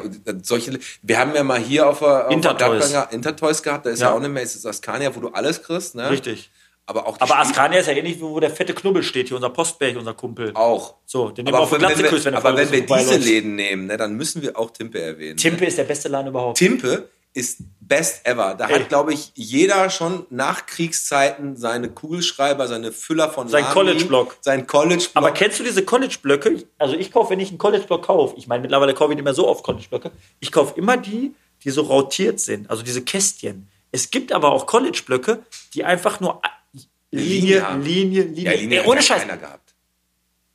solche, 0.42 0.78
wir 1.02 1.18
haben 1.18 1.34
ja 1.34 1.42
mal 1.44 1.58
hier 1.60 1.88
auf 1.88 2.00
der, 2.00 2.08
auf 2.08 2.28
der 2.28 2.30
Intertoys. 2.36 2.94
Intertoys 3.10 3.62
gehabt, 3.62 3.86
da 3.86 3.90
ist 3.90 4.00
ja, 4.00 4.08
Ja. 4.08 4.14
auch 4.14 4.20
nicht 4.20 4.30
mehr, 4.32 4.42
ist 4.42 4.56
das 4.56 4.66
Askania, 4.66 5.14
wo 5.14 5.20
du 5.20 5.28
alles 5.28 5.62
kriegst. 5.62 5.94
Ne? 5.94 6.10
Richtig. 6.10 6.50
Aber 6.86 7.06
auch 7.06 7.20
Aber 7.20 7.38
Askania 7.38 7.80
ist 7.80 7.86
ja 7.86 7.94
ähnlich, 7.94 8.20
wo 8.20 8.38
der 8.38 8.50
fette 8.50 8.72
Knubbel 8.72 9.02
steht, 9.02 9.28
hier 9.28 9.36
unser 9.36 9.50
Postberg, 9.50 9.96
unser 9.96 10.14
Kumpel. 10.14 10.52
auch. 10.54 10.94
So, 11.04 11.30
den 11.30 11.44
nehmen 11.44 11.54
wir 11.54 11.58
Aber 11.58 11.64
auf 11.64 11.70
die 11.70 11.82
wenn, 11.82 11.98
wenn, 11.98 12.06
küsst, 12.06 12.24
wenn 12.24 12.32
wir, 12.34 12.38
er 12.38 12.44
aber 12.46 12.56
wenn 12.56 12.70
wir 12.70 12.80
diese 12.80 12.86
vorbeiläuft. 12.86 13.24
Läden 13.24 13.54
nehmen, 13.56 13.86
ne, 13.86 13.96
dann 13.96 14.14
müssen 14.14 14.40
wir 14.42 14.56
auch 14.56 14.70
Timpe 14.70 15.00
erwähnen. 15.00 15.36
Timpe 15.36 15.62
Ne? 15.62 15.66
ist 15.66 15.78
der 15.78 15.84
beste 15.84 16.08
Laden 16.08 16.28
überhaupt. 16.28 16.58
Timpe 16.58 17.08
ist 17.34 17.58
best 17.80 18.26
ever. 18.26 18.54
Da 18.54 18.68
Ey. 18.68 18.80
hat, 18.80 18.88
glaube 18.88 19.12
ich, 19.12 19.30
jeder 19.34 19.90
schon 19.90 20.26
nach 20.30 20.64
Kriegszeiten 20.66 21.56
seine 21.56 21.90
Kugelschreiber, 21.90 22.66
seine 22.66 22.92
Füller 22.92 23.30
von 23.30 23.48
Sein 23.48 23.64
College-Block. 23.64 24.38
Sein 24.40 24.66
College-Block. 24.66 25.10
Aber 25.14 25.32
kennst 25.32 25.58
du 25.58 25.64
diese 25.64 25.84
College-Blöcke? 25.84 26.64
Also 26.78 26.94
ich 26.96 27.12
kaufe, 27.12 27.30
wenn 27.30 27.40
ich 27.40 27.50
einen 27.50 27.58
College-Block 27.58 28.02
kaufe, 28.06 28.36
ich 28.38 28.46
meine, 28.46 28.62
mittlerweile 28.62 28.94
kaufe 28.94 29.12
ich 29.12 29.16
nicht 29.16 29.24
mehr 29.24 29.34
so 29.34 29.46
oft 29.48 29.64
College-Blöcke, 29.64 30.12
ich 30.40 30.50
kaufe 30.50 30.78
immer 30.78 30.96
die, 30.96 31.34
die 31.62 31.70
so 31.70 31.82
rotiert 31.82 32.40
sind, 32.40 32.70
also 32.70 32.82
diese 32.82 33.02
Kästchen. 33.02 33.68
Es 33.92 34.10
gibt 34.10 34.32
aber 34.32 34.52
auch 34.52 34.66
College-Blöcke, 34.66 35.40
die 35.74 35.84
einfach 35.84 36.20
nur 36.20 36.40
Linie, 37.10 37.60
Linie. 37.78 37.82
Linie, 37.82 38.22
Linie. 38.24 38.42
ja, 38.44 38.52
Linie 38.52 38.78
Ey, 38.78 38.82
hat 38.84 38.90
ohne 38.90 39.02
Scheiß. 39.02 39.22
keiner 39.22 39.36
gehabt. 39.36 39.74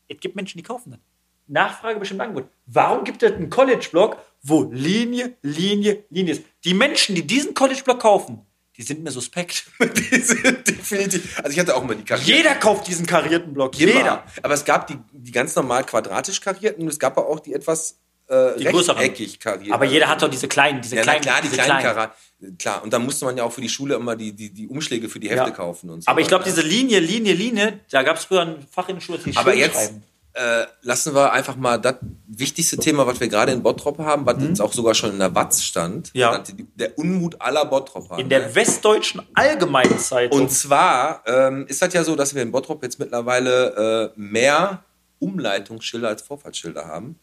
Es 0.07 0.19
gibt 0.19 0.35
Menschen, 0.35 0.57
die 0.57 0.63
kaufen 0.63 0.91
das. 0.91 0.99
Nachfrage 1.47 1.99
bestimmt 1.99 2.21
Angebot. 2.21 2.49
Warum 2.65 3.03
gibt 3.03 3.23
es 3.23 3.33
einen 3.33 3.49
College-Block, 3.49 4.17
wo 4.43 4.63
Linie, 4.71 5.35
Linie, 5.41 6.05
Linie 6.09 6.33
ist? 6.35 6.43
Die 6.63 6.73
Menschen, 6.73 7.15
die 7.15 7.25
diesen 7.27 7.53
College-Block 7.53 7.99
kaufen, 7.99 8.45
die 8.77 8.83
sind 8.83 9.03
mir 9.03 9.11
suspekt. 9.11 9.65
Die 9.79 10.19
sind 10.21 10.65
definitiv. 10.67 11.37
Also 11.39 11.51
ich 11.51 11.59
hatte 11.59 11.75
auch 11.75 11.83
mal 11.83 11.95
die 11.95 12.05
karierten. 12.05 12.33
Jeder 12.33 12.55
kauft 12.55 12.87
diesen 12.87 13.05
karierten 13.05 13.53
Block. 13.53 13.77
Immer. 13.79 13.91
Jeder. 13.91 14.23
Aber 14.41 14.53
es 14.53 14.63
gab 14.65 14.87
die, 14.87 14.97
die 15.11 15.31
ganz 15.31 15.55
normal 15.55 15.83
quadratisch 15.83 16.39
karierten 16.39 16.83
und 16.83 16.87
es 16.87 16.97
gab 16.97 17.17
aber 17.17 17.27
auch 17.27 17.41
die 17.41 17.53
etwas 17.53 17.99
äh, 18.31 18.57
Die 18.57 18.67
rechteckig 18.67 19.39
karierten. 19.39 19.73
Aber 19.73 19.85
jeder 19.85 20.07
hat 20.07 20.21
doch 20.21 20.29
diese 20.29 20.47
kleinen, 20.47 20.81
diese 20.81 20.95
ja, 20.95 21.01
kleinen, 21.03 21.21
klar, 21.21 21.41
die 21.41 21.49
diese 21.49 21.61
kleinen, 21.61 21.81
kleinen. 21.93 22.57
Klar, 22.57 22.81
und 22.83 22.91
dann 22.91 23.03
musste 23.05 23.25
man 23.25 23.37
ja 23.37 23.43
auch 23.43 23.51
für 23.51 23.61
die 23.61 23.69
Schule 23.69 23.95
immer 23.95 24.15
die, 24.15 24.31
die, 24.31 24.49
die 24.51 24.67
Umschläge 24.67 25.09
für 25.09 25.19
die 25.19 25.29
Hefte 25.29 25.49
Ja. 25.49 25.51
kaufen 25.51 25.89
und 25.89 26.03
so. 26.03 26.09
Aber 26.09 26.21
ich 26.21 26.27
glaube, 26.27 26.43
diese 26.43 26.61
Linie, 26.61 26.99
Linie, 26.99 27.33
Linie, 27.33 27.79
da 27.91 28.01
gab 28.03 28.17
es 28.17 28.25
früher 28.25 28.41
ein 28.41 28.65
Fach 28.71 28.87
in 28.89 28.95
der 28.95 29.01
Schule, 29.01 29.19
hieß 29.23 29.37
Aber 29.37 29.53
jetzt 29.53 29.93
äh, 30.33 30.63
lassen 30.81 31.13
wir 31.13 31.33
einfach 31.33 31.57
mal 31.57 31.77
das 31.77 31.95
wichtigste 32.25 32.77
Thema, 32.77 33.05
was 33.05 33.19
wir 33.19 33.27
gerade 33.27 33.51
in 33.51 33.61
Bottrop 33.61 33.99
haben, 33.99 34.25
was 34.25 34.41
jetzt 34.41 34.61
auch 34.61 34.71
sogar 34.71 34.95
schon 34.95 35.11
in 35.11 35.19
der 35.19 35.35
Watz 35.35 35.61
stand. 35.61 36.13
Mhm. 36.15 36.19
Ja. 36.19 36.37
Die- 36.39 36.65
Der 36.75 36.97
Unmut 36.97 37.35
aller 37.41 37.65
Bottropper. 37.65 38.17
In 38.17 38.29
der 38.29 38.55
Westdeutschen 38.55 39.21
Allgemeinen 39.33 39.99
Zeitung. 39.99 40.39
Und 40.39 40.51
zwar 40.51 41.21
ähm, 41.27 41.65
ist 41.67 41.81
das 41.81 41.93
ja 41.93 42.03
so, 42.05 42.15
dass 42.15 42.33
wir 42.33 42.41
in 42.43 42.51
Bottrop 42.51 42.81
jetzt 42.81 42.97
mittlerweile 42.97 44.13
äh, 44.15 44.19
mehr 44.19 44.83
Umleitungsschilder 45.21 46.07
als 46.09 46.21
Vorfahrtsschilder 46.23 46.85
haben, 46.87 47.17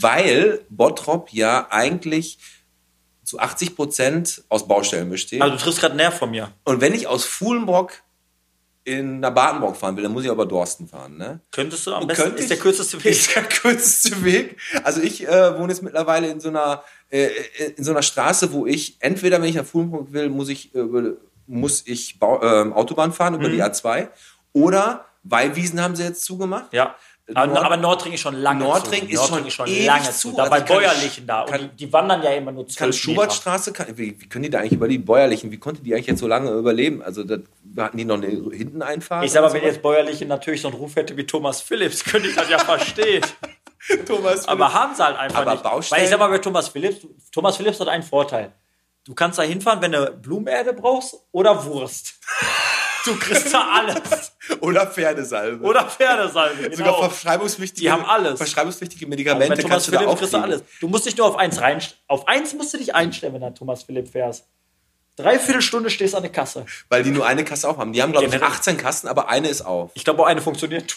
weil 0.00 0.60
Bottrop 0.70 1.30
ja 1.32 1.66
eigentlich 1.70 2.38
zu 3.24 3.38
80 3.38 3.76
Prozent 3.76 4.42
aus 4.48 4.66
Baustellen 4.66 5.10
besteht. 5.10 5.42
also 5.42 5.56
du 5.56 5.62
triffst 5.62 5.80
gerade 5.80 5.96
Nerv 5.96 6.16
von 6.18 6.30
mir. 6.30 6.52
Und 6.64 6.80
wenn 6.80 6.94
ich 6.94 7.06
aus 7.06 7.24
Fuhlenbrock 7.24 7.92
in 8.84 9.20
nach 9.20 9.30
Badenburg 9.34 9.76
fahren 9.76 9.94
will, 9.96 10.02
dann 10.02 10.12
muss 10.12 10.24
ich 10.24 10.30
aber 10.30 10.46
Dorsten 10.46 10.88
fahren. 10.88 11.18
Ne? 11.18 11.40
Könntest 11.50 11.86
du 11.86 11.92
am 11.94 12.02
Und 12.02 12.08
besten, 12.08 12.22
könnte 12.24 12.38
ist 12.38 12.44
ich- 12.44 12.48
der 12.48 12.58
kürzeste 12.58 12.98
Weg. 13.04 13.10
Ist 13.12 13.34
der 13.36 13.42
kürzeste 13.44 14.24
Weg. 14.24 14.56
Also 14.84 15.00
ich 15.02 15.28
äh, 15.28 15.58
wohne 15.58 15.72
jetzt 15.72 15.82
mittlerweile 15.82 16.28
in 16.28 16.40
so 16.40 16.48
einer 16.48 16.82
äh, 17.10 17.28
in 17.76 17.84
so 17.84 17.90
einer 17.90 18.02
Straße, 18.02 18.52
wo 18.52 18.66
ich 18.66 18.96
entweder, 19.00 19.40
wenn 19.42 19.48
ich 19.50 19.56
nach 19.56 19.66
Fulmburg 19.66 20.12
will, 20.12 20.30
muss 20.30 20.48
ich 20.48 20.74
äh, 20.74 20.82
muss 21.46 21.82
ich 21.86 22.18
Bau, 22.18 22.42
ähm, 22.42 22.72
Autobahn 22.72 23.12
fahren 23.12 23.34
über 23.34 23.48
Mhm. 23.48 23.52
die 23.52 23.62
A2 23.62 24.08
oder 24.54 25.04
Weilwiesen 25.24 25.80
haben 25.82 25.94
sie 25.94 26.04
jetzt 26.04 26.24
zugemacht. 26.24 26.72
Ja. 26.72 26.96
Aber, 27.34 27.46
Nord- 27.46 27.64
aber 27.64 27.76
Nordring 27.76 28.12
ist 28.12 28.20
schon 28.20 28.34
lange 28.34 28.64
Nordring 28.64 29.00
zu. 29.02 29.06
ist 29.08 29.14
Nordring 29.30 29.50
schon 29.50 29.66
ist 29.68 29.74
schon 29.76 29.84
lange 29.86 30.04
zu. 30.10 30.12
zu. 30.30 30.32
Da 30.36 30.42
Also 30.44 30.50
bei 30.50 30.60
kann- 30.60 30.76
Bäuerlichen 30.78 31.26
da. 31.26 31.44
kann- 31.44 31.60
Und 31.60 31.80
die, 31.80 31.92
wandern 31.92 32.22
ja 32.22 32.30
immer 32.32 32.52
nur 32.52 32.64
Kann 32.64 32.70
zwölf 32.72 32.94
Meter. 32.94 32.98
Schubertstraße, 33.02 33.72
kann, 33.72 33.86
wie, 33.96 34.20
wie 34.20 34.28
können 34.28 34.42
die 34.44 34.50
da 34.50 34.58
eigentlich 34.60 34.72
über 34.72 34.88
die 34.88 34.98
Bäuerlichen, 34.98 35.50
wie 35.50 35.58
konnte 35.58 35.82
die 35.82 35.94
eigentlich 35.94 36.06
jetzt 36.06 36.20
so 36.20 36.26
lange 36.26 36.50
überleben? 36.52 37.02
Also 37.02 37.24
das, 37.24 37.40
hatten 37.76 37.96
die 37.96 38.04
noch 38.04 38.16
eine 38.16 38.26
hinten 38.28 38.82
einfahren? 38.82 39.24
Ich 39.24 39.32
sag 39.32 39.42
mal, 39.42 39.52
wenn 39.52 39.62
jetzt 39.64 39.82
Bäuerliche 39.82 40.26
natürlich 40.26 40.60
so 40.62 40.68
einen 40.68 40.76
Ruf 40.76 40.96
hätte 40.96 41.16
wie 41.16 41.24
Thomas 41.26 41.60
Phillips, 41.60 42.04
könnte 42.04 42.28
ich 42.28 42.34
das 42.34 42.48
ja 42.48 42.58
verstehen. 42.58 43.24
Thomas 44.06 44.46
Aber 44.46 44.72
haben 44.72 44.94
sie 44.94 45.04
halt 45.04 45.16
einfach 45.18 45.40
Aber 45.40 45.52
nicht. 45.52 45.62
Baustellen- 45.62 45.98
Weil 45.98 46.04
ich 46.04 46.10
sag 46.10 46.18
mal, 46.18 46.28
bei 46.28 46.38
Thomas 46.38 46.68
Phillips, 46.68 47.06
Thomas 47.32 47.56
Phillips 47.56 47.80
hat 47.80 47.88
einen 47.88 48.02
Vorteil. 48.02 48.52
Du 49.04 49.14
kannst 49.14 49.38
da 49.38 49.42
hinfahren, 49.42 49.80
wenn 49.80 49.92
du 49.92 50.10
Blumenerde 50.10 50.72
brauchst 50.74 51.16
oder 51.32 51.64
Wurst. 51.64 52.14
Du 53.06 53.16
kriegst 53.16 53.54
da 53.54 53.66
alles. 53.76 54.32
Oder 54.60 54.86
Pferdesalbe. 54.86 55.64
Oder 55.64 55.84
Pferdesalbe. 55.88 56.62
Sogar 56.76 56.94
Genau. 56.94 57.08
verschreibungspflichtige, 57.08 57.80
Die 57.82 57.90
haben 57.90 58.04
alles. 58.04 58.38
verschreibungspflichtige 58.38 59.04
Also 59.06 59.10
Medikamente 59.10 59.48
bei 59.54 59.56
Thomas 59.62 59.70
kannst 59.70 59.86
du 59.88 59.92
da 59.92 59.98
Philipp 59.98 60.12
auch 60.12 60.18
kriegst 60.18 60.34
du 60.34 60.38
alles. 60.38 60.62
Du 60.80 60.88
musst 60.88 61.06
dich 61.06 61.16
nur 61.16 61.26
auf 61.26 61.36
eins 61.36 61.60
rein. 61.60 61.80
Auf 62.08 62.28
eins 62.28 62.54
musst 62.54 62.72
du 62.74 62.78
dich 62.78 62.94
einstellen, 62.94 63.34
wenn 63.34 63.40
du 63.40 63.46
an 63.48 63.54
Thomas 63.54 63.82
Philipp 63.84 64.08
fährst. 64.08 64.46
Dreiviertel 65.16 65.60
Stunde 65.62 65.90
stehst 65.90 66.14
du 66.14 66.16
an 66.18 66.22
der 66.22 66.32
Kasse. 66.32 66.64
Weil 66.88 67.02
die 67.02 67.10
nur 67.10 67.26
eine 67.26 67.44
Kasse 67.44 67.68
auf 67.68 67.76
haben. 67.78 67.92
Die 67.92 68.02
haben, 68.02 68.12
glaube 68.12 68.26
ich, 68.26 68.32
Generell. 68.32 68.50
18 68.52 68.76
Kassen, 68.76 69.08
aber 69.08 69.28
eine 69.28 69.48
ist 69.48 69.62
auf. 69.62 69.90
Ich 69.94 70.04
glaube, 70.04 70.22
auch 70.22 70.26
eine 70.26 70.40
funktioniert. 70.40 70.94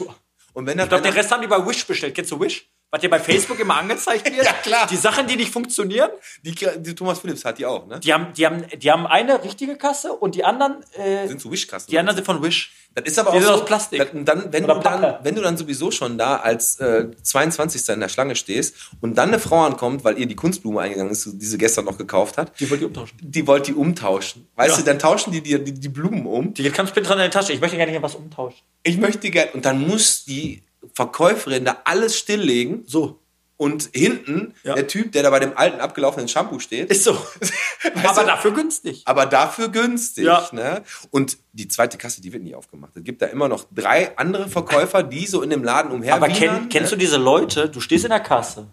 Und 0.54 0.66
wenn 0.68 0.78
da 0.78 0.84
Ich 0.84 0.90
glaube, 0.90 1.04
den 1.04 1.14
Rest 1.14 1.32
haben 1.32 1.42
die 1.42 1.48
bei 1.48 1.66
Wish 1.68 1.86
bestellt. 1.86 2.16
Kennst 2.16 2.32
du 2.32 2.40
Wish? 2.40 2.70
Was 2.94 3.02
dir 3.02 3.10
bei 3.10 3.20
Facebook 3.20 3.60
immer 3.60 3.76
angezeigt 3.78 4.24
wird? 4.32 4.46
Ja, 4.46 4.54
klar. 4.54 4.86
Die 4.88 4.98
Sachen, 4.98 5.26
die 5.26 5.36
nicht 5.36 5.52
funktionieren, 5.52 6.12
die, 6.44 6.52
die 6.52 6.94
Thomas 6.94 7.18
Phillips 7.20 7.44
hat 7.44 7.58
die 7.58 7.66
auch, 7.66 7.88
ne? 7.88 8.00
die 8.00 8.14
haben, 8.14 8.28
die 8.38 8.46
haben, 8.46 8.66
die 8.78 8.92
haben 8.92 9.08
eine 9.08 9.44
richtige 9.44 9.78
Kasse 9.78 10.14
und 10.14 10.36
die 10.36 10.44
anderen, 10.44 10.84
äh, 10.96 11.28
sind 11.28 11.42
so 11.42 11.52
Wischkassen. 11.52 11.90
die 11.90 11.98
anderen 11.98 12.18
sind 12.18 12.26
von 12.26 12.44
Wish. 12.44 12.72
Das 12.94 13.06
ist 13.06 13.18
aber 13.18 13.32
Die 13.32 13.38
auch 13.38 13.42
sind 13.42 13.48
so, 13.56 13.62
aus 13.62 13.66
Plastik. 13.66 13.98
Das, 14.00 14.10
und 14.12 14.26
dann, 14.26 14.54
wenn, 14.54 14.66
Oder 14.66 14.76
du 14.76 14.80
dann, 14.82 15.16
wenn 15.24 15.34
du 15.34 15.42
dann 15.42 15.58
sowieso 15.58 15.90
schon 15.90 16.20
da 16.20 16.36
als 16.36 16.80
äh, 16.80 17.08
22. 17.24 17.90
in 17.90 18.00
der 18.00 18.10
Schlange 18.10 18.36
stehst 18.36 18.76
und 19.02 19.18
dann 19.18 19.30
eine 19.30 19.40
Frau 19.40 19.64
ankommt, 19.66 20.04
weil 20.04 20.20
ihr 20.20 20.28
die 20.28 20.36
Kunstblume 20.36 20.80
eingegangen 20.82 21.12
ist, 21.12 21.26
die 21.34 21.46
sie 21.48 21.58
gestern 21.58 21.86
noch 21.86 21.98
gekauft 21.98 22.38
hat, 22.38 22.52
Die 22.60 22.70
wollt 22.70 22.82
ihr 22.82 22.88
umtauschen. 22.88 23.18
die 23.20 23.48
wollt 23.48 23.66
die 23.66 23.74
umtauschen. 23.74 24.48
Weißt 24.56 24.76
Ja. 24.78 24.84
du, 24.84 24.86
dann 24.86 25.00
tauschen 25.00 25.32
die 25.32 25.42
dir 25.42 25.58
die, 25.58 25.74
die 25.74 25.90
Blumen 25.90 26.28
um. 26.28 26.54
Die 26.54 26.62
geht 26.62 26.76
ganz 26.76 26.94
dran 26.94 27.18
in 27.18 27.24
die 27.26 27.30
Tasche. 27.32 27.54
Ich 27.54 27.60
möchte 27.62 27.78
gerne 27.78 27.92
hier 27.92 28.04
was 28.04 28.14
umtauschen. 28.14 28.60
Ich 28.84 28.98
möchte 29.00 29.32
gerne. 29.32 29.52
Und 29.54 29.66
dann 29.66 29.82
muss 29.88 30.26
die 30.26 30.62
Verkäuferin 30.94 31.66
da 31.66 31.78
alles 31.86 32.18
stilllegen. 32.18 32.84
So. 32.88 33.20
Und 33.56 33.90
hinten 33.94 34.54
Ja. 34.64 34.74
der 34.76 34.88
Typ, 34.88 35.12
der 35.12 35.24
da 35.24 35.30
bei 35.30 35.40
dem 35.40 35.56
alten 35.58 35.80
abgelaufenen 35.80 36.28
Shampoo 36.28 36.60
steht, 36.60 36.90
Ist 36.90 37.04
so. 37.04 37.12
Aber 38.04 38.22
du? 38.22 38.28
dafür 38.28 38.52
günstig. 38.52 39.04
aber 39.06 39.26
dafür 39.26 39.70
günstig. 39.70 40.26
Ja. 40.26 40.48
Ne? 40.52 40.84
Und 41.12 41.38
die 41.54 41.68
zweite 41.68 41.98
Kasse, 41.98 42.20
die 42.22 42.34
wird 42.34 42.44
nicht 42.44 42.56
aufgemacht. 42.56 42.96
Es 42.98 43.04
gibt 43.04 43.22
da 43.22 43.28
immer 43.28 43.48
noch 43.48 43.66
drei 43.72 44.18
andere 44.18 44.50
Verkäufer, 44.50 45.04
die 45.04 45.28
so 45.28 45.42
in 45.44 45.50
dem 45.52 45.64
Laden 45.64 45.92
umher 45.92 46.16
Aber 46.16 46.28
kenn, 46.30 46.68
kennst 46.70 46.92
du 46.92 46.96
diese 46.96 47.18
Leute, 47.18 47.70
du 47.70 47.80
stehst 47.80 48.04
in 48.06 48.10
der 48.10 48.20
Kasse, 48.22 48.68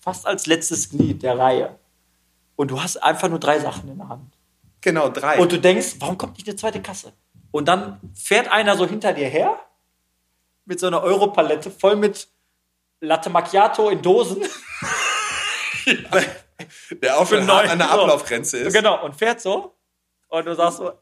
fast 0.00 0.26
als 0.26 0.46
letztes 0.46 0.88
Glied 0.90 1.22
der 1.22 1.36
Reihe, 1.38 1.78
und 2.54 2.70
du 2.70 2.82
hast 2.82 2.96
einfach 3.02 3.28
nur 3.28 3.38
drei 3.40 3.58
Sachen 3.58 3.90
in 3.90 3.98
der 3.98 4.08
Hand. 4.08 4.32
Genau, 4.80 5.08
drei. 5.10 5.38
Und 5.38 5.52
du 5.52 5.58
denkst, 5.58 5.96
warum 5.98 6.16
kommt 6.16 6.38
nicht 6.38 6.48
eine 6.48 6.56
zweite 6.56 6.80
Kasse? 6.80 7.12
Und 7.50 7.66
dann 7.68 8.00
fährt 8.14 8.50
einer 8.50 8.76
so 8.76 8.86
hinter 8.86 9.12
dir 9.12 9.28
her 9.28 9.58
mit 10.66 10.78
so 10.80 10.86
einer 10.88 11.02
Europalette 11.02 11.70
voll 11.70 11.96
mit 11.96 12.28
Latte 13.00 13.30
Macchiato 13.30 13.88
in 13.90 14.02
Dosen. 14.02 14.42
der 17.02 17.18
auch 17.18 17.26
schon 17.28 17.48
an 17.48 17.78
der. 17.78 17.90
Ablaufgrenze 17.90 18.58
ist. 18.58 18.72
Genau, 18.74 19.04
und 19.04 19.14
fährt 19.14 19.40
so. 19.40 19.74
Und 20.28 20.46
du 20.46 20.54
sagst 20.54 20.78
so, 20.78 20.92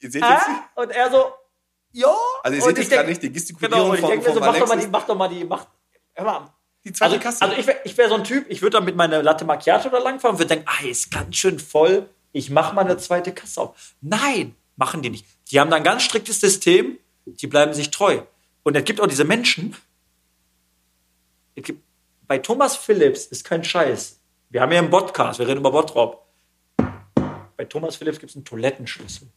Ihr 0.00 0.10
seht 0.10 0.24
Hä? 0.24 0.32
jetzt, 0.32 0.46
Und 0.74 0.90
er 0.90 1.10
so, 1.10 1.32
ja. 1.92 2.14
also 2.42 2.56
ihr 2.56 2.62
seht 2.62 2.72
ich 2.72 2.84
jetzt 2.84 2.92
gerade 2.92 3.08
nicht 3.08 3.22
die 3.22 3.32
Gestikulierung 3.32 3.72
Genau, 3.78 3.90
und 3.90 3.94
ich 3.94 4.00
von, 4.00 4.10
denke 4.10 4.28
mir 4.28 4.34
so, 4.34 4.40
von 4.40 4.48
mach 4.50 4.58
doch 4.58 4.68
mal 4.68 4.78
die, 4.78 4.86
mach 4.88 5.06
doch 5.06 5.16
mal 5.16 5.28
die, 5.28 5.44
mach, 5.44 5.66
hör 6.14 6.24
mal. 6.24 6.54
Die 6.84 6.92
zweite 6.92 7.12
Also, 7.14 7.22
Kasse. 7.24 7.42
also 7.42 7.56
ich 7.56 7.66
wäre 7.66 7.78
ich 7.84 7.96
wär 7.96 8.08
so 8.08 8.14
ein 8.16 8.24
Typ, 8.24 8.46
ich 8.50 8.60
würde 8.60 8.76
dann 8.76 8.84
mit 8.84 8.96
meiner 8.96 9.22
Latte 9.22 9.44
Macchiato 9.44 9.88
da 9.88 9.98
langfahren 9.98 10.34
und 10.34 10.40
würde 10.40 10.48
denken, 10.54 10.66
ah, 10.68 10.84
ist 10.84 11.10
ganz 11.10 11.36
schön 11.36 11.58
voll, 11.58 12.08
ich 12.32 12.50
mache 12.50 12.74
mal 12.74 12.82
eine 12.84 12.98
zweite 12.98 13.32
Kasse 13.32 13.60
auf. 13.60 13.94
Nein, 14.00 14.54
machen 14.76 15.00
die 15.02 15.10
nicht. 15.10 15.24
Die 15.50 15.60
haben 15.60 15.70
da 15.70 15.76
ein 15.76 15.84
ganz 15.84 16.02
striktes 16.02 16.40
System, 16.40 16.98
die 17.24 17.46
bleiben 17.46 17.72
sich 17.72 17.90
treu. 17.90 18.20
Und 18.64 18.76
es 18.76 18.84
gibt 18.84 19.00
auch 19.00 19.06
diese 19.06 19.24
Menschen, 19.24 19.76
gibt, 21.54 21.82
bei 22.26 22.38
Thomas 22.38 22.76
Phillips 22.76 23.26
ist 23.26 23.44
kein 23.44 23.62
Scheiß. 23.62 24.20
Wir 24.50 24.60
haben 24.62 24.70
hier 24.70 24.80
einen 24.80 24.90
Podcast, 24.90 25.38
wir 25.38 25.46
reden 25.46 25.60
über 25.60 25.70
Bottrop. 25.70 26.26
Bei 27.56 27.64
Thomas 27.66 27.96
Phillips 27.96 28.18
gibt 28.18 28.30
es 28.30 28.36
einen 28.36 28.44
Toilettenschlüssel 28.44 29.28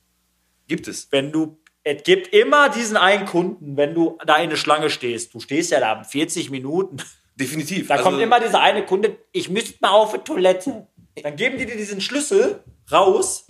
Gibt 0.67 0.87
es. 0.87 1.07
wenn 1.11 1.31
du, 1.31 1.59
es 1.83 2.03
gibt 2.03 2.33
immer 2.33 2.69
diesen 2.69 2.97
einen 2.97 3.25
Kunden, 3.25 3.77
wenn 3.77 3.93
du 3.93 4.17
da 4.25 4.37
in 4.37 4.49
der 4.49 4.57
Schlange 4.57 4.89
stehst. 4.89 5.33
Du 5.33 5.39
stehst 5.39 5.71
ja 5.71 5.79
da 5.79 6.03
40 6.03 6.49
Minuten. 6.49 6.97
Definitiv. 7.35 7.87
Da 7.87 7.95
Also, 7.95 8.09
kommt 8.09 8.21
immer 8.21 8.39
dieser 8.39 8.61
eine 8.61 8.85
Kunde, 8.85 9.17
ich 9.31 9.49
müsste 9.49 9.77
mal 9.81 9.91
auf 9.91 10.13
die 10.13 10.19
Toilette. 10.19 10.87
Dann 11.21 11.35
geben 11.35 11.57
die 11.57 11.65
dir 11.65 11.77
diesen 11.77 12.01
Schlüssel 12.01 12.63
raus. 12.91 13.45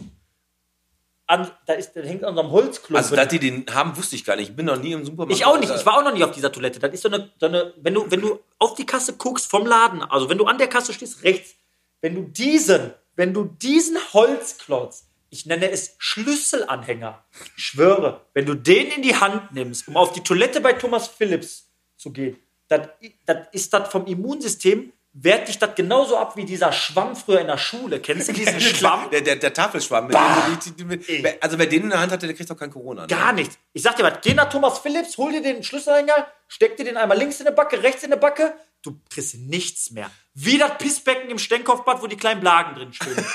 An, 1.30 1.52
da, 1.66 1.74
ist, 1.74 1.94
da 1.94 2.02
hängt 2.02 2.24
an 2.24 2.36
so 2.36 2.42
einem 2.42 2.52
Holzklumpen. 2.52 2.96
Also, 2.96 3.16
dass 3.16 3.28
die 3.28 3.40
den 3.40 3.66
haben, 3.70 3.98
wusste 3.98 4.16
ich 4.16 4.24
gar 4.24 4.38
nicht. 4.38 4.50
Ich 4.50 4.56
bin 4.56 4.66
noch 4.66 4.82
nie 4.82 4.94
im 4.94 5.04
Supermarkt. 5.04 5.34
ich 5.34 5.46
auch 5.46 5.60
nicht, 5.60 5.74
ich 5.76 5.86
war 5.86 5.98
auch 5.98 6.04
noch 6.04 6.14
nie 6.14 6.24
auf 6.24 6.32
dieser 6.32 6.52
Toilette. 6.52 6.80
Das 6.80 6.94
ist 6.94 7.02
so 7.02 7.10
eine, 7.10 7.32
so 7.38 7.48
eine 7.48 7.74
wenn, 7.82 7.94
du, 7.94 8.10
wenn 8.10 8.22
du 8.22 8.40
auf 8.60 8.76
die 8.76 8.86
Kasse 8.86 9.14
guckst 9.18 9.50
vom 9.50 9.66
Laden, 9.66 10.02
also 10.04 10.30
wenn 10.30 10.38
du 10.38 10.46
an 10.46 10.58
der 10.58 10.68
Kasse 10.68 10.94
stehst, 10.94 11.24
rechts, 11.24 11.56
wenn 12.00 12.16
du 12.16 12.22
diesen, 12.24 12.94
wenn 13.16 13.34
du 13.34 13.44
diesen 13.44 13.98
Holzklotz, 14.14 15.08
ich 15.30 15.46
nenne 15.46 15.70
es 15.70 15.96
Schlüsselanhänger, 15.98 17.26
ich 17.58 17.64
schwöre, 17.64 18.22
wenn 18.34 18.46
du 18.46 18.54
den 18.54 18.88
in 18.88 19.02
die 19.02 19.16
Hand 19.16 19.52
nimmst, 19.52 19.88
um 19.90 19.98
auf 19.98 20.14
die 20.14 20.22
Toilette 20.22 20.62
bei 20.62 20.74
Thomas 20.74 21.10
Phillips 21.10 21.70
zu 21.98 22.14
gehen, 22.14 22.38
dann, 22.70 22.88
dann 23.26 23.48
ist 23.52 23.74
das 23.74 23.90
vom 23.92 24.06
Immunsystem, 24.06 24.94
wehrt 25.20 25.47
dich 25.47 25.57
das 25.57 25.74
genauso 25.76 26.15
ab 26.18 26.36
wie 26.36 26.45
dieser 26.45 26.72
Schwamm 26.72 27.15
früher 27.15 27.41
in 27.41 27.47
der 27.47 27.57
Schule. 27.57 27.99
Kennst 27.99 28.28
du 28.30 28.34
diesen 28.41 28.59
Schwamm? 28.61 29.09
Der, 29.11 29.22
der, 29.22 29.36
der 29.38 29.53
Tafelschwamm. 29.53 30.09
Die- 30.09 30.72
die- 30.74 30.97
die- 30.97 31.41
also, 31.41 31.57
wer 31.57 31.65
den 31.65 31.84
in 31.84 31.89
der 31.89 31.99
Hand 31.99 32.11
hatte, 32.11 32.28
der 32.28 32.36
kriegt 32.36 32.49
doch 32.49 32.57
kein 32.57 32.70
Corona. 32.72 33.01
Ne? 33.01 33.07
Gar 33.07 33.34
nichts. 33.34 33.57
Ich 33.74 33.82
sag 33.82 33.95
dir 33.95 34.03
was, 34.03 34.13
geh 34.22 34.34
nach 34.34 34.49
Thomas 34.49 34.80
Phillips, 34.80 35.18
hol 35.18 35.32
dir 35.32 35.41
den 35.41 35.63
Schlüsselanhänger, 35.63 36.28
steck 36.47 36.78
dir 36.78 36.86
den 36.86 36.97
einmal 36.97 37.18
links 37.18 37.39
in 37.39 37.45
der 37.45 37.51
Backe, 37.53 37.82
rechts 37.82 38.03
in 38.03 38.11
der 38.11 38.18
Backe, 38.18 38.53
du 38.84 39.00
kriegst 39.10 39.36
nichts 39.36 39.92
mehr. 39.92 40.10
Wie 40.34 40.58
das 40.58 40.78
Pissbecken 40.78 41.30
im 41.30 41.40
Stenkopfbad, 41.40 42.02
wo 42.02 42.08
die 42.08 42.16
kleinen 42.16 42.40
Blagen 42.42 42.76
drin 42.76 42.94
stehen. 42.94 43.16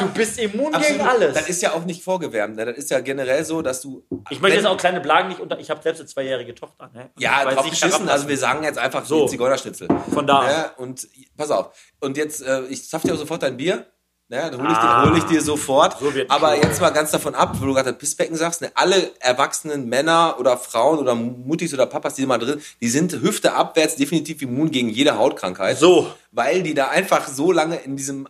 Du 0.00 0.08
bist 0.08 0.38
immun 0.40 0.72
gegen 0.72 1.00
alles. 1.00 1.34
Das 1.34 1.48
ist 1.48 1.62
ja 1.62 1.72
auch 1.72 1.84
nicht 1.84 2.02
vorgewärmt. 2.02 2.56
Ne? 2.56 2.64
Das 2.66 2.76
ist 2.76 2.90
ja 2.90 2.98
generell 2.98 3.44
so, 3.44 3.62
dass 3.62 3.80
du. 3.80 4.04
ich 4.30 4.40
möchte 4.40 4.56
jetzt 4.56 4.66
auch 4.66 4.76
kleine 4.76 5.00
Blagen 5.00 5.28
nicht 5.28 5.40
unter. 5.40 5.60
Ich 5.60 5.70
habe 5.70 5.80
selbst 5.80 6.00
eine 6.00 6.08
zweijährige 6.08 6.56
Tochter. 6.56 6.90
Ne? 6.92 7.10
Ja, 7.16 7.44
drauf 7.44 7.70
geschissen. 7.70 8.08
Also 8.08 8.26
wir 8.26 8.36
sagen 8.36 8.64
jetzt 8.64 8.78
einfach 8.78 9.04
So. 9.04 9.28
Zigeunerschnitzel. 9.28 9.86
Von 10.12 10.26
da 10.26 10.38
an. 10.40 10.46
Ne? 10.46 10.70
Und 10.78 11.08
pass 11.36 11.52
auf. 11.52 11.70
Und 12.00 12.16
jetzt, 12.16 12.42
äh, 12.42 12.62
ich 12.64 12.88
zaff 12.88 13.02
dir 13.02 13.14
sofort 13.16 13.44
dein 13.44 13.56
Bier. 13.56 13.86
Ne? 14.28 14.38
Dann 14.50 14.58
hole 14.60 14.70
ich, 14.72 14.76
Ah. 14.76 15.04
dir- 15.04 15.10
hol 15.10 15.18
ich 15.18 15.24
dir 15.24 15.40
sofort. 15.40 16.00
So 16.00 16.12
Aber 16.28 16.52
schon. 16.54 16.62
jetzt 16.62 16.80
mal 16.80 16.90
ganz 16.90 17.12
davon 17.12 17.36
ab, 17.36 17.56
wo 17.60 17.64
du 17.66 17.74
gerade 17.74 17.90
das 17.92 17.98
Pissbecken 17.98 18.34
sagst, 18.36 18.60
ne? 18.60 18.72
alle 18.74 19.12
erwachsenen 19.20 19.88
Männer 19.88 20.34
oder 20.40 20.56
Frauen 20.56 20.98
oder 20.98 21.14
Muttis 21.14 21.72
oder 21.72 21.86
Papas, 21.86 22.14
die 22.14 22.26
mal 22.26 22.38
drin, 22.38 22.60
die 22.80 22.88
sind 22.88 23.12
Hüfte 23.12 23.52
abwärts 23.52 23.94
definitiv 23.94 24.42
immun 24.42 24.70
gegen 24.72 24.88
jede 24.88 25.16
Hautkrankheit. 25.16 25.78
So. 25.78 26.12
Weil 26.32 26.64
die 26.64 26.74
da 26.74 26.88
einfach 26.88 27.28
so 27.28 27.52
lange 27.52 27.76
in 27.76 27.96
diesem 27.96 28.26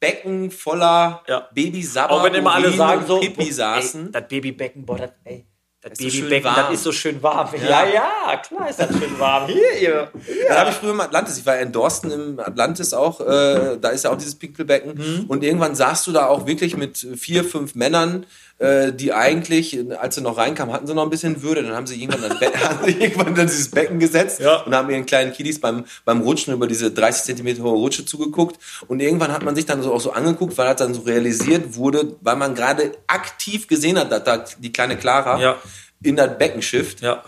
Becken 0.00 0.50
voller 0.50 1.22
Ja. 1.26 1.48
Babysabber, 1.54 2.12
Auch 2.14 2.24
wenn 2.24 2.34
immer 2.34 2.52
alle 2.54 2.70
sagen 2.72 3.04
so, 3.06 3.18
Pipi 3.20 3.44
ey, 3.44 3.52
saßen. 3.52 4.12
das 4.12 4.28
Babybecken, 4.28 4.84
boah, 4.84 4.98
das, 4.98 5.10
ey, 5.24 5.46
das 5.88 5.98
ist 5.98 6.04
so 6.04 6.10
schön 6.10 6.28
Babybecken, 6.28 6.44
warm. 6.44 6.56
das 6.56 6.74
ist 6.74 6.84
so 6.84 6.92
schön 6.92 7.22
warm. 7.22 7.48
Ja, 7.68 7.86
ja, 7.86 8.36
klar 8.36 8.68
ist 8.68 8.78
das 8.78 8.88
schön 8.90 9.18
warm. 9.18 9.46
Hier, 9.46 9.80
ihr. 9.80 10.12
Da 10.48 10.60
habe 10.60 10.70
ich 10.70 10.76
früher 10.76 10.90
im 10.90 11.00
Atlantis, 11.00 11.38
ich 11.38 11.46
war 11.46 11.58
in 11.58 11.72
Dorsten 11.72 12.10
im 12.10 12.40
Atlantis 12.40 12.94
auch, 12.94 13.20
äh, 13.20 13.78
da 13.80 13.88
ist 13.90 14.04
ja 14.04 14.10
auch 14.10 14.16
dieses 14.18 14.34
Pinkelbecken. 14.34 14.94
Mhm. 14.94 15.24
Und 15.28 15.44
irgendwann 15.44 15.74
saßt 15.74 16.06
du 16.06 16.12
da 16.12 16.26
auch 16.26 16.46
wirklich 16.46 16.76
mit 16.76 16.98
vier, 17.16 17.44
fünf 17.44 17.74
Männern, 17.74 18.26
äh, 18.58 18.92
die 18.92 19.12
eigentlich, 19.12 19.78
als 20.00 20.16
sie 20.16 20.20
noch 20.20 20.36
reinkamen, 20.36 20.74
hatten 20.74 20.86
sie 20.86 20.94
noch 20.94 21.04
ein 21.04 21.10
bisschen 21.10 21.42
Würde. 21.42 21.62
Dann 21.62 21.74
haben 21.74 21.86
sie 21.86 22.02
irgendwann, 22.02 22.28
dann, 22.40 22.52
haben 22.60 22.84
sie 22.84 22.92
irgendwann 22.92 23.34
dann 23.34 23.46
dieses 23.46 23.70
Becken 23.70 23.98
gesetzt 24.00 24.40
Ja. 24.40 24.62
und 24.62 24.74
haben 24.74 24.90
ihren 24.90 25.06
kleinen 25.06 25.32
Kiddies 25.32 25.60
beim, 25.60 25.84
beim 26.04 26.20
Rutschen 26.22 26.52
über 26.54 26.66
diese 26.66 26.90
30 26.90 27.24
Zentimeter 27.24 27.62
hohe 27.62 27.72
Rutsche 27.76 28.04
zugeguckt. 28.04 28.58
Und 28.88 29.00
irgendwann 29.00 29.32
hat 29.32 29.44
man 29.44 29.54
sich 29.54 29.64
dann 29.66 29.82
so 29.82 29.92
auch 29.94 30.00
so 30.00 30.12
angeguckt, 30.12 30.58
weil 30.58 30.66
das 30.66 30.76
dann 30.76 30.92
so 30.94 31.02
realisiert 31.02 31.76
wurde, 31.76 32.16
weil 32.20 32.36
man 32.36 32.54
gerade 32.56 32.92
aktiv 33.06 33.68
gesehen 33.68 33.98
hat, 33.98 34.10
dass 34.10 34.24
da 34.24 34.44
die 34.58 34.72
kleine 34.72 34.96
Clara 34.96 35.40
Ja. 35.40 35.56
in 36.02 36.16
das 36.16 36.36
Becken 36.38 36.60
schifft. 36.62 37.00
Ja, 37.00 37.22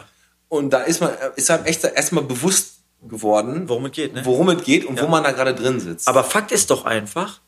Und 0.48 0.70
da 0.72 0.80
ist 0.80 1.00
man, 1.00 1.10
ist 1.36 1.48
einem 1.50 1.64
echt 1.64 1.84
erstmal 1.84 2.24
bewusst 2.24 2.78
geworden, 3.08 3.68
worum 3.68 3.86
es 3.86 3.92
geht, 3.92 4.14
ne? 4.14 4.22
worum 4.24 4.48
es 4.50 4.62
geht 4.64 4.84
und 4.84 5.00
wo 5.00 5.06
man 5.06 5.22
da 5.24 5.30
gerade 5.30 5.54
drin 5.54 5.80
sitzt. 5.80 6.06
Aber 6.08 6.22
Fakt 6.24 6.52
ist 6.52 6.70
doch 6.70 6.84
einfach, 6.84 7.40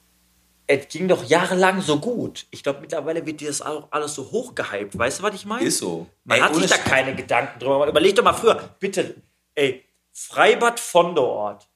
es 0.66 0.88
ging 0.88 1.08
doch 1.08 1.24
jahrelang 1.24 1.80
so 1.80 1.98
gut. 1.98 2.46
Ich 2.50 2.62
glaube, 2.62 2.80
mittlerweile 2.80 3.26
wird 3.26 3.40
dir 3.40 3.48
das 3.48 3.62
auch 3.62 3.88
alles 3.90 4.14
so 4.14 4.30
hochgehypt. 4.30 4.96
Weißt 4.96 5.18
du, 5.18 5.22
was 5.22 5.34
ich 5.34 5.44
meine? 5.44 5.64
Ist 5.64 5.78
so. 5.78 6.06
Man 6.24 6.38
Ey, 6.38 6.42
hat 6.42 6.54
sich 6.54 6.66
da 6.66 6.78
keine 6.78 7.14
Gedanken 7.14 7.58
drüber 7.58 7.74
gemacht. 7.74 7.90
Überleg 7.90 8.16
doch 8.16 8.24
mal 8.24 8.32
früher, 8.32 8.70
bitte, 8.78 9.16
ey, 9.54 9.84
Freibad 10.12 10.78
von 10.78 11.14
der 11.14 11.24
Ort. 11.24 11.68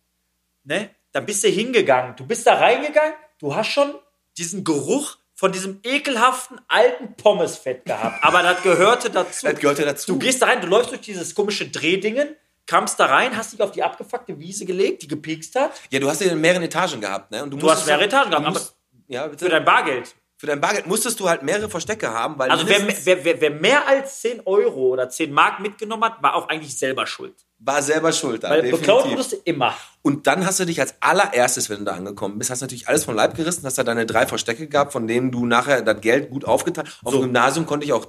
Ne? 0.65 0.91
Da 1.13 1.21
bist 1.21 1.45
du 1.45 1.49
hingegangen. 1.49 2.15
Du 2.17 2.27
bist 2.27 2.47
da 2.47 2.55
reingegangen, 2.55 3.15
du 3.39 3.55
hast 3.55 3.69
schon 3.69 3.95
diesen 4.37 4.65
Geruch 4.65 5.17
von 5.35 5.53
diesem 5.53 5.81
ekelhaften 5.83 6.61
alten 6.69 7.15
Pommesfett 7.15 7.85
gehabt. 7.85 8.19
Aber 8.23 8.43
das 8.43 8.63
gehörte 8.63 9.11
dazu. 9.11 9.47
Das 9.47 9.59
gehörte 9.59 9.85
dazu. 9.85 10.13
Du 10.13 10.19
gehst 10.19 10.43
da 10.43 10.47
rein, 10.47 10.61
du 10.61 10.67
läufst 10.67 10.91
durch 10.91 11.03
dieses 11.03 11.35
komische 11.35 11.69
Drehdingen, 11.69 12.37
kamst 12.67 12.99
da 13.01 13.07
rein, 13.07 13.37
hast 13.37 13.53
dich 13.53 13.61
auf 13.63 13.71
die 13.73 13.83
abgefuckte 13.83 14.39
Wiese 14.39 14.65
gelegt, 14.65 15.03
die 15.03 15.09
gepiekst 15.09 15.55
hat, 15.55 15.73
Ja, 15.91 16.01
du 16.01 16.09
hast 16.09 16.21
ja 16.21 16.31
in 16.33 16.41
mehreren 16.41 16.63
Etagen 16.63 17.01
gehabt, 17.01 17.31
ne? 17.31 17.43
Und 17.43 17.51
Du 17.51 17.71
hast 17.71 17.87
mehrere 17.87 18.05
Etagen 18.05 18.31
gehabt, 18.31 18.47
du 18.47 18.51
musst- 18.51 18.77
ja, 19.09 19.27
bitte. 19.27 19.45
für 19.45 19.51
dein 19.51 19.65
Bargeld. 19.65 20.15
Für 20.39 20.47
dein 20.49 20.61
Bargeld 20.61 20.87
musstest 20.87 21.19
du 21.19 21.27
halt 21.29 21.43
mehrere 21.43 21.71
Verstecke 21.71 22.11
haben, 22.13 22.39
weil 22.39 22.51
Also 22.51 22.69
wer, 22.69 22.87
wer, 23.05 23.25
wer, 23.25 23.41
wer 23.41 23.51
mehr 23.53 23.89
als 23.89 24.21
10 24.21 24.43
Euro 24.45 24.89
oder 24.89 25.09
10 25.09 25.33
Mark 25.33 25.61
mitgenommen 25.61 26.05
hat, 26.05 26.23
war 26.23 26.35
auch 26.35 26.49
eigentlich 26.51 26.77
selber 26.77 27.07
schuld. 27.07 27.33
war 27.59 27.81
selber 27.83 28.13
schuld. 28.13 28.45
da, 28.45 28.51
Weil 28.51 28.61
beklaut 28.61 29.05
definitiv. 29.05 29.11
wurdest 29.13 29.33
du 29.33 29.37
immer. 29.51 29.75
Und 30.03 30.27
dann 30.27 30.45
hast 30.45 30.61
du 30.61 30.67
dich 30.67 30.79
als 30.79 30.95
allererstes, 31.01 31.71
wenn 31.71 31.79
du 31.79 31.85
da 31.87 31.93
angekommen 31.93 32.39
bist, 32.39 32.51
hast 32.51 32.61
natürlich 32.61 32.87
alles 32.87 33.07
vom 33.07 33.15
Leib 33.15 33.35
gerissen, 33.35 33.65
hast 33.65 33.79
da 33.79 33.83
deine 33.83 34.05
drei 34.05 34.27
Verstecke 34.27 34.67
gehabt, 34.69 34.93
von 34.93 35.07
denen 35.07 35.31
du 35.31 35.47
nachher 35.47 35.81
das 35.81 36.03
Geld 36.03 36.29
gut 36.29 36.45
aufgeteilt 36.45 36.87
Auf 37.03 37.13
So. 37.15 37.19
dem 37.21 37.23
Gymnasium 37.33 37.65
konnte 37.65 37.87
ich 37.87 37.95
auch 37.95 38.07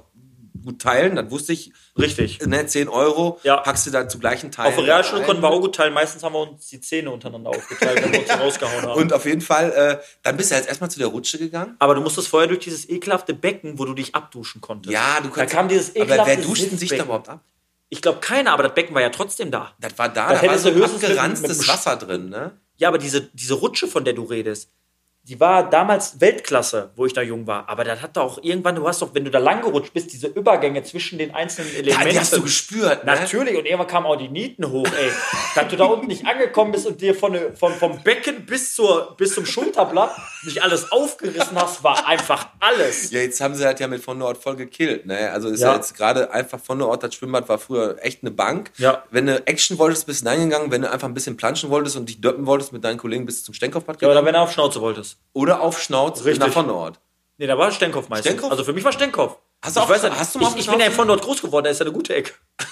gut 0.68 0.80
teilen, 0.82 1.16
das 1.16 1.30
wusste 1.30 1.52
ich. 1.52 1.72
Richtig. 1.98 2.40
Ne, 2.46 2.66
10 2.66 2.88
Euro 2.88 3.40
Ja. 3.42 3.56
packst 3.58 3.86
du 3.86 3.90
dann 3.90 4.08
zu 4.08 4.18
gleichen 4.18 4.50
Teilen. 4.52 4.68
Auf 4.68 4.76
der 4.76 4.84
Realschule 4.84 5.22
konnten 5.22 5.42
wir 5.42 5.48
auch 5.50 5.60
gut 5.60 5.74
teilen. 5.74 5.92
Meistens 5.94 6.22
haben 6.22 6.34
wir 6.34 6.40
uns 6.48 6.68
die 6.68 6.80
Zähne 6.80 7.10
untereinander 7.10 7.50
aufgeteilt, 7.50 8.02
wenn 8.04 8.12
wir 8.12 8.20
uns 8.20 8.30
rausgehauen 8.40 8.82
haben. 8.82 9.00
Und 9.00 9.12
auf 9.12 9.24
jeden 9.24 9.40
Fall, 9.40 9.70
äh, 9.72 10.04
dann 10.22 10.36
bist 10.36 10.50
du 10.50 10.54
jetzt 10.54 10.68
erstmal 10.68 10.90
zu 10.90 10.98
der 10.98 11.08
Rutsche 11.08 11.38
gegangen. 11.38 11.74
aber 11.78 11.94
du 11.94 12.00
musstest 12.00 12.28
vorher 12.28 12.46
durch 12.48 12.60
dieses 12.60 12.88
ekelhafte 12.88 13.34
Becken, 13.34 13.78
wo 13.78 13.84
du 13.84 13.94
dich 13.94 14.14
abduschen 14.14 14.60
konntest. 14.60 14.92
Ja, 14.92 15.20
du 15.20 15.28
Da 15.28 15.34
kannst. 15.34 15.54
kam 15.54 15.68
dieses 15.68 15.90
aber 15.96 16.04
ekelhafte 16.04 16.36
wer 16.36 16.44
duscht 16.44 16.70
sich 16.70 16.90
da 16.90 17.02
überhaupt 17.04 17.28
ab? 17.28 17.40
Ich 17.90 18.02
glaube 18.02 18.20
keiner, 18.20 18.52
aber 18.52 18.64
das 18.64 18.74
Becken 18.74 18.94
war 18.94 19.00
ja 19.02 19.08
trotzdem 19.10 19.50
da. 19.50 19.72
Das 19.80 19.96
war 19.98 20.08
da, 20.10 20.34
Da 20.34 20.40
da 20.42 20.46
war 20.48 20.58
so 20.58 20.68
abgeranztes 20.68 21.66
Wasser 21.68 21.96
drin, 21.96 22.28
ne? 22.28 22.52
Ja, 22.76 22.88
aber 22.88 22.98
diese, 22.98 23.22
diese 23.32 23.54
Rutsche, 23.54 23.88
von 23.88 24.04
der 24.04 24.12
du 24.14 24.24
redest, 24.24 24.70
die 25.28 25.38
war 25.38 25.68
damals 25.68 26.20
Weltklasse, 26.20 26.90
wo 26.96 27.04
ich 27.06 27.12
da 27.12 27.20
jung 27.22 27.46
war. 27.46 27.68
Aber 27.68 27.84
das 27.84 28.00
hat 28.00 28.16
doch 28.16 28.22
auch 28.38 28.38
irgendwann, 28.42 28.74
du 28.76 28.86
hast 28.88 29.02
doch, 29.02 29.14
wenn 29.14 29.24
du 29.24 29.30
da 29.30 29.38
lang 29.38 29.60
gerutscht 29.62 29.92
bist, 29.92 30.12
diese 30.12 30.26
Übergänge 30.28 30.82
zwischen 30.82 31.18
den 31.18 31.34
einzelnen 31.34 31.70
Ja, 31.72 31.78
Elementen. 31.80 32.10
die 32.10 32.18
hast 32.20 32.32
du 32.36 32.42
gespürt, 32.42 33.04
ne? 33.04 33.12
Natürlich, 33.14 33.56
und 33.56 33.66
irgendwann 33.66 33.86
kamen 33.88 34.06
auch 34.06 34.16
die 34.16 34.28
Nieten 34.28 34.70
hoch, 34.70 34.86
ey. 34.98 35.10
Dass 35.54 35.68
du 35.68 35.76
da 35.76 35.84
unten 35.84 36.06
nicht 36.06 36.26
angekommen 36.26 36.72
bist 36.72 36.86
und 36.86 37.00
dir 37.00 37.14
von, 37.14 37.36
von, 37.54 37.72
vom 37.74 38.02
Becken 38.02 38.46
bis, 38.46 38.74
zur, 38.74 39.14
bis 39.18 39.34
zum 39.34 39.44
Schulterblatt 39.44 40.10
nicht 40.44 40.62
alles 40.62 40.90
aufgerissen 40.90 41.56
hast, 41.60 41.84
war 41.84 42.06
einfach 42.06 42.48
alles. 42.60 43.10
Ja, 43.10 43.20
jetzt 43.20 43.40
haben 43.42 43.54
sie 43.54 43.64
halt 43.66 43.80
ja 43.80 43.86
mit 43.86 44.02
von 44.02 44.16
Nord 44.16 44.38
voll 44.38 44.56
gekillt. 44.56 45.04
Ne? 45.04 45.30
Also 45.30 45.48
ist 45.48 45.60
Ja. 45.60 45.72
ja, 45.72 45.76
jetzt 45.76 45.94
gerade 45.94 46.30
einfach 46.32 46.58
von 46.58 46.78
Nord, 46.78 47.02
das 47.02 47.14
Schwimmbad 47.14 47.48
war 47.50 47.58
früher 47.58 47.96
echt 48.00 48.22
eine 48.22 48.30
Bank. 48.30 48.70
Ja. 48.78 49.02
Wenn 49.10 49.26
du 49.26 49.46
Action 49.46 49.78
wolltest, 49.78 50.06
bist 50.06 50.24
du 50.24 50.28
reingegangen. 50.30 50.70
Wenn 50.70 50.82
du 50.82 50.90
einfach 50.90 51.06
ein 51.06 51.14
bisschen 51.14 51.36
planschen 51.36 51.68
wolltest 51.68 51.96
und 51.96 52.08
dich 52.08 52.20
döppen 52.20 52.46
wolltest 52.46 52.72
mit 52.72 52.82
deinen 52.82 52.96
Kollegen, 52.96 53.26
bist 53.26 53.40
du 53.40 53.44
zum 53.46 53.54
Stenkopfbad 53.54 54.00
Ja, 54.00 54.08
oder 54.08 54.14
gegangen. 54.14 54.26
wenn 54.26 54.34
du 54.34 54.40
auf 54.40 54.52
Schnauze 54.52 54.80
wolltest. 54.80 55.17
Oder 55.32 55.60
auf 55.60 55.80
Schnauz 55.82 56.24
Richtig. 56.24 56.38
nach 56.46 56.52
von. 56.52 56.96
Nee, 57.36 57.46
da 57.46 57.56
war 57.56 57.70
Stenkopf 57.70 58.08
meistens. 58.08 58.32
Stenkopf? 58.32 58.50
Also 58.50 58.64
für 58.64 58.72
mich 58.72 58.82
war 58.84 58.92
Stenkopf. 58.92 59.36
Hast 59.62 59.76
du 59.76 59.80
ich 59.80 59.86
auch- 59.86 59.90
weiß 59.90 60.02
hast 60.18 60.34
du 60.34 60.38
mal 60.40 60.48
ich, 60.50 60.56
ich 60.60 60.66
bin 60.70 60.78
ja 60.80 60.86
Schnauze- 60.86 60.96
von 60.96 61.08
dort 61.08 61.22
groß 61.22 61.42
geworden, 61.42 61.64
da 61.64 61.70
ist 61.70 61.78
ja 61.80 61.86
eine 61.86 61.92
gute 61.94 62.14
Ecke. 62.14 62.32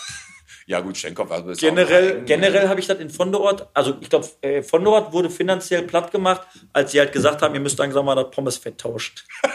Ja 0.69 0.81
gut, 0.81 0.97
Stenkopf. 0.97 1.31
Also 1.31 1.51
ist 1.51 1.61
Generell, 1.61 2.25
generell 2.25 2.69
habe 2.69 2.81
ich 2.81 2.89
das 2.89 2.99
in 2.99 3.09
Vonderort, 3.09 3.69
also 3.73 3.95
ich 4.01 4.11
glaube, 4.11 4.29
äh, 4.41 4.65
Vonderort 4.65 5.13
wurde 5.13 5.31
finanziell 5.31 5.83
platt 5.83 6.11
gemacht, 6.11 6.41
als 6.73 6.91
sie 6.91 6.99
halt 6.99 7.13
gesagt 7.13 7.41
haben, 7.41 7.55
ihr 7.55 7.61
müsst 7.61 7.79
langsam 7.79 8.05
mal 8.05 8.17
das 8.17 8.33
Pommesfett 8.33 8.77
tauschen. 8.77 9.15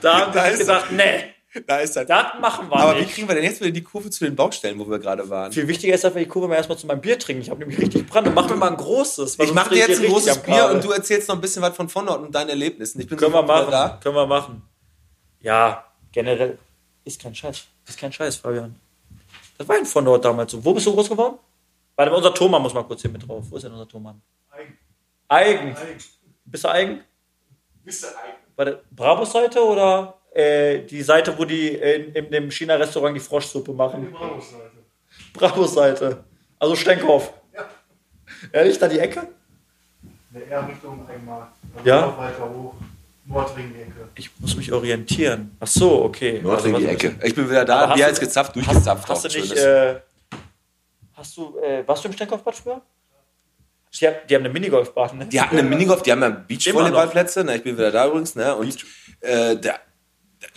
da 0.00 0.20
haben 0.20 0.32
Da 0.32 0.46
sie 0.46 0.52
ist- 0.52 0.58
gesagt, 0.60 0.92
nee, 0.92 1.34
Da 1.66 1.78
ist 1.78 1.96
das. 1.96 2.06
das 2.06 2.26
machen 2.40 2.68
wir 2.70 2.76
Aber 2.76 2.94
wie 2.96 3.00
nicht. 3.00 3.12
kriegen 3.14 3.26
wir 3.26 3.34
denn 3.34 3.42
jetzt 3.42 3.60
wieder 3.60 3.72
die 3.72 3.82
Kurve 3.82 4.08
zu 4.10 4.24
den 4.24 4.36
Baustellen, 4.36 4.78
wo 4.78 4.88
wir 4.88 5.00
gerade 5.00 5.28
waren? 5.28 5.50
Viel 5.52 5.66
wichtiger 5.66 5.94
ist, 5.94 6.04
dass 6.04 6.14
wir 6.14 6.22
die 6.22 6.28
Kurve 6.28 6.46
mal 6.46 6.54
erstmal 6.54 6.78
zu 6.78 6.86
meinem 6.86 7.00
Bier 7.00 7.18
trinken. 7.18 7.42
Ich 7.42 7.50
habe 7.50 7.58
nämlich 7.58 7.78
richtig 7.78 8.06
Brand. 8.06 8.32
Mach 8.34 8.48
mir 8.48 8.54
mal 8.56 8.70
ein 8.70 8.76
großes. 8.76 9.38
weil 9.38 9.46
Ich 9.46 9.52
mache 9.54 9.70
dir 9.70 9.88
jetzt 9.88 10.00
ein 10.00 10.06
großes 10.06 10.38
Bier 10.42 10.70
und 10.72 10.84
du 10.84 10.92
erzählst 10.92 11.28
noch 11.28 11.34
ein 11.34 11.40
bisschen 11.40 11.62
was 11.62 11.74
von 11.74 11.88
von 11.88 12.04
Nord 12.04 12.22
und 12.22 12.32
deinen 12.34 12.50
Erlebnissen. 12.50 13.00
Ich 13.00 13.08
bin 13.08 13.18
Können 13.18 13.32
wir 13.32 13.42
machen. 13.42 14.00
Können 14.00 14.14
wir 14.14 14.26
machen. 14.26 14.62
Ja, 15.40 15.84
generell 16.12 16.58
ist 17.04 17.20
kein 17.20 17.34
Scheiß. 17.34 17.64
Ist 17.88 17.98
kein 17.98 18.12
Scheiß, 18.12 18.36
Fabian. 18.36 18.76
Das 19.58 19.68
war 19.68 19.76
in 19.76 19.86
Vonderort 19.86 20.24
damals 20.24 20.52
so. 20.52 20.64
Wo 20.64 20.72
bist 20.72 20.86
du 20.86 20.92
groß 20.94 21.08
geworden? 21.08 21.38
Warte, 21.96 22.14
unser 22.14 22.32
Thomann 22.32 22.62
muss 22.62 22.72
mal 22.72 22.84
kurz 22.84 23.02
hier 23.02 23.10
mit 23.10 23.26
drauf. 23.26 23.44
Wo 23.50 23.56
ist 23.56 23.62
denn 23.64 23.72
unser 23.72 23.88
Thomann? 23.88 24.22
Eigen. 24.50 24.78
Eigen. 25.28 25.76
Eigen. 25.76 25.98
Bist 26.44 26.64
du 26.64 26.68
Eigen? 26.68 27.00
Bist 27.84 28.02
du 28.04 28.06
eigen? 28.06 28.38
Warte, 28.56 28.82
Brabus-Seite 28.90 29.62
oder 29.64 30.19
äh, 30.32 30.80
die 30.80 31.02
Seite, 31.02 31.36
wo 31.38 31.44
die 31.44 31.68
in, 31.68 32.12
in 32.14 32.30
dem 32.30 32.50
China-Restaurant 32.50 33.16
die 33.16 33.20
Froschsuppe 33.20 33.72
Die 33.72 33.76
machen? 33.76 34.10
Bravo-Seite. 34.12 34.70
Brabus-Seite. 35.32 36.24
Also 36.58 36.76
Stenkhoff. 36.76 37.32
Ja. 37.54 37.68
Ehrlich, 38.52 38.78
da 38.78 38.88
die 38.88 38.98
Ecke? 38.98 39.26
Ne, 40.32 40.40
eher 40.48 40.66
Richtung 40.68 41.06
Eigenmarkt. 41.08 41.52
Also 41.76 41.88
Ja? 41.88 42.00
noch 42.06 42.18
weiter 42.18 42.48
hoch. 42.48 42.74
Nordring-Ecke. 43.26 44.08
Ich 44.16 44.30
muss 44.40 44.56
mich 44.56 44.72
orientieren. 44.72 45.56
Ach 45.60 45.66
so, 45.66 46.04
okay. 46.04 46.40
Nordring 46.42 46.74
Also, 46.74 46.86
die 46.86 46.94
was- 46.94 47.04
Ecke. 47.04 47.26
Ich 47.26 47.34
bin 47.34 47.48
wieder 47.48 47.64
da. 47.64 47.88
hast 47.88 47.94
Bier 47.94 48.04
du- 48.04 48.10
als 48.10 48.20
gezapft, 48.20 48.56
durchgezapft. 48.56 49.08
Hast 49.08 49.24
du 49.24 49.28
auch 49.28 49.34
nicht, 49.34 49.56
äh, 49.56 50.00
hast 51.14 51.36
du, 51.36 51.58
äh, 51.58 51.86
warst 51.86 52.02
du 52.04 52.08
im 52.08 52.14
Stenkopfbad 52.14 52.56
früher? 52.56 52.80
Die, 54.00 54.06
haben- 54.06 54.16
die 54.28 54.34
haben 54.34 54.44
eine 54.44 54.52
Minigolfbahn, 54.52 55.18
ne? 55.18 55.26
Die 55.26 55.40
hatten 55.40 55.58
eine 55.58 55.68
Minigolf, 55.68 56.02
die 56.02 56.12
haben 56.12 56.22
ja 56.22 56.30
Beachvolleyballplätze, 56.30 57.42
ne, 57.44 57.56
ich 57.56 57.62
bin 57.64 57.76
wieder 57.76 57.90
da 57.90 58.06
übrigens, 58.06 58.36
ne, 58.36 58.54
und 58.54 58.84
äh, 59.20 59.56
der 59.56 59.80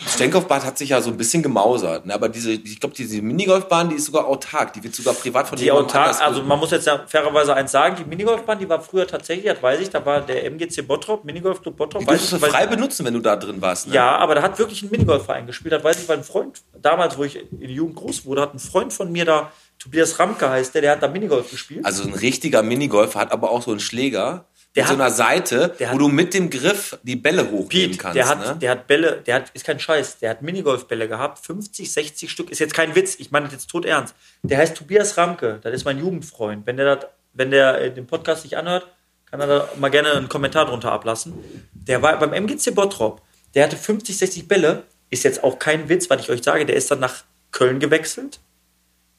Stenkopfbad 0.06 0.64
hat 0.64 0.78
sich 0.78 0.90
ja 0.90 1.00
so 1.00 1.10
ein 1.10 1.16
bisschen 1.16 1.42
gemausert, 1.42 2.06
ne, 2.06 2.14
aber 2.14 2.30
diese, 2.30 2.52
ich 2.52 2.80
glaube, 2.80 2.94
diese 2.94 3.20
Minigolfbahn, 3.20 3.90
die 3.90 3.96
ist 3.96 4.06
sogar 4.06 4.26
autark, 4.26 4.72
die 4.72 4.82
wird 4.82 4.94
sogar 4.94 5.12
privat 5.12 5.48
von 5.48 5.58
Die 5.58 5.70
autark, 5.70 6.20
also 6.22 6.42
man 6.42 6.58
muss 6.58 6.70
jetzt 6.70 6.86
ja 6.86 7.04
fairerweise 7.06 7.54
eins 7.54 7.70
sagen, 7.72 7.96
die 7.96 8.04
Minigolfbahn, 8.04 8.58
die 8.58 8.68
war 8.68 8.80
früher 8.80 9.06
tatsächlich, 9.06 9.52
das 9.52 9.62
weiß 9.62 9.80
ich, 9.80 9.90
da 9.90 10.04
war 10.04 10.22
der 10.22 10.44
MGC 10.46 10.82
Bottrop, 10.86 11.24
Minigolfclub 11.24 11.76
Bottrop. 11.76 12.00
Die 12.00 12.06
durftest 12.06 12.32
du 12.32 12.38
frei 12.38 12.66
benutzen, 12.66 13.04
wenn 13.04 13.14
du 13.14 13.20
da 13.20 13.36
drin 13.36 13.60
warst, 13.60 13.88
ne? 13.88 13.94
Ja, 13.94 14.16
aber 14.16 14.34
da 14.34 14.42
hat 14.42 14.58
wirklich 14.58 14.82
ein 14.82 14.90
Minigolfverein 14.90 15.46
gespielt. 15.46 15.72
Das 15.72 15.84
weiß 15.84 16.02
ich, 16.02 16.08
weil 16.08 16.18
ein 16.18 16.24
Freund, 16.24 16.62
damals, 16.80 17.18
wo 17.18 17.24
ich 17.24 17.36
in 17.36 17.60
der 17.60 17.70
Jugend 17.70 17.96
groß 17.96 18.24
wurde, 18.24 18.40
hat 18.40 18.54
ein 18.54 18.58
Freund 18.58 18.92
von 18.92 19.12
mir 19.12 19.26
da, 19.26 19.52
Tobias 19.78 20.18
Ramke 20.18 20.48
heißt 20.48 20.74
der, 20.74 20.82
der 20.82 20.92
hat 20.92 21.02
da 21.02 21.08
Minigolf 21.08 21.50
gespielt. 21.50 21.84
Also 21.84 22.04
ein 22.04 22.14
richtiger 22.14 22.62
Minigolfer 22.62 23.20
hat 23.20 23.32
aber 23.32 23.50
auch 23.50 23.60
so 23.60 23.70
einen 23.70 23.80
Schläger 23.80 24.46
Der 24.76 24.84
mit 24.84 24.88
so 24.88 24.94
hat- 24.94 25.00
einer 25.00 25.10
Seite, 25.14 25.74
wo 25.78 25.86
hat- 25.86 25.98
du 26.00 26.08
mit 26.08 26.34
dem 26.34 26.50
Griff 26.50 26.98
die 27.02 27.16
Bälle 27.16 27.44
hochnehmen 27.50 27.68
Piet, 27.68 27.98
kannst, 27.98 28.16
der 28.16 28.28
hat, 28.28 28.40
ne? 28.40 28.56
der 28.60 28.70
hat 28.72 28.86
Bälle, 28.86 29.22
der 29.24 29.34
hat, 29.36 29.50
ist 29.54 29.64
kein 29.64 29.78
Scheiß, 29.78 30.18
der 30.18 30.30
hat 30.30 30.42
Minigolfbälle 30.42 31.06
gehabt, 31.08 31.44
50, 31.46 31.92
60 31.92 32.30
Stück, 32.30 32.50
ist 32.50 32.58
jetzt 32.58 32.74
kein 32.74 32.94
Witz, 32.94 33.16
ich 33.18 33.30
meine 33.30 33.44
das 33.46 33.52
jetzt 33.54 33.70
tot 33.70 33.84
ernst. 33.84 34.14
Der 34.42 34.58
heißt 34.58 34.76
Tobias 34.76 35.16
Ramke, 35.16 35.60
das 35.62 35.72
ist 35.74 35.84
mein 35.84 35.98
Jugendfreund. 35.98 36.66
Wenn 36.66 36.76
der, 36.76 36.96
das, 36.96 37.06
wenn 37.34 37.50
der 37.50 37.80
äh, 37.80 37.90
den 37.92 38.06
Podcast 38.06 38.44
nicht 38.44 38.56
anhört, 38.56 38.86
kann 39.30 39.40
er 39.40 39.46
da 39.46 39.68
mal 39.78 39.90
gerne 39.90 40.12
einen 40.12 40.28
Kommentar 40.28 40.66
drunter 40.66 40.92
ablassen. 40.92 41.34
Der 41.72 42.02
war 42.02 42.18
beim 42.18 42.32
MGC 42.32 42.72
Bottrop, 42.74 43.22
der 43.54 43.64
hatte 43.64 43.76
50, 43.76 44.16
60 44.18 44.48
Bälle, 44.48 44.82
ist 45.10 45.22
jetzt 45.22 45.44
auch 45.44 45.58
kein 45.60 45.88
Witz, 45.88 46.10
was 46.10 46.20
ich 46.20 46.30
euch 46.30 46.42
sage, 46.42 46.66
der 46.66 46.74
ist 46.76 46.90
dann 46.90 46.98
nach 47.00 47.22
Köln 47.52 47.78
gewechselt. 47.78 48.40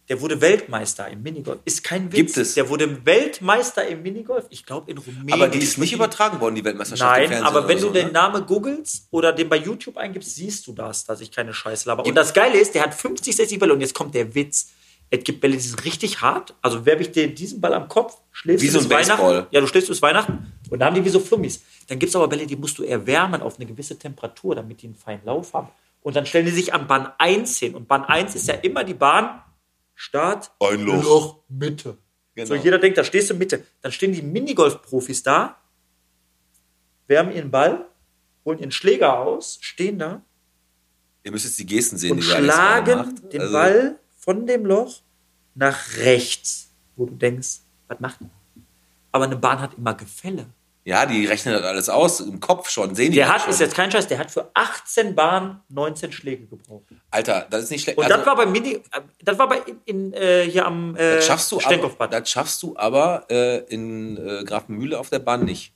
Der 0.08 0.22
wurde 0.22 0.40
Weltmeister 0.40 1.08
im 1.10 1.24
Minigolf. 1.24 1.60
Ist 1.66 1.84
kein 1.84 2.12
Witz. 2.12 2.16
Gibt 2.16 2.38
es. 2.38 2.54
Der 2.54 2.70
wurde 2.70 3.06
Weltmeister 3.06 3.88
im 3.88 4.04
Minigolf. 4.04 4.46
Ich 4.50 4.64
glaube 4.66 4.92
in 4.92 5.00
Rumänien. 5.00 5.34
aber 5.34 5.48
die 5.48 5.58
ist 5.60 5.78
nicht 5.80 5.90
Ich- 5.90 5.96
übertragen 5.96 6.40
worden, 6.40 6.54
die 6.56 6.64
Weltmeisterschaft 6.64 7.30
Nein, 7.30 7.44
aber 7.44 7.68
wenn 7.68 7.80
so, 7.80 7.88
du 7.88 7.94
den 7.94 8.08
ne? 8.08 8.14
Namen 8.14 8.46
googelst 8.46 9.08
oder 9.10 9.34
den 9.34 9.50
bei 9.50 9.58
YouTube 9.58 9.98
eingibst, 9.98 10.36
siehst 10.36 10.68
du 10.68 10.74
das, 10.74 11.06
dass 11.06 11.22
ich 11.22 11.32
keine 11.32 11.54
Scheiße 11.54 11.90
laber. 11.90 12.06
Und 12.06 12.14
das 12.16 12.34
Geile 12.34 12.60
ist, 12.60 12.76
der 12.76 12.84
hat 12.84 12.94
50, 12.94 13.36
60 13.36 13.58
Bälle 13.60 13.74
und 13.74 13.82
jetzt 13.82 13.96
kommt 13.96 14.14
der 14.14 14.36
Witz. 14.36 14.70
Es 15.10 15.24
gibt 15.24 15.42
Bälle, 15.42 15.54
die 15.56 15.60
sind 15.62 15.84
richtig 15.86 16.22
hart. 16.22 16.54
Also 16.62 16.86
werbe 16.86 17.02
ich 17.02 17.12
dir 17.12 17.34
diesen 17.34 17.60
Ball 17.62 17.74
am 17.74 17.88
Kopf, 17.88 18.18
schläfst 18.32 18.64
Wie 18.64 18.68
du 18.68 18.80
so 18.80 18.88
bis. 18.88 18.90
Weihnachten. 19.10 19.48
Ja, 19.52 19.62
du 19.62 19.68
schläfst 19.68 19.88
bis 19.90 20.02
Weihnachten 20.04 20.52
und 20.70 20.80
dann 20.80 20.88
haben 20.88 20.96
die 20.96 21.06
wie 21.06 21.10
so 21.10 21.20
Flummis. 21.20 21.62
Dann 21.88 21.98
gibt 21.98 22.10
es 22.12 22.16
aber 22.16 22.28
Bälle, 22.28 22.46
die 22.46 22.56
musst 22.56 22.78
du 22.78 22.84
erwärmen 22.84 23.42
auf 23.42 23.56
eine 23.58 23.66
gewisse 23.66 23.98
Temperatur, 23.98 24.54
damit 24.56 24.82
die 24.84 24.88
einen 24.88 24.96
feinen 24.96 25.26
Lauf 25.26 25.54
haben. 25.54 25.70
Und 26.04 26.16
dann 26.16 26.28
stellen 26.28 26.46
die 26.46 26.52
sich 26.52 26.74
an 26.76 26.86
Bahn 26.88 27.12
1 27.18 27.58
hin. 27.58 27.74
Und 27.74 27.88
Bahn 27.88 28.04
1 28.04 28.36
ist 28.36 28.48
ja 28.48 28.54
immer 28.56 28.84
die 28.84 28.94
Bahn 28.94 29.42
Start, 29.96 30.52
Ein 30.60 30.82
Loch. 30.82 31.40
Mitte. 31.48 31.98
Genau. 32.36 32.48
So, 32.48 32.56
jeder 32.56 32.78
denkt, 32.80 32.98
da 32.98 33.04
stehst 33.04 33.30
du 33.30 33.34
Mitte. 33.34 33.66
Dann 33.82 33.92
stehen 33.92 34.12
die 34.12 34.22
Minigolf-Profis 34.22 35.24
da, 35.24 35.58
wärmen 37.08 37.34
ihren 37.34 37.50
Ball, 37.50 37.86
holen 38.44 38.60
ihren 38.60 38.72
Schläger 38.72 39.18
aus, 39.20 39.58
stehen 39.62 39.98
da 40.00 40.22
Ihr 41.24 41.32
müsst 41.32 41.46
jetzt 41.46 41.58
die 41.58 41.66
Gesten 41.66 41.98
sehen, 41.98 42.12
und 42.12 42.18
die 42.18 42.24
schlagen 42.24 43.20
den 43.32 43.42
Also, 43.42 43.54
Ball 43.54 44.00
von 44.16 44.46
dem 44.46 44.64
Loch 44.64 45.02
nach 45.56 45.98
rechts, 45.98 46.72
wo 46.96 47.08
du 47.08 47.16
denkst, 47.16 47.62
was 47.88 48.00
macht 48.00 48.22
er? 48.22 48.30
Aber 49.12 49.26
eine 49.26 49.36
Bahn 49.36 49.60
hat 49.60 49.74
immer 49.76 49.96
Gefälle. 49.96 50.46
Ja, 50.88 51.08
die 51.08 51.26
rechnen 51.26 51.56
das 51.56 51.64
alles 51.64 51.90
aus, 51.90 52.20
im 52.20 52.40
Kopf 52.40 52.70
schon, 52.70 52.94
sehen 52.94 53.12
die 53.12 53.18
Der 53.18 53.34
hat, 53.34 53.42
schon. 53.42 53.50
ist 53.50 53.60
jetzt 53.60 53.74
kein 53.74 53.92
Scheiß, 53.92 54.08
der 54.08 54.20
hat 54.20 54.30
für 54.30 54.52
18 54.54 55.16
Bahnen 55.16 55.60
19 55.70 56.12
Schläge 56.12 56.46
gebraucht. 56.46 56.84
Alter, 57.10 57.48
das 57.50 57.64
ist 57.64 57.72
nicht 57.72 57.82
schlecht. 57.82 57.98
Und 57.98 58.04
Also, 58.06 58.18
das 58.18 58.26
war 58.28 58.36
bei 58.36 58.46
Mini, 58.46 58.74
äh, 58.76 59.02
das 59.24 59.40
war 59.40 59.50
bei 59.50 59.62
in, 59.66 59.82
in, 59.86 60.14
äh, 60.14 60.44
hier 60.44 60.64
am 60.68 60.96
äh, 60.96 61.16
das 61.16 61.26
schaffst 61.26 61.52
du 61.52 61.60
aber, 61.60 62.08
das 62.08 62.30
schaffst 62.30 62.62
du 62.62 62.78
aber 62.78 63.26
äh, 63.32 63.62
in 63.74 64.16
äh, 64.16 64.44
Grafenmühle 64.44 65.00
auf 65.00 65.10
der 65.10 65.18
Bahn 65.18 65.44
nicht. 65.44 65.74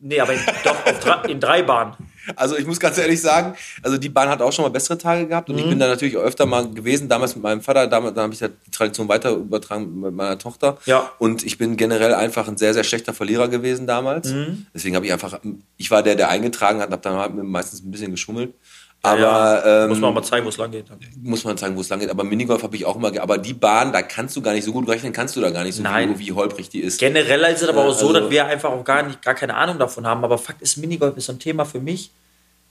Nee, 0.00 0.18
aber 0.18 0.32
in, 0.32 0.40
doch 1.04 1.24
in 1.24 1.38
drei 1.38 1.62
Bahnen. 1.62 1.94
Also 2.36 2.56
ich 2.56 2.66
muss 2.66 2.80
ganz 2.80 2.98
ehrlich 2.98 3.20
sagen, 3.20 3.54
also 3.82 3.98
die 3.98 4.08
Bahn 4.08 4.28
hat 4.28 4.42
auch 4.42 4.52
schon 4.52 4.64
mal 4.64 4.70
bessere 4.70 4.98
Tage 4.98 5.26
gehabt 5.26 5.50
und 5.50 5.58
ich 5.58 5.68
bin 5.68 5.78
da 5.78 5.86
natürlich 5.86 6.16
öfter 6.16 6.46
mal 6.46 6.68
gewesen, 6.68 7.08
damals 7.08 7.34
mit 7.34 7.42
meinem 7.42 7.60
Vater, 7.60 7.86
damals, 7.86 8.14
da 8.14 8.22
habe 8.22 8.34
ich 8.34 8.40
ja 8.40 8.48
die 8.48 8.70
Tradition 8.70 9.08
weiter 9.08 9.32
übertragen 9.32 10.00
mit 10.00 10.14
meiner 10.14 10.38
Tochter. 10.38 10.78
Ja. 10.86 11.10
Und 11.18 11.44
ich 11.44 11.58
bin 11.58 11.76
generell 11.76 12.14
einfach 12.14 12.48
ein 12.48 12.56
sehr, 12.56 12.74
sehr 12.74 12.84
schlechter 12.84 13.14
Verlierer 13.14 13.48
gewesen 13.48 13.86
damals. 13.86 14.32
Deswegen 14.74 14.96
habe 14.96 15.06
ich 15.06 15.12
einfach, 15.12 15.40
ich 15.76 15.90
war 15.90 16.02
der, 16.02 16.14
der 16.14 16.28
eingetragen 16.28 16.80
hat, 16.80 16.90
habe 16.90 17.02
dann 17.02 17.16
halt 17.16 17.34
meistens 17.34 17.82
ein 17.82 17.90
bisschen 17.90 18.10
geschummelt. 18.10 18.54
Aber 19.02 19.20
ja, 19.20 19.84
ähm, 19.84 19.90
muss 19.90 20.00
man 20.00 20.10
auch 20.10 20.14
mal 20.14 20.22
zeigen, 20.24 20.44
wo 20.44 20.48
es 20.48 20.56
lang 20.56 20.70
geht. 20.72 20.86
Muss 21.22 21.44
man 21.44 21.56
sagen, 21.56 21.76
wo 21.76 21.80
es 21.82 21.88
lang 21.88 22.00
geht. 22.00 22.10
Aber 22.10 22.24
Minigolf 22.24 22.62
habe 22.64 22.74
ich 22.74 22.84
auch 22.84 22.96
immer, 22.96 23.12
aber 23.20 23.38
die 23.38 23.54
Bahn, 23.54 23.92
da 23.92 24.02
kannst 24.02 24.34
du 24.36 24.42
gar 24.42 24.52
nicht 24.54 24.64
so 24.64 24.72
gut 24.72 24.88
rechnen, 24.88 25.12
kannst 25.12 25.36
du 25.36 25.40
da 25.40 25.50
gar 25.50 25.62
nicht 25.62 25.76
so 25.76 25.82
Nein. 25.82 26.18
wie, 26.18 26.26
wie 26.26 26.32
holprig 26.32 26.68
die 26.68 26.80
ist. 26.80 26.98
Generell 26.98 27.40
ist 27.52 27.62
es 27.62 27.68
aber 27.68 27.84
auch 27.84 27.92
so, 27.94 28.08
also- 28.08 28.20
dass 28.20 28.30
wir 28.30 28.46
einfach 28.46 28.70
auch 28.70 28.84
gar 28.84 29.04
nicht, 29.04 29.22
gar 29.22 29.34
keine 29.34 29.54
Ahnung 29.54 29.78
davon 29.78 30.04
haben. 30.06 30.24
Aber 30.24 30.36
Fakt 30.36 30.62
ist, 30.62 30.76
Minigolf 30.78 31.16
ist 31.16 31.26
so 31.26 31.32
ein 31.32 31.38
Thema 31.38 31.64
für 31.64 31.80
mich. 31.80 32.10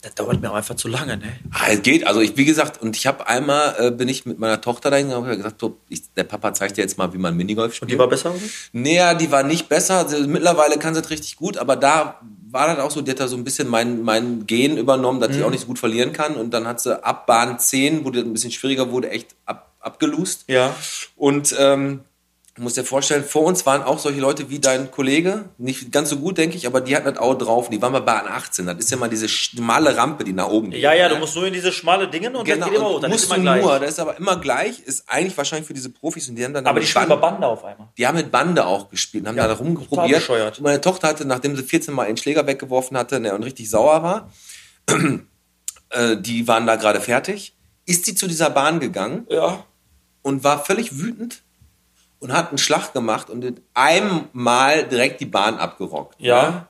Das 0.02 0.14
dauert 0.14 0.40
mir 0.40 0.48
auch 0.52 0.54
einfach 0.54 0.76
zu 0.76 0.86
lange, 0.86 1.16
ne? 1.16 1.24
Ah, 1.50 1.70
es 1.70 1.82
geht, 1.82 2.06
also 2.06 2.20
ich, 2.20 2.36
wie 2.36 2.44
gesagt, 2.44 2.80
und 2.80 2.94
ich 2.94 3.06
habe 3.08 3.26
einmal, 3.26 3.74
äh, 3.80 3.90
bin 3.90 4.06
ich 4.06 4.24
mit 4.26 4.38
meiner 4.38 4.60
Tochter 4.60 4.90
dahin 4.90 5.06
und 5.08 5.14
habe 5.14 5.36
gesagt, 5.36 5.60
so, 5.60 5.76
ich, 5.88 6.02
der 6.14 6.22
Papa 6.22 6.52
zeigt 6.54 6.76
dir 6.76 6.82
jetzt 6.82 6.98
mal, 6.98 7.12
wie 7.12 7.18
man 7.18 7.36
Minigolf 7.36 7.74
spielt. 7.74 7.88
Und 7.90 7.94
die 7.94 7.98
war 7.98 8.06
besser, 8.06 8.30
oder? 8.30 8.40
Naja, 8.72 9.14
die 9.14 9.28
war 9.32 9.42
nicht 9.42 9.68
besser. 9.68 10.06
Sie- 10.08 10.28
Mittlerweile 10.28 10.78
kann 10.78 10.94
sie 10.94 11.00
das 11.02 11.10
richtig 11.10 11.34
gut, 11.36 11.58
aber 11.58 11.74
da 11.74 12.20
war 12.50 12.68
das 12.68 12.78
auch 12.78 12.90
so, 12.90 13.02
die 13.02 13.10
hat 13.10 13.20
da 13.20 13.28
so 13.28 13.36
ein 13.36 13.44
bisschen 13.44 13.68
mein, 13.68 14.02
mein 14.02 14.46
Gen 14.46 14.76
übernommen, 14.76 15.20
dass 15.20 15.34
sie 15.34 15.42
auch 15.42 15.50
nicht 15.50 15.60
so 15.60 15.66
gut 15.66 15.78
verlieren 15.78 16.12
kann. 16.12 16.36
Und 16.36 16.50
dann 16.52 16.66
hat 16.66 16.80
sie 16.80 17.02
ab 17.04 17.26
Bahn 17.26 17.58
10, 17.58 18.04
wo 18.04 18.10
das 18.10 18.24
ein 18.24 18.32
bisschen 18.32 18.50
schwieriger 18.50 18.90
wurde, 18.90 19.10
echt 19.10 19.34
ab, 19.44 19.72
abgelust. 19.80 20.44
Ja. 20.48 20.74
Und 21.16 21.54
ähm, 21.58 22.00
du 22.58 22.62
musst 22.64 22.76
dir 22.76 22.84
vorstellen, 22.84 23.24
vor 23.24 23.44
uns 23.44 23.64
waren 23.64 23.82
auch 23.82 23.98
solche 23.98 24.20
Leute 24.20 24.50
wie 24.50 24.58
dein 24.58 24.90
Kollege, 24.90 25.46
nicht 25.58 25.90
ganz 25.92 26.10
so 26.10 26.16
gut, 26.18 26.36
denke 26.36 26.56
ich, 26.56 26.66
aber 26.66 26.80
die 26.80 26.94
hatten 26.96 27.06
das 27.06 27.16
auch 27.18 27.34
drauf. 27.34 27.70
Die 27.70 27.80
waren 27.80 27.92
bei 27.92 28.00
Bahn 28.00 28.26
18. 28.26 28.66
Das 28.66 28.76
ist 28.78 28.90
ja 28.90 28.96
mal 28.96 29.08
diese 29.08 29.28
schmale 29.28 29.96
Rampe, 29.96 30.24
die 30.24 30.32
nach 30.32 30.48
oben 30.48 30.70
geht. 30.70 30.82
Ja, 30.82 30.92
ja, 30.92 31.08
du 31.08 31.14
ne? 31.14 31.20
musst 31.20 31.34
nur 31.36 31.46
in 31.46 31.52
diese 31.54 31.72
schmale 31.72 32.08
Dingen 32.08 32.34
und 32.36 32.44
Genau, 32.44 32.58
das 32.66 32.68
geht 32.70 32.78
immer 32.78 32.88
hoch. 32.90 33.00
Dann 33.00 33.10
ist 33.12 33.14
musst 33.14 33.26
immer 33.26 33.36
du 33.36 33.42
gleich. 33.42 33.62
nur, 33.62 33.78
das 33.78 33.90
ist 33.90 34.00
aber 34.00 34.16
immer 34.18 34.36
gleich, 34.40 34.80
ist 34.80 35.04
eigentlich 35.08 35.36
wahrscheinlich 35.38 35.66
für 35.66 35.74
diese 35.74 35.90
Profis 35.90 36.28
und 36.28 36.34
die 36.36 36.44
haben 36.44 36.52
dann 36.52 36.66
aber 36.66 36.80
die 36.80 36.86
spielen 36.86 37.08
Band- 37.08 37.20
Bande 37.20 37.46
auf 37.46 37.64
einmal. 37.64 37.88
die 37.96 38.06
haben 38.06 38.16
mit 38.16 38.30
Bande 38.30 38.66
auch 38.66 38.90
gespielt 38.90 39.22
und 39.24 39.28
haben 39.28 39.36
Ja, 39.36 39.46
da 39.48 39.54
rumprobiert. 39.54 40.28
Und 40.28 40.60
meine 40.60 40.80
Tochter 40.80 41.08
hatte, 41.08 41.24
nachdem 41.24 41.56
sie 41.56 41.62
14 41.62 41.94
Mal 41.94 42.06
einen 42.06 42.16
Schläger 42.16 42.46
weggeworfen 42.46 42.96
hatte 42.98 43.20
ne, 43.20 43.34
und 43.34 43.42
richtig 43.44 43.70
sauer 43.70 44.02
war, 44.02 44.30
äh, 45.90 46.16
die 46.18 46.48
waren 46.48 46.66
da 46.66 46.76
gerade 46.76 47.00
fertig, 47.00 47.54
ist 47.86 48.04
sie 48.04 48.14
zu 48.14 48.26
dieser 48.26 48.50
Bahn 48.50 48.80
gegangen 48.80 49.26
Ja. 49.30 49.64
und 50.22 50.44
war 50.44 50.64
völlig 50.64 50.98
wütend 50.98 51.42
und 52.20 52.32
hat 52.32 52.48
einen 52.48 52.58
Schlag 52.58 52.92
gemacht 52.92 53.30
und 53.30 53.44
in 53.44 53.60
einem 53.74 54.24
Mal 54.32 54.84
direkt 54.84 55.20
die 55.20 55.26
Bahn 55.26 55.56
abgerockt. 55.56 56.16
Ja. 56.20 56.50
Ne? 56.50 56.66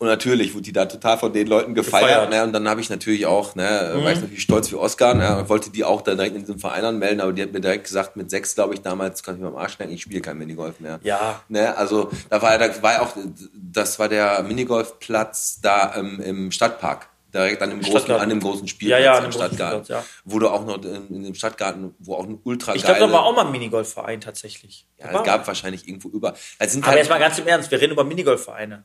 Und 0.00 0.06
natürlich 0.06 0.54
wurde 0.54 0.62
die 0.62 0.72
da 0.72 0.86
total 0.86 1.18
von 1.18 1.30
den 1.30 1.46
Leuten 1.46 1.74
gefeiert. 1.74 2.08
Gefeiert. 2.08 2.30
Ne? 2.30 2.42
Und 2.42 2.54
dann 2.54 2.66
habe 2.66 2.80
ich 2.80 2.88
natürlich 2.88 3.26
auch, 3.26 3.54
ne, 3.54 3.92
war 3.96 4.12
ich 4.12 4.20
natürlich 4.20 4.40
stolz 4.40 4.72
wie 4.72 4.76
Oscar, 4.76 5.12
ne? 5.12 5.44
wollte 5.48 5.68
die 5.68 5.84
auch 5.84 6.00
dann 6.00 6.16
direkt 6.16 6.36
in 6.36 6.40
diesem 6.40 6.58
Verein 6.58 6.86
anmelden, 6.86 7.20
aber 7.20 7.34
die 7.34 7.42
hat 7.42 7.52
mir 7.52 7.60
direkt 7.60 7.84
gesagt, 7.84 8.16
mit 8.16 8.30
sechs, 8.30 8.54
glaube 8.54 8.72
ich, 8.72 8.80
damals, 8.80 9.22
kann 9.22 9.34
ich 9.34 9.42
mir 9.42 9.48
am 9.48 9.56
Arsch 9.56 9.78
lecken, 9.78 9.92
ich 9.92 10.00
spiele 10.00 10.22
kein 10.22 10.38
Minigolf 10.38 10.80
mehr. 10.80 11.00
Ja. 11.02 11.42
Ne? 11.50 11.76
Also 11.76 12.10
da 12.30 12.40
war, 12.40 12.56
da 12.56 12.82
war 12.82 12.92
ja 12.94 13.02
auch, 13.02 13.14
das 13.52 13.98
war 13.98 14.08
der 14.08 14.42
Minigolfplatz 14.42 15.60
da 15.60 15.94
ähm, 15.94 16.18
im 16.24 16.50
Stadtpark. 16.50 17.09
Direkt 17.32 17.62
an 17.62 17.70
dem 17.70 17.80
großen, 17.80 18.10
an 18.10 18.28
dem 18.28 18.40
großen 18.40 18.66
Ja, 18.66 18.70
Spielplatz 18.70 19.04
ja, 19.04 19.14
dem 19.20 19.30
großen 19.30 19.32
Stadtgarten. 19.32 19.84
Spielplatz, 19.84 20.06
ja. 20.06 20.22
Wo 20.24 20.38
du 20.38 20.48
auch 20.48 20.64
noch 20.64 20.82
in, 20.84 21.22
dem 21.22 21.34
Stadtgarten, 21.34 21.94
wo 21.98 22.14
auch 22.14 22.24
ein 22.24 22.38
ultra 22.44 22.74
Ich 22.74 22.82
glaube, 22.84 23.00
da 23.00 23.12
war 23.12 23.24
auch 23.24 23.34
mal 23.34 23.46
ein 23.46 23.52
Minigolfverein 23.52 24.20
tatsächlich. 24.20 24.86
ja, 24.98 25.18
es 25.18 25.24
gab 25.24 25.46
wahrscheinlich 25.46 25.86
irgendwo 25.86 26.08
über. 26.08 26.34
Sind 26.60 26.82
aber 26.82 26.92
halt, 26.92 26.98
jetzt 26.98 27.08
mal 27.10 27.18
ganz 27.18 27.38
im 27.38 27.46
Ernst, 27.46 27.70
wir 27.70 27.80
reden 27.80 27.92
über 27.92 28.04
Minigolfvereine. 28.04 28.84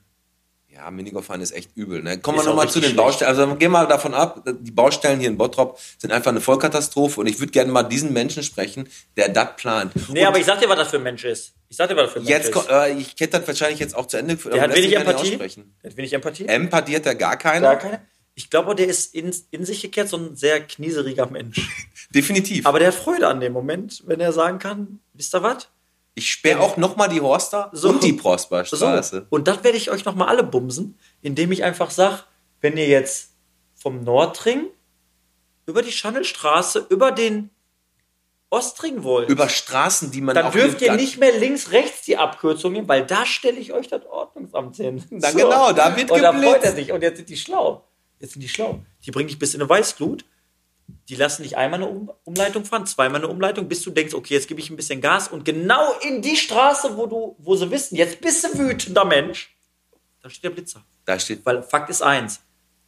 ja, 0.70 0.92
Minigolffahren 0.92 1.42
ist 1.42 1.52
echt 1.52 1.72
übel. 1.76 2.04
Ne? 2.04 2.20
Kommen 2.20 2.38
wir 2.38 2.42
Ist 2.42 2.48
nochmal 2.48 2.70
zu 2.70 2.82
den 2.82 2.96
Baustellen. 2.96 3.30
Also 3.30 3.48
gehen 3.56 3.60
wir 3.62 3.70
mal 3.70 3.88
davon 3.88 4.14
ab, 4.14 4.44
die 4.46 4.72
Baustellen 4.72 5.20
hier 5.20 5.30
in 5.30 5.38
Bottrop 5.38 5.80
sind 5.98 6.12
einfach 6.12 6.32
eine 6.32 6.42
Vollkatastrophe 6.42 7.22
und 7.22 7.28
ich 7.28 7.40
würde 7.40 7.52
gerne 7.54 7.72
mal 7.72 7.84
diesen 7.84 8.12
Menschen 8.14 8.44
sprechen, 8.44 8.90
der 9.16 9.30
das 9.30 9.56
plant. 9.56 9.94
Nee, 10.10 10.22
und 10.22 10.28
aber 10.28 10.38
ich 10.38 10.46
sag 10.46 10.60
dir, 10.60 10.68
was 10.68 10.78
das 10.78 10.90
für 10.90 10.98
ein 10.98 11.04
Mensch 11.04 11.24
ist. 11.24 11.54
Ich 11.70 11.78
sag 11.78 11.88
dir, 11.90 11.96
was 11.96 12.06
das 12.06 12.14
für 12.14 12.20
ein 12.20 12.26
jetzt, 12.26 12.54
Mensch 12.54 12.68
ist. 12.68 12.72
äh, 12.72 12.92
ich 12.94 13.16
hätte 13.18 13.40
das 13.40 13.48
wahrscheinlich 13.48 13.80
jetzt 13.80 13.96
auch 13.96 14.06
zu 14.06 14.18
Ende 14.18 14.36
Der 14.36 14.62
hat 14.62 14.76
wenig 14.76 14.96
Empathie. 14.96 15.38
Der 15.38 15.92
hat 15.92 15.98
wenig 15.98 16.14
Empathie. 16.14 16.46
Empathie 16.46 16.96
hat 16.98 17.06
er 17.06 17.16
gar 17.16 17.38
keine. 17.38 17.62
Gar 17.62 17.78
keine. 17.78 18.02
Ich 18.36 18.50
glaube, 18.50 18.76
der 18.76 18.88
ist 18.88 19.16
in, 19.16 19.34
in 19.52 19.66
sich 19.66 19.82
gekehrt 19.82 20.10
so 20.10 20.18
ein 20.18 20.36
sehr 20.36 20.60
knieseriger 20.62 21.26
Mensch. 21.28 21.70
Definitiv. 22.10 22.66
Aber 22.66 22.80
der 22.80 22.90
hat 22.90 22.96
Freude 22.96 23.28
an 23.28 23.40
dem 23.40 23.54
Moment, 23.54 24.04
wenn 24.06 24.20
er 24.20 24.34
sagen 24.34 24.60
kann, 24.60 25.00
wisst 25.14 25.34
ihr 25.34 25.42
was? 25.44 25.70
ich 26.18 26.32
sperre 26.32 26.62
auch 26.62 26.78
nochmal 26.78 27.10
die 27.10 27.20
Horster 27.20 27.70
So. 27.74 27.90
und 27.90 28.02
die 28.02 28.14
Prosperstraße. 28.14 29.18
So. 29.18 29.26
Und 29.30 29.50
das 29.50 29.66
werde 29.66 29.78
ich 29.78 29.92
euch 29.92 30.06
nochmal 30.06 30.30
alle 30.30 30.44
bumsen, 30.44 30.98
indem 31.22 31.52
ich 31.52 31.62
einfach 31.66 31.92
sage, 31.92 32.20
wenn 32.62 32.78
ihr 32.78 32.88
jetzt 32.88 33.32
vom 33.76 34.02
Nordring 34.02 34.68
über 35.66 35.82
die 35.82 35.92
Schandelstraße, 35.92 36.86
über 36.90 37.12
den 37.12 37.50
Ostring 38.50 39.04
wollt, 39.04 39.30
Über 39.30 39.50
Straßen, 39.50 40.12
die 40.12 40.22
man 40.22 40.36
dann 40.36 40.54
dürft 40.54 40.82
ihr 40.82 40.94
nicht 40.94 41.18
mehr 41.18 41.38
links, 41.38 41.72
rechts 41.72 42.04
die 42.04 42.16
Abkürzung 42.16 42.72
nehmen, 42.72 42.88
weil 42.88 43.06
da 43.06 43.26
stelle 43.26 43.58
ich 43.60 43.74
euch 43.74 43.90
das 43.90 44.06
Ordnungsamt 44.06 44.78
hin. 44.78 45.04
Na 45.10 45.32
genau, 45.32 45.74
da 45.74 45.98
wird 45.98 46.12
Und 46.12 46.22
da 46.22 46.32
freut 46.32 46.44
er 46.46 46.54
geblitzt. 46.54 46.76
sich. 46.78 46.92
Und 46.94 47.02
jetzt 47.02 47.18
sind 47.18 47.28
die 47.28 47.36
schlau. 47.38 47.84
Jetzt 48.20 48.34
sind 48.34 48.42
die 48.42 48.50
schlau. 48.50 48.84
Die 49.06 49.12
bringen 49.12 49.28
dich 49.28 49.40
bis 49.40 49.54
in 49.54 49.62
eine 49.62 49.70
Weißglut. 49.70 50.26
Die 51.10 51.16
lassen 51.16 51.44
dich 51.44 51.58
einmal 51.58 51.82
eine 51.82 51.90
um 51.90 52.12
Umleitung 52.24 52.64
fahren, 52.64 52.86
zweimal 52.86 53.22
eine 53.22 53.28
Umleitung, 53.28 53.68
bis 53.68 53.82
du 53.82 53.90
denkst, 53.90 54.14
okay, 54.14 54.36
jetzt 54.36 54.48
gebe 54.48 54.60
ich 54.60 54.70
ein 54.70 54.76
bisschen 54.76 55.02
Gas 55.02 55.28
und 55.28 55.44
genau 55.44 55.94
in 56.00 56.22
die 56.22 56.36
Straße, 56.36 56.96
wo 56.96 57.08
du, 57.08 57.36
wo 57.40 57.56
sie 57.56 57.72
wissen, 57.72 57.96
jetzt 57.96 58.22
bist 58.22 58.44
du 58.44 58.58
wütender 58.58 59.04
Mensch, 59.04 59.56
da 60.22 60.30
steht 60.30 60.44
der 60.44 60.50
Blitzer. 60.52 60.86
Da 61.06 61.20
steht 61.20 61.44
Weil 61.46 61.64
Fakt 61.64 61.90
ist 61.90 62.04
eins, 62.04 62.42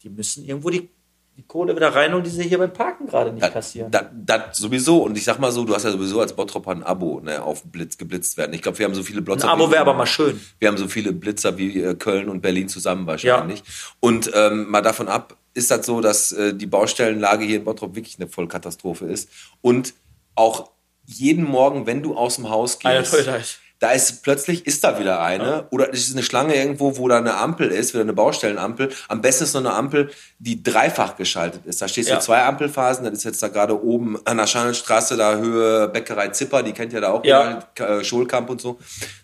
die 0.04 0.10
müssen 0.10 0.46
irgendwo 0.46 0.70
die, 0.70 0.90
die 1.38 1.44
Kohle 1.44 1.76
wieder 1.76 1.94
reinholen, 1.94 2.24
die 2.24 2.32
sie 2.32 2.44
hier 2.44 2.58
beim 2.58 2.74
Parken 2.74 3.06
gerade 3.06 3.32
nicht 3.32 3.54
kassieren. 3.54 3.92
Da, 3.92 4.10
da 4.12 4.46
sowieso. 4.52 5.04
Und 5.04 5.16
ich 5.18 5.24
sag 5.24 5.38
mal 5.38 5.52
so, 5.52 5.64
du 5.66 5.76
hast 5.76 5.84
ja 5.84 5.92
sowieso 5.92 6.20
als 6.20 6.34
Bottropper 6.34 6.72
ein 6.72 6.82
Abo 6.84 7.20
ne, 7.20 7.44
auf 7.44 7.64
Blitz 7.64 7.98
geblitzt 8.00 8.38
werden. 8.38 8.54
Ich 8.54 8.64
glaube, 8.64 8.80
wir 8.80 8.86
haben 8.86 8.96
so 8.96 9.04
viele 9.04 9.22
ein 9.22 9.26
Blitzer. 9.26 9.50
Abo 9.50 9.68
wie- 9.68 9.74
wäre 9.74 9.82
aber 9.82 9.94
mal 9.94 10.08
schön. 10.08 10.42
Wir 10.58 10.68
haben 10.68 10.78
so 10.78 10.88
viele 10.88 11.14
Blitzer 11.14 11.56
wie 11.58 11.80
äh, 11.82 11.94
Köln 11.94 12.28
und 12.30 12.42
Berlin 12.42 12.68
zusammen 12.70 13.06
wahrscheinlich. 13.06 13.62
Und 14.00 14.32
ähm, 14.34 14.70
mal 14.70 14.82
davon 14.82 15.08
ab, 15.08 15.38
ist 15.54 15.70
das 15.70 15.86
so, 15.86 16.02
dass 16.02 16.32
äh, 16.32 16.56
die 16.56 16.66
Baustellenlage 16.66 17.46
hier 17.46 17.58
in 17.58 17.64
Bottrop 17.66 17.96
wirklich 17.96 18.18
eine 18.20 18.28
Vollkatastrophe 18.28 19.06
ist. 19.06 19.30
Und 19.62 19.94
auch 20.34 20.72
jeden 21.06 21.44
Morgen, 21.46 21.86
wenn 21.86 22.02
du 22.02 22.16
aus 22.18 22.36
dem 22.38 22.50
Haus 22.50 22.80
gehst, 22.80 23.12
Tollheit. 23.12 23.60
Da 23.80 23.92
ist 23.92 24.24
plötzlich 24.24 24.66
ist 24.66 24.84
da 24.84 24.98
wieder 25.00 25.22
eine 25.22 25.68
oder 25.70 25.94
es 25.94 26.08
ist 26.08 26.14
eine 26.14 26.24
Schlange 26.24 26.56
irgendwo, 26.56 26.98
wo 26.98 27.08
da 27.08 27.18
eine 27.18 27.36
Ampel 27.36 27.70
ist, 27.70 27.94
wieder 27.94 28.02
eine 28.02 28.14
Baustellenampel. 28.14 28.90
Am 29.08 29.22
besten 29.22 29.44
ist 29.44 29.54
noch 29.54 29.62
eine 29.62 29.74
Ampel, 29.74 30.10
die 30.40 30.64
dreifach 30.64 31.16
geschaltet 31.16 31.66
ist. 31.66 31.82
Da 31.82 31.88
stehst 31.88 32.10
du 32.10 32.14
Ja. 32.14 32.20
zwei 32.20 32.44
Ampelphasen, 32.44 33.06
das 33.06 33.14
ist 33.14 33.24
jetzt 33.24 33.44
da 33.44 33.50
gerade 33.50 33.80
oben 33.80 34.18
an 34.26 34.38
der 34.38 34.48
Schanelstraße, 34.48 35.16
da 35.16 35.36
Höhe 35.36 35.88
Bäckerei 35.90 36.30
Zipper, 36.30 36.64
die 36.64 36.72
kennt 36.72 36.92
ja 36.92 37.02
da 37.02 37.12
auch 37.12 37.24
Ja. 37.24 37.60
äh, 37.76 38.04
Schulkamp 38.04 38.50
und 38.50 38.60
so. 38.62 38.80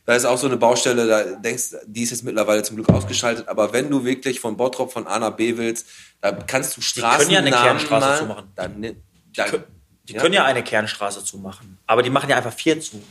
Da 0.06 0.14
ist 0.14 0.26
auch 0.26 0.38
so 0.38 0.46
eine 0.48 0.58
Baustelle, 0.58 1.08
da 1.08 1.24
denkst, 1.24 1.76
die 1.88 2.04
ist 2.04 2.12
jetzt 2.12 2.24
mittlerweile 2.24 2.62
zum 2.62 2.76
Glück 2.76 2.90
ausgeschaltet, 2.90 3.48
aber 3.48 3.74
wenn 3.74 3.90
du 3.90 4.06
wirklich 4.06 4.40
von 4.40 4.56
Bottrop 4.56 4.92
von 4.94 5.08
A 5.08 5.18
nach 5.18 5.32
B 5.32 5.58
willst, 5.58 5.88
da 6.22 6.32
kannst 6.32 6.78
du 6.78 6.82
Straßen 6.82 7.20
können 7.20 7.32
ja 7.32 7.40
eine 7.40 7.50
Kernstraße 7.52 8.20
zumachen. 8.20 8.52
Dann, 8.56 8.82
dann, 8.82 8.96
Die 10.08 10.14
ja. 10.14 10.22
können 10.22 10.34
ja 10.34 10.44
eine 10.46 10.64
Kernstraße 10.64 11.24
zumachen, 11.24 11.80
aber 11.88 12.04
die 12.04 12.10
machen 12.10 12.30
ja 12.30 12.38
einfach 12.38 12.54
vier 12.54 12.80
zu. 12.80 13.02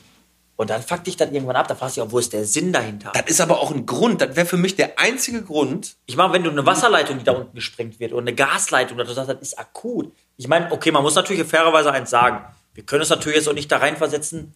Und 0.63 0.71
dann 0.71 0.81
fuckt 0.81 1.09
dich 1.09 1.17
dann 1.17 1.35
irgendwann 1.35 1.57
ab, 1.57 1.67
da 1.67 1.75
fragst 1.75 1.97
du 1.97 2.01
dich 2.01 2.09
auch, 2.09 2.13
wo 2.13 2.21
ist 2.21 2.33
der 2.33 2.45
Sinn 2.45 2.73
dahinter? 2.73 3.11
Das 3.15 3.25
ist 3.27 3.41
aber 3.41 3.61
auch 3.61 3.73
ein 3.73 3.85
Grund, 3.85 4.21
das 4.21 4.37
wäre 4.37 4.47
für 4.47 4.57
mich 4.57 4.77
der 4.77 4.97
einzige 4.97 5.43
Grund, 5.43 5.97
Ich 6.07 6.17
meine, 6.17 6.33
wenn 6.33 6.45
du 6.45 6.51
eine 6.51 6.65
Wasserleitung, 6.65 7.19
die 7.19 7.25
da 7.25 7.33
unten 7.33 7.53
gesprengt 7.53 7.99
wird, 7.99 8.13
oder 8.13 8.21
eine 8.21 8.33
Gasleitung, 8.33 8.97
dass 8.97 9.09
du 9.09 9.15
sagst, 9.15 9.29
das 9.29 9.41
ist 9.41 9.59
akut. 9.59 10.13
Ich 10.37 10.47
meine, 10.47 10.71
okay, 10.71 10.93
man 10.93 11.03
muss 11.03 11.17
natürlich 11.17 11.43
fairerweise 11.49 11.91
eins 11.91 12.11
sagen. 12.11 12.45
Wir 12.75 12.87
können 12.87 13.01
uns 13.01 13.11
natürlich 13.11 13.39
jetzt 13.39 13.49
auch 13.49 13.55
nicht 13.55 13.73
da 13.73 13.79
reinversetzen, 13.79 14.55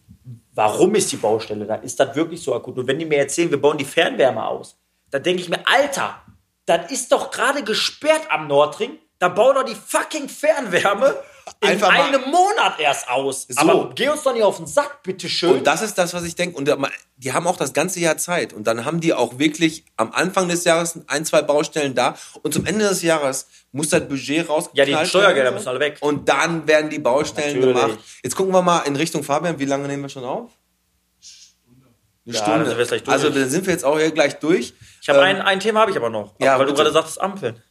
warum 0.53 0.95
ist 0.95 1.11
die 1.11 1.17
Baustelle 1.17 1.65
da? 1.65 1.75
Ist 1.75 1.99
das 1.99 2.15
wirklich 2.15 2.41
so 2.41 2.55
akut? 2.55 2.77
Und 2.77 2.87
wenn 2.87 2.99
die 2.99 3.05
mir 3.05 3.17
erzählen, 3.17 3.51
wir 3.51 3.59
bauen 3.59 3.77
die 3.77 3.83
Fernwärme 3.83 4.45
aus, 4.45 4.77
dann 5.11 5.23
denke 5.23 5.41
ich 5.41 5.49
mir, 5.49 5.59
Alter, 5.65 6.21
das 6.65 6.89
ist 6.89 7.11
doch 7.11 7.31
gerade 7.31 7.63
gesperrt 7.63 8.27
am 8.29 8.47
Nordring. 8.47 8.97
Da 9.19 9.27
bau 9.27 9.51
doch 9.51 9.65
die 9.65 9.75
fucking 9.75 10.29
Fernwärme 10.29 11.15
in 11.61 11.83
einem 11.83 12.21
Monat 12.29 12.79
erst 12.79 13.09
aus. 13.09 13.45
So. 13.49 13.59
Aber 13.59 13.89
geh 13.95 14.09
uns 14.09 14.23
doch 14.23 14.33
nicht 14.33 14.43
auf 14.43 14.57
den 14.57 14.67
Sack, 14.67 15.03
bitteschön. 15.03 15.51
Und 15.57 15.67
das 15.67 15.81
ist 15.81 15.97
das, 15.97 16.13
was 16.13 16.23
ich 16.23 16.35
denke. 16.35 16.57
Und 16.57 16.69
die 17.17 17.33
haben 17.33 17.47
auch 17.47 17.57
das 17.57 17.73
ganze 17.73 17.99
Jahr 17.99 18.17
Zeit. 18.17 18.53
Und 18.53 18.65
dann 18.67 18.85
haben 18.85 18.99
die 18.99 19.13
auch 19.13 19.39
wirklich 19.39 19.85
am 19.95 20.11
Anfang 20.11 20.47
des 20.47 20.63
Jahres 20.63 20.99
ein, 21.07 21.25
zwei 21.25 21.41
Baustellen 21.41 21.95
da. 21.95 22.15
Und 22.43 22.53
zum 22.53 22.65
Ende 22.65 22.87
des 22.87 23.01
Jahres 23.01 23.47
muss 23.71 23.89
das 23.89 24.07
Budget 24.07 24.47
raus. 24.49 24.69
Ja, 24.73 24.85
die 24.85 24.95
Steuergelder 25.05 25.51
müssen 25.51 25.67
alle 25.67 25.79
weg. 25.79 25.97
Und 26.01 26.27
dann 26.29 26.67
werden 26.67 26.89
die 26.89 26.99
Baustellen 26.99 27.59
Natürlich. 27.59 27.81
gemacht. 27.81 27.99
Jetzt 28.23 28.35
gucken 28.35 28.53
wir 28.53 28.61
mal 28.61 28.79
in 28.81 28.95
Richtung 28.95 29.23
Fabian. 29.23 29.59
Wie 29.59 29.65
lange 29.65 29.87
nehmen 29.87 30.03
wir 30.03 30.09
schon 30.09 30.23
auf? 30.25 30.51
Eine 32.25 32.35
Ja, 32.35 32.43
Stunde. 32.43 32.75
dann 32.75 32.85
sind 32.85 33.07
also 33.09 33.29
dann 33.29 33.49
sind 33.49 33.65
wir 33.65 33.71
jetzt 33.73 33.85
auch 33.85 33.97
hier 33.97 34.11
gleich 34.11 34.33
durch. 34.39 34.73
Ich 35.01 35.07
habe 35.09 35.19
Ähm, 35.19 35.25
ein, 35.25 35.41
ein 35.41 35.59
Thema 35.61 35.79
habe 35.81 35.91
ich 35.91 35.97
aber 35.97 36.09
noch. 36.09 36.33
Ja, 36.39 36.59
weil 36.59 36.65
du 36.65 36.73
bitte. 36.73 36.83
gerade 36.83 36.91
sagtest 36.93 37.21
Ampeln. 37.21 37.61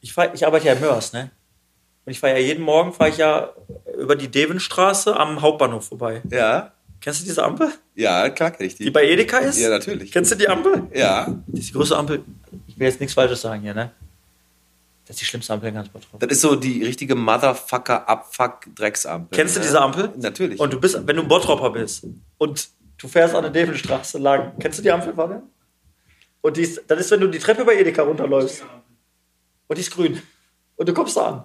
Ich, 0.00 0.12
fahr, 0.12 0.32
ich 0.34 0.46
arbeite 0.46 0.66
ja 0.66 0.74
in 0.74 0.80
Mörs, 0.80 1.12
ne? 1.12 1.30
Und 2.08 2.12
ich 2.12 2.20
fahre 2.20 2.32
ja 2.32 2.40
jeden 2.40 2.64
Morgen 2.64 2.94
fahre 2.94 3.10
ich 3.10 3.18
ja 3.18 3.50
über 3.98 4.16
die 4.16 4.28
Devenstraße 4.28 5.14
am 5.14 5.42
Hauptbahnhof 5.42 5.88
vorbei. 5.88 6.22
Ja, 6.30 6.72
Kennst 7.02 7.20
du 7.20 7.26
diese 7.26 7.44
Ampel? 7.44 7.68
ja, 7.94 8.30
klar 8.30 8.50
kenne 8.50 8.66
ich 8.66 8.76
die. 8.76 8.84
Die 8.84 8.90
bei 8.90 9.04
Edeka 9.04 9.38
ist? 9.38 9.60
Ja, 9.60 9.68
natürlich. 9.68 10.10
Kennst 10.10 10.32
du 10.32 10.36
die 10.36 10.48
Ampel? 10.48 10.84
Ja, 10.94 11.26
Das 11.46 11.60
ist 11.60 11.68
die 11.68 11.72
größte 11.74 11.98
Ampel 11.98 12.24
will 12.78 12.86
jetzt 12.86 13.00
nichts 13.00 13.14
Falsches 13.14 13.40
sagen 13.42 13.60
hier, 13.60 13.74
ne? 13.74 13.90
Das 15.06 15.16
ist 15.16 15.22
die 15.22 15.26
schlimmste 15.26 15.52
Ampel 15.52 15.68
in 15.70 15.74
ganz 15.74 15.90
Bottrop. 15.90 16.20
Das 16.20 16.30
ist 16.30 16.40
so 16.40 16.54
die 16.56 16.84
richtige 16.84 17.14
Motherfucker-Abfuck-Drecksampel. 17.14 19.36
Kennst 19.36 19.56
du 19.56 19.60
ne? 19.60 19.66
diese 19.66 19.80
Ampel? 19.80 20.12
Natürlich. 20.16 20.60
Und 20.60 20.72
du 20.72 20.80
bist, 20.80 21.06
wenn 21.06 21.16
du 21.16 21.22
ein 21.22 21.28
Bottropper 21.28 21.70
bist 21.70 22.06
und 22.36 22.68
du 22.98 23.08
fährst 23.08 23.34
an 23.34 23.42
der 23.42 23.52
Devenstraße 23.52 24.18
lang, 24.18 24.52
kennst 24.58 24.78
du 24.78 24.82
die 24.82 24.90
Ampel, 24.90 25.14
Fabian? 25.14 25.42
Und 26.40 26.56
die 26.56 26.62
ist, 26.62 26.82
das 26.86 27.00
ist, 27.00 27.10
wenn 27.10 27.20
du 27.20 27.26
die 27.28 27.38
Treppe 27.38 27.64
bei 27.64 27.76
Edeka 27.76 28.02
runterläufst. 28.02 28.64
Und 29.66 29.76
die 29.76 29.82
ist 29.82 29.90
grün. 29.90 30.22
Und 30.76 30.88
du 30.88 30.94
kommst 30.94 31.16
da 31.16 31.26
an. 31.26 31.44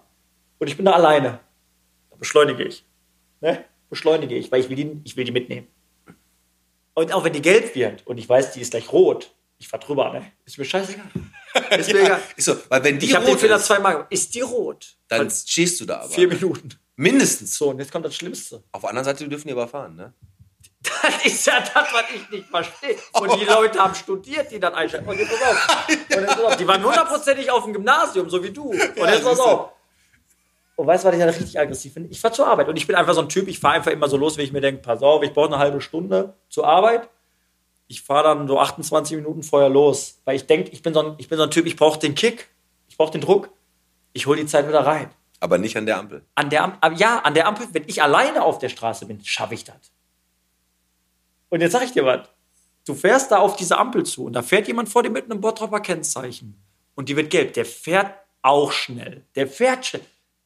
Und 0.64 0.70
ich 0.70 0.78
bin 0.78 0.86
da 0.86 0.94
alleine. 0.94 1.42
Da 2.10 2.16
beschleunige 2.16 2.64
ich. 2.64 2.86
Ne? 3.42 3.66
Beschleunige 3.90 4.36
ich, 4.36 4.50
weil 4.50 4.62
ich 4.62 4.70
will 4.70 4.78
die, 4.78 5.02
ich 5.04 5.18
will 5.18 5.26
die 5.26 5.34
mitnehmen. 5.34 5.68
Und 6.94 7.12
auch 7.12 7.26
wenn 7.26 7.34
die 7.34 7.42
gelb 7.42 7.76
wird 7.76 8.08
und 8.08 8.18
ich 8.18 8.30
weiß, 8.30 8.54
die 8.54 8.62
ist 8.62 8.72
gleich 8.72 8.90
rot, 8.94 9.36
ich 9.58 9.68
fahr 9.68 9.82
drüber, 9.82 10.14
ne? 10.14 10.32
Ist 10.46 10.58
mir 10.58 10.64
scheißegal. 10.64 11.06
Ist 11.78 11.92
mir 11.92 12.00
ja, 12.00 12.06
egal. 12.06 12.22
ist 12.38 12.46
so, 12.46 12.56
weil 12.70 12.82
wenn 12.82 12.98
die 12.98 13.08
Ich 13.08 13.14
habe 13.14 13.26
den 13.26 13.32
rot 13.34 13.42
Fehler 13.42 13.58
ist, 13.58 13.66
zweimal 13.66 13.92
gemacht. 13.92 14.08
Ist 14.12 14.34
die 14.34 14.40
rot? 14.40 14.96
dann 15.10 15.20
Dann 15.20 15.30
stehst 15.30 15.82
du 15.82 15.86
da 15.86 16.00
aber. 16.00 16.10
vier 16.10 16.30
Minuten. 16.30 16.70
Mindestens. 16.96 17.58
So, 17.58 17.70
und 17.72 17.80
jetzt 17.80 17.92
kommt 17.92 18.06
das 18.06 18.16
Schlimmste. 18.16 18.64
Auf 18.72 18.82
der 18.82 18.90
anderen 18.90 19.04
Seite 19.04 19.28
dürfen 19.28 19.50
die 19.50 19.54
aber 19.54 19.68
fahren, 19.68 19.98
ne? 19.98 20.14
Das 21.04 21.26
ist 21.26 21.46
ja 21.46 21.60
das, 21.60 21.92
was 21.92 22.04
ich 22.16 22.30
nicht 22.30 22.48
verstehe. 22.48 22.96
Und 23.12 23.38
die 23.38 23.46
Leute 23.46 23.80
haben 23.80 23.96
studiert, 23.96 24.50
die 24.50 24.62
dann 24.62 24.74
einschalten. 24.74 25.10
Und 25.10 25.20
jetzt 25.20 25.30
pass 25.30 25.42
auf. 25.42 25.88
Und 25.90 26.22
jetzt 26.22 26.28
pass 26.28 26.40
auf. 26.40 26.56
Die 26.56 26.68
waren 26.68 26.84
hundertprozentig 26.84 27.52
auf 27.52 27.66
dem 27.66 27.74
Gymnasium, 27.74 28.30
so 28.30 28.42
wie 28.42 28.52
du. 28.52 28.70
Und 28.70 28.78
jetzt 28.80 29.24
pass 29.26 29.40
auf. 29.40 29.73
Und 30.76 30.88
weißt 30.88 31.04
du, 31.04 31.08
was 31.08 31.14
ich 31.16 31.20
ja 31.22 31.28
richtig 31.28 31.60
aggressiv 31.60 31.94
finde? 31.94 32.10
Ich 32.10 32.20
fahre 32.20 32.34
zur 32.34 32.48
Arbeit. 32.48 32.68
Und 32.68 32.78
ich 32.78 32.88
bin 32.88 32.96
einfach 32.96 33.14
so 33.14 33.22
ein 33.22 33.30
Typ, 33.30 33.48
ich 33.48 33.60
fahre 33.60 33.76
einfach 33.76 33.92
immer 33.92 34.10
so 34.10 34.18
los, 34.18 34.38
wenn 34.38 34.46
ich 34.46 34.52
mir 34.52 34.62
denke, 34.62 34.82
pass 34.82 35.04
auf, 35.04 35.22
ich 35.24 35.32
brauche 35.34 35.48
eine 35.48 35.60
halbe 35.60 35.82
Stunde 35.82 36.34
zur 36.50 36.66
Arbeit. 36.68 37.10
Ich 37.88 38.02
fahre 38.02 38.24
dann 38.36 38.48
so 38.48 38.60
28 38.60 39.18
Minuten 39.18 39.44
vorher 39.44 39.70
los. 39.70 40.20
Weil 40.26 40.36
ich 40.36 40.48
denke, 40.48 40.72
ich, 40.72 40.82
bin 40.82 40.94
so 40.94 41.02
ein- 41.02 41.16
ich 41.18 41.30
bin 41.30 41.38
so 41.38 41.44
ein 41.44 41.52
Typ, 41.52 41.66
ich 41.68 41.76
brauche 41.76 42.00
den 42.00 42.16
Kick, 42.16 42.50
ich 42.88 42.98
brauche 42.98 43.12
den 43.12 43.22
Druck. 43.22 43.50
Ich 44.14 44.26
hole 44.26 44.40
die 44.40 44.48
Zeit 44.48 44.68
wieder 44.68 44.86
rein. 44.86 45.10
Aber 45.40 45.58
nicht 45.58 45.76
an 45.78 45.86
der 45.86 45.98
Ampel. 45.98 46.26
An 46.36 46.50
der 46.50 46.64
Ampel, 46.64 46.94
ja, 47.00 47.20
an 47.20 47.34
der 47.34 47.48
Ampel, 47.48 47.68
wenn 47.74 47.84
ich 47.88 48.02
alleine 48.02 48.44
auf 48.44 48.58
der 48.60 48.70
Straße 48.70 49.06
bin, 49.06 49.24
schaffe 49.24 49.54
ich 49.54 49.64
das. 49.66 49.92
Und 51.50 51.62
jetzt 51.62 51.74
sag 51.74 51.84
ich 51.84 51.92
dir 51.92 52.06
was. 52.06 52.28
Du 52.86 52.96
fährst 52.96 53.32
da 53.32 53.38
auf 53.38 53.56
diese 53.56 53.78
Ampel 53.78 54.04
zu 54.06 54.26
und 54.26 54.34
da 54.34 54.42
fährt 54.42 54.68
jemand 54.68 54.90
vor 54.90 55.04
dir 55.04 55.10
mit 55.10 55.26
einem 55.30 55.40
Bottropper 55.42 55.80
Kennzeichen. 55.82 56.62
Und 56.96 57.10
die 57.10 57.16
wird 57.16 57.30
gelb. 57.30 57.54
Der 57.54 57.66
fährt 57.66 58.12
auch 58.42 58.72
schnell. 58.72 59.26
Der 59.36 59.48
fährt 59.48 59.86
schnell. 59.86 60.02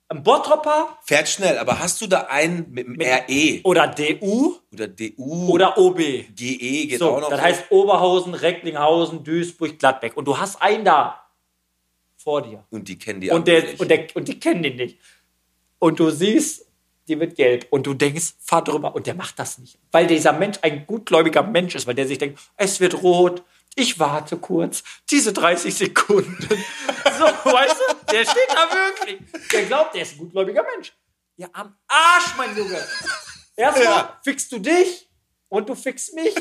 Ein 0.09 0.23
Bottropper 0.23 0.97
Fährt 1.03 1.27
schnell, 1.27 1.57
aber 1.57 1.79
hast 1.79 1.99
du 1.99 2.07
da 2.07 2.21
einen 2.29 2.71
mit 2.71 2.87
dem 2.87 2.95
RE 3.01 3.59
oder 3.63 3.87
DU 3.87 4.55
oder 4.71 4.87
DU 4.87 5.49
oder 5.49 5.77
OB. 5.77 5.97
GE 5.97 6.87
geht 6.87 6.99
So, 6.99 7.11
auch 7.15 7.21
noch? 7.21 7.29
das 7.29 7.41
heißt 7.41 7.63
Oberhausen, 7.71 8.33
Recklinghausen, 8.33 9.23
Duisburg, 9.25 9.77
Gladbeck. 9.77 10.15
Und 10.15 10.25
du 10.25 10.37
hast 10.37 10.61
einen 10.61 10.85
da 10.85 11.21
vor 12.15 12.41
dir. 12.41 12.63
und 12.69 12.87
die 12.87 12.97
kennen 12.97 13.19
die 13.19 13.31
Und, 13.31 13.47
der, 13.47 13.63
nicht. 13.63 13.79
und, 13.81 13.89
der, 13.91 14.07
und 14.15 14.27
die 14.29 14.39
kennen 14.39 14.63
den 14.63 14.77
nicht. 14.77 14.97
Und 15.79 15.99
du 15.99 16.09
siehst, 16.09 16.65
die 17.09 17.19
wird 17.19 17.35
gelb. 17.35 17.67
Und 17.69 17.85
du 17.85 17.93
denkst, 17.93 18.33
fahr 18.39 18.63
drüber. 18.63 18.95
Und 18.95 19.07
der 19.07 19.13
macht 19.15 19.37
das 19.39 19.57
nicht. 19.59 19.77
Weil 19.91 20.07
dieser 20.07 20.31
Mensch 20.33 20.57
ein 20.61 20.87
gutgläubiger 20.87 21.43
Mensch 21.43 21.75
ist, 21.75 21.85
weil 21.85 21.95
der 21.95 22.07
sich 22.07 22.17
denkt, 22.17 22.39
es 22.55 22.79
wird 22.79 23.03
rot. 23.03 23.43
Ich 23.75 23.99
warte 23.99 24.37
kurz. 24.37 24.83
Diese 25.11 25.33
30 25.33 25.75
Sekunden. 25.75 26.47
So, 27.17 27.23
weißt 27.51 27.75
du? 27.75 27.86
Der 28.11 28.23
steht 28.25 28.49
da 28.49 28.69
wirklich. 28.73 29.19
Der 29.51 29.65
glaubt, 29.65 29.95
der 29.95 30.01
ist 30.03 30.13
ein 30.13 30.17
gutgläubiger 30.19 30.63
Mensch. 30.63 30.93
Ja, 31.35 31.47
am 31.53 31.75
Arsch, 31.87 32.35
mein 32.37 32.55
Junge. 32.57 32.83
Erstmal 33.55 33.83
Ja. 33.85 34.19
fixst 34.23 34.51
du 34.51 34.59
dich 34.59 35.09
und 35.49 35.67
du 35.69 35.75
fixst 35.75 36.13
mich. 36.15 36.35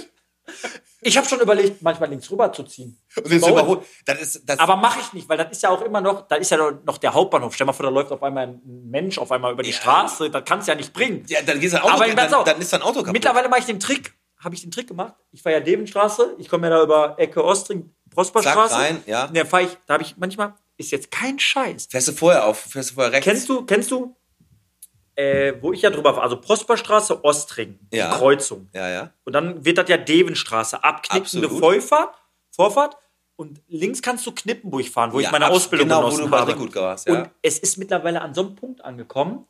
Ich 1.01 1.17
habe 1.17 1.29
schon 1.29 1.41
überlegt, 1.41 1.83
manchmal 1.83 2.09
links 2.09 2.31
rüber 2.31 2.53
zu 2.53 2.63
ziehen. 2.65 2.99
und 3.17 3.31
jetzt 3.31 3.47
überholt. 3.47 3.85
Das 4.05 4.21
ist, 4.21 4.49
das 4.49 4.59
Aber 4.61 4.77
mache 4.77 5.01
ich 5.01 5.13
nicht, 5.13 5.29
weil 5.29 5.37
das 5.37 5.51
ist 5.51 5.63
ja 5.63 5.71
auch 5.71 5.83
immer 5.83 6.01
noch, 6.01 6.29
da 6.29 6.37
ist 6.37 6.51
ja 6.51 6.71
noch 6.85 6.99
der 6.99 7.13
Hauptbahnhof. 7.15 7.55
Stell 7.55 7.67
mal 7.67 7.73
vor, 7.73 7.85
da 7.85 7.91
läuft 7.91 8.13
auf 8.13 8.23
einmal 8.23 8.47
ein 8.47 8.61
Mensch 8.65 9.19
auf 9.19 9.31
einmal 9.33 9.53
über 9.53 9.63
die 9.63 9.71
Ja. 9.71 9.77
Straße. 9.77 10.31
Das 10.31 10.45
kannst 10.45 10.69
du 10.69 10.73
ja 10.73 10.77
nicht 10.77 10.93
bringen. 10.93 11.25
ja, 11.29 11.43
dann 11.43 11.59
geht's 11.61 11.75
Auto, 11.75 11.89
Aber 11.89 12.07
dann, 12.07 12.45
dann 12.45 12.61
ist 12.61 12.73
dein 12.73 12.83
Auto 12.83 13.01
kaputt. 13.01 13.13
Mittlerweile 13.13 13.49
mache 13.49 13.61
ich 13.61 13.67
den 13.67 13.81
Trick, 13.81 14.15
habe 14.39 14.55
ich 14.55 14.63
den 14.63 14.71
Trick 14.71 14.87
gemacht. 14.87 15.15
Ich 15.33 15.43
fahre 15.43 15.57
ja 15.57 15.61
Devenstraße, 15.61 16.37
ich 16.39 16.49
komme 16.49 16.69
ja 16.69 16.77
da 16.77 16.83
über 16.85 17.19
Ecke 17.19 17.45
Ostring, 17.45 17.93
Prosperstraße. 18.11 18.75
Zack, 18.75 18.83
rein, 18.83 19.03
ja. 19.07 19.25
Und 19.27 19.37
da 19.37 19.45
fahre 19.45 19.65
ich, 19.65 19.77
da 19.87 19.95
habe 19.95 20.05
ich 20.05 20.17
manchmal, 20.17 20.55
ist 20.77 20.91
jetzt 20.93 21.11
kein 21.11 21.39
Scheiß. 21.39 21.87
Fährst 21.91 22.09
du 22.09 22.13
vorher 22.13 22.45
auf, 22.47 22.59
fährst 22.61 22.91
du 22.91 22.95
vorher 22.95 23.13
rechts? 23.13 23.25
Kennst 23.25 23.49
du, 23.49 23.65
kennst 23.65 23.91
du, 23.91 24.15
äh, 25.15 25.55
wo 25.61 25.73
ich 25.73 25.83
ja 25.83 25.91
drüber 25.91 26.13
fahre, 26.13 26.23
also 26.25 26.41
Prosperstraße, 26.41 27.25
Ostring, 27.25 27.79
Ja. 27.93 28.11
die 28.13 28.19
Kreuzung. 28.19 28.69
Ja, 28.75 28.89
ja. 28.89 29.13
Und 29.25 29.33
dann 29.33 29.65
wird 29.65 29.79
das 29.79 29.89
ja 29.89 29.97
Devenstraße, 29.97 30.83
abknickende. 30.85 31.49
Vorfahrt, 31.49 32.15
Vorfahrt. 32.51 32.97
Und 33.37 33.61
links 33.69 34.01
kannst 34.01 34.25
du 34.27 34.33
Knippenburg 34.33 34.87
fahren, 34.89 35.13
wo 35.13 35.21
Ja, 35.21 35.27
ich 35.27 35.33
meine 35.33 35.49
Ausbildung 35.51 35.89
genau, 35.89 35.99
wo 36.05 36.09
genossen 36.09 36.31
du 36.31 36.37
habe. 36.37 36.53
Trigutger 36.53 36.83
warst, 36.83 37.07
ja. 37.07 37.15
Und 37.23 37.31
es 37.43 37.59
ist 37.59 37.77
mittlerweile 37.77 38.23
an 38.23 38.33
so 38.35 38.43
einem 38.43 38.55
Punkt 38.57 38.83
angekommen, 38.83 39.47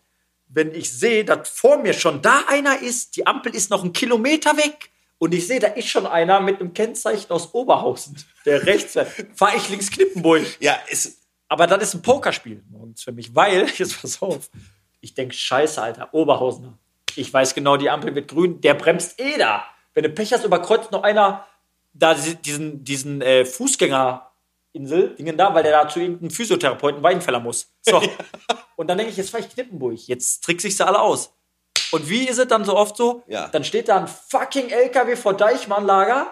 wenn 0.49 0.75
ich 0.75 0.93
sehe, 0.93 1.25
dass 1.25 1.49
vor 1.49 1.79
mir 1.79 1.93
schon 1.93 2.23
da 2.23 2.45
einer 2.49 2.81
ist, 2.81 3.17
die 3.17 3.27
Ampel 3.27 3.55
ist 3.55 3.71
noch 3.71 3.83
einen 3.83 3.93
Kilometer 3.93 4.57
weg 4.57 4.91
und 5.19 5.33
ich 5.35 5.47
sehe, 5.47 5.61
da 5.61 5.69
ist 5.69 5.89
schon 5.89 6.07
einer 6.07 6.41
mit 6.41 6.61
einem 6.61 6.75
Kennzeichen 6.75 7.31
aus 7.31 7.55
Oberhausen, 7.55 8.17
der 8.45 8.67
rechts 8.67 8.99
fahre 9.35 9.57
ich 9.57 9.69
links 9.69 9.91
Knippenburg. 9.91 10.45
Ja, 10.61 10.77
ist, 10.91 11.23
Aber 11.49 11.67
das 11.67 11.83
ist 11.83 11.95
ein 11.95 12.03
Pokerspiel 12.03 12.63
morgens 12.69 13.03
für 13.03 13.13
mich, 13.13 13.35
weil, 13.35 13.67
jetzt 13.77 14.01
pass 14.01 14.21
auf, 14.21 14.51
ich 15.01 15.15
denke, 15.15 15.35
scheiße, 15.35 15.81
Alter, 15.81 16.13
Oberhausener. 16.13 16.79
Ich 17.15 17.33
weiß 17.33 17.55
genau, 17.55 17.77
die 17.77 17.89
Ampel 17.89 18.15
wird 18.15 18.29
grün, 18.29 18.61
der 18.61 18.75
bremst 18.75 19.19
eh 19.19 19.39
da. 19.39 19.65
Wenn 19.95 20.03
du 20.03 20.11
Pech 20.11 20.33
hast, 20.33 20.45
überkreuzt 20.45 20.93
noch 20.93 21.03
einer 21.03 21.47
da 21.95 22.15
diesen, 22.15 22.85
diesen 22.85 23.23
äh, 23.23 23.47
Fußgängerinsel, 23.47 25.15
Dingen 25.19 25.39
da, 25.39 25.55
weil 25.55 25.63
der 25.63 25.73
da 25.73 25.89
zu 25.89 26.01
irgendeinem 26.01 26.31
Physiotherapeuten 26.31 27.03
Weidenfeller 27.03 27.41
muss. 27.41 27.73
So. 27.81 28.03
Und 28.77 28.89
dann 28.89 28.99
denke 28.99 29.13
ich, 29.13 29.17
jetzt 29.17 29.31
fahre 29.31 29.43
ich 29.43 29.51
Knippenburg. 29.51 30.07
Jetzt 30.07 30.45
trickse 30.45 30.69
ich 30.69 30.77
sie 30.77 30.87
alle 30.87 31.01
aus. 31.01 31.33
Und 31.93 32.09
wie 32.09 32.29
ist 32.29 32.39
es 32.39 32.49
dann 32.49 32.65
so 32.65 32.77
oft 32.77 32.97
so? 32.97 33.23
Ja. 33.27 33.49
Dann 33.49 33.65
steht 33.65 33.89
da 33.89 33.99
ein 33.99 34.09
fucking 34.09 34.71
LKW 34.71 35.17
vor 35.17 35.35
Deichmannlager 35.35 36.31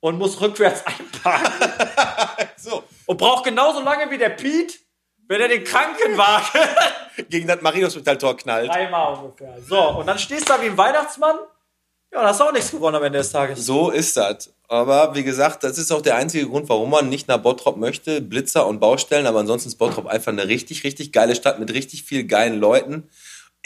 und 0.00 0.18
muss 0.18 0.40
rückwärts 0.40 0.84
einparken 0.86 2.48
so. 2.56 2.82
und 3.06 3.16
braucht 3.16 3.44
genauso 3.44 3.80
lange 3.80 4.10
wie 4.10 4.18
der 4.18 4.30
Piet, 4.30 4.80
wenn 5.28 5.40
er 5.40 5.48
den 5.48 5.64
Krankenwagen 5.64 6.60
Gegen 7.28 7.46
das 7.46 7.60
Marienhospital-Tor 7.60 8.36
knallt. 8.38 8.70
dreimal 8.70 9.14
ungefähr. 9.14 9.56
So, 9.68 9.80
und 9.98 10.06
dann 10.06 10.18
stehst 10.18 10.48
du 10.48 10.54
da 10.54 10.62
wie 10.62 10.66
ein 10.66 10.76
Weihnachtsmann. 10.78 11.36
Ja, 12.12 12.20
und 12.20 12.26
hast 12.26 12.40
auch 12.40 12.50
nichts 12.52 12.70
gewonnen 12.72 12.96
am 12.96 13.04
Ende 13.04 13.18
des 13.18 13.30
Tages. 13.30 13.64
So 13.64 13.90
ist 13.90 14.16
das. 14.16 14.52
Aber 14.68 15.14
wie 15.14 15.22
gesagt, 15.22 15.62
das 15.62 15.78
ist 15.78 15.92
auch 15.92 16.00
der 16.02 16.16
einzige 16.16 16.48
Grund, 16.48 16.68
warum 16.68 16.90
man 16.90 17.08
nicht 17.08 17.28
nach 17.28 17.38
Bottrop 17.38 17.76
möchte. 17.76 18.20
Blitzer 18.20 18.66
und 18.66 18.80
Baustellen, 18.80 19.26
aber 19.26 19.40
ansonsten 19.40 19.68
ist 19.68 19.76
Bottrop 19.76 20.06
einfach 20.06 20.32
eine 20.32 20.48
richtig, 20.48 20.82
richtig 20.82 21.12
geile 21.12 21.34
Stadt 21.36 21.60
mit 21.60 21.72
richtig 21.72 22.02
viel 22.04 22.24
geilen 22.24 22.58
Leuten. 22.58 23.08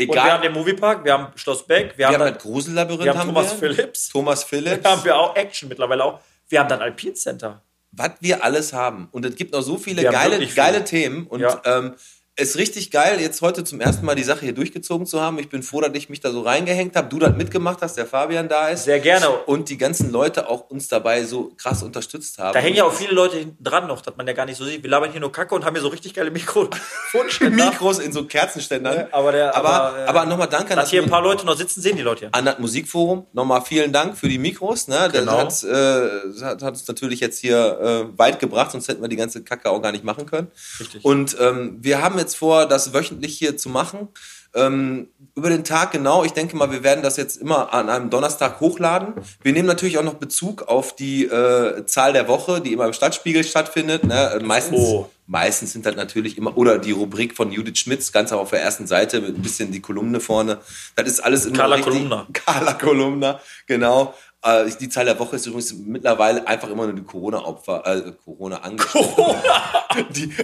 Und 0.01 0.09
wir 0.09 0.13
Egal. 0.15 0.33
haben 0.33 0.43
den 0.43 0.53
Moviepark, 0.53 1.05
wir 1.05 1.13
haben 1.13 1.29
Schloss 1.37 1.65
Beck, 1.67 1.91
wir, 1.93 1.99
wir 1.99 2.07
haben, 2.09 2.15
haben 2.15 2.21
dann, 2.25 2.35
das 2.35 2.43
Grusellabyrinth. 2.43 3.05
wir 3.05 3.15
haben 3.19 3.29
Thomas 3.29 3.51
wir. 3.53 3.59
Phillips. 3.59 4.09
Thomas 4.09 4.43
Phillips. 4.45 4.83
da 4.83 4.91
haben 4.91 5.05
wir 5.05 5.17
auch 5.17 5.37
Action 5.37 5.69
mittlerweile 5.69 6.05
auch. 6.05 6.21
Wir 6.49 6.61
haben 6.61 6.69
dann 6.69 6.81
Alpine 6.83 7.15
Center. 7.15 7.63
was 7.93 8.11
wir 8.21 8.43
alles 8.43 8.73
haben. 8.73 9.09
Und 9.13 9.25
es 9.25 9.37
gibt 9.37 9.53
noch 9.53 9.63
so 9.63 9.79
viele 9.79 10.03
Wir 10.03 10.11
geile, 10.11 10.39
viele. 10.39 10.53
geile 10.53 10.85
Themen. 10.85 11.27
Und 11.29 11.41
Ja. 11.41 11.63
ähm, 11.65 11.95
ist 12.37 12.57
richtig 12.57 12.91
geil, 12.91 13.21
jetzt 13.21 13.43
heute 13.43 13.63
zum 13.63 13.81
ersten 13.81 14.05
Mal 14.05 14.17
die 14.17 14.25
Sache 14.25 14.41
hier 14.41 14.55
durchgezogen 14.55 15.07
zu 15.07 15.21
haben. 15.21 15.39
Ich 15.39 15.49
bin 15.49 15.63
froh, 15.63 15.81
dass 15.81 15.93
ich 15.95 16.09
mich 16.09 16.19
da 16.19 16.33
so 16.33 16.41
reingehängt 16.41 16.97
habe, 16.97 17.09
du 17.09 17.21
das 17.21 17.37
mitgemacht 17.37 17.81
hast, 17.81 17.97
der 17.97 18.07
Fabian 18.07 18.49
da 18.49 18.69
ist. 18.71 18.85
Sehr 18.85 18.99
gerne. 18.99 19.29
Und 19.47 19.69
die 19.69 19.79
ganzen 19.79 20.11
Leute 20.11 20.49
auch 20.49 20.69
uns 20.69 20.89
dabei 20.89 21.23
so 21.25 21.53
krass 21.57 21.85
unterstützt 21.85 22.39
haben. 22.39 22.53
Da 22.53 22.59
hängen 22.59 22.75
ja 22.77 22.85
auch 22.85 22.93
viele 22.93 23.13
Leute 23.13 23.37
hinten 23.37 23.63
dran 23.63 23.87
noch, 23.87 24.01
dass 24.01 24.17
man 24.17 24.27
ja 24.27 24.33
gar 24.33 24.47
nicht 24.47 24.57
so 24.57 24.65
sieht. 24.65 24.83
Wir 24.83 24.91
labern 24.91 25.13
hier 25.13 25.21
nur 25.21 25.31
Kacke 25.31 25.55
und 25.55 25.65
haben 25.65 25.75
hier 25.75 25.83
so 25.83 25.89
richtig 25.89 26.13
geile 26.13 26.33
Mikrofonständer. 26.33 27.67
Mikros 27.71 28.01
in 28.01 28.13
so 28.13 28.25
Kerzenständern. 28.25 29.07
Aber 29.13 29.31
der- 29.31 29.55
aber, 29.55 29.69
aber, 29.69 29.99
äh, 29.99 30.07
aber 30.07 30.25
nochmal 30.27 30.49
danke 30.49 30.73
an 30.73 30.77
Dass 30.77 30.87
das, 30.87 30.91
hier 30.91 31.03
ein 31.05 31.11
paar 31.11 31.23
Leute 31.23 31.47
noch 31.47 31.57
sitzen, 31.57 31.83
sehen 31.83 31.97
die 31.97 32.03
Leute 32.03 32.25
ja. 32.25 32.31
an 32.33 32.47
das 32.47 32.59
Musikforum. 32.59 33.27
Nochmal 33.33 33.63
vielen 33.63 33.93
Dank 33.93 34.19
für 34.19 34.29
die 34.29 34.39
Mikros. 34.39 34.89
Ne? 34.89 35.09
Genau. 35.13 35.45
Das 35.45 35.63
hat, 35.63 35.71
äh, 35.71 36.43
hat, 36.43 36.63
hat 36.63 36.73
uns 36.75 36.89
natürlich 36.89 37.21
jetzt 37.21 37.39
hier 37.39 37.79
äh, 38.13 38.19
weit 38.19 38.41
gebracht, 38.41 38.73
sonst 38.73 38.89
hätten 38.89 39.03
wir 39.03 39.09
die 39.09 39.15
ganze 39.17 39.45
Kacke 39.45 39.71
auch 39.71 39.81
gar 39.81 39.93
nicht 39.93 40.03
machen 40.03 40.27
können. 40.27 40.49
Richtig. 40.81 41.05
Und 41.05 41.37
ähm, 41.39 41.79
wir 41.81 42.03
haben 42.03 42.19
jetzt 42.19 42.24
vor, 42.33 42.67
das 42.67 42.95
wöchentlich 42.95 43.37
hier 43.37 43.57
zu 43.59 43.69
machen. 43.69 44.09
Ähm, 44.57 45.09
über 45.35 45.49
den 45.51 45.65
Tag 45.65 45.91
genau. 45.91 46.23
Ich 46.25 46.31
denke 46.33 46.57
mal, 46.57 46.71
wir 46.71 46.85
werden 46.85 47.03
das 47.03 47.17
jetzt 47.17 47.37
immer 47.39 47.75
an 47.75 47.91
einem 47.91 48.09
Donnerstag 48.09 48.61
hochladen. 48.61 49.15
Wir 49.43 49.53
nehmen 49.53 49.67
natürlich 49.67 49.99
auch 49.99 50.05
noch 50.05 50.15
Bezug 50.15 50.63
auf 50.69 50.95
die 50.95 51.25
äh, 51.25 51.85
Zahl 51.87 52.13
der 52.13 52.29
Woche, 52.29 52.61
die 52.61 52.73
immer 52.73 52.87
im 52.87 52.93
Stadtspiegel 52.93 53.43
stattfindet. 53.43 54.05
Ne? 54.05 54.35
Äh, 54.39 54.45
Meistens, 54.45 54.79
Oh. 54.79 55.11
meistens 55.27 55.73
sind 55.73 55.87
das 55.87 55.97
natürlich 55.97 56.39
immer, 56.39 56.57
oder 56.57 56.79
die 56.79 56.93
Rubrik 56.93 57.35
von 57.35 57.51
Judith 57.51 57.79
Schmitz, 57.79 58.13
ganz 58.13 58.31
auf 58.31 58.51
der 58.51 58.63
ersten 58.63 58.87
Seite 58.87 59.21
mit 59.21 59.37
ein 59.37 59.43
bisschen 59.43 59.73
die 59.73 59.81
Kolumne 59.81 60.21
vorne. 60.21 60.59
Das 60.95 61.09
ist 61.09 61.19
alles 61.19 61.47
immer 61.47 61.57
Carla 61.59 61.75
richtig. 61.75 61.93
Kolumna. 61.95 62.27
Carla 62.33 62.73
Kolumna, 62.75 63.41
genau. 63.67 64.15
Äh, 64.45 64.71
die 64.79 64.91
Zahl 64.91 65.07
der 65.07 65.19
Woche 65.19 65.37
ist 65.37 65.47
übrigens 65.47 65.73
mittlerweile 65.73 66.47
einfach 66.47 66.69
immer 66.69 66.85
nur 66.85 66.95
die 66.95 67.03
Corona-Opfer, 67.03 67.87
äh, 67.87 68.13
corona 68.13 68.59
angestochen 68.59 69.37
die 70.11 70.35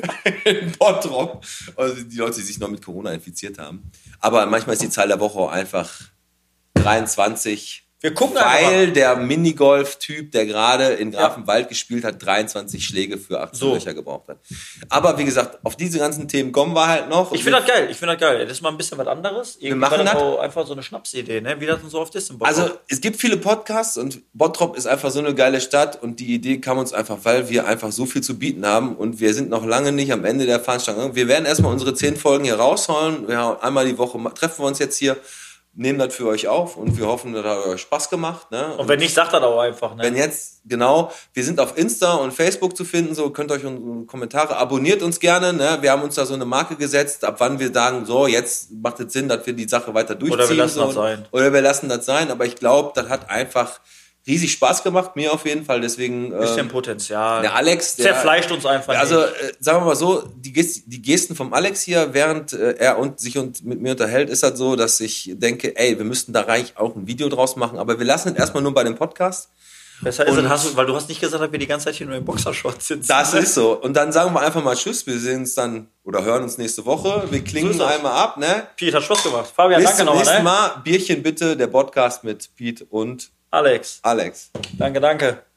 in 0.45 0.73
Bottrop, 0.73 1.45
also 1.77 2.03
die 2.03 2.17
Leute, 2.17 2.37
die 2.37 2.47
sich 2.47 2.59
noch 2.59 2.71
mit 2.71 2.83
Corona 2.83 3.13
infiziert 3.13 3.59
haben. 3.59 3.91
Aber 4.19 4.47
manchmal 4.47 4.73
ist 4.73 4.83
die 4.83 4.89
Zahl 4.89 5.09
der 5.09 5.21
Woche 5.21 5.39
auch 5.39 5.51
einfach 5.51 5.91
23 6.75 7.90
Wir 8.01 8.15
gucken 8.15 8.39
einfach 8.39 8.63
mal. 8.63 8.73
Weil 8.73 8.93
der 8.93 9.17
Minigolf-Typ, 9.17 10.33
der 10.33 10.47
gerade 10.47 10.87
in 10.95 11.11
Grafenwald 11.13 11.69
gespielt 11.69 12.03
hat, 12.05 12.25
23 12.25 12.83
Schläge 12.85 13.19
für 13.19 13.41
18 13.41 13.59
So. 13.59 13.75
Löcher 13.75 13.93
gebraucht 13.93 14.29
hat. 14.29 14.39
Aber 14.89 15.19
wie 15.19 15.25
gesagt, 15.25 15.59
auf 15.65 15.77
diese 15.77 15.99
ganzen 15.99 16.27
Themen 16.27 16.51
kommen 16.51 16.75
wir 16.75 16.87
halt 16.89 17.11
noch. 17.11 17.33
Ich 17.33 17.45
finde 17.45 17.59
das 17.59 17.69
geil, 17.69 17.89
ich 17.91 17.97
finde 17.99 18.15
das 18.15 18.21
geil. 18.23 18.39
Das 18.47 18.53
ist 18.53 18.63
mal 18.63 18.71
ein 18.71 18.79
bisschen 18.79 18.97
was 18.97 19.07
anderes. 19.07 19.57
Irgendwie 19.61 19.79
machen 19.79 19.99
war 19.99 20.05
das 20.05 20.15
auch 20.15 20.39
einfach 20.39 20.67
so 20.67 20.73
eine 20.73 20.83
Schnapsidee, 20.83 21.43
ne? 21.43 21.61
Wie 21.61 21.67
das 21.67 21.81
denn 21.81 21.91
so 21.91 22.01
oft 22.01 22.15
ist 22.15 22.31
im 22.31 22.39
Bottrop. 22.39 22.59
Also 22.59 22.75
es 22.89 23.01
gibt 23.03 23.17
viele 23.17 23.37
Podcasts 23.37 23.99
und 23.99 24.23
Bottrop 24.33 24.77
ist 24.77 24.87
einfach 24.87 25.11
so 25.11 25.19
eine 25.19 25.35
geile 25.35 25.61
Stadt 25.61 26.03
und 26.03 26.21
die 26.21 26.33
Idee 26.35 26.59
kam 26.59 26.79
uns 26.79 26.95
einfach, 26.95 27.19
weil 27.25 27.51
wir 27.51 27.67
einfach 27.67 27.93
so 27.93 28.07
viel 28.07 28.23
zu 28.23 28.39
bieten 28.39 28.65
haben 28.65 28.97
und 28.97 29.21
wir 29.21 29.35
sind 29.35 29.51
noch 29.51 29.67
lange 29.67 29.93
nicht 29.93 30.11
am 30.13 30.25
Ende 30.25 30.47
der 30.47 30.61
Veranstaltung. 30.61 31.15
Wir 31.15 31.29
werden 31.29 31.45
erstmal 31.45 31.73
unsere 31.73 31.93
zehn 31.93 32.17
Folgen 32.17 32.45
hier 32.45 32.57
rausholen. 32.57 33.27
Ja, 33.29 33.59
einmal 33.61 33.85
die 33.85 33.99
Woche 33.99 34.19
treffen 34.35 34.63
wir 34.63 34.69
uns 34.69 34.79
jetzt 34.79 34.97
hier, 34.97 35.19
nehmen 35.75 35.99
das 35.99 36.15
für 36.15 36.27
euch 36.27 36.49
auf 36.49 36.77
und 36.77 36.99
wir 36.99 37.07
hoffen, 37.07 37.33
das 37.33 37.45
hat 37.45 37.67
euch 37.67 37.81
Spaß 37.81 38.11
gemacht. 38.11 38.51
Ne? 38.51 38.75
und 38.77 38.89
wenn 38.89 38.99
nicht, 38.99 39.15
sagt 39.15 39.33
das 39.33 39.43
auch 39.43 39.61
einfach, 39.61 39.95
ne? 39.95 40.03
Wenn 40.03 40.17
jetzt, 40.17 40.63
genau, 40.65 41.13
wir 41.33 41.45
sind 41.45 41.61
auf 41.61 41.79
Insta 41.79 42.15
und 42.15 42.33
Facebook 42.33 42.77
zu 42.77 42.85
finden, 42.85 43.15
so 43.15 43.31
könnt 43.31 43.51
ihr 43.51 43.55
euch 43.55 43.65
unsere 43.65 44.05
Kommentare, 44.07 44.57
abonniert 44.57 45.03
uns 45.03 45.21
gerne, 45.21 45.53
ne? 45.53 45.79
Wir 45.81 45.93
haben 45.93 46.03
uns 46.03 46.17
da 46.17 46.27
so 46.27 46.35
eine 46.35 46.45
Marke 46.45 46.77
gesetzt, 46.77 47.25
ab 47.25 47.37
wann 47.39 47.59
wir 47.61 47.73
sagen, 47.73 48.05
so, 48.05 48.27
jetzt 48.27 48.73
macht 48.73 49.01
es 49.01 49.13
Sinn, 49.13 49.29
dass 49.29 49.47
wir 49.47 49.53
die 49.53 49.69
Sache 49.69 49.95
weiter 49.95 50.17
durchziehen. 50.17 50.49
wir 50.49 50.57
lassen 50.57 50.79
so. 50.79 50.87
das 50.87 50.95
sein. 50.95 51.25
Oder 51.31 51.53
wir 51.53 51.63
lassen 51.63 51.89
das 51.89 52.05
sein, 52.05 52.31
aber 52.31 52.47
ich 52.47 52.57
glaube, 52.57 52.93
das 52.95 53.09
hat 53.09 53.31
einfach 53.31 53.81
riesig 54.27 54.53
Spaß 54.53 54.83
gemacht, 54.83 55.17
mir 55.17 55.33
auf 55.33 55.47
jeden 55.47 55.65
Fall, 55.65 55.81
deswegen, 55.81 56.31
bisschen 56.31 56.59
ähm, 56.61 56.69
Potenzial. 56.69 57.43
der 57.43 57.55
Alex, 57.55 57.97
der, 57.97 58.07
Zerfleischt 58.13 58.51
uns 58.53 58.67
einfach 58.67 58.97
also, 58.97 59.21
nicht. 59.21 59.29
äh, 59.29 59.53
sagen 59.61 59.81
wir 59.81 59.87
mal 59.87 59.97
so, 59.97 60.23
die, 60.37 60.53
Gest 60.53 60.83
die 60.87 61.03
Gesten 61.03 61.35
vom 61.35 61.53
Alex 61.55 61.83
hier, 61.83 62.13
während 62.13 62.53
äh, 62.53 62.75
er 62.79 62.99
und 62.99 63.19
sich 63.19 63.39
und 63.39 63.65
mit 63.65 63.81
mir 63.81 63.93
unterhält, 63.93 64.29
ist 64.31 64.43
halt 64.43 64.57
so, 64.57 64.77
dass 64.77 65.01
ich 65.01 65.33
denke, 65.35 65.77
ey, 65.77 65.97
wir 65.97 66.05
müssten 66.05 66.33
da 66.33 66.43
reich 66.43 66.75
auch 66.77 66.95
ein 66.97 67.07
Video 67.07 67.29
draus 67.29 67.57
machen, 67.57 67.79
aber 67.79 67.99
wir 67.99 68.07
lassen 68.07 68.31
es 68.31 68.35
erstmal 68.37 68.63
nur 68.63 68.75
bei 68.75 68.85
dem 68.85 68.95
Podcast. 68.95 69.49
Besser 70.03 70.27
ist 70.27 70.37
und- 70.39 70.49
hast 70.49 70.65
du, 70.67 70.77
weil 70.77 70.87
du 70.87 70.95
hast 70.95 71.09
nicht 71.11 71.21
gesagt, 71.21 71.43
dass 71.43 71.53
wir 71.53 71.59
die 71.59 71.67
ganze 71.67 71.87
Zeit 71.87 71.97
hier 71.97 72.07
nur 72.07 72.17
im 72.17 72.25
Boxershort 72.25 72.83
sitzen. 72.83 73.07
Das 73.07 73.35
ist 73.35 73.53
so. 73.53 73.79
Und 73.79 73.95
dann 73.95 74.13
sagen 74.13 74.33
wir 74.33 74.41
einfach 74.41 74.65
mal 74.65 74.75
Tschüss. 74.75 75.07
Wir 75.07 75.19
sehen 75.19 75.41
uns 75.41 75.55
dann 75.55 75.89
oder 76.05 76.25
hören 76.25 76.43
uns 76.43 76.57
nächste 76.57 76.87
Woche. 76.87 77.25
Wir 77.31 77.45
klingen 77.45 77.75
So 77.75 77.85
einmal 77.85 78.13
ab, 78.13 78.39
ne? 78.39 78.67
Piet 78.77 78.95
hat 78.95 79.03
Spaß 79.03 79.25
gemacht. 79.25 79.53
Fabian, 79.55 79.79
Bis 79.79 79.91
danke 79.91 79.99
zum 79.99 80.07
nochmal, 80.07 80.23
nächsten 80.23 80.39
ne? 80.39 80.43
Mal. 80.45 80.69
Bierchen 80.85 81.23
bitte, 81.23 81.55
der 81.55 81.67
Podcast 81.67 82.25
mit 82.25 82.49
Pete 82.57 82.87
und 82.87 83.31
Alex, 83.51 83.99
Alex. 84.03 84.51
danke, 84.79 85.01
danke. 85.01 85.50